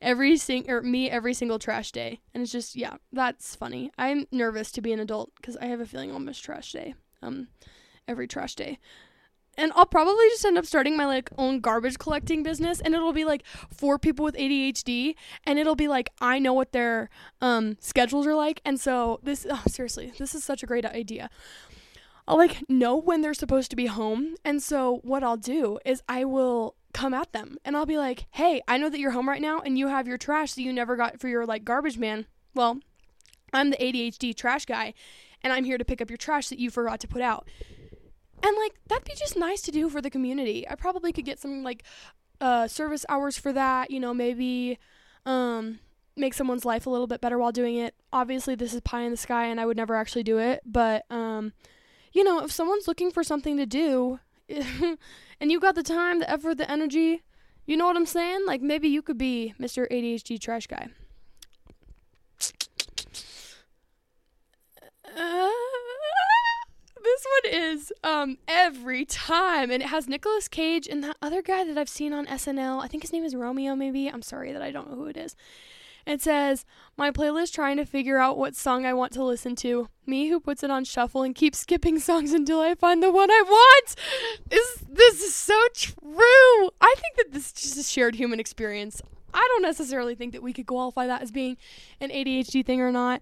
every 0.00 0.36
sing 0.36 0.68
or 0.70 0.82
me 0.82 1.10
every 1.10 1.34
single 1.34 1.58
trash 1.58 1.92
day. 1.92 2.20
And 2.32 2.42
it's 2.42 2.52
just 2.52 2.76
yeah, 2.76 2.96
that's 3.12 3.54
funny. 3.54 3.90
I'm 3.98 4.26
nervous 4.32 4.72
to 4.72 4.80
be 4.80 4.92
an 4.92 5.00
adult 5.00 5.30
cuz 5.42 5.56
I 5.56 5.66
have 5.66 5.80
a 5.80 5.86
feeling 5.86 6.10
I'll 6.10 6.18
miss 6.18 6.38
trash 6.38 6.72
day. 6.72 6.94
Um 7.22 7.48
every 8.08 8.26
trash 8.26 8.54
day. 8.54 8.78
And 9.56 9.72
I'll 9.74 9.86
probably 9.86 10.28
just 10.30 10.44
end 10.44 10.58
up 10.58 10.66
starting 10.66 10.96
my 10.96 11.06
like 11.06 11.30
own 11.38 11.60
garbage 11.60 11.98
collecting 11.98 12.42
business 12.42 12.80
and 12.80 12.94
it'll 12.94 13.12
be 13.12 13.24
like 13.24 13.44
for 13.70 13.98
people 13.98 14.24
with 14.24 14.34
ADHD 14.36 15.14
and 15.44 15.58
it'll 15.58 15.76
be 15.76 15.88
like 15.88 16.10
I 16.20 16.38
know 16.38 16.52
what 16.52 16.72
their 16.72 17.10
um 17.40 17.76
schedules 17.80 18.26
are 18.26 18.34
like 18.34 18.60
and 18.64 18.80
so 18.80 19.20
this 19.22 19.46
oh, 19.48 19.62
seriously, 19.68 20.12
this 20.18 20.34
is 20.34 20.44
such 20.44 20.62
a 20.62 20.66
great 20.66 20.84
idea. 20.84 21.30
I'll 22.26 22.38
like 22.38 22.68
know 22.68 22.96
when 22.96 23.20
they're 23.20 23.34
supposed 23.34 23.70
to 23.70 23.76
be 23.76 23.86
home 23.86 24.36
and 24.44 24.62
so 24.62 25.00
what 25.02 25.22
I'll 25.22 25.36
do 25.36 25.78
is 25.84 26.02
I 26.08 26.24
will 26.24 26.74
come 26.92 27.12
at 27.12 27.32
them 27.32 27.58
and 27.64 27.76
I'll 27.76 27.86
be 27.86 27.98
like, 27.98 28.26
"Hey, 28.30 28.62
I 28.66 28.78
know 28.78 28.88
that 28.88 28.98
you're 28.98 29.10
home 29.10 29.28
right 29.28 29.42
now 29.42 29.60
and 29.60 29.78
you 29.78 29.88
have 29.88 30.08
your 30.08 30.18
trash 30.18 30.54
that 30.54 30.62
you 30.62 30.72
never 30.72 30.96
got 30.96 31.20
for 31.20 31.28
your 31.28 31.44
like 31.44 31.64
garbage 31.64 31.98
man. 31.98 32.26
Well, 32.54 32.80
I'm 33.52 33.70
the 33.70 33.76
ADHD 33.76 34.34
trash 34.34 34.64
guy 34.64 34.94
and 35.42 35.52
I'm 35.52 35.64
here 35.64 35.76
to 35.76 35.84
pick 35.84 36.00
up 36.00 36.08
your 36.08 36.16
trash 36.16 36.48
that 36.48 36.58
you 36.58 36.70
forgot 36.70 37.00
to 37.00 37.08
put 37.08 37.20
out." 37.22 37.48
And 38.44 38.56
like 38.58 38.74
that'd 38.88 39.04
be 39.04 39.14
just 39.14 39.38
nice 39.38 39.62
to 39.62 39.70
do 39.70 39.88
for 39.88 40.02
the 40.02 40.10
community. 40.10 40.68
I 40.68 40.74
probably 40.74 41.12
could 41.12 41.24
get 41.24 41.40
some 41.40 41.62
like 41.62 41.82
uh 42.42 42.68
service 42.68 43.06
hours 43.08 43.38
for 43.38 43.54
that, 43.54 43.90
you 43.90 43.98
know, 43.98 44.12
maybe 44.12 44.78
um 45.24 45.78
make 46.14 46.34
someone's 46.34 46.66
life 46.66 46.86
a 46.86 46.90
little 46.90 47.06
bit 47.06 47.22
better 47.22 47.38
while 47.38 47.52
doing 47.52 47.76
it. 47.76 47.94
Obviously, 48.12 48.54
this 48.54 48.74
is 48.74 48.82
pie 48.82 49.00
in 49.00 49.10
the 49.10 49.16
sky 49.16 49.46
and 49.46 49.58
I 49.58 49.64
would 49.64 49.78
never 49.78 49.94
actually 49.94 50.24
do 50.24 50.38
it, 50.38 50.60
but 50.66 51.06
um 51.10 51.54
you 52.12 52.22
know, 52.22 52.44
if 52.44 52.52
someone's 52.52 52.86
looking 52.86 53.10
for 53.10 53.24
something 53.24 53.56
to 53.56 53.64
do 53.64 54.20
and 54.48 55.50
you 55.50 55.58
got 55.58 55.74
the 55.74 55.82
time, 55.82 56.20
the 56.20 56.30
effort, 56.30 56.58
the 56.58 56.70
energy, 56.70 57.22
you 57.64 57.78
know 57.78 57.86
what 57.86 57.96
I'm 57.96 58.04
saying? 58.04 58.44
Like 58.46 58.60
maybe 58.60 58.88
you 58.88 59.00
could 59.00 59.16
be 59.16 59.54
Mr. 59.58 59.90
ADHD 59.90 60.38
trash 60.38 60.66
guy. 60.66 60.88
Uh, 65.16 65.50
this 67.04 67.26
one 67.42 67.54
is 67.54 67.92
um 68.02 68.38
every 68.48 69.04
time 69.04 69.70
and 69.70 69.82
it 69.82 69.86
has 69.86 70.08
Nicolas 70.08 70.48
Cage 70.48 70.88
and 70.88 71.04
that 71.04 71.16
other 71.22 71.42
guy 71.42 71.64
that 71.64 71.78
I've 71.78 71.88
seen 71.88 72.12
on 72.12 72.26
SNL. 72.26 72.82
I 72.82 72.88
think 72.88 73.02
his 73.02 73.12
name 73.12 73.24
is 73.24 73.34
Romeo 73.34 73.76
maybe. 73.76 74.08
I'm 74.08 74.22
sorry 74.22 74.52
that 74.52 74.62
I 74.62 74.70
don't 74.70 74.90
know 74.90 74.96
who 74.96 75.06
it 75.06 75.16
is. 75.16 75.36
It 76.06 76.20
says, 76.20 76.66
My 76.96 77.10
playlist 77.10 77.52
trying 77.52 77.76
to 77.78 77.86
figure 77.86 78.18
out 78.18 78.36
what 78.36 78.54
song 78.54 78.84
I 78.84 78.92
want 78.92 79.12
to 79.12 79.24
listen 79.24 79.56
to. 79.56 79.88
Me 80.06 80.28
who 80.28 80.38
puts 80.38 80.62
it 80.62 80.70
on 80.70 80.84
shuffle 80.84 81.22
and 81.22 81.34
keeps 81.34 81.58
skipping 81.58 81.98
songs 81.98 82.32
until 82.32 82.60
I 82.60 82.74
find 82.74 83.02
the 83.02 83.10
one 83.10 83.30
I 83.30 83.42
want. 83.46 83.94
Is 84.50 84.84
this 84.88 85.22
is 85.22 85.34
so 85.34 85.58
true. 85.74 86.70
I 86.80 86.94
think 86.96 87.16
that 87.16 87.32
this 87.32 87.46
is 87.46 87.52
just 87.52 87.78
a 87.78 87.82
shared 87.82 88.16
human 88.16 88.38
experience. 88.38 89.00
I 89.32 89.46
don't 89.52 89.62
necessarily 89.62 90.14
think 90.14 90.32
that 90.32 90.42
we 90.42 90.52
could 90.52 90.66
qualify 90.66 91.06
that 91.06 91.22
as 91.22 91.32
being 91.32 91.56
an 92.00 92.10
ADHD 92.10 92.64
thing 92.64 92.80
or 92.80 92.92
not. 92.92 93.20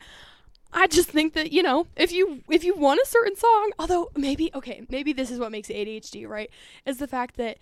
I 0.73 0.86
just 0.86 1.09
think 1.09 1.35
that, 1.35 1.53
you 1.53 1.62
know, 1.62 1.86
if 1.97 2.12
you 2.12 2.43
if 2.49 2.65
you 2.65 2.74
want 2.74 3.01
a 3.03 3.07
certain 3.07 3.36
song, 3.36 3.73
although 3.78 4.11
maybe 4.16 4.51
okay, 4.55 4.82
maybe 4.89 5.12
this 5.12 5.31
is 5.31 5.39
what 5.39 5.53
makes 5.53 5.69
ADHD, 5.69 6.27
right? 6.27 6.51
Is 6.86 6.99
the 6.99 7.07
fact 7.07 7.36
that 7.36 7.59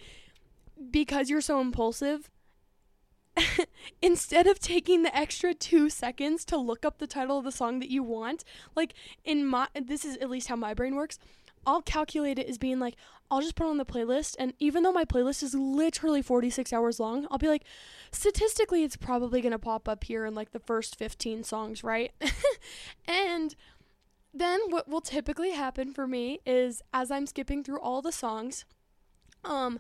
because 0.91 1.29
you're 1.29 1.41
so 1.41 1.61
impulsive, 1.61 2.31
instead 4.03 4.47
of 4.47 4.59
taking 4.59 5.03
the 5.03 5.17
extra 5.17 5.55
two 5.55 5.91
seconds 5.91 6.45
to 6.47 6.57
look 6.57 6.85
up 6.85 6.99
the 6.99 7.07
title 7.07 7.39
of 7.39 7.45
the 7.45 7.53
song 7.53 7.81
that 7.81 7.91
you 7.91 8.03
want, 8.03 8.45
like 8.75 8.95
in 9.25 9.47
my, 9.47 9.69
this 9.81 10.05
is 10.05 10.17
at 10.19 10.31
least 10.31 10.49
how 10.49 10.57
my 10.57 10.75
brain 10.75 10.95
works. 10.95 11.19
I'll 11.67 11.83
calculate 11.83 12.39
it 12.39 12.49
as 12.49 12.59
being 12.59 12.79
like, 12.79 12.97
I'll 13.31 13.41
just 13.41 13.55
put 13.55 13.67
on 13.67 13.77
the 13.77 13.85
playlist, 13.85 14.35
and 14.39 14.55
even 14.59 14.83
though 14.83 14.93
my 14.93 15.05
playlist 15.05 15.43
is 15.43 15.55
literally 15.55 16.21
46 16.21 16.73
hours 16.73 16.99
long, 16.99 17.29
I'll 17.31 17.39
be 17.39 17.49
like, 17.49 17.65
statistically, 18.11 18.83
it's 18.83 18.97
probably 18.97 19.41
gonna 19.41 19.59
pop 19.59 19.89
up 19.89 20.05
here 20.05 20.25
in 20.25 20.35
like 20.35 20.51
the 20.51 20.59
first 20.59 20.97
15 20.97 21.45
songs, 21.45 21.85
right? 21.85 22.13
and 23.07 23.55
then 24.35 24.61
what 24.69 24.89
will 24.89 25.01
typically 25.01 25.53
happen 25.53 25.93
for 25.93 26.07
me 26.07 26.41
is 26.45 26.83
as 26.93 27.11
I'm 27.11 27.27
skipping 27.27 27.63
through 27.63 27.81
all 27.81 28.03
the 28.03 28.13
songs, 28.13 28.65
um, 29.45 29.79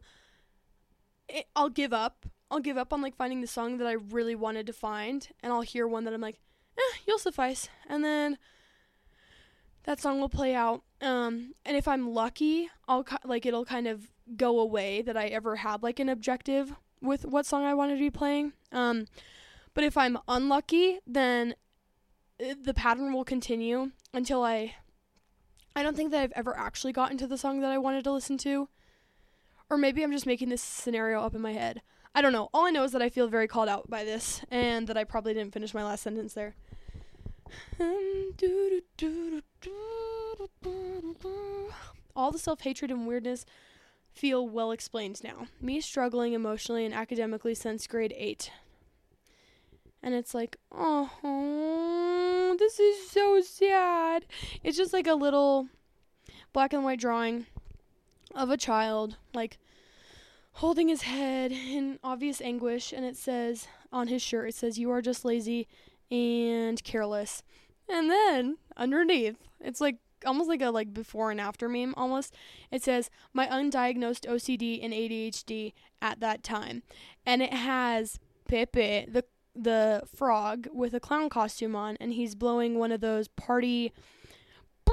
it, 1.29 1.47
I'll 1.57 1.69
give 1.69 1.93
up 1.93 2.27
I'll 2.51 2.61
give 2.61 2.77
up 2.77 2.93
on 2.93 3.01
like 3.01 3.17
finding 3.17 3.41
the 3.41 3.47
song 3.47 3.79
that 3.79 3.87
I 3.87 3.93
really 3.93 4.35
wanted 4.35 4.67
to 4.67 4.73
find, 4.73 5.29
and 5.43 5.53
I'll 5.53 5.61
hear 5.61 5.87
one 5.87 6.05
that 6.05 6.15
I'm 6.15 6.21
like, 6.21 6.41
eh, 6.77 6.99
you'll 7.07 7.19
suffice, 7.19 7.69
and 7.89 8.03
then 8.03 8.39
that 9.85 10.01
song 10.01 10.21
will 10.21 10.29
play 10.29 10.55
out. 10.55 10.83
Um, 11.01 11.55
and 11.65 11.77
if 11.77 11.89
I'm 11.89 12.11
lucky, 12.11 12.71
I'll 12.89 13.07
like 13.25 13.47
it'll 13.47 13.65
kind 13.65 13.87
of 13.87 14.11
go 14.37 14.61
away 14.61 15.03
that 15.03 15.17
I 15.17 15.27
ever 15.27 15.57
had 15.57 15.83
like 15.83 15.99
an 15.99 16.09
objective 16.09 16.73
with 17.01 17.25
what 17.25 17.47
song 17.47 17.65
I 17.65 17.75
wanted 17.75 17.95
to 17.95 18.01
be 18.01 18.11
playing. 18.11 18.53
Um, 18.73 19.07
but 19.75 19.85
if 19.85 19.97
I'm 19.97 20.19
unlucky, 20.29 20.99
then 21.07 21.55
uh, 22.41 22.55
the 22.61 22.75
pattern 22.75 23.13
will 23.13 23.25
continue 23.25 23.93
until 24.13 24.43
I. 24.43 24.75
I 25.75 25.85
don't 25.85 25.97
think 25.97 26.11
that 26.11 26.21
I've 26.21 26.33
ever 26.33 26.57
actually 26.59 26.93
gotten 26.93 27.17
to 27.19 27.29
the 27.29 27.39
song 27.39 27.61
that 27.61 27.71
I 27.71 27.79
wanted 27.79 28.03
to 28.05 28.13
listen 28.13 28.37
to. 28.39 28.69
Or 29.71 29.79
maybe 29.79 30.03
I'm 30.03 30.11
just 30.11 30.27
making 30.27 30.49
this 30.49 30.61
scenario 30.61 31.21
up 31.21 31.35
in 31.35 31.41
my 31.41 31.53
head. 31.53 31.81
I 32.13 32.23
don't 32.23 32.33
know. 32.33 32.49
All 32.53 32.67
I 32.67 32.71
know 32.71 32.83
is 32.83 32.91
that 32.91 33.03
I 33.03 33.09
feel 33.09 33.29
very 33.29 33.47
called 33.47 33.69
out 33.69 33.89
by 33.89 34.03
this 34.03 34.43
and 34.51 34.89
that 34.89 34.97
I 34.97 35.05
probably 35.05 35.33
didn't 35.33 35.53
finish 35.53 35.73
my 35.73 35.85
last 35.85 36.03
sentence 36.03 36.35
there. 36.35 36.57
All 42.17 42.31
the 42.31 42.39
self 42.39 42.61
hatred 42.61 42.91
and 42.91 43.07
weirdness 43.07 43.47
feel 44.13 44.49
well 44.49 44.73
explained 44.73 45.23
now. 45.23 45.47
Me 45.61 45.81
struggling 45.81 46.33
emotionally 46.33 46.85
and 46.85 46.95
academically 46.95 47.55
since 47.55 47.87
grade 47.87 48.15
8. 48.17 48.51
And 50.03 50.15
it's 50.15 50.35
like, 50.35 50.57
oh, 50.73 52.57
this 52.59 52.81
is 52.81 53.11
so 53.11 53.41
sad. 53.41 54.25
It's 54.63 54.77
just 54.77 54.93
like 54.93 55.07
a 55.07 55.15
little 55.15 55.69
black 56.53 56.73
and 56.73 56.85
white 56.85 57.01
drawing 57.01 57.47
of 58.35 58.51
a 58.51 58.57
child, 58.57 59.17
like 59.35 59.59
holding 60.55 60.89
his 60.89 61.03
head 61.03 61.53
in 61.53 61.99
obvious 62.03 62.41
anguish, 62.41 62.93
and 62.93 63.05
it 63.05 63.17
says 63.17 63.69
on 63.93 64.09
his 64.09 64.23
shirt, 64.23 64.49
it 64.51 64.55
says, 64.55 64.79
You 64.79 64.91
are 64.91 65.03
just 65.03 65.25
lazy 65.25 65.69
and 66.11 66.83
careless. 66.85 67.43
And 67.89 68.11
then 68.11 68.59
underneath, 68.77 69.37
it's 69.61 69.81
like 69.81 69.97
almost 70.27 70.49
like 70.49 70.63
a 70.63 70.71
like 70.71 70.93
before 70.93 71.31
and 71.31 71.41
after 71.41 71.69
meme 71.69 71.95
almost. 71.97 72.35
It 72.71 72.83
says 72.83 73.11
my 73.33 73.47
undiagnosed 73.47 74.29
OCD 74.29 74.83
and 74.83 74.93
ADHD 74.93 75.73
at 76.01 76.21
that 76.21 76.43
time. 76.43 76.83
And 77.27 77.43
it 77.43 77.53
has 77.53 78.19
Pepe 78.49 79.07
the 79.07 79.25
the 79.55 80.03
frog 80.15 80.69
with 80.73 80.95
a 80.95 81.01
clown 81.01 81.29
costume 81.29 81.75
on 81.75 81.97
and 82.01 82.13
he's 82.13 82.37
blowing 82.37 82.79
one 82.79 82.93
of 82.93 83.01
those 83.01 83.27
party 83.27 83.93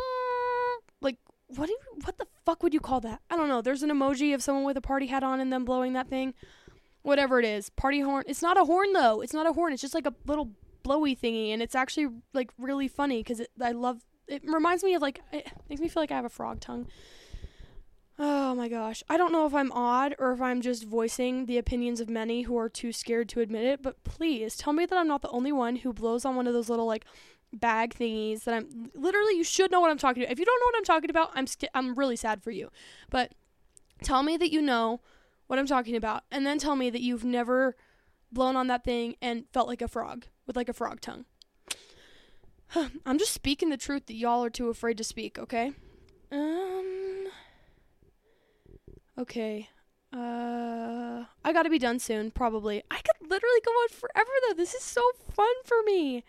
like 1.01 1.17
what 1.47 1.67
do 1.67 1.73
you, 1.73 1.79
what 2.03 2.17
the 2.17 2.25
fuck 2.45 2.63
would 2.63 2.73
you 2.73 2.79
call 2.79 2.99
that? 3.01 3.21
I 3.29 3.37
don't 3.37 3.47
know. 3.47 3.61
There's 3.61 3.83
an 3.83 3.89
emoji 3.89 4.33
of 4.33 4.41
someone 4.43 4.65
with 4.65 4.77
a 4.77 4.81
party 4.81 5.07
hat 5.07 5.23
on 5.23 5.39
and 5.39 5.53
them 5.53 5.63
blowing 5.63 5.93
that 5.93 6.09
thing. 6.09 6.33
Whatever 7.03 7.39
it 7.39 7.45
is. 7.45 7.69
Party 7.69 8.01
horn. 8.01 8.23
It's 8.27 8.41
not 8.41 8.57
a 8.57 8.65
horn 8.65 8.93
though. 8.93 9.21
It's 9.21 9.33
not 9.33 9.47
a 9.47 9.53
horn. 9.53 9.71
It's 9.71 9.81
just 9.81 9.93
like 9.93 10.05
a 10.05 10.13
little 10.25 10.51
blowy 10.87 11.15
thingy 11.15 11.49
and 11.51 11.61
it's 11.61 11.75
actually 11.75 12.07
like 12.33 12.49
really 12.57 12.87
funny 12.87 13.21
cuz 13.23 13.41
I 13.61 13.73
love 13.73 14.05
it 14.27 14.41
reminds 14.45 14.83
me 14.83 14.93
of 14.93 15.01
like 15.01 15.21
it 15.31 15.51
makes 15.69 15.81
me 15.81 15.89
feel 15.89 16.01
like 16.03 16.11
I 16.11 16.15
have 16.15 16.25
a 16.25 16.29
frog 16.29 16.59
tongue. 16.59 16.87
Oh 18.19 18.55
my 18.55 18.67
gosh. 18.67 19.03
I 19.09 19.17
don't 19.17 19.31
know 19.31 19.45
if 19.45 19.53
I'm 19.53 19.71
odd 19.73 20.15
or 20.17 20.31
if 20.31 20.41
I'm 20.41 20.61
just 20.61 20.85
voicing 20.85 21.45
the 21.45 21.57
opinions 21.57 21.99
of 21.99 22.09
many 22.09 22.43
who 22.43 22.57
are 22.57 22.69
too 22.69 22.91
scared 22.91 23.29
to 23.29 23.41
admit 23.41 23.65
it, 23.65 23.83
but 23.83 24.03
please 24.03 24.55
tell 24.55 24.73
me 24.73 24.85
that 24.87 24.97
I'm 24.97 25.07
not 25.07 25.21
the 25.21 25.29
only 25.29 25.51
one 25.51 25.75
who 25.77 25.93
blows 25.93 26.25
on 26.25 26.35
one 26.35 26.47
of 26.47 26.53
those 26.53 26.69
little 26.69 26.87
like 26.87 27.05
bag 27.53 27.93
thingies 27.93 28.43
that 28.45 28.55
I'm 28.55 28.91
literally 28.95 29.35
you 29.35 29.43
should 29.43 29.71
know 29.71 29.79
what 29.79 29.91
I'm 29.91 29.99
talking 29.99 30.23
about. 30.23 30.31
If 30.31 30.39
you 30.39 30.45
don't 30.45 30.59
know 30.59 30.65
what 30.65 30.77
I'm 30.77 30.83
talking 30.83 31.09
about, 31.09 31.31
I'm 31.35 31.45
I'm 31.75 31.95
really 31.95 32.15
sad 32.15 32.41
for 32.41 32.51
you. 32.51 32.69
But 33.09 33.33
tell 34.01 34.23
me 34.23 34.37
that 34.37 34.51
you 34.51 34.61
know 34.61 35.01
what 35.47 35.59
I'm 35.59 35.67
talking 35.67 35.95
about 35.95 36.23
and 36.31 36.45
then 36.45 36.57
tell 36.57 36.75
me 36.75 36.89
that 36.89 37.01
you've 37.01 37.23
never 37.23 37.75
blown 38.31 38.55
on 38.55 38.67
that 38.67 38.83
thing 38.83 39.15
and 39.21 39.45
felt 39.53 39.67
like 39.67 39.81
a 39.81 39.87
frog 39.87 40.25
with 40.47 40.55
like 40.55 40.69
a 40.69 40.73
frog 40.73 41.01
tongue. 41.01 41.25
I'm 43.05 43.19
just 43.19 43.33
speaking 43.33 43.69
the 43.69 43.77
truth 43.77 44.07
that 44.07 44.15
y'all 44.15 44.43
are 44.43 44.49
too 44.49 44.69
afraid 44.69 44.97
to 44.97 45.03
speak, 45.03 45.37
okay? 45.37 45.73
Um 46.31 47.27
Okay. 49.19 49.69
Uh 50.11 51.25
I 51.43 51.53
got 51.53 51.63
to 51.63 51.69
be 51.69 51.79
done 51.79 51.99
soon, 51.99 52.31
probably. 52.31 52.83
I 52.89 52.95
could 52.97 53.29
literally 53.29 53.61
go 53.65 53.71
on 53.71 53.89
forever 53.89 54.29
though. 54.47 54.53
This 54.53 54.73
is 54.73 54.83
so 54.83 55.01
fun 55.33 55.53
for 55.65 55.77
me. 55.85 56.23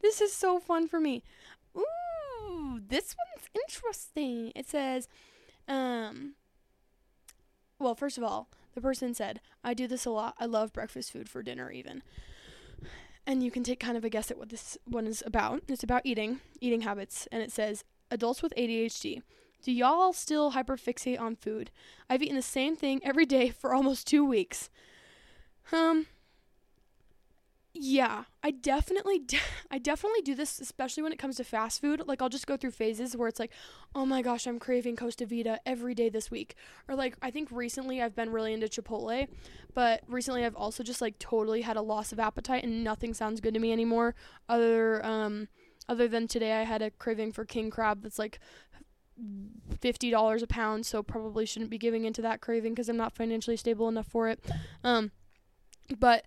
This 0.00 0.20
is 0.20 0.32
so 0.32 0.58
fun 0.58 0.88
for 0.88 1.00
me. 1.00 1.22
Ooh, 1.76 2.80
this 2.86 3.14
one's 3.16 3.48
interesting. 3.54 4.52
It 4.54 4.68
says, 4.68 5.08
um, 5.66 6.34
well, 7.78 7.94
first 7.94 8.18
of 8.18 8.24
all, 8.24 8.48
the 8.74 8.80
person 8.80 9.14
said, 9.14 9.40
I 9.64 9.74
do 9.74 9.86
this 9.86 10.04
a 10.04 10.10
lot. 10.10 10.34
I 10.38 10.46
love 10.46 10.72
breakfast 10.72 11.12
food 11.12 11.28
for 11.28 11.42
dinner, 11.42 11.70
even. 11.70 12.02
And 13.28 13.42
you 13.42 13.50
can 13.50 13.62
take 13.62 13.78
kind 13.78 13.98
of 13.98 14.06
a 14.06 14.08
guess 14.08 14.30
at 14.30 14.38
what 14.38 14.48
this 14.48 14.78
one 14.86 15.06
is 15.06 15.22
about. 15.26 15.62
It's 15.68 15.82
about 15.82 16.00
eating, 16.06 16.40
eating 16.62 16.80
habits. 16.80 17.28
And 17.30 17.42
it 17.42 17.52
says, 17.52 17.84
adults 18.10 18.42
with 18.42 18.54
ADHD. 18.56 19.20
Do 19.62 19.70
y'all 19.70 20.14
still 20.14 20.52
hyperfixate 20.52 21.20
on 21.20 21.36
food? 21.36 21.70
I've 22.08 22.22
eaten 22.22 22.36
the 22.36 22.42
same 22.42 22.74
thing 22.74 23.00
every 23.04 23.26
day 23.26 23.50
for 23.50 23.74
almost 23.74 24.06
two 24.06 24.24
weeks. 24.24 24.70
Um, 25.70 26.06
yeah, 27.80 28.24
I 28.42 28.50
definitely, 28.50 29.20
de- 29.20 29.38
I 29.70 29.78
definitely 29.78 30.22
do 30.22 30.34
this, 30.34 30.60
especially 30.60 31.02
when 31.02 31.12
it 31.12 31.18
comes 31.18 31.36
to 31.36 31.44
fast 31.44 31.80
food. 31.80 32.02
Like, 32.06 32.20
I'll 32.20 32.28
just 32.28 32.46
go 32.46 32.56
through 32.56 32.72
phases 32.72 33.16
where 33.16 33.28
it's 33.28 33.38
like, 33.38 33.52
oh 33.94 34.04
my 34.04 34.20
gosh, 34.20 34.46
I'm 34.46 34.58
craving 34.58 34.96
Costa 34.96 35.26
Vida 35.26 35.60
every 35.64 35.94
day 35.94 36.08
this 36.08 36.30
week. 36.30 36.56
Or, 36.88 36.94
like, 36.94 37.16
I 37.22 37.30
think 37.30 37.50
recently 37.52 38.02
I've 38.02 38.16
been 38.16 38.30
really 38.30 38.52
into 38.52 38.66
Chipotle, 38.66 39.28
but 39.74 40.02
recently 40.08 40.44
I've 40.44 40.56
also 40.56 40.82
just, 40.82 41.00
like, 41.00 41.18
totally 41.18 41.62
had 41.62 41.76
a 41.76 41.82
loss 41.82 42.12
of 42.12 42.18
appetite 42.18 42.64
and 42.64 42.82
nothing 42.82 43.14
sounds 43.14 43.40
good 43.40 43.54
to 43.54 43.60
me 43.60 43.72
anymore. 43.72 44.14
Other, 44.48 45.04
um, 45.06 45.48
other 45.88 46.08
than 46.08 46.26
today, 46.26 46.52
I 46.52 46.64
had 46.64 46.82
a 46.82 46.90
craving 46.90 47.32
for 47.32 47.44
king 47.44 47.70
crab 47.70 48.02
that's 48.02 48.18
like 48.18 48.40
$50 49.80 50.42
a 50.42 50.46
pound, 50.46 50.84
so 50.84 51.02
probably 51.02 51.46
shouldn't 51.46 51.70
be 51.70 51.78
giving 51.78 52.04
into 52.04 52.22
that 52.22 52.40
craving 52.40 52.74
because 52.74 52.88
I'm 52.88 52.96
not 52.96 53.14
financially 53.14 53.56
stable 53.56 53.88
enough 53.88 54.06
for 54.06 54.28
it. 54.28 54.44
Um, 54.84 55.12
but 55.98 56.24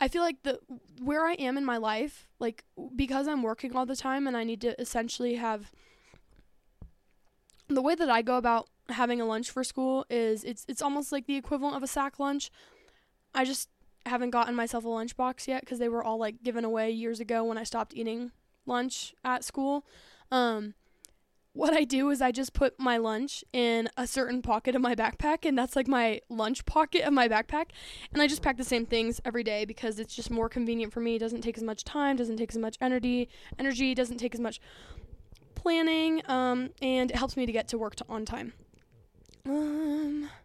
I 0.00 0.08
feel 0.08 0.22
like 0.22 0.42
the 0.42 0.58
where 1.02 1.24
I 1.24 1.34
am 1.34 1.56
in 1.56 1.64
my 1.64 1.76
life, 1.76 2.26
like 2.38 2.64
because 2.94 3.28
I'm 3.28 3.42
working 3.42 3.76
all 3.76 3.86
the 3.86 3.96
time 3.96 4.26
and 4.26 4.36
I 4.36 4.44
need 4.44 4.60
to 4.62 4.78
essentially 4.80 5.34
have 5.36 5.70
the 7.68 7.82
way 7.82 7.94
that 7.94 8.10
I 8.10 8.22
go 8.22 8.36
about 8.36 8.68
having 8.90 9.20
a 9.20 9.24
lunch 9.24 9.50
for 9.50 9.64
school 9.64 10.04
is 10.10 10.44
it's 10.44 10.64
it's 10.68 10.82
almost 10.82 11.12
like 11.12 11.26
the 11.26 11.36
equivalent 11.36 11.76
of 11.76 11.82
a 11.82 11.86
sack 11.86 12.18
lunch. 12.18 12.50
I 13.34 13.44
just 13.44 13.68
haven't 14.06 14.30
gotten 14.30 14.54
myself 14.54 14.84
a 14.84 14.88
lunchbox 14.88 15.46
yet 15.46 15.60
because 15.60 15.78
they 15.78 15.88
were 15.88 16.04
all 16.04 16.18
like 16.18 16.42
given 16.42 16.64
away 16.64 16.90
years 16.90 17.20
ago 17.20 17.44
when 17.44 17.56
I 17.56 17.64
stopped 17.64 17.94
eating 17.94 18.32
lunch 18.66 19.14
at 19.24 19.44
school. 19.44 19.84
Um, 20.30 20.74
what 21.54 21.72
I 21.72 21.84
do 21.84 22.10
is 22.10 22.20
I 22.20 22.32
just 22.32 22.52
put 22.52 22.78
my 22.80 22.96
lunch 22.96 23.44
in 23.52 23.88
a 23.96 24.08
certain 24.08 24.42
pocket 24.42 24.74
of 24.74 24.82
my 24.82 24.96
backpack, 24.96 25.46
and 25.46 25.56
that's 25.56 25.76
like 25.76 25.86
my 25.86 26.20
lunch 26.28 26.66
pocket 26.66 27.02
of 27.02 27.12
my 27.12 27.28
backpack. 27.28 27.66
And 28.12 28.20
I 28.20 28.26
just 28.26 28.42
pack 28.42 28.56
the 28.56 28.64
same 28.64 28.84
things 28.84 29.20
every 29.24 29.44
day 29.44 29.64
because 29.64 30.00
it's 30.00 30.16
just 30.16 30.32
more 30.32 30.48
convenient 30.48 30.92
for 30.92 30.98
me. 31.00 31.14
It 31.14 31.20
doesn't 31.20 31.42
take 31.42 31.56
as 31.56 31.62
much 31.62 31.84
time, 31.84 32.16
doesn't 32.16 32.38
take 32.38 32.50
as 32.50 32.58
much 32.58 32.76
energy, 32.80 33.28
energy 33.56 33.94
doesn't 33.94 34.18
take 34.18 34.34
as 34.34 34.40
much 34.40 34.60
planning, 35.54 36.22
um, 36.28 36.70
and 36.82 37.12
it 37.12 37.16
helps 37.16 37.36
me 37.36 37.46
to 37.46 37.52
get 37.52 37.68
to 37.68 37.78
work 37.78 37.94
to 37.96 38.04
on 38.08 38.24
time. 38.24 38.52
Um. 39.46 40.28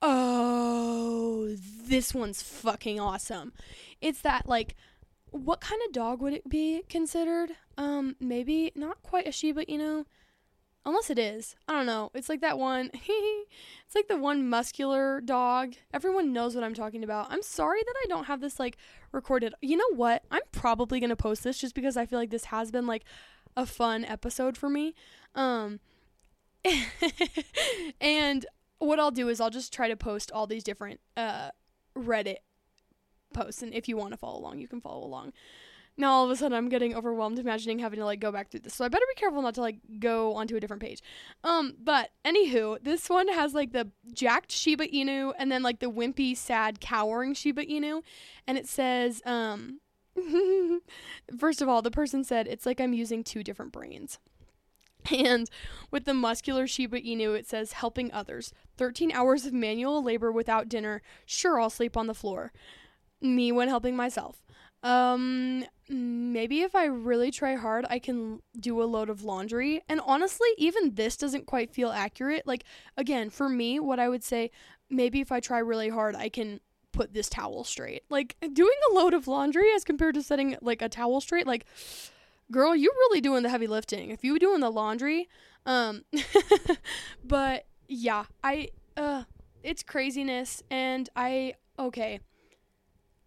Oh, 0.00 1.56
this 1.88 2.14
one's 2.14 2.40
fucking 2.40 3.00
awesome. 3.00 3.52
It's 4.00 4.20
that 4.20 4.48
like 4.48 4.76
what 5.30 5.60
kind 5.60 5.80
of 5.86 5.92
dog 5.92 6.20
would 6.20 6.32
it 6.32 6.48
be 6.48 6.82
considered? 6.88 7.50
Um, 7.76 8.16
maybe 8.20 8.72
not 8.74 9.02
quite 9.02 9.26
a 9.26 9.32
Shiba 9.32 9.64
Inu. 9.66 10.04
Unless 10.84 11.10
it 11.10 11.18
is. 11.18 11.54
I 11.66 11.72
don't 11.72 11.86
know. 11.86 12.10
It's 12.14 12.30
like 12.30 12.40
that 12.40 12.58
one. 12.58 12.90
it's 12.94 13.94
like 13.94 14.08
the 14.08 14.16
one 14.16 14.48
muscular 14.48 15.20
dog. 15.20 15.74
Everyone 15.92 16.32
knows 16.32 16.54
what 16.54 16.64
I'm 16.64 16.72
talking 16.72 17.04
about. 17.04 17.30
I'm 17.30 17.42
sorry 17.42 17.80
that 17.84 17.94
I 18.04 18.06
don't 18.08 18.24
have 18.24 18.40
this 18.40 18.58
like 18.58 18.78
recorded. 19.12 19.54
You 19.60 19.76
know 19.76 19.94
what? 19.94 20.22
I'm 20.30 20.40
probably 20.52 21.00
to 21.00 21.16
post 21.16 21.44
this 21.44 21.58
just 21.58 21.74
because 21.74 21.96
I 21.96 22.06
feel 22.06 22.18
like 22.18 22.30
this 22.30 22.46
has 22.46 22.70
been 22.70 22.86
like 22.86 23.04
a 23.56 23.66
fun 23.66 24.04
episode 24.04 24.56
for 24.56 24.70
me. 24.70 24.94
Um 25.34 25.80
and 28.00 28.46
what 28.78 28.98
I'll 28.98 29.10
do 29.10 29.28
is 29.28 29.40
I'll 29.40 29.50
just 29.50 29.72
try 29.72 29.88
to 29.88 29.96
post 29.96 30.30
all 30.32 30.46
these 30.46 30.64
different 30.64 31.00
uh 31.16 31.50
Reddit 31.96 32.38
posts 33.32 33.62
and 33.62 33.74
if 33.74 33.88
you 33.88 33.96
want 33.96 34.12
to 34.12 34.16
follow 34.16 34.38
along 34.38 34.58
you 34.58 34.68
can 34.68 34.80
follow 34.80 35.04
along 35.04 35.32
now 35.96 36.12
all 36.12 36.24
of 36.24 36.30
a 36.30 36.36
sudden 36.36 36.56
i'm 36.56 36.68
getting 36.68 36.94
overwhelmed 36.94 37.38
imagining 37.38 37.78
having 37.78 37.98
to 37.98 38.04
like 38.04 38.20
go 38.20 38.32
back 38.32 38.50
through 38.50 38.60
this 38.60 38.74
so 38.74 38.84
i 38.84 38.88
better 38.88 39.04
be 39.14 39.20
careful 39.20 39.42
not 39.42 39.54
to 39.54 39.60
like 39.60 39.78
go 39.98 40.34
onto 40.34 40.56
a 40.56 40.60
different 40.60 40.82
page 40.82 41.02
um 41.44 41.74
but 41.82 42.10
anywho 42.24 42.82
this 42.82 43.10
one 43.10 43.28
has 43.28 43.54
like 43.54 43.72
the 43.72 43.88
jacked 44.12 44.52
shiba 44.52 44.86
inu 44.88 45.32
and 45.38 45.50
then 45.50 45.62
like 45.62 45.80
the 45.80 45.90
wimpy 45.90 46.36
sad 46.36 46.80
cowering 46.80 47.34
shiba 47.34 47.64
inu 47.64 48.02
and 48.46 48.56
it 48.56 48.66
says 48.66 49.20
um 49.26 49.80
first 51.38 51.62
of 51.62 51.68
all 51.68 51.82
the 51.82 51.90
person 51.90 52.24
said 52.24 52.46
it's 52.46 52.66
like 52.66 52.80
i'm 52.80 52.92
using 52.92 53.22
two 53.22 53.42
different 53.42 53.72
brains 53.72 54.18
and 55.10 55.48
with 55.90 56.04
the 56.04 56.12
muscular 56.12 56.66
Shiba 56.66 57.00
Inu, 57.00 57.38
it 57.38 57.48
says 57.48 57.72
helping 57.72 58.12
others. 58.12 58.52
13 58.76 59.12
hours 59.12 59.46
of 59.46 59.52
manual 59.52 60.02
labor 60.02 60.30
without 60.30 60.68
dinner. 60.68 61.02
Sure, 61.24 61.60
I'll 61.60 61.70
sleep 61.70 61.96
on 61.96 62.08
the 62.08 62.14
floor 62.14 62.52
me 63.20 63.52
when 63.52 63.68
helping 63.68 63.96
myself. 63.96 64.42
Um, 64.82 65.64
maybe 65.88 66.60
if 66.60 66.74
I 66.74 66.84
really 66.84 67.30
try 67.30 67.54
hard, 67.56 67.84
I 67.88 67.98
can 67.98 68.40
do 68.58 68.80
a 68.82 68.84
load 68.84 69.10
of 69.10 69.24
laundry. 69.24 69.82
And 69.88 70.00
honestly, 70.04 70.48
even 70.56 70.94
this 70.94 71.16
doesn't 71.16 71.46
quite 71.46 71.70
feel 71.70 71.90
accurate. 71.90 72.46
Like, 72.46 72.64
again, 72.96 73.30
for 73.30 73.48
me, 73.48 73.80
what 73.80 73.98
I 73.98 74.08
would 74.08 74.22
say, 74.22 74.50
maybe 74.88 75.20
if 75.20 75.32
I 75.32 75.40
try 75.40 75.58
really 75.58 75.88
hard, 75.88 76.14
I 76.14 76.28
can 76.28 76.60
put 76.92 77.12
this 77.12 77.28
towel 77.28 77.64
straight. 77.64 78.04
Like, 78.08 78.36
doing 78.52 78.76
a 78.90 78.94
load 78.94 79.14
of 79.14 79.26
laundry 79.26 79.72
as 79.74 79.84
compared 79.84 80.14
to 80.14 80.22
setting, 80.22 80.56
like, 80.60 80.82
a 80.82 80.88
towel 80.88 81.20
straight, 81.20 81.46
like, 81.46 81.66
girl, 82.50 82.74
you're 82.74 82.92
really 82.92 83.20
doing 83.20 83.42
the 83.42 83.50
heavy 83.50 83.66
lifting. 83.66 84.10
If 84.10 84.24
you 84.24 84.32
were 84.32 84.38
doing 84.38 84.60
the 84.60 84.70
laundry, 84.70 85.28
um, 85.66 86.04
but 87.24 87.66
yeah, 87.88 88.24
I, 88.44 88.68
uh, 88.96 89.24
it's 89.62 89.82
craziness. 89.82 90.62
And 90.70 91.08
I, 91.16 91.54
okay 91.78 92.20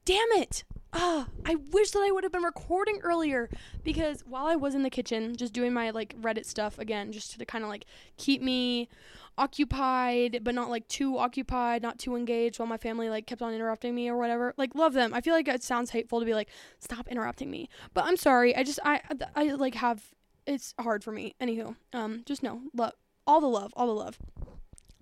damn 0.05 0.31
it. 0.33 0.63
Ah, 0.93 1.27
I 1.45 1.55
wish 1.55 1.91
that 1.91 2.03
I 2.05 2.11
would 2.11 2.23
have 2.23 2.33
been 2.33 2.43
recording 2.43 2.99
earlier 3.01 3.49
because 3.83 4.25
while 4.27 4.45
I 4.45 4.57
was 4.57 4.75
in 4.75 4.83
the 4.83 4.89
kitchen 4.89 5.37
just 5.37 5.53
doing 5.53 5.71
my 5.73 5.91
like 5.91 6.19
Reddit 6.21 6.45
stuff 6.45 6.77
again, 6.79 7.13
just 7.13 7.39
to 7.39 7.45
kind 7.45 7.63
of 7.63 7.69
like 7.69 7.85
keep 8.17 8.41
me 8.41 8.89
occupied, 9.37 10.41
but 10.43 10.53
not 10.53 10.69
like 10.69 10.85
too 10.89 11.17
occupied, 11.17 11.81
not 11.81 11.97
too 11.97 12.17
engaged 12.17 12.59
while 12.59 12.67
my 12.67 12.77
family 12.77 13.09
like 13.09 13.25
kept 13.25 13.41
on 13.41 13.53
interrupting 13.53 13.95
me 13.95 14.09
or 14.09 14.17
whatever. 14.17 14.53
Like 14.57 14.75
love 14.75 14.93
them. 14.93 15.13
I 15.13 15.21
feel 15.21 15.33
like 15.33 15.47
it 15.47 15.63
sounds 15.63 15.91
hateful 15.91 16.19
to 16.19 16.25
be 16.25 16.33
like 16.33 16.49
stop 16.79 17.07
interrupting 17.07 17.49
me. 17.49 17.69
But 17.93 18.03
I'm 18.03 18.17
sorry. 18.17 18.53
I 18.53 18.63
just 18.63 18.79
I 18.83 19.01
I 19.35 19.53
like 19.53 19.75
have 19.75 20.03
it's 20.45 20.73
hard 20.77 21.05
for 21.05 21.13
me. 21.13 21.35
Anywho, 21.39 21.75
um 21.93 22.23
just 22.25 22.43
know, 22.43 22.63
love 22.73 22.93
all 23.25 23.39
the 23.39 23.47
love, 23.47 23.71
all 23.77 23.87
the 23.87 23.93
love. 23.93 24.19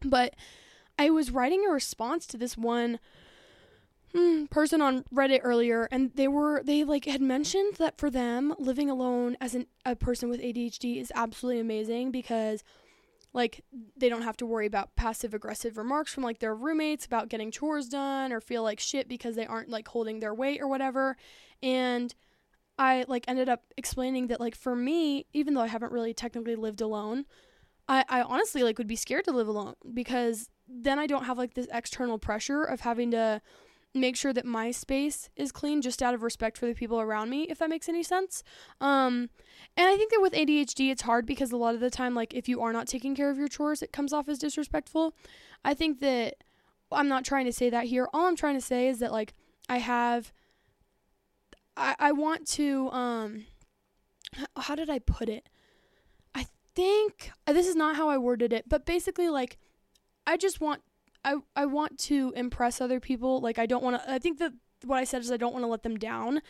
But 0.06 0.36
I 1.00 1.10
was 1.10 1.32
writing 1.32 1.66
a 1.66 1.72
response 1.72 2.28
to 2.28 2.38
this 2.38 2.58
one 2.58 3.00
hmm, 4.14 4.46
person 4.46 4.82
on 4.82 5.04
Reddit 5.14 5.42
earlier, 5.44 5.88
and 5.92 6.12
they 6.16 6.28
were 6.28 6.62
they 6.64 6.84
like 6.84 7.06
had 7.06 7.22
mentioned 7.22 7.76
that 7.76 7.98
for 7.98 8.10
them 8.10 8.54
living 8.58 8.90
alone 8.90 9.38
as 9.40 9.56
an, 9.56 9.68
a 9.86 9.96
person 9.96 10.30
with 10.30 10.42
ADHD 10.42 11.00
is 11.00 11.12
absolutely 11.16 11.60
amazing 11.60 12.12
because 12.12 12.64
like 13.34 13.64
they 13.96 14.10
don't 14.10 14.24
have 14.24 14.38
to 14.38 14.46
worry 14.46 14.66
about 14.66 14.96
passive 14.96 15.34
aggressive 15.34 15.78
remarks 15.78 16.14
from 16.14 16.24
like 16.24 16.40
their 16.40 16.56
roommates 16.56 17.06
about 17.06 17.30
getting 17.30 17.52
chores 17.52 17.88
done 17.88 18.34
or 18.34 18.42
feel 18.42 18.64
like 18.64 18.80
shit 18.80 19.08
because 19.08 19.36
they 19.36 19.46
aren't 19.46 19.70
like 19.70 19.88
holding 19.88 20.20
their 20.20 20.34
weight 20.34 20.62
or 20.62 20.68
whatever. 20.68 21.16
And 21.62 22.14
i 22.80 23.04
like 23.08 23.26
ended 23.28 23.50
up 23.50 23.62
explaining 23.78 24.28
that 24.28 24.40
like 24.40 24.56
for 24.56 24.76
me 24.76 25.26
even 25.34 25.54
though 25.54 25.62
i 25.62 25.68
haven't 25.68 25.92
really 25.92 26.14
technically 26.14 26.56
lived 26.56 26.82
alone 26.82 27.26
i 27.88 28.04
i 28.10 28.22
honestly 28.22 28.64
like 28.64 28.78
would 28.78 28.88
be 28.88 28.96
scared 28.96 29.26
to 29.26 29.32
live 29.32 29.48
alone 29.48 29.76
because 29.94 30.50
then 30.68 30.98
i 30.98 31.06
don't 31.06 31.26
have 31.26 31.38
like 31.38 31.54
this 31.54 31.68
external 31.72 32.18
pressure 32.18 32.64
of 32.64 32.80
having 32.80 33.12
to 33.12 33.42
make 33.94 34.16
sure 34.16 34.34
that 34.34 34.46
my 34.46 34.72
space 34.72 35.30
is 35.36 35.52
clean 35.52 35.82
just 35.82 36.04
out 36.04 36.14
of 36.14 36.22
respect 36.22 36.58
for 36.58 36.68
the 36.68 36.76
people 36.76 37.02
around 37.02 37.30
me 37.30 37.44
if 37.44 37.58
that 37.58 37.70
makes 37.70 37.90
any 37.90 38.04
sense. 38.04 38.44
Um 38.80 39.30
and 39.76 39.88
i 39.88 39.98
think 39.98 40.12
that 40.12 40.22
with 40.22 40.34
adhd 40.34 40.90
it's 40.92 41.02
hard 41.02 41.26
because 41.26 41.52
a 41.52 41.58
lot 41.58 41.76
of 41.76 41.82
the 41.82 41.90
time 41.90 42.14
like 42.16 42.34
if 42.34 42.48
you 42.48 42.62
are 42.62 42.74
not 42.74 42.88
taking 42.88 43.16
care 43.16 43.30
of 43.30 43.38
your 43.38 43.48
chores 43.48 43.82
it 43.82 43.92
comes 43.92 44.14
off 44.14 44.30
as 44.30 44.38
disrespectful. 44.40 45.14
I 45.66 45.74
think 45.74 46.00
that 46.02 46.36
i'm 46.92 47.08
not 47.08 47.26
trying 47.26 47.46
to 47.46 47.54
say 47.54 47.70
that 47.70 47.86
here. 47.86 48.08
All 48.14 48.26
i'm 48.26 48.36
trying 48.36 48.56
to 48.56 48.62
say 48.62 48.88
is 48.88 49.00
that 49.00 49.12
like 49.12 49.34
i 49.68 49.78
have 49.78 50.32
i 51.76 51.96
i 52.00 52.12
want 52.12 52.48
to 52.50 52.90
um 52.92 53.46
how 54.56 54.76
did 54.76 54.90
i 54.90 55.00
put 55.00 55.30
it? 55.30 55.50
I 56.36 56.46
think 56.76 57.32
this 57.48 57.68
is 57.68 57.76
not 57.76 57.96
how 57.96 58.10
i 58.10 58.18
worded 58.18 58.54
it 58.54 58.70
but 58.70 58.86
basically 58.86 59.30
like 59.30 59.58
i 60.28 60.38
just 60.38 60.62
want 60.62 60.82
I 61.24 61.36
I 61.56 61.66
want 61.66 61.98
to 62.00 62.34
impress 62.36 62.82
other 62.82 63.00
people. 63.00 63.42
Like 63.42 63.60
I 63.60 63.66
don't 63.66 63.84
want 63.84 64.02
to 64.02 64.12
I 64.12 64.20
think 64.20 64.40
that 64.40 64.54
what 64.86 64.98
I 64.98 65.04
said 65.04 65.22
is 65.22 65.32
I 65.32 65.38
don't 65.38 65.54
want 65.54 65.64
to 65.64 65.70
let 65.70 65.84
them 65.84 65.98
down. 65.98 66.42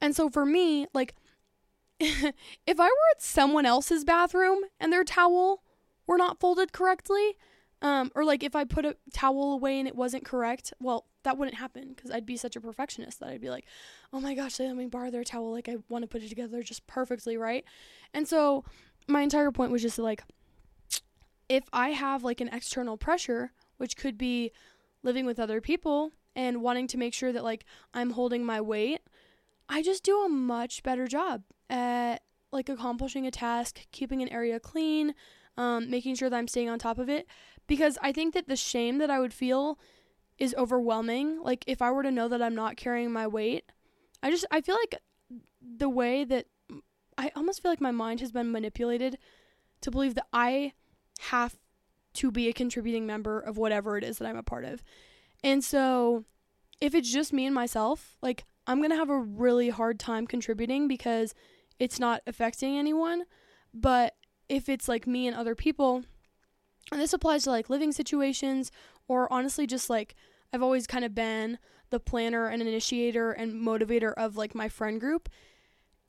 And 0.00 0.14
so 0.14 0.28
for 0.28 0.46
me, 0.46 0.86
like 0.94 1.14
if 2.00 2.80
I 2.80 2.86
were 2.86 3.10
at 3.16 3.22
someone 3.22 3.66
else's 3.66 4.04
bathroom 4.04 4.60
and 4.78 4.92
their 4.92 5.04
towel 5.04 5.62
were 6.06 6.18
not 6.18 6.38
folded 6.38 6.72
correctly, 6.72 7.36
um, 7.82 8.10
or 8.14 8.24
like 8.24 8.42
if 8.42 8.56
I 8.56 8.64
put 8.64 8.84
a 8.84 8.96
towel 9.12 9.52
away 9.52 9.78
and 9.78 9.88
it 9.88 9.96
wasn't 9.96 10.24
correct, 10.24 10.72
well, 10.80 11.06
that 11.24 11.36
wouldn't 11.36 11.58
happen 11.58 11.92
because 11.94 12.10
I'd 12.10 12.26
be 12.26 12.36
such 12.36 12.56
a 12.56 12.60
perfectionist 12.60 13.20
that 13.20 13.28
I'd 13.28 13.40
be 13.40 13.50
like, 13.50 13.66
oh 14.12 14.20
my 14.20 14.34
gosh, 14.34 14.58
let 14.58 14.76
me 14.76 14.86
borrow 14.86 15.10
their 15.10 15.24
towel. 15.24 15.52
Like 15.52 15.68
I 15.68 15.76
want 15.88 16.02
to 16.02 16.08
put 16.08 16.22
it 16.22 16.28
together 16.28 16.62
just 16.62 16.86
perfectly, 16.86 17.36
right? 17.36 17.64
And 18.14 18.26
so 18.26 18.64
my 19.06 19.22
entire 19.22 19.50
point 19.50 19.72
was 19.72 19.82
just 19.82 19.98
like, 19.98 20.22
if 21.48 21.64
I 21.72 21.90
have 21.90 22.24
like 22.24 22.40
an 22.40 22.48
external 22.48 22.96
pressure 22.96 23.52
which 23.78 23.96
could 23.96 24.18
be 24.18 24.52
living 25.02 25.24
with 25.24 25.40
other 25.40 25.60
people 25.60 26.12
and 26.36 26.62
wanting 26.62 26.86
to 26.88 26.98
make 26.98 27.14
sure 27.14 27.32
that 27.32 27.44
like 27.44 27.64
I'm 27.94 28.10
holding 28.10 28.44
my 28.44 28.60
weight, 28.60 29.00
I 29.68 29.82
just 29.82 30.04
do 30.04 30.24
a 30.24 30.28
much 30.28 30.82
better 30.82 31.06
job 31.06 31.42
at 31.68 32.22
like 32.52 32.68
accomplishing 32.68 33.26
a 33.26 33.30
task, 33.30 33.80
keeping 33.92 34.22
an 34.22 34.28
area 34.28 34.60
clean, 34.60 35.14
um, 35.56 35.90
making 35.90 36.14
sure 36.14 36.30
that 36.30 36.36
I'm 36.36 36.48
staying 36.48 36.68
on 36.68 36.78
top 36.78 36.98
of 36.98 37.08
it. 37.08 37.26
Because 37.66 37.98
I 38.02 38.12
think 38.12 38.34
that 38.34 38.48
the 38.48 38.56
shame 38.56 38.98
that 38.98 39.10
I 39.10 39.20
would 39.20 39.34
feel 39.34 39.78
is 40.38 40.54
overwhelming. 40.56 41.42
Like 41.42 41.64
if 41.66 41.82
I 41.82 41.90
were 41.90 42.02
to 42.02 42.10
know 42.10 42.28
that 42.28 42.40
I'm 42.40 42.54
not 42.54 42.76
carrying 42.76 43.12
my 43.12 43.26
weight, 43.26 43.64
I 44.22 44.30
just 44.30 44.46
I 44.50 44.60
feel 44.60 44.76
like 44.76 45.00
the 45.60 45.88
way 45.88 46.24
that 46.24 46.46
I 47.18 47.32
almost 47.34 47.62
feel 47.62 47.72
like 47.72 47.80
my 47.80 47.90
mind 47.90 48.20
has 48.20 48.32
been 48.32 48.52
manipulated 48.52 49.18
to 49.80 49.90
believe 49.90 50.14
that 50.14 50.26
I 50.32 50.72
have 51.20 51.58
to 52.18 52.30
be 52.30 52.48
a 52.48 52.52
contributing 52.52 53.06
member 53.06 53.38
of 53.38 53.56
whatever 53.56 53.96
it 53.96 54.04
is 54.04 54.18
that 54.18 54.28
I'm 54.28 54.36
a 54.36 54.42
part 54.42 54.64
of. 54.64 54.82
And 55.44 55.62
so 55.62 56.24
if 56.80 56.94
it's 56.94 57.12
just 57.12 57.32
me 57.32 57.46
and 57.46 57.54
myself, 57.54 58.16
like 58.22 58.44
I'm 58.66 58.78
going 58.78 58.90
to 58.90 58.96
have 58.96 59.10
a 59.10 59.18
really 59.18 59.70
hard 59.70 59.98
time 59.98 60.26
contributing 60.26 60.88
because 60.88 61.34
it's 61.78 62.00
not 62.00 62.22
affecting 62.26 62.76
anyone. 62.76 63.24
But 63.72 64.14
if 64.48 64.68
it's 64.68 64.88
like 64.88 65.06
me 65.06 65.26
and 65.26 65.36
other 65.36 65.54
people, 65.54 66.04
and 66.90 67.00
this 67.00 67.12
applies 67.12 67.44
to 67.44 67.50
like 67.50 67.70
living 67.70 67.92
situations 67.92 68.72
or 69.06 69.32
honestly 69.32 69.66
just 69.66 69.88
like 69.88 70.14
I've 70.52 70.62
always 70.62 70.86
kind 70.86 71.04
of 71.04 71.14
been 71.14 71.58
the 71.90 72.00
planner 72.00 72.48
and 72.48 72.62
initiator 72.62 73.32
and 73.32 73.54
motivator 73.54 74.12
of 74.14 74.36
like 74.36 74.54
my 74.54 74.68
friend 74.68 75.00
group. 75.00 75.28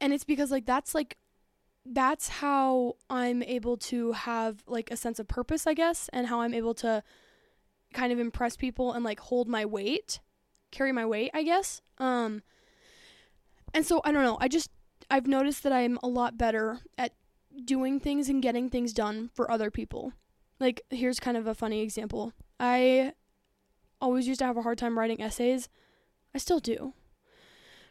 And 0.02 0.14
it's 0.14 0.23
because 0.23 0.49
like 0.49 0.65
that's 0.65 0.95
like 0.95 1.18
that's 1.85 2.27
how 2.27 2.95
I'm 3.10 3.41
able 3.43 3.77
to 3.77 4.11
have 4.11 4.64
like 4.68 4.91
a 4.91 4.97
sense 4.97 5.19
of 5.19 5.27
purpose, 5.27 5.65
I 5.65 5.73
guess, 5.73 6.10
and 6.14 6.27
how 6.27 6.41
I'm 6.41 6.53
able 6.53 6.73
to 6.76 7.03
kind 7.93 8.14
of 8.14 8.19
impress 8.19 8.56
people 8.56 8.93
and 8.93 9.03
like 9.03 9.19
hold 9.19 9.47
my 9.47 9.65
weight, 9.65 10.19
carry 10.72 10.91
my 10.91 11.06
weight, 11.06 11.31
I 11.34 11.43
guess. 11.43 11.81
Um 11.97 12.43
and 13.73 13.85
so 13.85 14.01
I 14.03 14.11
don't 14.11 14.23
know, 14.23 14.38
I 14.39 14.47
just 14.47 14.69
I've 15.10 15.27
noticed 15.27 15.64
that 15.64 15.73
I'm 15.73 15.97
a 16.03 16.07
lot 16.07 16.38
better 16.38 16.81
at 16.97 17.14
doing 17.65 17.99
things 17.99 18.30
and 18.30 18.43
getting 18.43 18.69
things 18.69 18.93
done 18.93 19.30
for 19.34 19.49
other 19.49 19.72
people. 19.72 20.14
Like 20.60 20.81
here's 20.89 21.19
kind 21.19 21.38
of 21.38 21.47
a 21.47 21.56
funny 21.56 21.81
example. 21.81 22.34
I 22.60 23.14
always 24.01 24.27
used 24.27 24.39
to 24.39 24.45
have 24.45 24.57
a 24.57 24.61
hard 24.61 24.77
time 24.77 24.97
writing 24.97 25.22
essays. 25.22 25.69
I 26.35 26.38
still 26.38 26.60
do. 26.60 26.93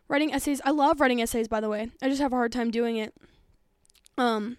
Writing 0.06 0.32
essays, 0.32 0.60
I 0.64 0.70
love 0.70 1.00
writing 1.00 1.20
essays 1.20 1.48
by 1.48 1.60
the 1.60 1.68
way. 1.68 1.90
I 2.00 2.08
just 2.08 2.20
have 2.20 2.32
a 2.32 2.36
hard 2.36 2.52
time 2.52 2.70
doing 2.70 2.96
it. 2.96 3.14
Um 4.18 4.58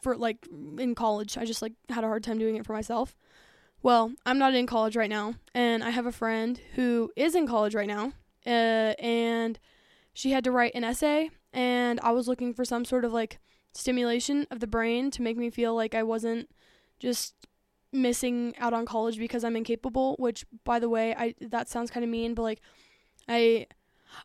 for 0.00 0.16
like 0.16 0.48
in 0.78 0.94
college, 0.94 1.38
I 1.38 1.44
just 1.44 1.62
like 1.62 1.74
had 1.88 2.04
a 2.04 2.08
hard 2.08 2.24
time 2.24 2.38
doing 2.38 2.56
it 2.56 2.66
for 2.66 2.72
myself. 2.72 3.16
Well, 3.82 4.12
I'm 4.24 4.38
not 4.38 4.54
in 4.54 4.66
college 4.66 4.96
right 4.96 5.10
now, 5.10 5.34
and 5.54 5.82
I 5.82 5.90
have 5.90 6.06
a 6.06 6.12
friend 6.12 6.60
who 6.74 7.10
is 7.16 7.34
in 7.34 7.48
college 7.48 7.74
right 7.74 7.86
now, 7.86 8.12
uh, 8.46 8.94
and 8.98 9.58
she 10.14 10.30
had 10.30 10.44
to 10.44 10.52
write 10.52 10.74
an 10.74 10.84
essay, 10.84 11.30
and 11.52 11.98
I 12.00 12.12
was 12.12 12.28
looking 12.28 12.54
for 12.54 12.64
some 12.64 12.84
sort 12.84 13.04
of 13.04 13.12
like 13.12 13.38
stimulation 13.74 14.46
of 14.50 14.60
the 14.60 14.66
brain 14.66 15.10
to 15.12 15.22
make 15.22 15.36
me 15.36 15.50
feel 15.50 15.74
like 15.74 15.94
I 15.94 16.02
wasn't 16.02 16.48
just 17.00 17.34
missing 17.92 18.54
out 18.58 18.72
on 18.72 18.86
college 18.86 19.18
because 19.18 19.44
I'm 19.44 19.56
incapable, 19.56 20.16
which 20.18 20.44
by 20.64 20.78
the 20.78 20.88
way, 20.88 21.14
I 21.14 21.34
that 21.40 21.68
sounds 21.68 21.90
kind 21.90 22.04
of 22.04 22.10
mean, 22.10 22.34
but 22.34 22.42
like 22.42 22.60
I 23.28 23.66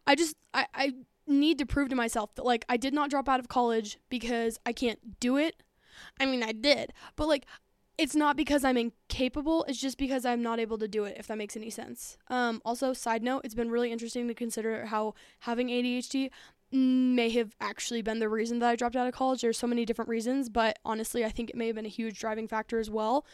I 0.05 0.15
just 0.15 0.35
I 0.53 0.67
I 0.73 0.93
need 1.27 1.57
to 1.59 1.65
prove 1.65 1.89
to 1.89 1.95
myself 1.95 2.33
that 2.35 2.45
like 2.45 2.65
I 2.69 2.77
did 2.77 2.93
not 2.93 3.09
drop 3.09 3.29
out 3.29 3.39
of 3.39 3.47
college 3.47 3.97
because 4.09 4.59
I 4.65 4.73
can't 4.73 5.19
do 5.19 5.37
it. 5.37 5.63
I 6.19 6.25
mean, 6.25 6.43
I 6.43 6.51
did, 6.51 6.93
but 7.15 7.27
like 7.27 7.45
it's 7.97 8.15
not 8.15 8.37
because 8.37 8.63
I'm 8.63 8.77
incapable, 8.77 9.65
it's 9.67 9.81
just 9.81 9.97
because 9.97 10.23
I'm 10.23 10.43
not 10.43 10.59
able 10.59 10.77
to 10.77 10.87
do 10.87 11.03
it 11.05 11.17
if 11.17 11.27
that 11.27 11.37
makes 11.37 11.57
any 11.57 11.69
sense. 11.69 12.17
Um 12.29 12.61
also 12.63 12.93
side 12.93 13.23
note, 13.23 13.41
it's 13.43 13.55
been 13.55 13.71
really 13.71 13.91
interesting 13.91 14.27
to 14.27 14.33
consider 14.33 14.85
how 14.85 15.15
having 15.39 15.67
ADHD 15.67 16.29
may 16.71 17.29
have 17.29 17.55
actually 17.61 18.01
been 18.01 18.19
the 18.19 18.29
reason 18.29 18.59
that 18.59 18.69
I 18.69 18.75
dropped 18.75 18.95
out 18.95 19.07
of 19.07 19.13
college. 19.13 19.41
There's 19.41 19.57
so 19.57 19.67
many 19.67 19.85
different 19.85 20.09
reasons, 20.09 20.49
but 20.49 20.79
honestly, 20.83 21.23
I 21.23 21.29
think 21.29 21.49
it 21.49 21.55
may 21.55 21.67
have 21.67 21.75
been 21.75 21.85
a 21.85 21.89
huge 21.89 22.19
driving 22.19 22.47
factor 22.47 22.77
as 22.77 22.89
well. 22.89 23.25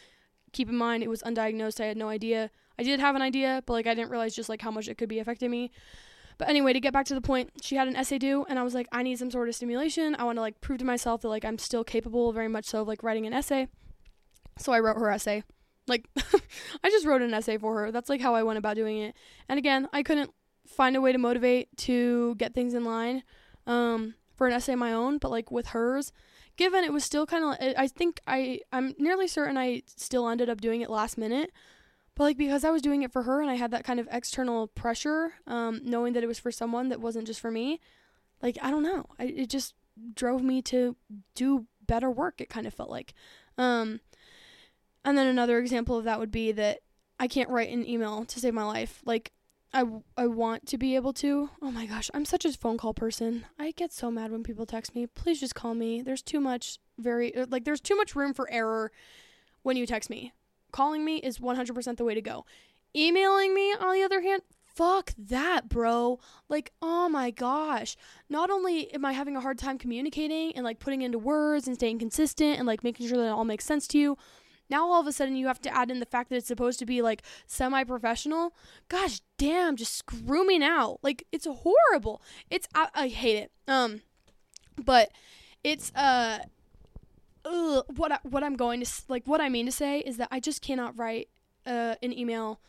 Keep 0.51 0.69
in 0.69 0.77
mind, 0.77 1.03
it 1.03 1.09
was 1.09 1.23
undiagnosed. 1.23 1.81
I 1.81 1.87
had 1.87 1.97
no 1.97 2.09
idea. 2.09 2.51
I 2.77 2.83
did 2.83 2.99
have 2.99 3.15
an 3.15 3.23
idea, 3.23 3.63
but 3.65 3.73
like 3.73 3.87
I 3.87 3.95
didn't 3.95 4.11
realize 4.11 4.35
just 4.35 4.49
like 4.49 4.61
how 4.61 4.71
much 4.71 4.87
it 4.87 4.97
could 4.99 5.09
be 5.09 5.19
affecting 5.19 5.49
me. 5.49 5.71
But 6.37 6.49
anyway, 6.49 6.73
to 6.73 6.79
get 6.79 6.93
back 6.93 7.05
to 7.07 7.13
the 7.13 7.21
point, 7.21 7.51
she 7.61 7.75
had 7.75 7.87
an 7.87 7.95
essay 7.95 8.17
due, 8.17 8.45
and 8.49 8.57
I 8.59 8.63
was 8.63 8.73
like, 8.73 8.87
I 8.91 9.03
need 9.03 9.19
some 9.19 9.31
sort 9.31 9.49
of 9.49 9.55
stimulation. 9.55 10.15
I 10.17 10.23
want 10.23 10.37
to 10.37 10.41
like 10.41 10.61
prove 10.61 10.79
to 10.79 10.85
myself 10.85 11.21
that 11.21 11.29
like 11.29 11.45
I'm 11.45 11.57
still 11.57 11.83
capable, 11.83 12.31
very 12.31 12.47
much 12.47 12.65
so, 12.65 12.81
of 12.81 12.87
like 12.87 13.03
writing 13.03 13.25
an 13.25 13.33
essay. 13.33 13.67
So 14.57 14.71
I 14.71 14.79
wrote 14.79 14.97
her 14.97 15.09
essay. 15.09 15.43
Like, 15.87 16.07
I 16.83 16.89
just 16.89 17.05
wrote 17.05 17.21
an 17.21 17.33
essay 17.33 17.57
for 17.57 17.75
her. 17.79 17.91
That's 17.91 18.09
like 18.09 18.21
how 18.21 18.35
I 18.35 18.43
went 18.43 18.57
about 18.57 18.75
doing 18.75 18.99
it. 18.99 19.15
And 19.49 19.57
again, 19.57 19.87
I 19.93 20.03
couldn't 20.03 20.31
find 20.67 20.95
a 20.95 21.01
way 21.01 21.11
to 21.11 21.17
motivate 21.17 21.75
to 21.77 22.35
get 22.35 22.53
things 22.53 22.73
in 22.73 22.85
line 22.85 23.23
um, 23.67 24.15
for 24.35 24.47
an 24.47 24.53
essay 24.53 24.73
of 24.73 24.79
my 24.79 24.93
own, 24.93 25.17
but 25.17 25.31
like 25.31 25.51
with 25.51 25.67
hers, 25.67 26.11
given 26.55 26.83
it 26.83 26.93
was 26.93 27.03
still 27.03 27.25
kind 27.25 27.43
of, 27.43 27.75
I 27.77 27.87
think 27.87 28.21
I, 28.27 28.61
I'm 28.71 28.93
nearly 28.97 29.27
certain 29.27 29.57
I 29.57 29.83
still 29.85 30.27
ended 30.27 30.49
up 30.49 30.61
doing 30.61 30.81
it 30.81 30.89
last 30.89 31.17
minute. 31.17 31.51
But 32.15 32.23
like 32.25 32.37
because 32.37 32.63
I 32.63 32.69
was 32.69 32.81
doing 32.81 33.01
it 33.01 33.11
for 33.11 33.23
her 33.23 33.41
and 33.41 33.49
I 33.49 33.55
had 33.55 33.71
that 33.71 33.83
kind 33.83 33.99
of 33.99 34.07
external 34.11 34.67
pressure, 34.67 35.33
um, 35.47 35.81
knowing 35.83 36.13
that 36.13 36.23
it 36.23 36.27
was 36.27 36.39
for 36.39 36.51
someone 36.51 36.89
that 36.89 37.01
wasn't 37.01 37.27
just 37.27 37.39
for 37.39 37.49
me, 37.49 37.79
like 38.41 38.57
I 38.61 38.69
don't 38.69 38.83
know, 38.83 39.07
I, 39.17 39.25
it 39.25 39.49
just 39.49 39.73
drove 40.13 40.43
me 40.43 40.61
to 40.63 40.95
do 41.35 41.65
better 41.87 42.11
work. 42.11 42.39
It 42.39 42.49
kind 42.49 42.67
of 42.67 42.73
felt 42.73 42.89
like, 42.89 43.13
um, 43.57 43.99
and 45.03 45.17
then 45.17 45.27
another 45.27 45.57
example 45.57 45.97
of 45.97 46.03
that 46.05 46.19
would 46.19 46.31
be 46.31 46.51
that 46.51 46.79
I 47.19 47.27
can't 47.27 47.49
write 47.49 47.71
an 47.71 47.87
email 47.87 48.25
to 48.25 48.39
save 48.39 48.53
my 48.53 48.63
life. 48.63 49.01
Like 49.05 49.31
I, 49.73 49.85
I 50.15 50.27
want 50.27 50.67
to 50.67 50.77
be 50.77 50.95
able 50.95 51.13
to. 51.13 51.49
Oh 51.61 51.71
my 51.71 51.87
gosh, 51.87 52.11
I'm 52.13 52.25
such 52.25 52.45
a 52.45 52.53
phone 52.53 52.77
call 52.77 52.93
person. 52.93 53.45
I 53.57 53.71
get 53.71 53.91
so 53.91 54.11
mad 54.11 54.31
when 54.31 54.43
people 54.43 54.67
text 54.67 54.93
me. 54.93 55.07
Please 55.07 55.39
just 55.39 55.55
call 55.55 55.73
me. 55.73 56.01
There's 56.01 56.21
too 56.21 56.39
much 56.39 56.79
very 56.99 57.33
like 57.49 57.65
there's 57.65 57.81
too 57.81 57.95
much 57.95 58.15
room 58.15 58.35
for 58.35 58.49
error 58.51 58.91
when 59.63 59.77
you 59.77 59.87
text 59.87 60.11
me. 60.11 60.31
Calling 60.73 61.05
me 61.05 61.17
is 61.17 61.37
100% 61.37 61.95
the 61.95 62.03
way 62.03 62.15
to 62.15 62.21
go. 62.21 62.45
Emailing 62.95 63.53
me 63.53 63.73
on 63.73 63.93
the 63.93 64.03
other 64.03 64.21
hand, 64.21 64.41
fuck 64.65 65.13
that, 65.17 65.69
bro. 65.69 66.19
Like, 66.49 66.73
oh 66.81 67.07
my 67.07 67.31
gosh. 67.31 67.95
Not 68.27 68.49
only 68.49 68.91
am 68.93 69.05
I 69.05 69.13
having 69.13 69.37
a 69.37 69.41
hard 69.41 69.59
time 69.59 69.77
communicating 69.77 70.51
and 70.55 70.65
like 70.65 70.79
putting 70.79 71.03
into 71.03 71.19
words 71.19 71.67
and 71.67 71.75
staying 71.75 71.99
consistent 71.99 72.57
and 72.57 72.67
like 72.67 72.83
making 72.83 73.07
sure 73.07 73.17
that 73.17 73.27
it 73.27 73.29
all 73.29 73.45
makes 73.45 73.65
sense 73.65 73.87
to 73.89 73.99
you, 73.99 74.17
now 74.69 74.89
all 74.89 74.99
of 74.99 75.05
a 75.05 75.11
sudden 75.11 75.35
you 75.35 75.45
have 75.45 75.61
to 75.61 75.75
add 75.75 75.91
in 75.91 75.99
the 75.99 76.07
fact 76.07 76.29
that 76.29 76.37
it's 76.37 76.47
supposed 76.47 76.79
to 76.79 76.85
be 76.85 77.03
like 77.03 77.21
semi 77.45 77.83
professional. 77.83 78.55
Gosh 78.89 79.21
damn, 79.37 79.75
just 79.75 79.95
screw 79.95 80.45
me 80.45 80.57
now. 80.57 80.97
Like 81.03 81.25
it's 81.31 81.45
horrible. 81.47 82.21
It's 82.49 82.67
I, 82.73 82.89
I 82.95 83.07
hate 83.09 83.37
it. 83.37 83.51
Um 83.67 84.01
but 84.83 85.11
it's 85.63 85.93
uh 85.93 86.39
ugh, 87.53 87.85
what 87.95 88.11
I, 88.11 88.19
what 88.23 88.43
I'm 88.43 88.55
going 88.55 88.83
to 88.83 88.91
like 89.07 89.25
what 89.25 89.39
I 89.39 89.49
mean 89.49 89.65
to 89.65 89.71
say 89.71 89.99
is 89.99 90.17
that 90.17 90.27
I 90.31 90.39
just 90.39 90.61
cannot 90.61 90.97
write 90.97 91.29
uh, 91.65 91.95
an 92.01 92.17
email 92.17 92.59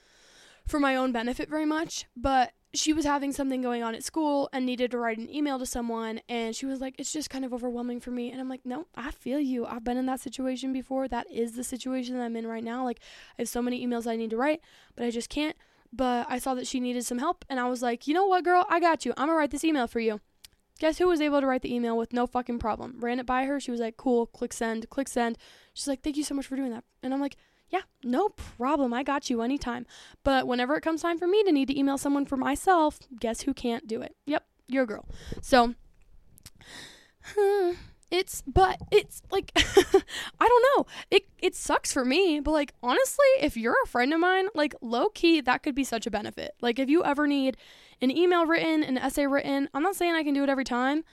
for 0.66 0.78
my 0.78 0.96
own 0.96 1.12
benefit 1.12 1.48
very 1.48 1.66
much, 1.66 2.06
but 2.16 2.52
she 2.74 2.92
was 2.92 3.04
having 3.04 3.32
something 3.32 3.62
going 3.62 3.82
on 3.82 3.94
at 3.94 4.02
school 4.02 4.48
and 4.52 4.66
needed 4.66 4.90
to 4.90 4.98
write 4.98 5.18
an 5.18 5.32
email 5.32 5.58
to 5.58 5.66
someone 5.66 6.20
and 6.28 6.56
she 6.56 6.66
was 6.66 6.80
like 6.80 6.96
it's 6.98 7.12
just 7.12 7.30
kind 7.30 7.44
of 7.44 7.54
overwhelming 7.54 8.00
for 8.00 8.10
me 8.10 8.32
and 8.32 8.40
i'm 8.40 8.48
like 8.48 8.66
no 8.66 8.86
i 8.96 9.12
feel 9.12 9.38
you. 9.38 9.64
I've 9.64 9.84
been 9.84 9.96
in 9.96 10.06
that 10.06 10.18
situation 10.20 10.72
before. 10.72 11.06
That 11.06 11.30
is 11.30 11.52
the 11.52 11.62
situation 11.62 12.16
that 12.16 12.24
i'm 12.24 12.34
in 12.34 12.46
right 12.46 12.64
now. 12.64 12.84
Like 12.84 12.98
i 13.38 13.42
have 13.42 13.48
so 13.48 13.62
many 13.62 13.86
emails 13.86 14.08
i 14.08 14.16
need 14.16 14.30
to 14.30 14.36
write 14.36 14.60
but 14.96 15.04
i 15.04 15.10
just 15.10 15.28
can't. 15.28 15.56
But 15.92 16.26
i 16.28 16.38
saw 16.38 16.54
that 16.54 16.66
she 16.66 16.80
needed 16.80 17.04
some 17.04 17.18
help 17.18 17.44
and 17.48 17.60
i 17.60 17.68
was 17.68 17.80
like 17.80 18.08
you 18.08 18.14
know 18.14 18.26
what 18.26 18.42
girl? 18.42 18.66
I 18.68 18.80
got 18.80 19.04
you. 19.04 19.12
I'm 19.16 19.28
gonna 19.28 19.38
write 19.38 19.52
this 19.52 19.64
email 19.64 19.86
for 19.86 20.00
you 20.00 20.20
guess 20.78 20.98
who 20.98 21.08
was 21.08 21.20
able 21.20 21.40
to 21.40 21.46
write 21.46 21.62
the 21.62 21.74
email 21.74 21.96
with 21.96 22.12
no 22.12 22.26
fucking 22.26 22.58
problem 22.58 22.96
ran 22.98 23.18
it 23.18 23.26
by 23.26 23.44
her 23.44 23.60
she 23.60 23.70
was 23.70 23.80
like 23.80 23.96
cool 23.96 24.26
click 24.26 24.52
send 24.52 24.88
click 24.90 25.08
send 25.08 25.38
she's 25.72 25.88
like 25.88 26.02
thank 26.02 26.16
you 26.16 26.24
so 26.24 26.34
much 26.34 26.46
for 26.46 26.56
doing 26.56 26.70
that 26.70 26.84
and 27.02 27.14
i'm 27.14 27.20
like 27.20 27.36
yeah, 27.74 27.80
no 28.04 28.28
problem. 28.28 28.94
I 28.94 29.02
got 29.02 29.28
you 29.28 29.42
anytime. 29.42 29.84
But 30.22 30.46
whenever 30.46 30.76
it 30.76 30.82
comes 30.82 31.02
time 31.02 31.18
for 31.18 31.26
me 31.26 31.42
to 31.42 31.50
need 31.50 31.66
to 31.66 31.78
email 31.78 31.98
someone 31.98 32.24
for 32.24 32.36
myself, 32.36 33.00
guess 33.18 33.42
who 33.42 33.52
can't 33.52 33.88
do 33.88 34.00
it? 34.00 34.14
Yep, 34.26 34.44
your 34.68 34.86
girl. 34.86 35.06
So, 35.42 35.74
it's 38.12 38.42
but 38.46 38.80
it's 38.92 39.22
like 39.32 39.50
I 39.56 40.48
don't 40.48 40.66
know. 40.76 40.86
It 41.10 41.24
it 41.38 41.56
sucks 41.56 41.92
for 41.92 42.04
me, 42.04 42.38
but 42.38 42.52
like 42.52 42.74
honestly, 42.80 43.26
if 43.40 43.56
you're 43.56 43.76
a 43.82 43.88
friend 43.88 44.12
of 44.12 44.20
mine, 44.20 44.46
like 44.54 44.76
low 44.80 45.08
key 45.08 45.40
that 45.40 45.64
could 45.64 45.74
be 45.74 45.84
such 45.84 46.06
a 46.06 46.12
benefit. 46.12 46.54
Like 46.60 46.78
if 46.78 46.88
you 46.88 47.02
ever 47.02 47.26
need 47.26 47.56
an 48.00 48.10
email 48.10 48.46
written, 48.46 48.82
an 48.82 48.98
essay 48.98 49.26
written, 49.26 49.68
I'm 49.74 49.82
not 49.82 49.96
saying 49.96 50.14
I 50.14 50.24
can 50.24 50.34
do 50.34 50.42
it 50.42 50.48
every 50.48 50.64
time, 50.64 51.04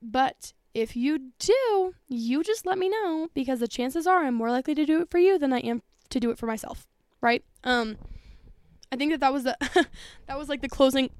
but 0.00 0.52
if 0.74 0.96
you 0.96 1.32
do, 1.38 1.94
you 2.08 2.42
just 2.42 2.66
let 2.66 2.78
me 2.78 2.88
know 2.88 3.28
because 3.34 3.60
the 3.60 3.68
chances 3.68 4.06
are 4.06 4.24
I'm 4.24 4.34
more 4.34 4.50
likely 4.50 4.74
to 4.74 4.86
do 4.86 5.00
it 5.00 5.10
for 5.10 5.18
you 5.18 5.38
than 5.38 5.52
I 5.52 5.58
am 5.58 5.82
to 6.10 6.20
do 6.20 6.30
it 6.30 6.38
for 6.38 6.46
myself, 6.46 6.86
right? 7.20 7.42
Um 7.64 7.96
I 8.90 8.96
think 8.96 9.12
that 9.12 9.20
that 9.20 9.32
was 9.32 9.44
the 9.44 9.56
that 10.26 10.38
was 10.38 10.48
like 10.48 10.62
the 10.62 10.68
closing 10.68 11.10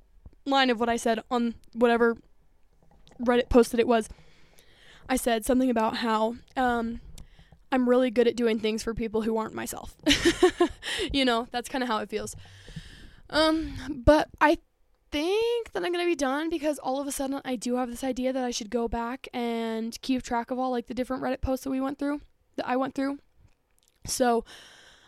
line 0.44 0.70
of 0.70 0.80
what 0.80 0.88
I 0.88 0.96
said 0.96 1.22
on 1.30 1.54
whatever 1.74 2.16
Reddit 3.20 3.48
post 3.48 3.72
that 3.72 3.80
it 3.80 3.88
was. 3.88 4.08
I 5.08 5.16
said 5.16 5.44
something 5.44 5.70
about 5.70 5.96
how 5.96 6.36
um 6.56 7.00
I'm 7.70 7.88
really 7.88 8.10
good 8.10 8.28
at 8.28 8.36
doing 8.36 8.58
things 8.58 8.82
for 8.82 8.94
people 8.94 9.22
who 9.22 9.36
aren't 9.36 9.54
myself. 9.54 9.96
you 11.12 11.24
know, 11.24 11.48
that's 11.50 11.68
kind 11.68 11.84
of 11.84 11.88
how 11.88 11.98
it 11.98 12.08
feels. 12.08 12.34
Um 13.30 13.74
but 13.88 14.28
I 14.40 14.58
think 15.10 15.72
that 15.72 15.84
I'm 15.84 15.92
gonna 15.92 16.04
be 16.04 16.14
done 16.14 16.50
because 16.50 16.78
all 16.78 17.00
of 17.00 17.06
a 17.06 17.12
sudden 17.12 17.40
I 17.44 17.56
do 17.56 17.76
have 17.76 17.90
this 17.90 18.04
idea 18.04 18.32
that 18.32 18.44
I 18.44 18.50
should 18.50 18.70
go 18.70 18.88
back 18.88 19.28
and 19.32 19.98
keep 20.02 20.22
track 20.22 20.50
of 20.50 20.58
all 20.58 20.70
like 20.70 20.86
the 20.86 20.94
different 20.94 21.22
Reddit 21.22 21.40
posts 21.40 21.64
that 21.64 21.70
we 21.70 21.80
went 21.80 21.98
through, 21.98 22.20
that 22.56 22.68
I 22.68 22.76
went 22.76 22.94
through. 22.94 23.18
So, 24.06 24.44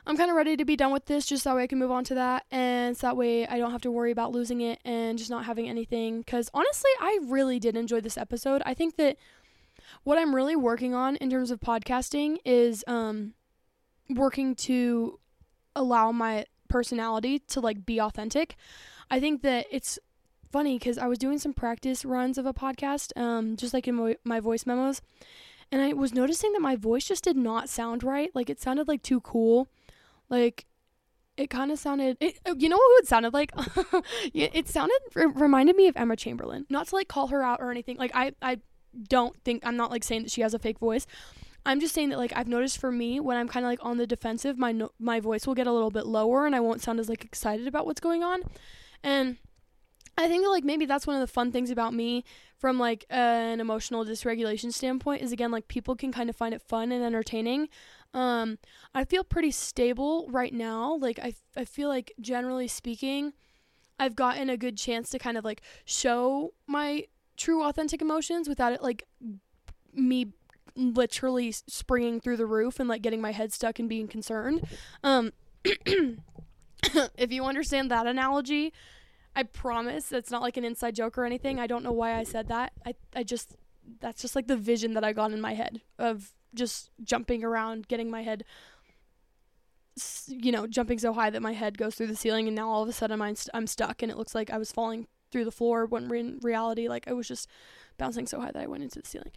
I'm 0.06 0.16
kind 0.16 0.30
of 0.30 0.36
ready 0.36 0.56
to 0.56 0.64
be 0.64 0.76
done 0.76 0.92
with 0.92 1.06
this 1.06 1.26
just 1.26 1.44
that 1.44 1.54
way 1.54 1.62
I 1.62 1.66
can 1.66 1.78
move 1.78 1.90
on 1.90 2.04
to 2.04 2.14
that. 2.14 2.44
And 2.50 2.96
so 2.96 3.06
that 3.06 3.16
way 3.16 3.46
I 3.46 3.58
don't 3.58 3.70
have 3.70 3.82
to 3.82 3.90
worry 3.90 4.10
about 4.10 4.32
losing 4.32 4.60
it 4.60 4.80
and 4.84 5.18
just 5.18 5.30
not 5.30 5.44
having 5.44 5.68
anything. 5.68 6.20
Because 6.20 6.50
honestly, 6.54 6.90
I 7.00 7.18
really 7.24 7.58
did 7.58 7.76
enjoy 7.76 8.00
this 8.00 8.16
episode. 8.16 8.62
I 8.64 8.74
think 8.74 8.96
that 8.96 9.16
what 10.04 10.18
I'm 10.18 10.34
really 10.34 10.56
working 10.56 10.94
on 10.94 11.16
in 11.16 11.30
terms 11.30 11.50
of 11.50 11.60
podcasting 11.60 12.38
is 12.44 12.82
um, 12.86 13.34
working 14.08 14.54
to 14.56 15.18
allow 15.76 16.12
my 16.12 16.46
personality 16.70 17.40
to 17.48 17.60
like 17.60 17.84
be 17.84 18.00
authentic. 18.00 18.56
I 19.10 19.20
think 19.20 19.42
that 19.42 19.66
it's 19.70 19.98
funny 20.50 20.78
because 20.78 20.98
I 20.98 21.06
was 21.06 21.18
doing 21.18 21.38
some 21.38 21.52
practice 21.52 22.04
runs 22.04 22.38
of 22.38 22.46
a 22.46 22.54
podcast, 22.54 23.16
um, 23.20 23.56
just 23.56 23.74
like 23.74 23.86
in 23.86 24.16
my, 24.24 24.40
voice 24.40 24.66
memos, 24.66 25.02
and 25.70 25.82
I 25.82 25.92
was 25.92 26.14
noticing 26.14 26.52
that 26.52 26.62
my 26.62 26.76
voice 26.76 27.06
just 27.06 27.24
did 27.24 27.36
not 27.36 27.68
sound 27.68 28.02
right. 28.02 28.30
Like 28.34 28.48
it 28.48 28.60
sounded 28.60 28.88
like 28.88 29.02
too 29.02 29.20
cool. 29.20 29.68
Like 30.28 30.66
it 31.36 31.48
kind 31.48 31.70
of 31.70 31.78
sounded 31.78 32.16
it, 32.20 32.38
uh, 32.46 32.54
you 32.58 32.68
know 32.68 32.76
who 32.76 32.96
it 32.98 33.06
sounded 33.06 33.32
like 33.32 33.52
it 34.34 34.68
sounded 34.68 34.98
it 35.16 35.34
reminded 35.36 35.74
me 35.74 35.86
of 35.86 35.96
emma 35.96 36.14
chamberlain 36.14 36.66
not 36.68 36.86
to 36.88 36.94
like 36.94 37.08
call 37.08 37.28
her 37.28 37.42
out 37.42 37.60
or 37.60 37.70
anything 37.70 37.96
like 37.96 38.10
i 38.14 38.32
i 38.42 38.58
don't 39.08 39.34
think 39.42 39.64
i'm 39.64 39.76
not 39.76 39.90
like 39.90 40.04
saying 40.04 40.22
that 40.22 40.30
she 40.30 40.42
has 40.42 40.52
a 40.52 40.58
fake 40.58 40.78
voice 40.78 41.06
i'm 41.66 41.80
just 41.80 41.94
saying 41.94 42.08
that 42.08 42.18
like 42.18 42.32
i've 42.36 42.48
noticed 42.48 42.78
for 42.78 42.90
me 42.90 43.20
when 43.20 43.36
i'm 43.36 43.48
kind 43.48 43.64
of 43.64 43.70
like 43.70 43.78
on 43.82 43.96
the 43.98 44.06
defensive 44.06 44.58
my 44.58 44.72
no- 44.72 44.92
my 44.98 45.20
voice 45.20 45.46
will 45.46 45.54
get 45.54 45.66
a 45.66 45.72
little 45.72 45.90
bit 45.90 46.06
lower 46.06 46.46
and 46.46 46.54
i 46.54 46.60
won't 46.60 46.82
sound 46.82 46.98
as 46.98 47.08
like 47.08 47.24
excited 47.24 47.66
about 47.66 47.86
what's 47.86 48.00
going 48.00 48.22
on 48.22 48.42
and 49.02 49.38
I 50.18 50.28
think 50.28 50.42
that 50.42 50.50
like 50.50 50.64
maybe 50.64 50.84
that's 50.84 51.06
one 51.06 51.16
of 51.16 51.20
the 51.20 51.32
fun 51.32 51.50
things 51.50 51.70
about 51.70 51.94
me 51.94 52.24
from 52.58 52.78
like 52.78 53.06
uh, 53.10 53.14
an 53.14 53.60
emotional 53.60 54.04
dysregulation 54.04 54.72
standpoint 54.72 55.22
is 55.22 55.32
again 55.32 55.50
like 55.50 55.66
people 55.68 55.96
can 55.96 56.12
kind 56.12 56.28
of 56.28 56.36
find 56.36 56.52
it 56.52 56.60
fun 56.60 56.92
and 56.92 57.02
entertaining. 57.02 57.68
Um, 58.12 58.58
I 58.94 59.04
feel 59.04 59.24
pretty 59.24 59.50
stable 59.50 60.26
right 60.28 60.52
now. 60.52 60.96
Like 60.96 61.18
I, 61.18 61.32
I 61.56 61.64
feel 61.64 61.88
like 61.88 62.12
generally 62.20 62.68
speaking, 62.68 63.32
I've 63.98 64.16
gotten 64.16 64.50
a 64.50 64.56
good 64.56 64.76
chance 64.76 65.10
to 65.10 65.18
kind 65.18 65.38
of 65.38 65.44
like 65.44 65.62
show 65.84 66.52
my 66.66 67.06
true 67.36 67.64
authentic 67.64 68.02
emotions 68.02 68.48
without 68.48 68.72
it 68.72 68.82
like 68.82 69.04
me 69.94 70.32
literally 70.76 71.52
springing 71.52 72.20
through 72.20 72.36
the 72.36 72.46
roof 72.46 72.80
and 72.80 72.88
like 72.88 73.02
getting 73.02 73.20
my 73.20 73.32
head 73.32 73.52
stuck 73.52 73.78
and 73.78 73.88
being 73.88 74.08
concerned. 74.08 74.64
Um, 75.02 75.32
if 75.64 77.30
you 77.30 77.44
understand 77.44 77.90
that 77.90 78.06
analogy, 78.06 78.72
I 79.34 79.44
promise 79.44 80.06
that's 80.06 80.30
not 80.30 80.42
like 80.42 80.56
an 80.56 80.64
inside 80.64 80.94
joke 80.94 81.16
or 81.18 81.24
anything. 81.24 81.60
I 81.60 81.66
don't 81.66 81.84
know 81.84 81.92
why 81.92 82.14
I 82.14 82.24
said 82.24 82.48
that. 82.48 82.72
I 82.84 82.94
I 83.14 83.22
just 83.22 83.56
that's 84.00 84.22
just 84.22 84.36
like 84.36 84.46
the 84.46 84.56
vision 84.56 84.94
that 84.94 85.04
I 85.04 85.12
got 85.12 85.32
in 85.32 85.40
my 85.40 85.54
head 85.54 85.80
of 85.98 86.32
just 86.54 86.90
jumping 87.02 87.44
around, 87.44 87.88
getting 87.88 88.10
my 88.10 88.22
head 88.22 88.44
you 90.28 90.52
know, 90.52 90.66
jumping 90.66 90.98
so 90.98 91.12
high 91.12 91.30
that 91.30 91.42
my 91.42 91.52
head 91.52 91.76
goes 91.76 91.94
through 91.94 92.06
the 92.06 92.16
ceiling 92.16 92.46
and 92.46 92.56
now 92.56 92.68
all 92.68 92.82
of 92.82 92.88
a 92.88 92.92
sudden 92.92 93.20
I'm 93.20 93.34
st- 93.34 93.50
I'm 93.54 93.66
stuck 93.66 94.02
and 94.02 94.10
it 94.10 94.16
looks 94.16 94.34
like 94.34 94.50
I 94.50 94.58
was 94.58 94.72
falling 94.72 95.06
through 95.30 95.44
the 95.44 95.52
floor 95.52 95.86
when 95.86 96.12
in 96.14 96.38
reality 96.42 96.88
like 96.88 97.06
I 97.08 97.12
was 97.12 97.28
just 97.28 97.48
bouncing 97.98 98.26
so 98.26 98.40
high 98.40 98.52
that 98.52 98.62
I 98.62 98.66
went 98.66 98.82
into 98.82 99.00
the 99.00 99.06
ceiling. 99.06 99.32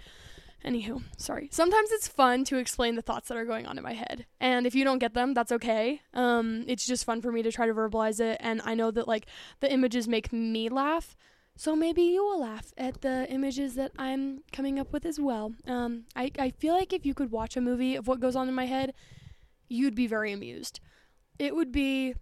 Anywho, 0.66 1.04
sorry. 1.18 1.50
Sometimes 1.52 1.92
it's 1.92 2.08
fun 2.08 2.46
to 2.46 2.58
explain 2.58 2.96
the 2.96 3.02
thoughts 3.02 3.28
that 3.28 3.38
are 3.38 3.44
going 3.46 3.68
on 3.68 3.78
in 3.78 3.84
my 3.84 3.94
head. 3.94 4.26
And 4.40 4.66
if 4.66 4.74
you 4.74 4.86
don't 4.86 5.00
get 5.00 5.14
them, 5.14 5.34
that's 5.34 5.52
okay. 5.52 6.02
Um, 6.14 6.64
it's 6.68 6.86
just 6.86 7.04
fun 7.04 7.22
for 7.22 7.32
me 7.32 7.42
to 7.44 7.52
try 7.52 7.68
to 7.68 7.74
verbalize 7.74 8.22
it. 8.22 8.38
And 8.40 8.62
I 8.64 8.74
know 8.74 8.90
that, 8.92 9.08
like, 9.08 9.26
the 9.60 9.72
images 9.72 10.08
make 10.08 10.32
me 10.32 10.70
laugh. 10.70 11.18
So 11.56 11.76
maybe 11.76 12.02
you 12.02 12.24
will 12.24 12.40
laugh 12.40 12.74
at 12.78 13.02
the 13.02 13.30
images 13.30 13.76
that 13.76 13.92
I'm 13.98 14.44
coming 14.52 14.80
up 14.80 14.92
with 14.92 15.06
as 15.06 15.20
well. 15.20 15.54
Um, 15.68 16.06
I, 16.16 16.32
I 16.40 16.50
feel 16.50 16.74
like 16.74 16.94
if 16.94 17.06
you 17.06 17.14
could 17.14 17.32
watch 17.32 17.56
a 17.56 17.62
movie 17.62 17.96
of 17.96 18.08
what 18.08 18.20
goes 18.20 18.36
on 18.36 18.48
in 18.48 18.56
my 18.56 18.66
head, 18.66 18.94
you'd 19.68 19.96
be 19.96 20.08
very 20.08 20.32
amused. 20.32 20.80
It 21.38 21.56
would 21.56 21.72
be 21.72 22.16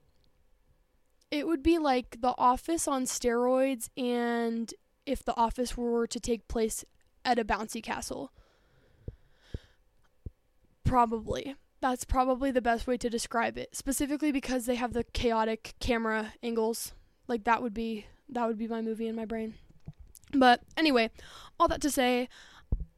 it 1.29 1.47
would 1.47 1.63
be 1.63 1.77
like 1.77 2.17
The 2.19 2.35
Office 2.37 2.89
on 2.89 3.03
steroids 3.03 3.87
and 3.95 4.73
if 5.05 5.23
The 5.23 5.35
Office 5.37 5.77
were 5.77 6.05
to 6.07 6.19
take 6.19 6.49
place 6.49 6.83
at 7.23 7.39
a 7.39 7.45
bouncy 7.45 7.81
castle. 7.81 8.31
Probably. 10.83 11.55
That's 11.79 12.03
probably 12.03 12.51
the 12.51 12.61
best 12.61 12.85
way 12.85 12.97
to 12.97 13.09
describe 13.09 13.57
it. 13.57 13.75
Specifically 13.75 14.31
because 14.31 14.65
they 14.65 14.75
have 14.75 14.93
the 14.93 15.03
chaotic 15.03 15.73
camera 15.79 16.33
angles. 16.43 16.93
Like 17.27 17.43
that 17.45 17.61
would 17.61 17.73
be 17.73 18.05
that 18.29 18.47
would 18.47 18.57
be 18.57 18.67
my 18.67 18.81
movie 18.81 19.07
in 19.07 19.15
my 19.15 19.25
brain. 19.25 19.55
But 20.33 20.61
anyway, 20.77 21.09
all 21.59 21.67
that 21.67 21.81
to 21.81 21.91
say, 21.91 22.29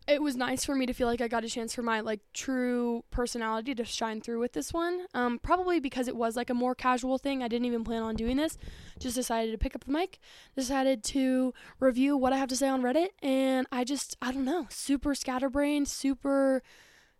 it 0.07 0.21
was 0.21 0.35
nice 0.35 0.65
for 0.65 0.75
me 0.75 0.85
to 0.85 0.93
feel 0.93 1.07
like 1.07 1.21
I 1.21 1.27
got 1.27 1.45
a 1.45 1.49
chance 1.49 1.73
for 1.73 1.81
my 1.81 2.01
like 2.01 2.19
true 2.34 3.03
personality 3.09 3.73
to 3.75 3.85
shine 3.85 4.19
through 4.21 4.39
with 4.39 4.53
this 4.53 4.73
one. 4.73 5.05
Um, 5.13 5.39
probably 5.39 5.80
because 5.80 6.07
it 6.07 6.15
was 6.15 6.35
like 6.35 6.49
a 6.49 6.53
more 6.53 6.75
casual 6.75 7.17
thing. 7.17 7.41
I 7.41 7.47
didn't 7.47 7.65
even 7.65 7.84
plan 7.84 8.03
on 8.03 8.15
doing 8.15 8.38
this. 8.38 8.57
Just 8.99 9.15
decided 9.15 9.51
to 9.51 9.57
pick 9.57 9.75
up 9.75 9.85
the 9.85 9.91
mic, 9.91 10.19
decided 10.55 11.03
to 11.05 11.53
review 11.80 12.17
what 12.17 12.34
I 12.34 12.38
have 12.38 12.49
to 12.49 12.55
say 12.55 12.67
on 12.67 12.81
Reddit, 12.81 13.09
and 13.21 13.65
I 13.71 13.84
just 13.84 14.17
I 14.21 14.31
don't 14.31 14.45
know, 14.45 14.67
super 14.69 15.15
scatterbrained, 15.15 15.88
super 15.88 16.61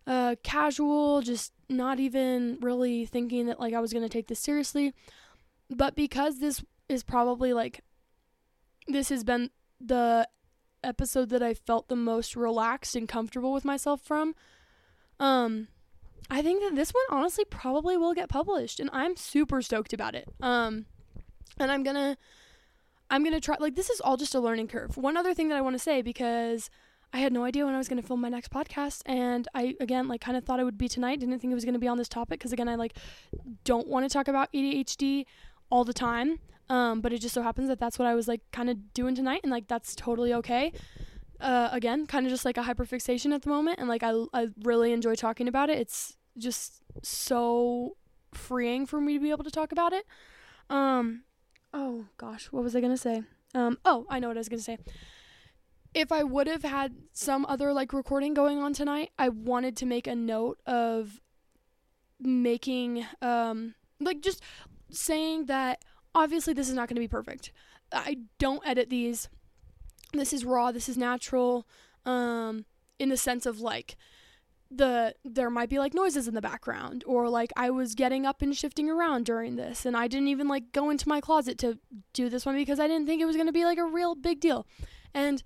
uh, 0.06 0.36
casual, 0.42 1.22
just 1.22 1.52
not 1.68 1.98
even 1.98 2.58
really 2.60 3.06
thinking 3.06 3.46
that 3.46 3.60
like 3.60 3.72
I 3.72 3.80
was 3.80 3.92
gonna 3.92 4.10
take 4.10 4.28
this 4.28 4.40
seriously. 4.40 4.92
But 5.70 5.94
because 5.94 6.38
this 6.38 6.62
is 6.88 7.02
probably 7.02 7.54
like 7.54 7.80
this 8.86 9.08
has 9.08 9.24
been 9.24 9.50
the 9.80 10.28
episode 10.84 11.30
that 11.30 11.42
I 11.42 11.54
felt 11.54 11.88
the 11.88 11.96
most 11.96 12.36
relaxed 12.36 12.94
and 12.96 13.08
comfortable 13.08 13.52
with 13.52 13.64
myself 13.64 14.00
from. 14.00 14.34
Um 15.18 15.68
I 16.30 16.40
think 16.42 16.62
that 16.62 16.74
this 16.74 16.90
one 16.90 17.04
honestly 17.10 17.44
probably 17.44 17.96
will 17.96 18.14
get 18.14 18.28
published 18.28 18.80
and 18.80 18.90
I'm 18.92 19.16
super 19.16 19.62
stoked 19.62 19.92
about 19.92 20.14
it. 20.14 20.28
Um 20.40 20.86
and 21.58 21.70
I'm 21.70 21.82
to 21.96 22.16
I'm 23.10 23.22
to 23.34 23.40
try 23.40 23.56
like 23.60 23.74
this 23.74 23.90
is 23.90 24.00
all 24.00 24.16
just 24.16 24.34
a 24.34 24.40
learning 24.40 24.68
curve. 24.68 24.96
One 24.96 25.16
other 25.16 25.34
thing 25.34 25.48
that 25.48 25.58
I 25.58 25.60
want 25.60 25.74
to 25.74 25.78
say 25.78 26.02
because 26.02 26.70
I 27.12 27.18
had 27.18 27.32
no 27.32 27.44
idea 27.44 27.64
when 27.64 27.74
I 27.74 27.78
was 27.78 27.88
to 28.02 28.06
film 28.06 28.20
my 28.20 28.28
next 28.28 28.50
podcast 28.50 29.02
and 29.06 29.46
I 29.54 29.76
again 29.80 30.08
like 30.08 30.20
kind 30.20 30.36
of 30.36 30.44
thought 30.44 30.58
it 30.58 30.64
would 30.64 30.78
be 30.78 30.88
tonight, 30.88 31.20
didn't 31.20 31.38
think 31.38 31.52
it 31.52 31.54
was 31.54 31.64
to 31.74 31.80
be 31.80 31.88
on 31.88 31.98
this 31.98 32.08
topic 32.08 32.40
cuz 32.40 32.52
again 32.52 32.68
I 32.68 32.74
like 32.74 32.96
don't 33.64 33.86
want 33.86 34.04
to 34.04 34.12
talk 34.12 34.26
about 34.28 34.52
ADHD 34.52 35.26
all 35.70 35.84
the 35.84 35.92
time. 35.92 36.38
Um, 36.68 37.00
but 37.00 37.12
it 37.12 37.20
just 37.20 37.34
so 37.34 37.42
happens 37.42 37.68
that 37.68 37.78
that's 37.78 37.98
what 37.98 38.08
I 38.08 38.14
was 38.14 38.26
like 38.26 38.40
kind 38.52 38.70
of 38.70 38.94
doing 38.94 39.14
tonight, 39.14 39.40
and 39.42 39.52
like 39.52 39.68
that's 39.68 39.94
totally 39.94 40.32
okay. 40.34 40.72
Uh, 41.40 41.68
again, 41.72 42.06
kind 42.06 42.24
of 42.26 42.30
just 42.30 42.44
like 42.44 42.56
a 42.56 42.62
hyperfixation 42.62 43.34
at 43.34 43.42
the 43.42 43.50
moment, 43.50 43.78
and 43.78 43.88
like 43.88 44.02
I 44.02 44.12
I 44.32 44.48
really 44.62 44.92
enjoy 44.92 45.14
talking 45.14 45.48
about 45.48 45.68
it. 45.68 45.78
It's 45.78 46.16
just 46.38 46.82
so 47.02 47.96
freeing 48.32 48.86
for 48.86 49.00
me 49.00 49.14
to 49.14 49.20
be 49.20 49.30
able 49.30 49.44
to 49.44 49.50
talk 49.50 49.72
about 49.72 49.92
it. 49.92 50.06
Um, 50.70 51.24
oh 51.72 52.06
gosh, 52.16 52.46
what 52.46 52.62
was 52.62 52.74
I 52.74 52.80
gonna 52.80 52.96
say? 52.96 53.22
Um, 53.54 53.78
oh, 53.84 54.06
I 54.08 54.18
know 54.18 54.28
what 54.28 54.36
I 54.36 54.40
was 54.40 54.48
gonna 54.48 54.62
say. 54.62 54.78
If 55.92 56.10
I 56.10 56.24
would 56.24 56.46
have 56.48 56.64
had 56.64 56.94
some 57.12 57.46
other 57.46 57.72
like 57.72 57.92
recording 57.92 58.34
going 58.34 58.58
on 58.58 58.72
tonight, 58.72 59.10
I 59.18 59.28
wanted 59.28 59.76
to 59.78 59.86
make 59.86 60.06
a 60.06 60.14
note 60.14 60.60
of 60.66 61.20
making 62.20 63.04
um 63.20 63.74
like 64.00 64.22
just 64.22 64.42
saying 64.90 65.46
that 65.46 65.84
obviously 66.14 66.52
this 66.52 66.68
is 66.68 66.74
not 66.74 66.88
going 66.88 66.96
to 66.96 67.00
be 67.00 67.08
perfect. 67.08 67.52
I 67.92 68.18
don't 68.38 68.66
edit 68.66 68.90
these. 68.90 69.28
This 70.12 70.32
is 70.32 70.44
raw, 70.44 70.72
this 70.72 70.88
is 70.88 70.96
natural 70.96 71.66
um 72.06 72.66
in 72.98 73.08
the 73.08 73.16
sense 73.16 73.46
of 73.46 73.60
like 73.60 73.96
the 74.70 75.14
there 75.24 75.50
might 75.50 75.68
be 75.68 75.78
like 75.78 75.94
noises 75.94 76.26
in 76.26 76.34
the 76.34 76.40
background 76.40 77.04
or 77.06 77.28
like 77.28 77.52
I 77.56 77.70
was 77.70 77.94
getting 77.94 78.26
up 78.26 78.42
and 78.42 78.56
shifting 78.56 78.90
around 78.90 79.24
during 79.24 79.56
this 79.56 79.86
and 79.86 79.96
I 79.96 80.08
didn't 80.08 80.28
even 80.28 80.48
like 80.48 80.72
go 80.72 80.90
into 80.90 81.08
my 81.08 81.20
closet 81.20 81.58
to 81.58 81.78
do 82.12 82.28
this 82.28 82.44
one 82.44 82.56
because 82.56 82.80
I 82.80 82.88
didn't 82.88 83.06
think 83.06 83.22
it 83.22 83.26
was 83.26 83.36
going 83.36 83.46
to 83.46 83.52
be 83.52 83.64
like 83.64 83.78
a 83.78 83.84
real 83.84 84.14
big 84.14 84.40
deal. 84.40 84.66
And 85.12 85.42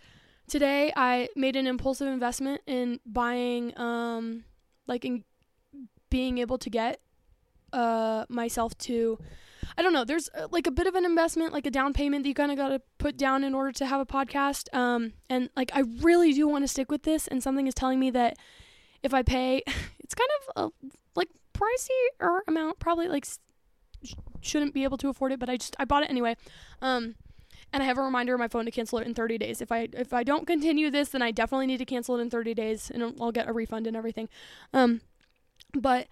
today 0.49 0.93
I 0.97 1.29
made 1.37 1.57
an 1.57 1.67
impulsive 1.67 2.09
investment 2.09 2.63
in 2.67 3.01
buying 3.05 3.79
um 3.79 4.45
like 4.87 5.05
in 5.05 5.25
being 6.11 6.39
able 6.39 6.59
to 6.59 6.71
get 6.71 7.01
uh 7.73 8.25
myself 8.29 8.77
to 8.79 9.19
I 9.77 9.83
don't 9.83 9.93
know. 9.93 10.05
There's 10.05 10.29
uh, 10.35 10.49
like 10.51 10.67
a 10.67 10.71
bit 10.71 10.87
of 10.87 10.95
an 10.95 11.05
investment, 11.05 11.53
like 11.53 11.67
a 11.67 11.71
down 11.71 11.93
payment 11.93 12.25
that 12.25 12.29
you 12.29 12.35
kind 12.35 12.51
of 12.51 12.57
got 12.57 12.69
to 12.69 12.81
put 12.99 13.17
down 13.17 13.45
in 13.45 13.55
order 13.55 13.73
to 13.73 13.87
have 13.87 14.01
a 14.01 14.07
podcast. 14.07 14.75
Um, 14.75 15.13
and 15.29 15.51
like 15.57 15.71
I 15.75 15.81
really 16.01 16.33
do 16.33 16.49
want 16.49 16.65
to 16.65 16.69
stick 16.69 16.91
with 16.91 17.03
this, 17.03 17.29
and 17.29 17.43
something 17.43 17.67
is 17.67 17.75
telling 17.75 18.01
me 18.01 18.11
that 18.11 18.37
if 19.03 19.15
I 19.15 19.23
pay, 19.23 19.63
it's 20.01 20.15
kind 20.15 20.31
of 20.41 20.63
a 20.65 20.89
like 21.15 21.29
pricey 21.55 21.89
or 22.21 22.45
amount, 22.49 22.79
probably 22.79 23.09
like 23.09 23.27
sh- 24.05 24.15
shouldn't 24.41 24.75
be 24.75 24.85
able 24.85 24.99
to 24.99 25.09
afford 25.09 25.33
it, 25.33 25.39
but 25.39 25.49
I 25.49 25.57
just 25.57 25.77
I 25.79 25.85
bought 25.85 26.03
it 26.03 26.11
anyway. 26.11 26.37
Um, 26.81 27.17
and 27.73 27.83
I 27.83 27.87
have 27.87 27.99
a 27.99 28.03
reminder 28.03 28.33
on 28.33 28.39
my 28.39 28.49
phone 28.49 28.65
to 28.65 28.71
cancel 28.71 28.99
it 28.99 29.07
in 29.07 29.15
30 29.15 29.39
days. 29.39 29.61
If 29.61 29.71
I 29.71 29.89
if 29.93 30.13
I 30.13 30.23
don't 30.23 30.47
continue 30.47 30.91
this, 30.91 31.11
then 31.11 31.23
I 31.23 31.31
definitely 31.31 31.67
need 31.67 31.79
to 31.79 31.85
cancel 31.85 32.17
it 32.17 32.23
in 32.23 32.31
30 32.31 32.55
days, 32.55 32.91
and 32.93 33.03
I'll 33.21 33.33
get 33.33 33.49
a 33.49 33.53
refund 33.53 33.87
and 33.87 33.97
everything. 33.97 34.29
Um, 34.73 35.03
but 35.75 36.09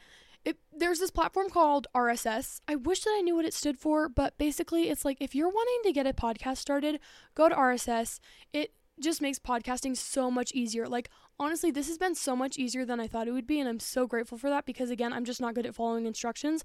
it, 0.46 0.58
there's 0.72 1.00
this 1.00 1.10
platform 1.10 1.50
called 1.50 1.88
RSS. 1.92 2.60
I 2.68 2.76
wish 2.76 3.00
that 3.00 3.14
I 3.18 3.20
knew 3.20 3.34
what 3.34 3.44
it 3.44 3.52
stood 3.52 3.76
for, 3.76 4.08
but 4.08 4.38
basically 4.38 4.88
it's 4.88 5.04
like 5.04 5.16
if 5.20 5.34
you're 5.34 5.48
wanting 5.48 5.80
to 5.82 5.92
get 5.92 6.06
a 6.06 6.12
podcast 6.12 6.58
started, 6.58 7.00
go 7.34 7.48
to 7.48 7.54
RSS. 7.54 8.20
It 8.52 8.72
just 9.00 9.20
makes 9.20 9.40
podcasting 9.40 9.96
so 9.96 10.30
much 10.30 10.52
easier. 10.52 10.86
Like 10.86 11.10
honestly, 11.36 11.72
this 11.72 11.88
has 11.88 11.98
been 11.98 12.14
so 12.14 12.36
much 12.36 12.58
easier 12.58 12.84
than 12.84 13.00
I 13.00 13.08
thought 13.08 13.26
it 13.26 13.32
would 13.32 13.46
be 13.48 13.58
and 13.58 13.68
I'm 13.68 13.80
so 13.80 14.06
grateful 14.06 14.38
for 14.38 14.48
that 14.48 14.66
because 14.66 14.88
again, 14.88 15.12
I'm 15.12 15.24
just 15.24 15.40
not 15.40 15.56
good 15.56 15.66
at 15.66 15.74
following 15.74 16.06
instructions. 16.06 16.62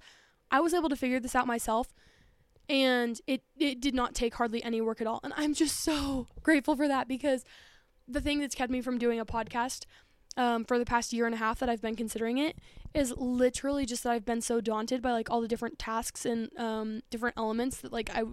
I 0.51 0.59
was 0.59 0.75
able 0.75 0.89
to 0.89 0.95
figure 0.95 1.19
this 1.19 1.35
out 1.35 1.47
myself 1.47 1.91
and 2.69 3.19
it 3.25 3.41
it 3.57 3.81
did 3.81 3.95
not 3.95 4.13
take 4.13 4.35
hardly 4.35 4.63
any 4.63 4.79
work 4.79 5.01
at 5.01 5.07
all. 5.07 5.21
And 5.23 5.33
I'm 5.35 5.55
just 5.55 5.79
so 5.79 6.27
grateful 6.43 6.75
for 6.75 6.87
that 6.87 7.07
because 7.07 7.43
the 8.07 8.21
thing 8.21 8.41
that's 8.41 8.53
kept 8.53 8.71
me 8.71 8.81
from 8.81 8.99
doing 8.99 9.19
a 9.19 9.25
podcast 9.25 9.85
um, 10.37 10.65
for 10.65 10.77
the 10.77 10.85
past 10.85 11.13
year 11.13 11.25
and 11.25 11.33
a 11.33 11.39
half 11.39 11.57
that 11.59 11.69
I've 11.69 11.81
been 11.81 11.95
considering 11.95 12.37
it 12.37 12.57
is 12.93 13.13
literally 13.17 13.85
just 13.85 14.03
that 14.03 14.11
I've 14.11 14.25
been 14.25 14.41
so 14.41 14.61
daunted 14.61 15.01
by 15.01 15.11
like 15.11 15.29
all 15.29 15.41
the 15.41 15.47
different 15.47 15.79
tasks 15.79 16.25
and 16.25 16.49
um, 16.57 17.01
different 17.09 17.37
elements 17.37 17.77
that 17.81 17.91
like 17.93 18.09
I 18.13 18.23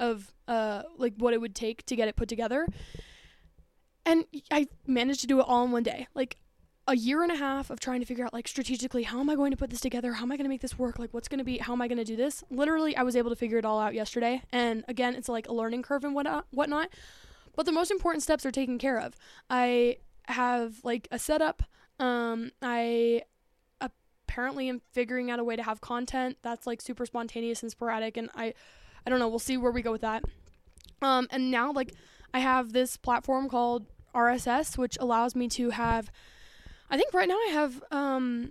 of 0.00 0.32
uh 0.46 0.82
like 0.96 1.14
what 1.18 1.34
it 1.34 1.40
would 1.40 1.54
take 1.54 1.84
to 1.86 1.96
get 1.96 2.08
it 2.08 2.16
put 2.16 2.28
together. 2.28 2.66
And 4.06 4.24
I 4.50 4.68
managed 4.86 5.20
to 5.20 5.26
do 5.26 5.40
it 5.40 5.44
all 5.46 5.64
in 5.64 5.72
one 5.72 5.82
day. 5.82 6.06
Like 6.14 6.38
a 6.86 6.96
year 6.96 7.22
and 7.22 7.30
a 7.30 7.36
half 7.36 7.68
of 7.68 7.78
trying 7.78 8.00
to 8.00 8.06
figure 8.06 8.24
out 8.24 8.32
like 8.32 8.48
strategically 8.48 9.02
how 9.02 9.20
am 9.20 9.28
I 9.28 9.34
going 9.34 9.50
to 9.50 9.56
put 9.56 9.68
this 9.68 9.80
together? 9.80 10.14
How 10.14 10.22
am 10.22 10.32
I 10.32 10.36
going 10.36 10.46
to 10.46 10.48
make 10.48 10.62
this 10.62 10.78
work? 10.78 10.98
Like 10.98 11.12
what's 11.12 11.28
going 11.28 11.38
to 11.38 11.44
be 11.44 11.58
how 11.58 11.74
am 11.74 11.82
I 11.82 11.88
going 11.88 11.98
to 11.98 12.04
do 12.04 12.16
this? 12.16 12.42
Literally 12.50 12.96
I 12.96 13.02
was 13.02 13.16
able 13.16 13.30
to 13.30 13.36
figure 13.36 13.58
it 13.58 13.64
all 13.64 13.78
out 13.78 13.94
yesterday. 13.94 14.42
And 14.52 14.84
again, 14.88 15.14
it's 15.14 15.28
like 15.28 15.48
a 15.48 15.52
learning 15.52 15.82
curve 15.82 16.04
and 16.04 16.14
what 16.14 16.46
whatnot. 16.50 16.88
But 17.54 17.66
the 17.66 17.72
most 17.72 17.90
important 17.90 18.22
steps 18.22 18.46
are 18.46 18.50
taken 18.50 18.78
care 18.78 18.98
of. 18.98 19.16
I 19.50 19.98
have 20.28 20.76
like 20.84 21.08
a 21.10 21.18
setup. 21.18 21.62
Um 21.98 22.52
I 22.62 23.22
apparently 24.28 24.68
am 24.68 24.82
figuring 24.92 25.30
out 25.30 25.38
a 25.38 25.44
way 25.44 25.56
to 25.56 25.62
have 25.62 25.80
content 25.80 26.36
that's 26.42 26.66
like 26.66 26.80
super 26.82 27.06
spontaneous 27.06 27.62
and 27.62 27.70
sporadic 27.70 28.16
and 28.16 28.28
I 28.34 28.54
I 29.06 29.10
don't 29.10 29.18
know, 29.18 29.28
we'll 29.28 29.38
see 29.38 29.56
where 29.56 29.72
we 29.72 29.80
go 29.80 29.92
with 29.92 30.02
that. 30.02 30.22
Um 31.00 31.26
and 31.30 31.50
now 31.50 31.72
like 31.72 31.94
I 32.34 32.40
have 32.40 32.72
this 32.72 32.96
platform 32.96 33.48
called 33.48 33.86
RSS 34.14 34.76
which 34.76 34.98
allows 35.00 35.34
me 35.34 35.48
to 35.48 35.70
have 35.70 36.10
I 36.90 36.96
think 36.96 37.14
right 37.14 37.28
now 37.28 37.36
I 37.36 37.50
have 37.52 37.82
um 37.90 38.50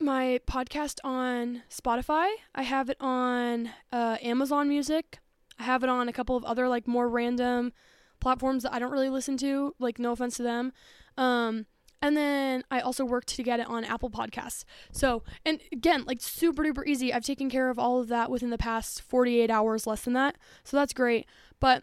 my 0.00 0.40
podcast 0.46 0.98
on 1.02 1.62
Spotify. 1.70 2.30
I 2.54 2.62
have 2.62 2.88
it 2.88 2.96
on 3.00 3.70
uh, 3.92 4.16
Amazon 4.22 4.68
Music. 4.68 5.18
I 5.58 5.64
have 5.64 5.82
it 5.82 5.88
on 5.88 6.08
a 6.08 6.12
couple 6.12 6.36
of 6.36 6.44
other 6.44 6.68
like 6.68 6.86
more 6.86 7.08
random 7.08 7.72
platforms 8.20 8.62
that 8.62 8.72
I 8.72 8.78
don't 8.78 8.92
really 8.92 9.10
listen 9.10 9.36
to. 9.38 9.74
Like 9.78 9.98
no 9.98 10.12
offense 10.12 10.36
to 10.36 10.44
them. 10.44 10.72
Um, 11.16 11.66
and 12.00 12.16
then 12.16 12.64
I 12.70 12.80
also 12.80 13.04
worked 13.04 13.28
to 13.28 13.42
get 13.42 13.60
it 13.60 13.66
on 13.66 13.84
Apple 13.84 14.10
Podcasts. 14.10 14.64
So, 14.92 15.22
and 15.44 15.60
again, 15.72 16.04
like 16.06 16.20
super 16.20 16.62
duper 16.62 16.86
easy. 16.86 17.12
I've 17.12 17.24
taken 17.24 17.50
care 17.50 17.70
of 17.70 17.78
all 17.78 18.00
of 18.00 18.08
that 18.08 18.30
within 18.30 18.50
the 18.50 18.58
past 18.58 19.02
48 19.02 19.50
hours, 19.50 19.86
less 19.86 20.02
than 20.02 20.12
that. 20.14 20.36
So 20.64 20.76
that's 20.76 20.92
great. 20.92 21.26
But 21.58 21.82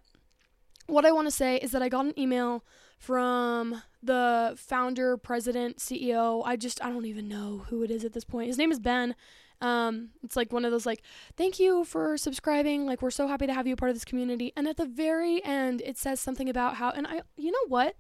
what 0.88 1.06
I 1.06 1.12
want 1.12 1.28
to 1.28 1.32
say 1.32 1.58
is 1.58 1.72
that 1.72 1.82
I 1.82 1.90
got 1.90 2.06
an 2.06 2.18
email 2.18 2.64
from 2.98 3.82
the 4.02 4.54
founder, 4.58 5.18
president, 5.18 5.78
CEO. 5.78 6.44
I 6.46 6.56
just, 6.56 6.84
I 6.84 6.90
don't 6.90 7.06
even 7.06 7.28
know 7.28 7.66
who 7.70 7.84
it 7.84 7.92
is 7.92 8.06
at 8.06 8.14
this 8.14 8.24
point. 8.24 8.48
His 8.48 8.58
name 8.58 8.72
is 8.72 8.80
Ben. 8.80 9.16
Um, 9.62 10.10
it's 10.24 10.36
like 10.36 10.54
one 10.54 10.64
of 10.64 10.72
those 10.72 10.86
like, 10.86 11.02
thank 11.36 11.60
you 11.60 11.84
for 11.84 12.18
subscribing. 12.18 12.86
Like, 12.86 13.02
we're 13.02 13.12
so 13.12 13.28
happy 13.28 13.48
to 13.48 13.54
have 13.54 13.68
you 13.68 13.74
a 13.74 13.78
part 13.78 13.90
of 13.90 13.96
this 13.96 14.06
community. 14.06 14.54
And 14.56 14.68
at 14.68 14.78
the 14.78 14.86
very 14.86 15.44
end, 15.44 15.82
it 15.82 15.98
says 15.98 16.20
something 16.20 16.50
about 16.50 16.76
how, 16.76 16.92
and 16.92 17.08
I, 17.08 17.22
you 17.36 17.52
know 17.52 17.68
what? 17.68 17.96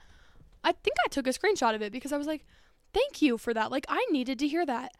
I 0.65 0.71
think 0.71 0.97
I 1.05 1.07
took 1.09 1.27
a 1.27 1.29
screenshot 1.29 1.75
of 1.75 1.81
it 1.81 1.91
because 1.91 2.11
I 2.11 2.17
was 2.17 2.27
like, 2.27 2.43
thank 2.93 3.21
you 3.21 3.37
for 3.37 3.53
that. 3.53 3.71
Like, 3.71 3.85
I 3.87 4.05
needed 4.09 4.39
to 4.39 4.47
hear 4.47 4.65
that. 4.65 4.91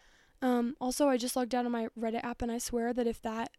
Um, 0.41 0.75
also, 0.79 1.09
I 1.09 1.17
just 1.17 1.35
logged 1.35 1.55
out 1.55 1.65
on 1.65 1.71
my 1.71 1.87
Reddit 1.99 2.23
app, 2.23 2.41
and 2.41 2.51
I 2.51 2.59
swear 2.59 2.93
that 2.93 3.07
if 3.07 3.21
that 3.23 3.49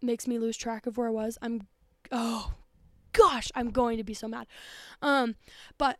makes 0.00 0.28
me 0.28 0.38
lose 0.38 0.56
track 0.56 0.86
of 0.86 0.96
where 0.96 1.08
I 1.08 1.10
was, 1.10 1.36
I'm, 1.42 1.66
oh 2.12 2.54
gosh, 3.12 3.50
I'm 3.54 3.70
going 3.70 3.96
to 3.96 4.04
be 4.04 4.14
so 4.14 4.28
mad. 4.28 4.46
Um, 5.02 5.34
but 5.78 5.98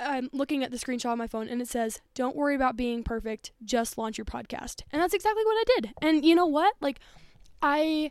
I'm 0.00 0.28
looking 0.32 0.64
at 0.64 0.70
the 0.70 0.76
screenshot 0.76 1.10
on 1.10 1.18
my 1.18 1.26
phone 1.26 1.48
and 1.48 1.60
it 1.60 1.68
says, 1.68 2.00
Don't 2.14 2.36
worry 2.36 2.54
about 2.54 2.76
being 2.76 3.02
perfect, 3.02 3.52
just 3.64 3.98
launch 3.98 4.18
your 4.18 4.24
podcast. 4.24 4.82
And 4.92 5.00
that's 5.00 5.14
exactly 5.14 5.44
what 5.44 5.56
I 5.56 5.64
did. 5.76 5.94
And 6.02 6.24
you 6.24 6.34
know 6.34 6.46
what? 6.46 6.74
Like, 6.80 7.00
I 7.62 8.10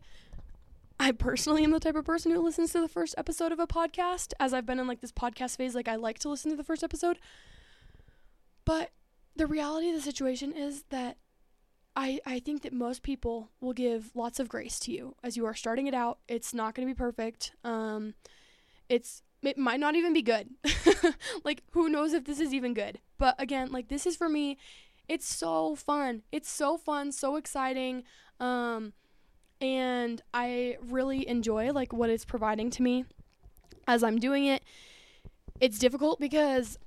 I 1.00 1.12
personally 1.12 1.64
am 1.64 1.72
the 1.72 1.80
type 1.80 1.96
of 1.96 2.06
person 2.06 2.32
who 2.32 2.42
listens 2.42 2.72
to 2.72 2.82
the 2.82 2.88
first 2.88 3.16
episode 3.18 3.52
of 3.52 3.60
a 3.60 3.68
podcast. 3.68 4.34
As 4.40 4.54
I've 4.54 4.66
been 4.66 4.80
in 4.80 4.88
like 4.88 5.02
this 5.02 5.12
podcast 5.12 5.58
phase, 5.58 5.76
like 5.76 5.88
I 5.88 5.96
like 5.96 6.20
to 6.20 6.30
listen 6.30 6.50
to 6.52 6.58
the 6.58 6.64
first 6.64 6.84
episode. 6.84 7.20
But 8.66 8.92
the 9.36 9.48
reality 9.48 9.90
of 9.90 9.96
the 9.96 10.02
situation 10.02 10.54
is 10.54 10.84
that 10.90 11.18
I, 11.96 12.20
I 12.26 12.40
think 12.40 12.64
that 12.64 12.74
most 12.74 13.04
people 13.04 13.50
will 13.60 13.74
give 13.74 14.12
lots 14.16 14.40
of 14.40 14.50
grace 14.50 14.80
to 14.82 14.92
you 14.92 15.16
as 15.24 15.38
you 15.38 15.46
are 15.46 15.54
starting 15.54 15.88
it 15.88 15.94
out. 15.94 16.20
It's 16.28 16.54
not 16.54 16.74
going 16.74 16.88
to 16.88 16.94
be 16.94 16.98
perfect. 16.98 17.52
Um, 17.64 18.16
it's 18.90 19.22
it 19.44 19.58
might 19.58 19.80
not 19.80 19.96
even 19.96 20.14
be 20.14 20.24
good. 20.24 20.50
like 21.44 21.64
who 21.72 21.90
knows 21.90 22.14
if 22.14 22.26
this 22.26 22.40
is 22.40 22.54
even 22.54 22.74
good. 22.74 23.00
But 23.18 23.36
again, 23.40 23.72
like 23.72 23.88
this 23.88 24.06
is 24.06 24.16
for 24.16 24.30
me. 24.30 24.58
It's 25.08 25.32
so 25.32 25.76
fun. 25.76 26.24
It's 26.32 26.50
so 26.50 26.78
fun, 26.78 27.12
so 27.12 27.36
exciting. 27.36 28.04
Um, 28.40 28.94
and 29.62 30.22
I 30.34 30.78
really 30.82 31.28
enjoy 31.28 31.72
like 31.72 31.94
what 31.94 32.10
it's 32.10 32.26
providing 32.26 32.70
to 32.72 32.84
me 32.84 33.06
as 33.88 34.04
I'm 34.04 34.20
doing 34.20 34.46
it. 34.46 34.64
It's 35.60 35.80
difficult 35.80 36.20
because 36.20 36.78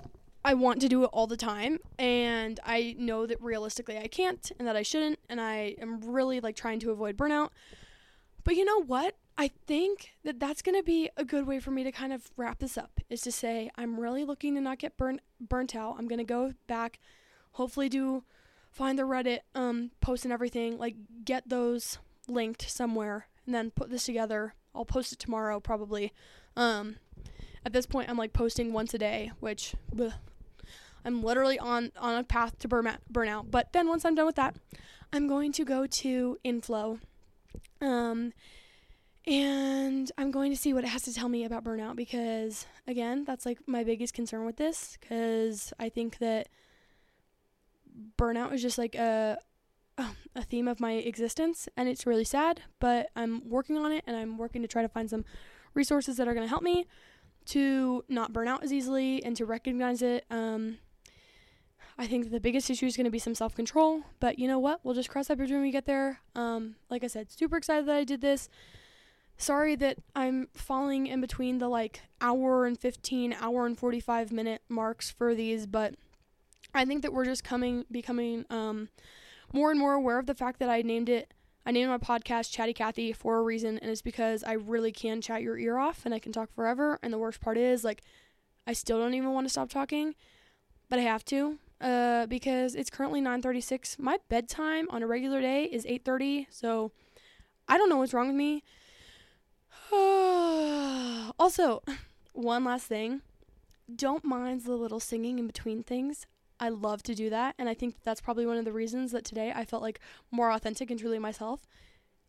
I 0.44 0.55
want 0.55 0.80
to 0.80 0.88
do 0.88 1.05
it 1.05 1.10
all 1.12 1.26
the 1.26 1.36
time 1.36 1.78
and 1.98 2.59
I 2.64 2.94
know 2.98 3.26
that 3.26 3.42
realistically 3.42 3.98
I 3.98 4.06
can't 4.06 4.51
and 4.59 4.66
that 4.66 4.76
I 4.76 4.82
shouldn't 4.82 5.18
and 5.28 5.40
I 5.40 5.76
am 5.80 6.01
really 6.01 6.40
like 6.40 6.56
trying 6.56 6.80
to 6.80 6.90
avoid 6.90 7.16
burnout. 7.16 7.51
But 8.44 8.56
you 8.56 8.64
know 8.64 8.82
what? 8.82 9.16
I 9.36 9.48
think 9.66 10.12
that 10.24 10.38
that's 10.38 10.62
going 10.62 10.76
to 10.76 10.82
be 10.82 11.10
a 11.16 11.24
good 11.24 11.47
way 11.47 11.60
for 11.60 11.70
me 11.70 11.82
to 11.84 11.92
kind 11.92 12.12
of 12.12 12.30
wrap 12.36 12.59
this 12.59 12.76
up 12.76 13.01
is 13.09 13.22
to 13.22 13.32
say 13.32 13.70
I'm 13.76 13.98
really 13.98 14.24
looking 14.24 14.55
to 14.55 14.60
not 14.60 14.78
get 14.78 14.97
burnt 14.97 15.20
burnt 15.40 15.74
out. 15.74 15.97
I'm 15.98 16.09
going 16.09 16.18
to 16.18 16.24
go 16.24 16.55
back 16.66 16.98
hopefully 17.52 17.88
do 17.88 18.24
find 18.70 18.98
the 18.98 19.02
Reddit 19.02 19.40
um 19.55 19.90
posts 20.01 20.24
and 20.24 20.32
everything, 20.32 20.78
like 20.78 20.94
get 21.24 21.48
those 21.48 21.98
linked 22.31 22.70
somewhere 22.70 23.27
and 23.47 23.55
then 23.55 23.70
put 23.70 23.90
this 23.90 24.07
together. 24.07 24.55
I'll 24.74 24.85
post 24.85 25.12
it 25.12 25.19
tomorrow 25.19 25.61
probably. 25.61 26.12
Um, 26.57 26.97
at 27.65 27.73
this 27.73 27.86
point, 27.86 28.09
I'm 28.09 28.16
like 28.16 28.32
posting 28.32 28.73
once 28.73 28.94
a 28.94 28.98
day, 28.98 29.32
which 29.40 29.74
bleh, 29.94 30.15
I'm 31.05 31.23
literally 31.23 31.59
on 31.59 31.93
on 31.98 32.16
a 32.16 32.24
path 32.24 32.59
to 32.61 32.69
burn 32.69 32.97
burnout. 33.12 33.51
But 33.51 33.73
then 33.73 33.89
once 33.89 34.05
I'm 34.05 34.15
done 34.15 34.27
with 34.27 34.36
that, 34.36 34.57
I'm 35.12 35.28
going 35.28 35.52
to 35.52 35.65
go 35.65 35.86
to 35.86 36.39
Inflow, 36.44 37.01
um, 37.81 38.32
and 39.27 40.11
I'm 40.16 40.31
going 40.31 40.51
to 40.52 40.57
see 40.57 40.73
what 40.73 40.85
it 40.85 40.89
has 40.89 41.02
to 41.02 41.15
tell 41.15 41.28
me 41.28 41.44
about 41.44 41.65
burnout 41.65 41.97
because 41.97 42.66
again, 42.86 43.24
that's 43.24 43.44
like 43.44 43.59
my 43.66 43.85
biggest 43.85 44.15
concern 44.15 44.47
with 44.47 44.57
this 44.57 44.97
because 45.01 45.73
I 45.78 45.89
think 45.89 46.19
that 46.19 46.48
burnout 48.16 48.52
is 48.52 48.62
just 48.62 48.78
like 48.78 48.94
a 48.94 49.39
a 50.35 50.43
theme 50.43 50.68
of 50.68 50.81
my 50.81 50.93
existence 50.93 51.68
and 51.77 51.89
it's 51.89 52.06
really 52.06 52.24
sad, 52.24 52.62
but 52.78 53.09
I'm 53.16 53.48
working 53.48 53.77
on 53.77 53.93
it 53.93 54.05
and 54.06 54.16
I'm 54.16 54.39
working 54.39 54.62
to 54.62 54.68
try 54.68 54.82
to 54.82 54.89
find 54.89 55.09
some 55.09 55.24
resources 55.74 56.16
that 56.16 56.28
are 56.28 56.35
going 56.35 56.44
to 56.44 56.48
help 56.48 56.62
me 56.62 56.86
to 57.47 58.05
not 58.09 58.32
burn 58.32 58.48
out 58.48 58.62
as 58.62 58.72
easily 58.72 59.22
and 59.24 59.36
to 59.36 59.44
recognize 59.47 60.02
it. 60.02 60.24
Um, 60.31 60.78
I 61.98 62.06
think 62.06 62.31
the 62.31 62.40
biggest 62.40 62.70
issue 62.70 62.86
is 62.86 62.97
going 62.97 63.05
to 63.05 63.10
be 63.10 63.18
some 63.18 63.35
self 63.35 63.55
control, 63.55 64.02
but 64.20 64.39
you 64.39 64.48
know 64.48 64.59
what? 64.59 64.81
We'll 64.82 64.94
just 64.94 65.10
cross 65.10 65.28
that 65.28 65.36
bridge 65.36 65.51
when 65.51 65.62
we 65.62 65.70
get 65.70 65.86
there. 65.86 66.20
Um, 66.35 66.77
like 66.89 67.05
I 67.05 67.09
said, 67.09 67.31
super 67.31 67.56
excited 67.56 67.86
that 67.86 67.97
I 67.97 68.05
did 68.05 68.20
this. 68.20 68.48
Sorry 69.36 69.74
that 69.77 69.98
I'm 70.14 70.48
falling 70.55 71.06
in 71.06 71.20
between 71.20 71.59
the 71.59 71.68
like 71.68 72.02
hour 72.20 72.66
and 72.66 72.78
15, 72.78 73.35
hour 73.40 73.66
and 73.66 73.78
45 73.78 74.32
minute 74.32 74.62
marks 74.68 75.10
for 75.10 75.35
these, 75.35 75.66
but 75.66 75.94
I 76.74 76.85
think 76.85 77.02
that 77.02 77.12
we're 77.12 77.24
just 77.24 77.43
coming, 77.43 77.85
becoming, 77.90 78.44
um, 78.51 78.89
more 79.52 79.70
and 79.70 79.81
more 79.81 79.94
aware 79.94 80.18
of 80.18 80.27
the 80.27 80.35
fact 80.35 80.59
that 80.60 80.68
I 80.68 80.82
named 80.82 81.09
it 81.09 81.32
I 81.66 81.72
named 81.72 81.90
my 81.90 81.98
podcast 81.98 82.52
Chatty 82.52 82.72
Kathy 82.72 83.12
for 83.12 83.39
a 83.39 83.43
reason 83.43 83.78
and 83.78 83.90
it's 83.90 84.02
because 84.02 84.43
I 84.44 84.52
really 84.52 84.93
can 84.93 85.20
chat 85.20 85.43
your 85.43 85.59
ear 85.59 85.78
off 85.78 86.06
and 86.06 86.14
I 86.14 86.18
can 86.18 86.32
talk 86.32 86.52
forever 86.55 86.98
and 87.02 87.12
the 87.12 87.18
worst 87.18 87.40
part 87.40 87.59
is 87.59 87.85
like 87.85 88.02
I 88.66 88.72
still 88.72 88.98
don't 88.98 89.14
even 89.14 89.32
want 89.32 89.47
to 89.47 89.51
stop 89.51 89.68
talking, 89.68 90.14
but 90.89 90.98
I 90.98 91.02
have 91.02 91.24
to 91.27 91.59
uh 91.81 92.27
because 92.27 92.74
it's 92.74 92.90
currently 92.90 93.20
9:36. 93.20 93.98
My 93.98 94.18
bedtime 94.28 94.86
on 94.90 95.02
a 95.02 95.06
regular 95.06 95.40
day 95.40 95.64
is 95.64 95.85
8:30, 95.86 96.47
so 96.51 96.93
I 97.68 97.78
don't 97.78 97.89
know 97.89 97.97
what's 97.98 98.14
wrong 98.14 98.28
with 98.28 98.36
me. 98.36 98.62
also, 101.39 101.82
one 102.32 102.64
last 102.64 102.86
thing. 102.86 103.22
Don't 103.94 104.24
mind 104.24 104.62
the 104.62 104.74
little 104.74 105.01
singing 105.01 105.39
in 105.39 105.47
between 105.47 105.82
things. 105.82 106.27
I 106.61 106.69
love 106.69 107.03
to 107.05 107.15
do 107.15 107.31
that. 107.31 107.55
And 107.59 107.69
I 107.69 107.74
think 107.74 107.97
that's 108.05 108.20
probably 108.20 108.47
one 108.47 108.59
of 108.59 108.65
the 108.66 108.73
reasons 108.73 109.11
that 109.12 109.24
today 109.24 109.53
I 109.55 109.65
felt 109.65 109.82
like 109.82 109.99
more 110.31 110.53
authentic 110.53 110.91
and 110.91 111.01
truly 111.01 111.19
myself 111.19 111.66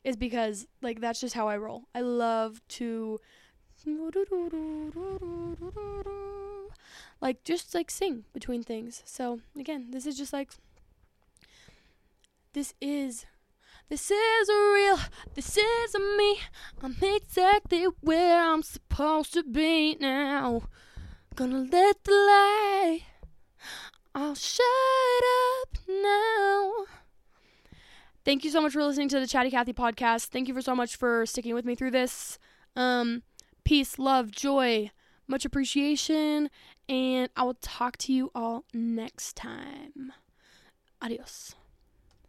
is 0.03 0.16
because 0.16 0.66
like 0.82 1.02
that's 1.02 1.20
just 1.20 1.36
how 1.36 1.48
I 1.49 1.58
roll. 1.58 1.84
I 1.94 2.02
love 2.02 2.62
to 2.70 3.20
like 7.20 7.44
just 7.44 7.76
like 7.76 7.91
sing 7.91 8.24
between 8.34 8.64
things. 8.64 9.03
So 9.06 9.41
again, 9.60 9.91
this 9.91 10.06
is 10.06 10.18
just 10.18 10.34
like 10.34 10.52
this 12.53 12.74
is 12.82 13.26
This 13.90 14.10
is 14.10 14.48
real. 14.49 14.99
This 15.36 15.58
is 15.58 15.95
me. 16.18 16.40
I'm 16.82 16.95
exactly 17.02 17.86
where 17.99 18.41
I'm 18.41 18.64
supposed 18.64 19.34
to 19.34 19.44
be 19.44 19.98
now. 19.99 20.64
Gonna 21.36 21.68
let 21.70 22.03
the 22.06 22.12
light. 22.12 23.11
I'll 24.14 24.36
shut 24.36 24.66
up 25.62 25.78
now. 25.88 26.86
Thank 28.24 28.44
you 28.44 28.52
so 28.52 28.62
much 28.62 28.74
for 28.74 28.84
listening 28.84 29.10
to 29.10 29.20
the 29.20 29.28
Chatty 29.28 29.50
Kathy 29.50 29.74
podcast. 29.74 30.28
Thank 30.28 30.48
you 30.48 30.54
for 30.54 30.62
so 30.62 30.76
much 30.76 30.96
for 30.96 31.26
sticking 31.26 31.56
with 31.56 31.66
me 31.66 31.76
through 31.76 31.92
this. 31.92 32.38
Um, 32.76 33.24
peace, 33.64 33.98
love, 33.98 34.32
joy, 34.32 34.92
much 35.28 35.46
appreciation, 35.46 36.50
and 36.90 37.30
I 37.36 37.44
will 37.44 37.58
talk 37.62 37.98
to 37.98 38.14
you 38.14 38.32
all 38.36 38.66
next 38.74 39.36
time. 39.36 40.14
Adios. 41.02 41.56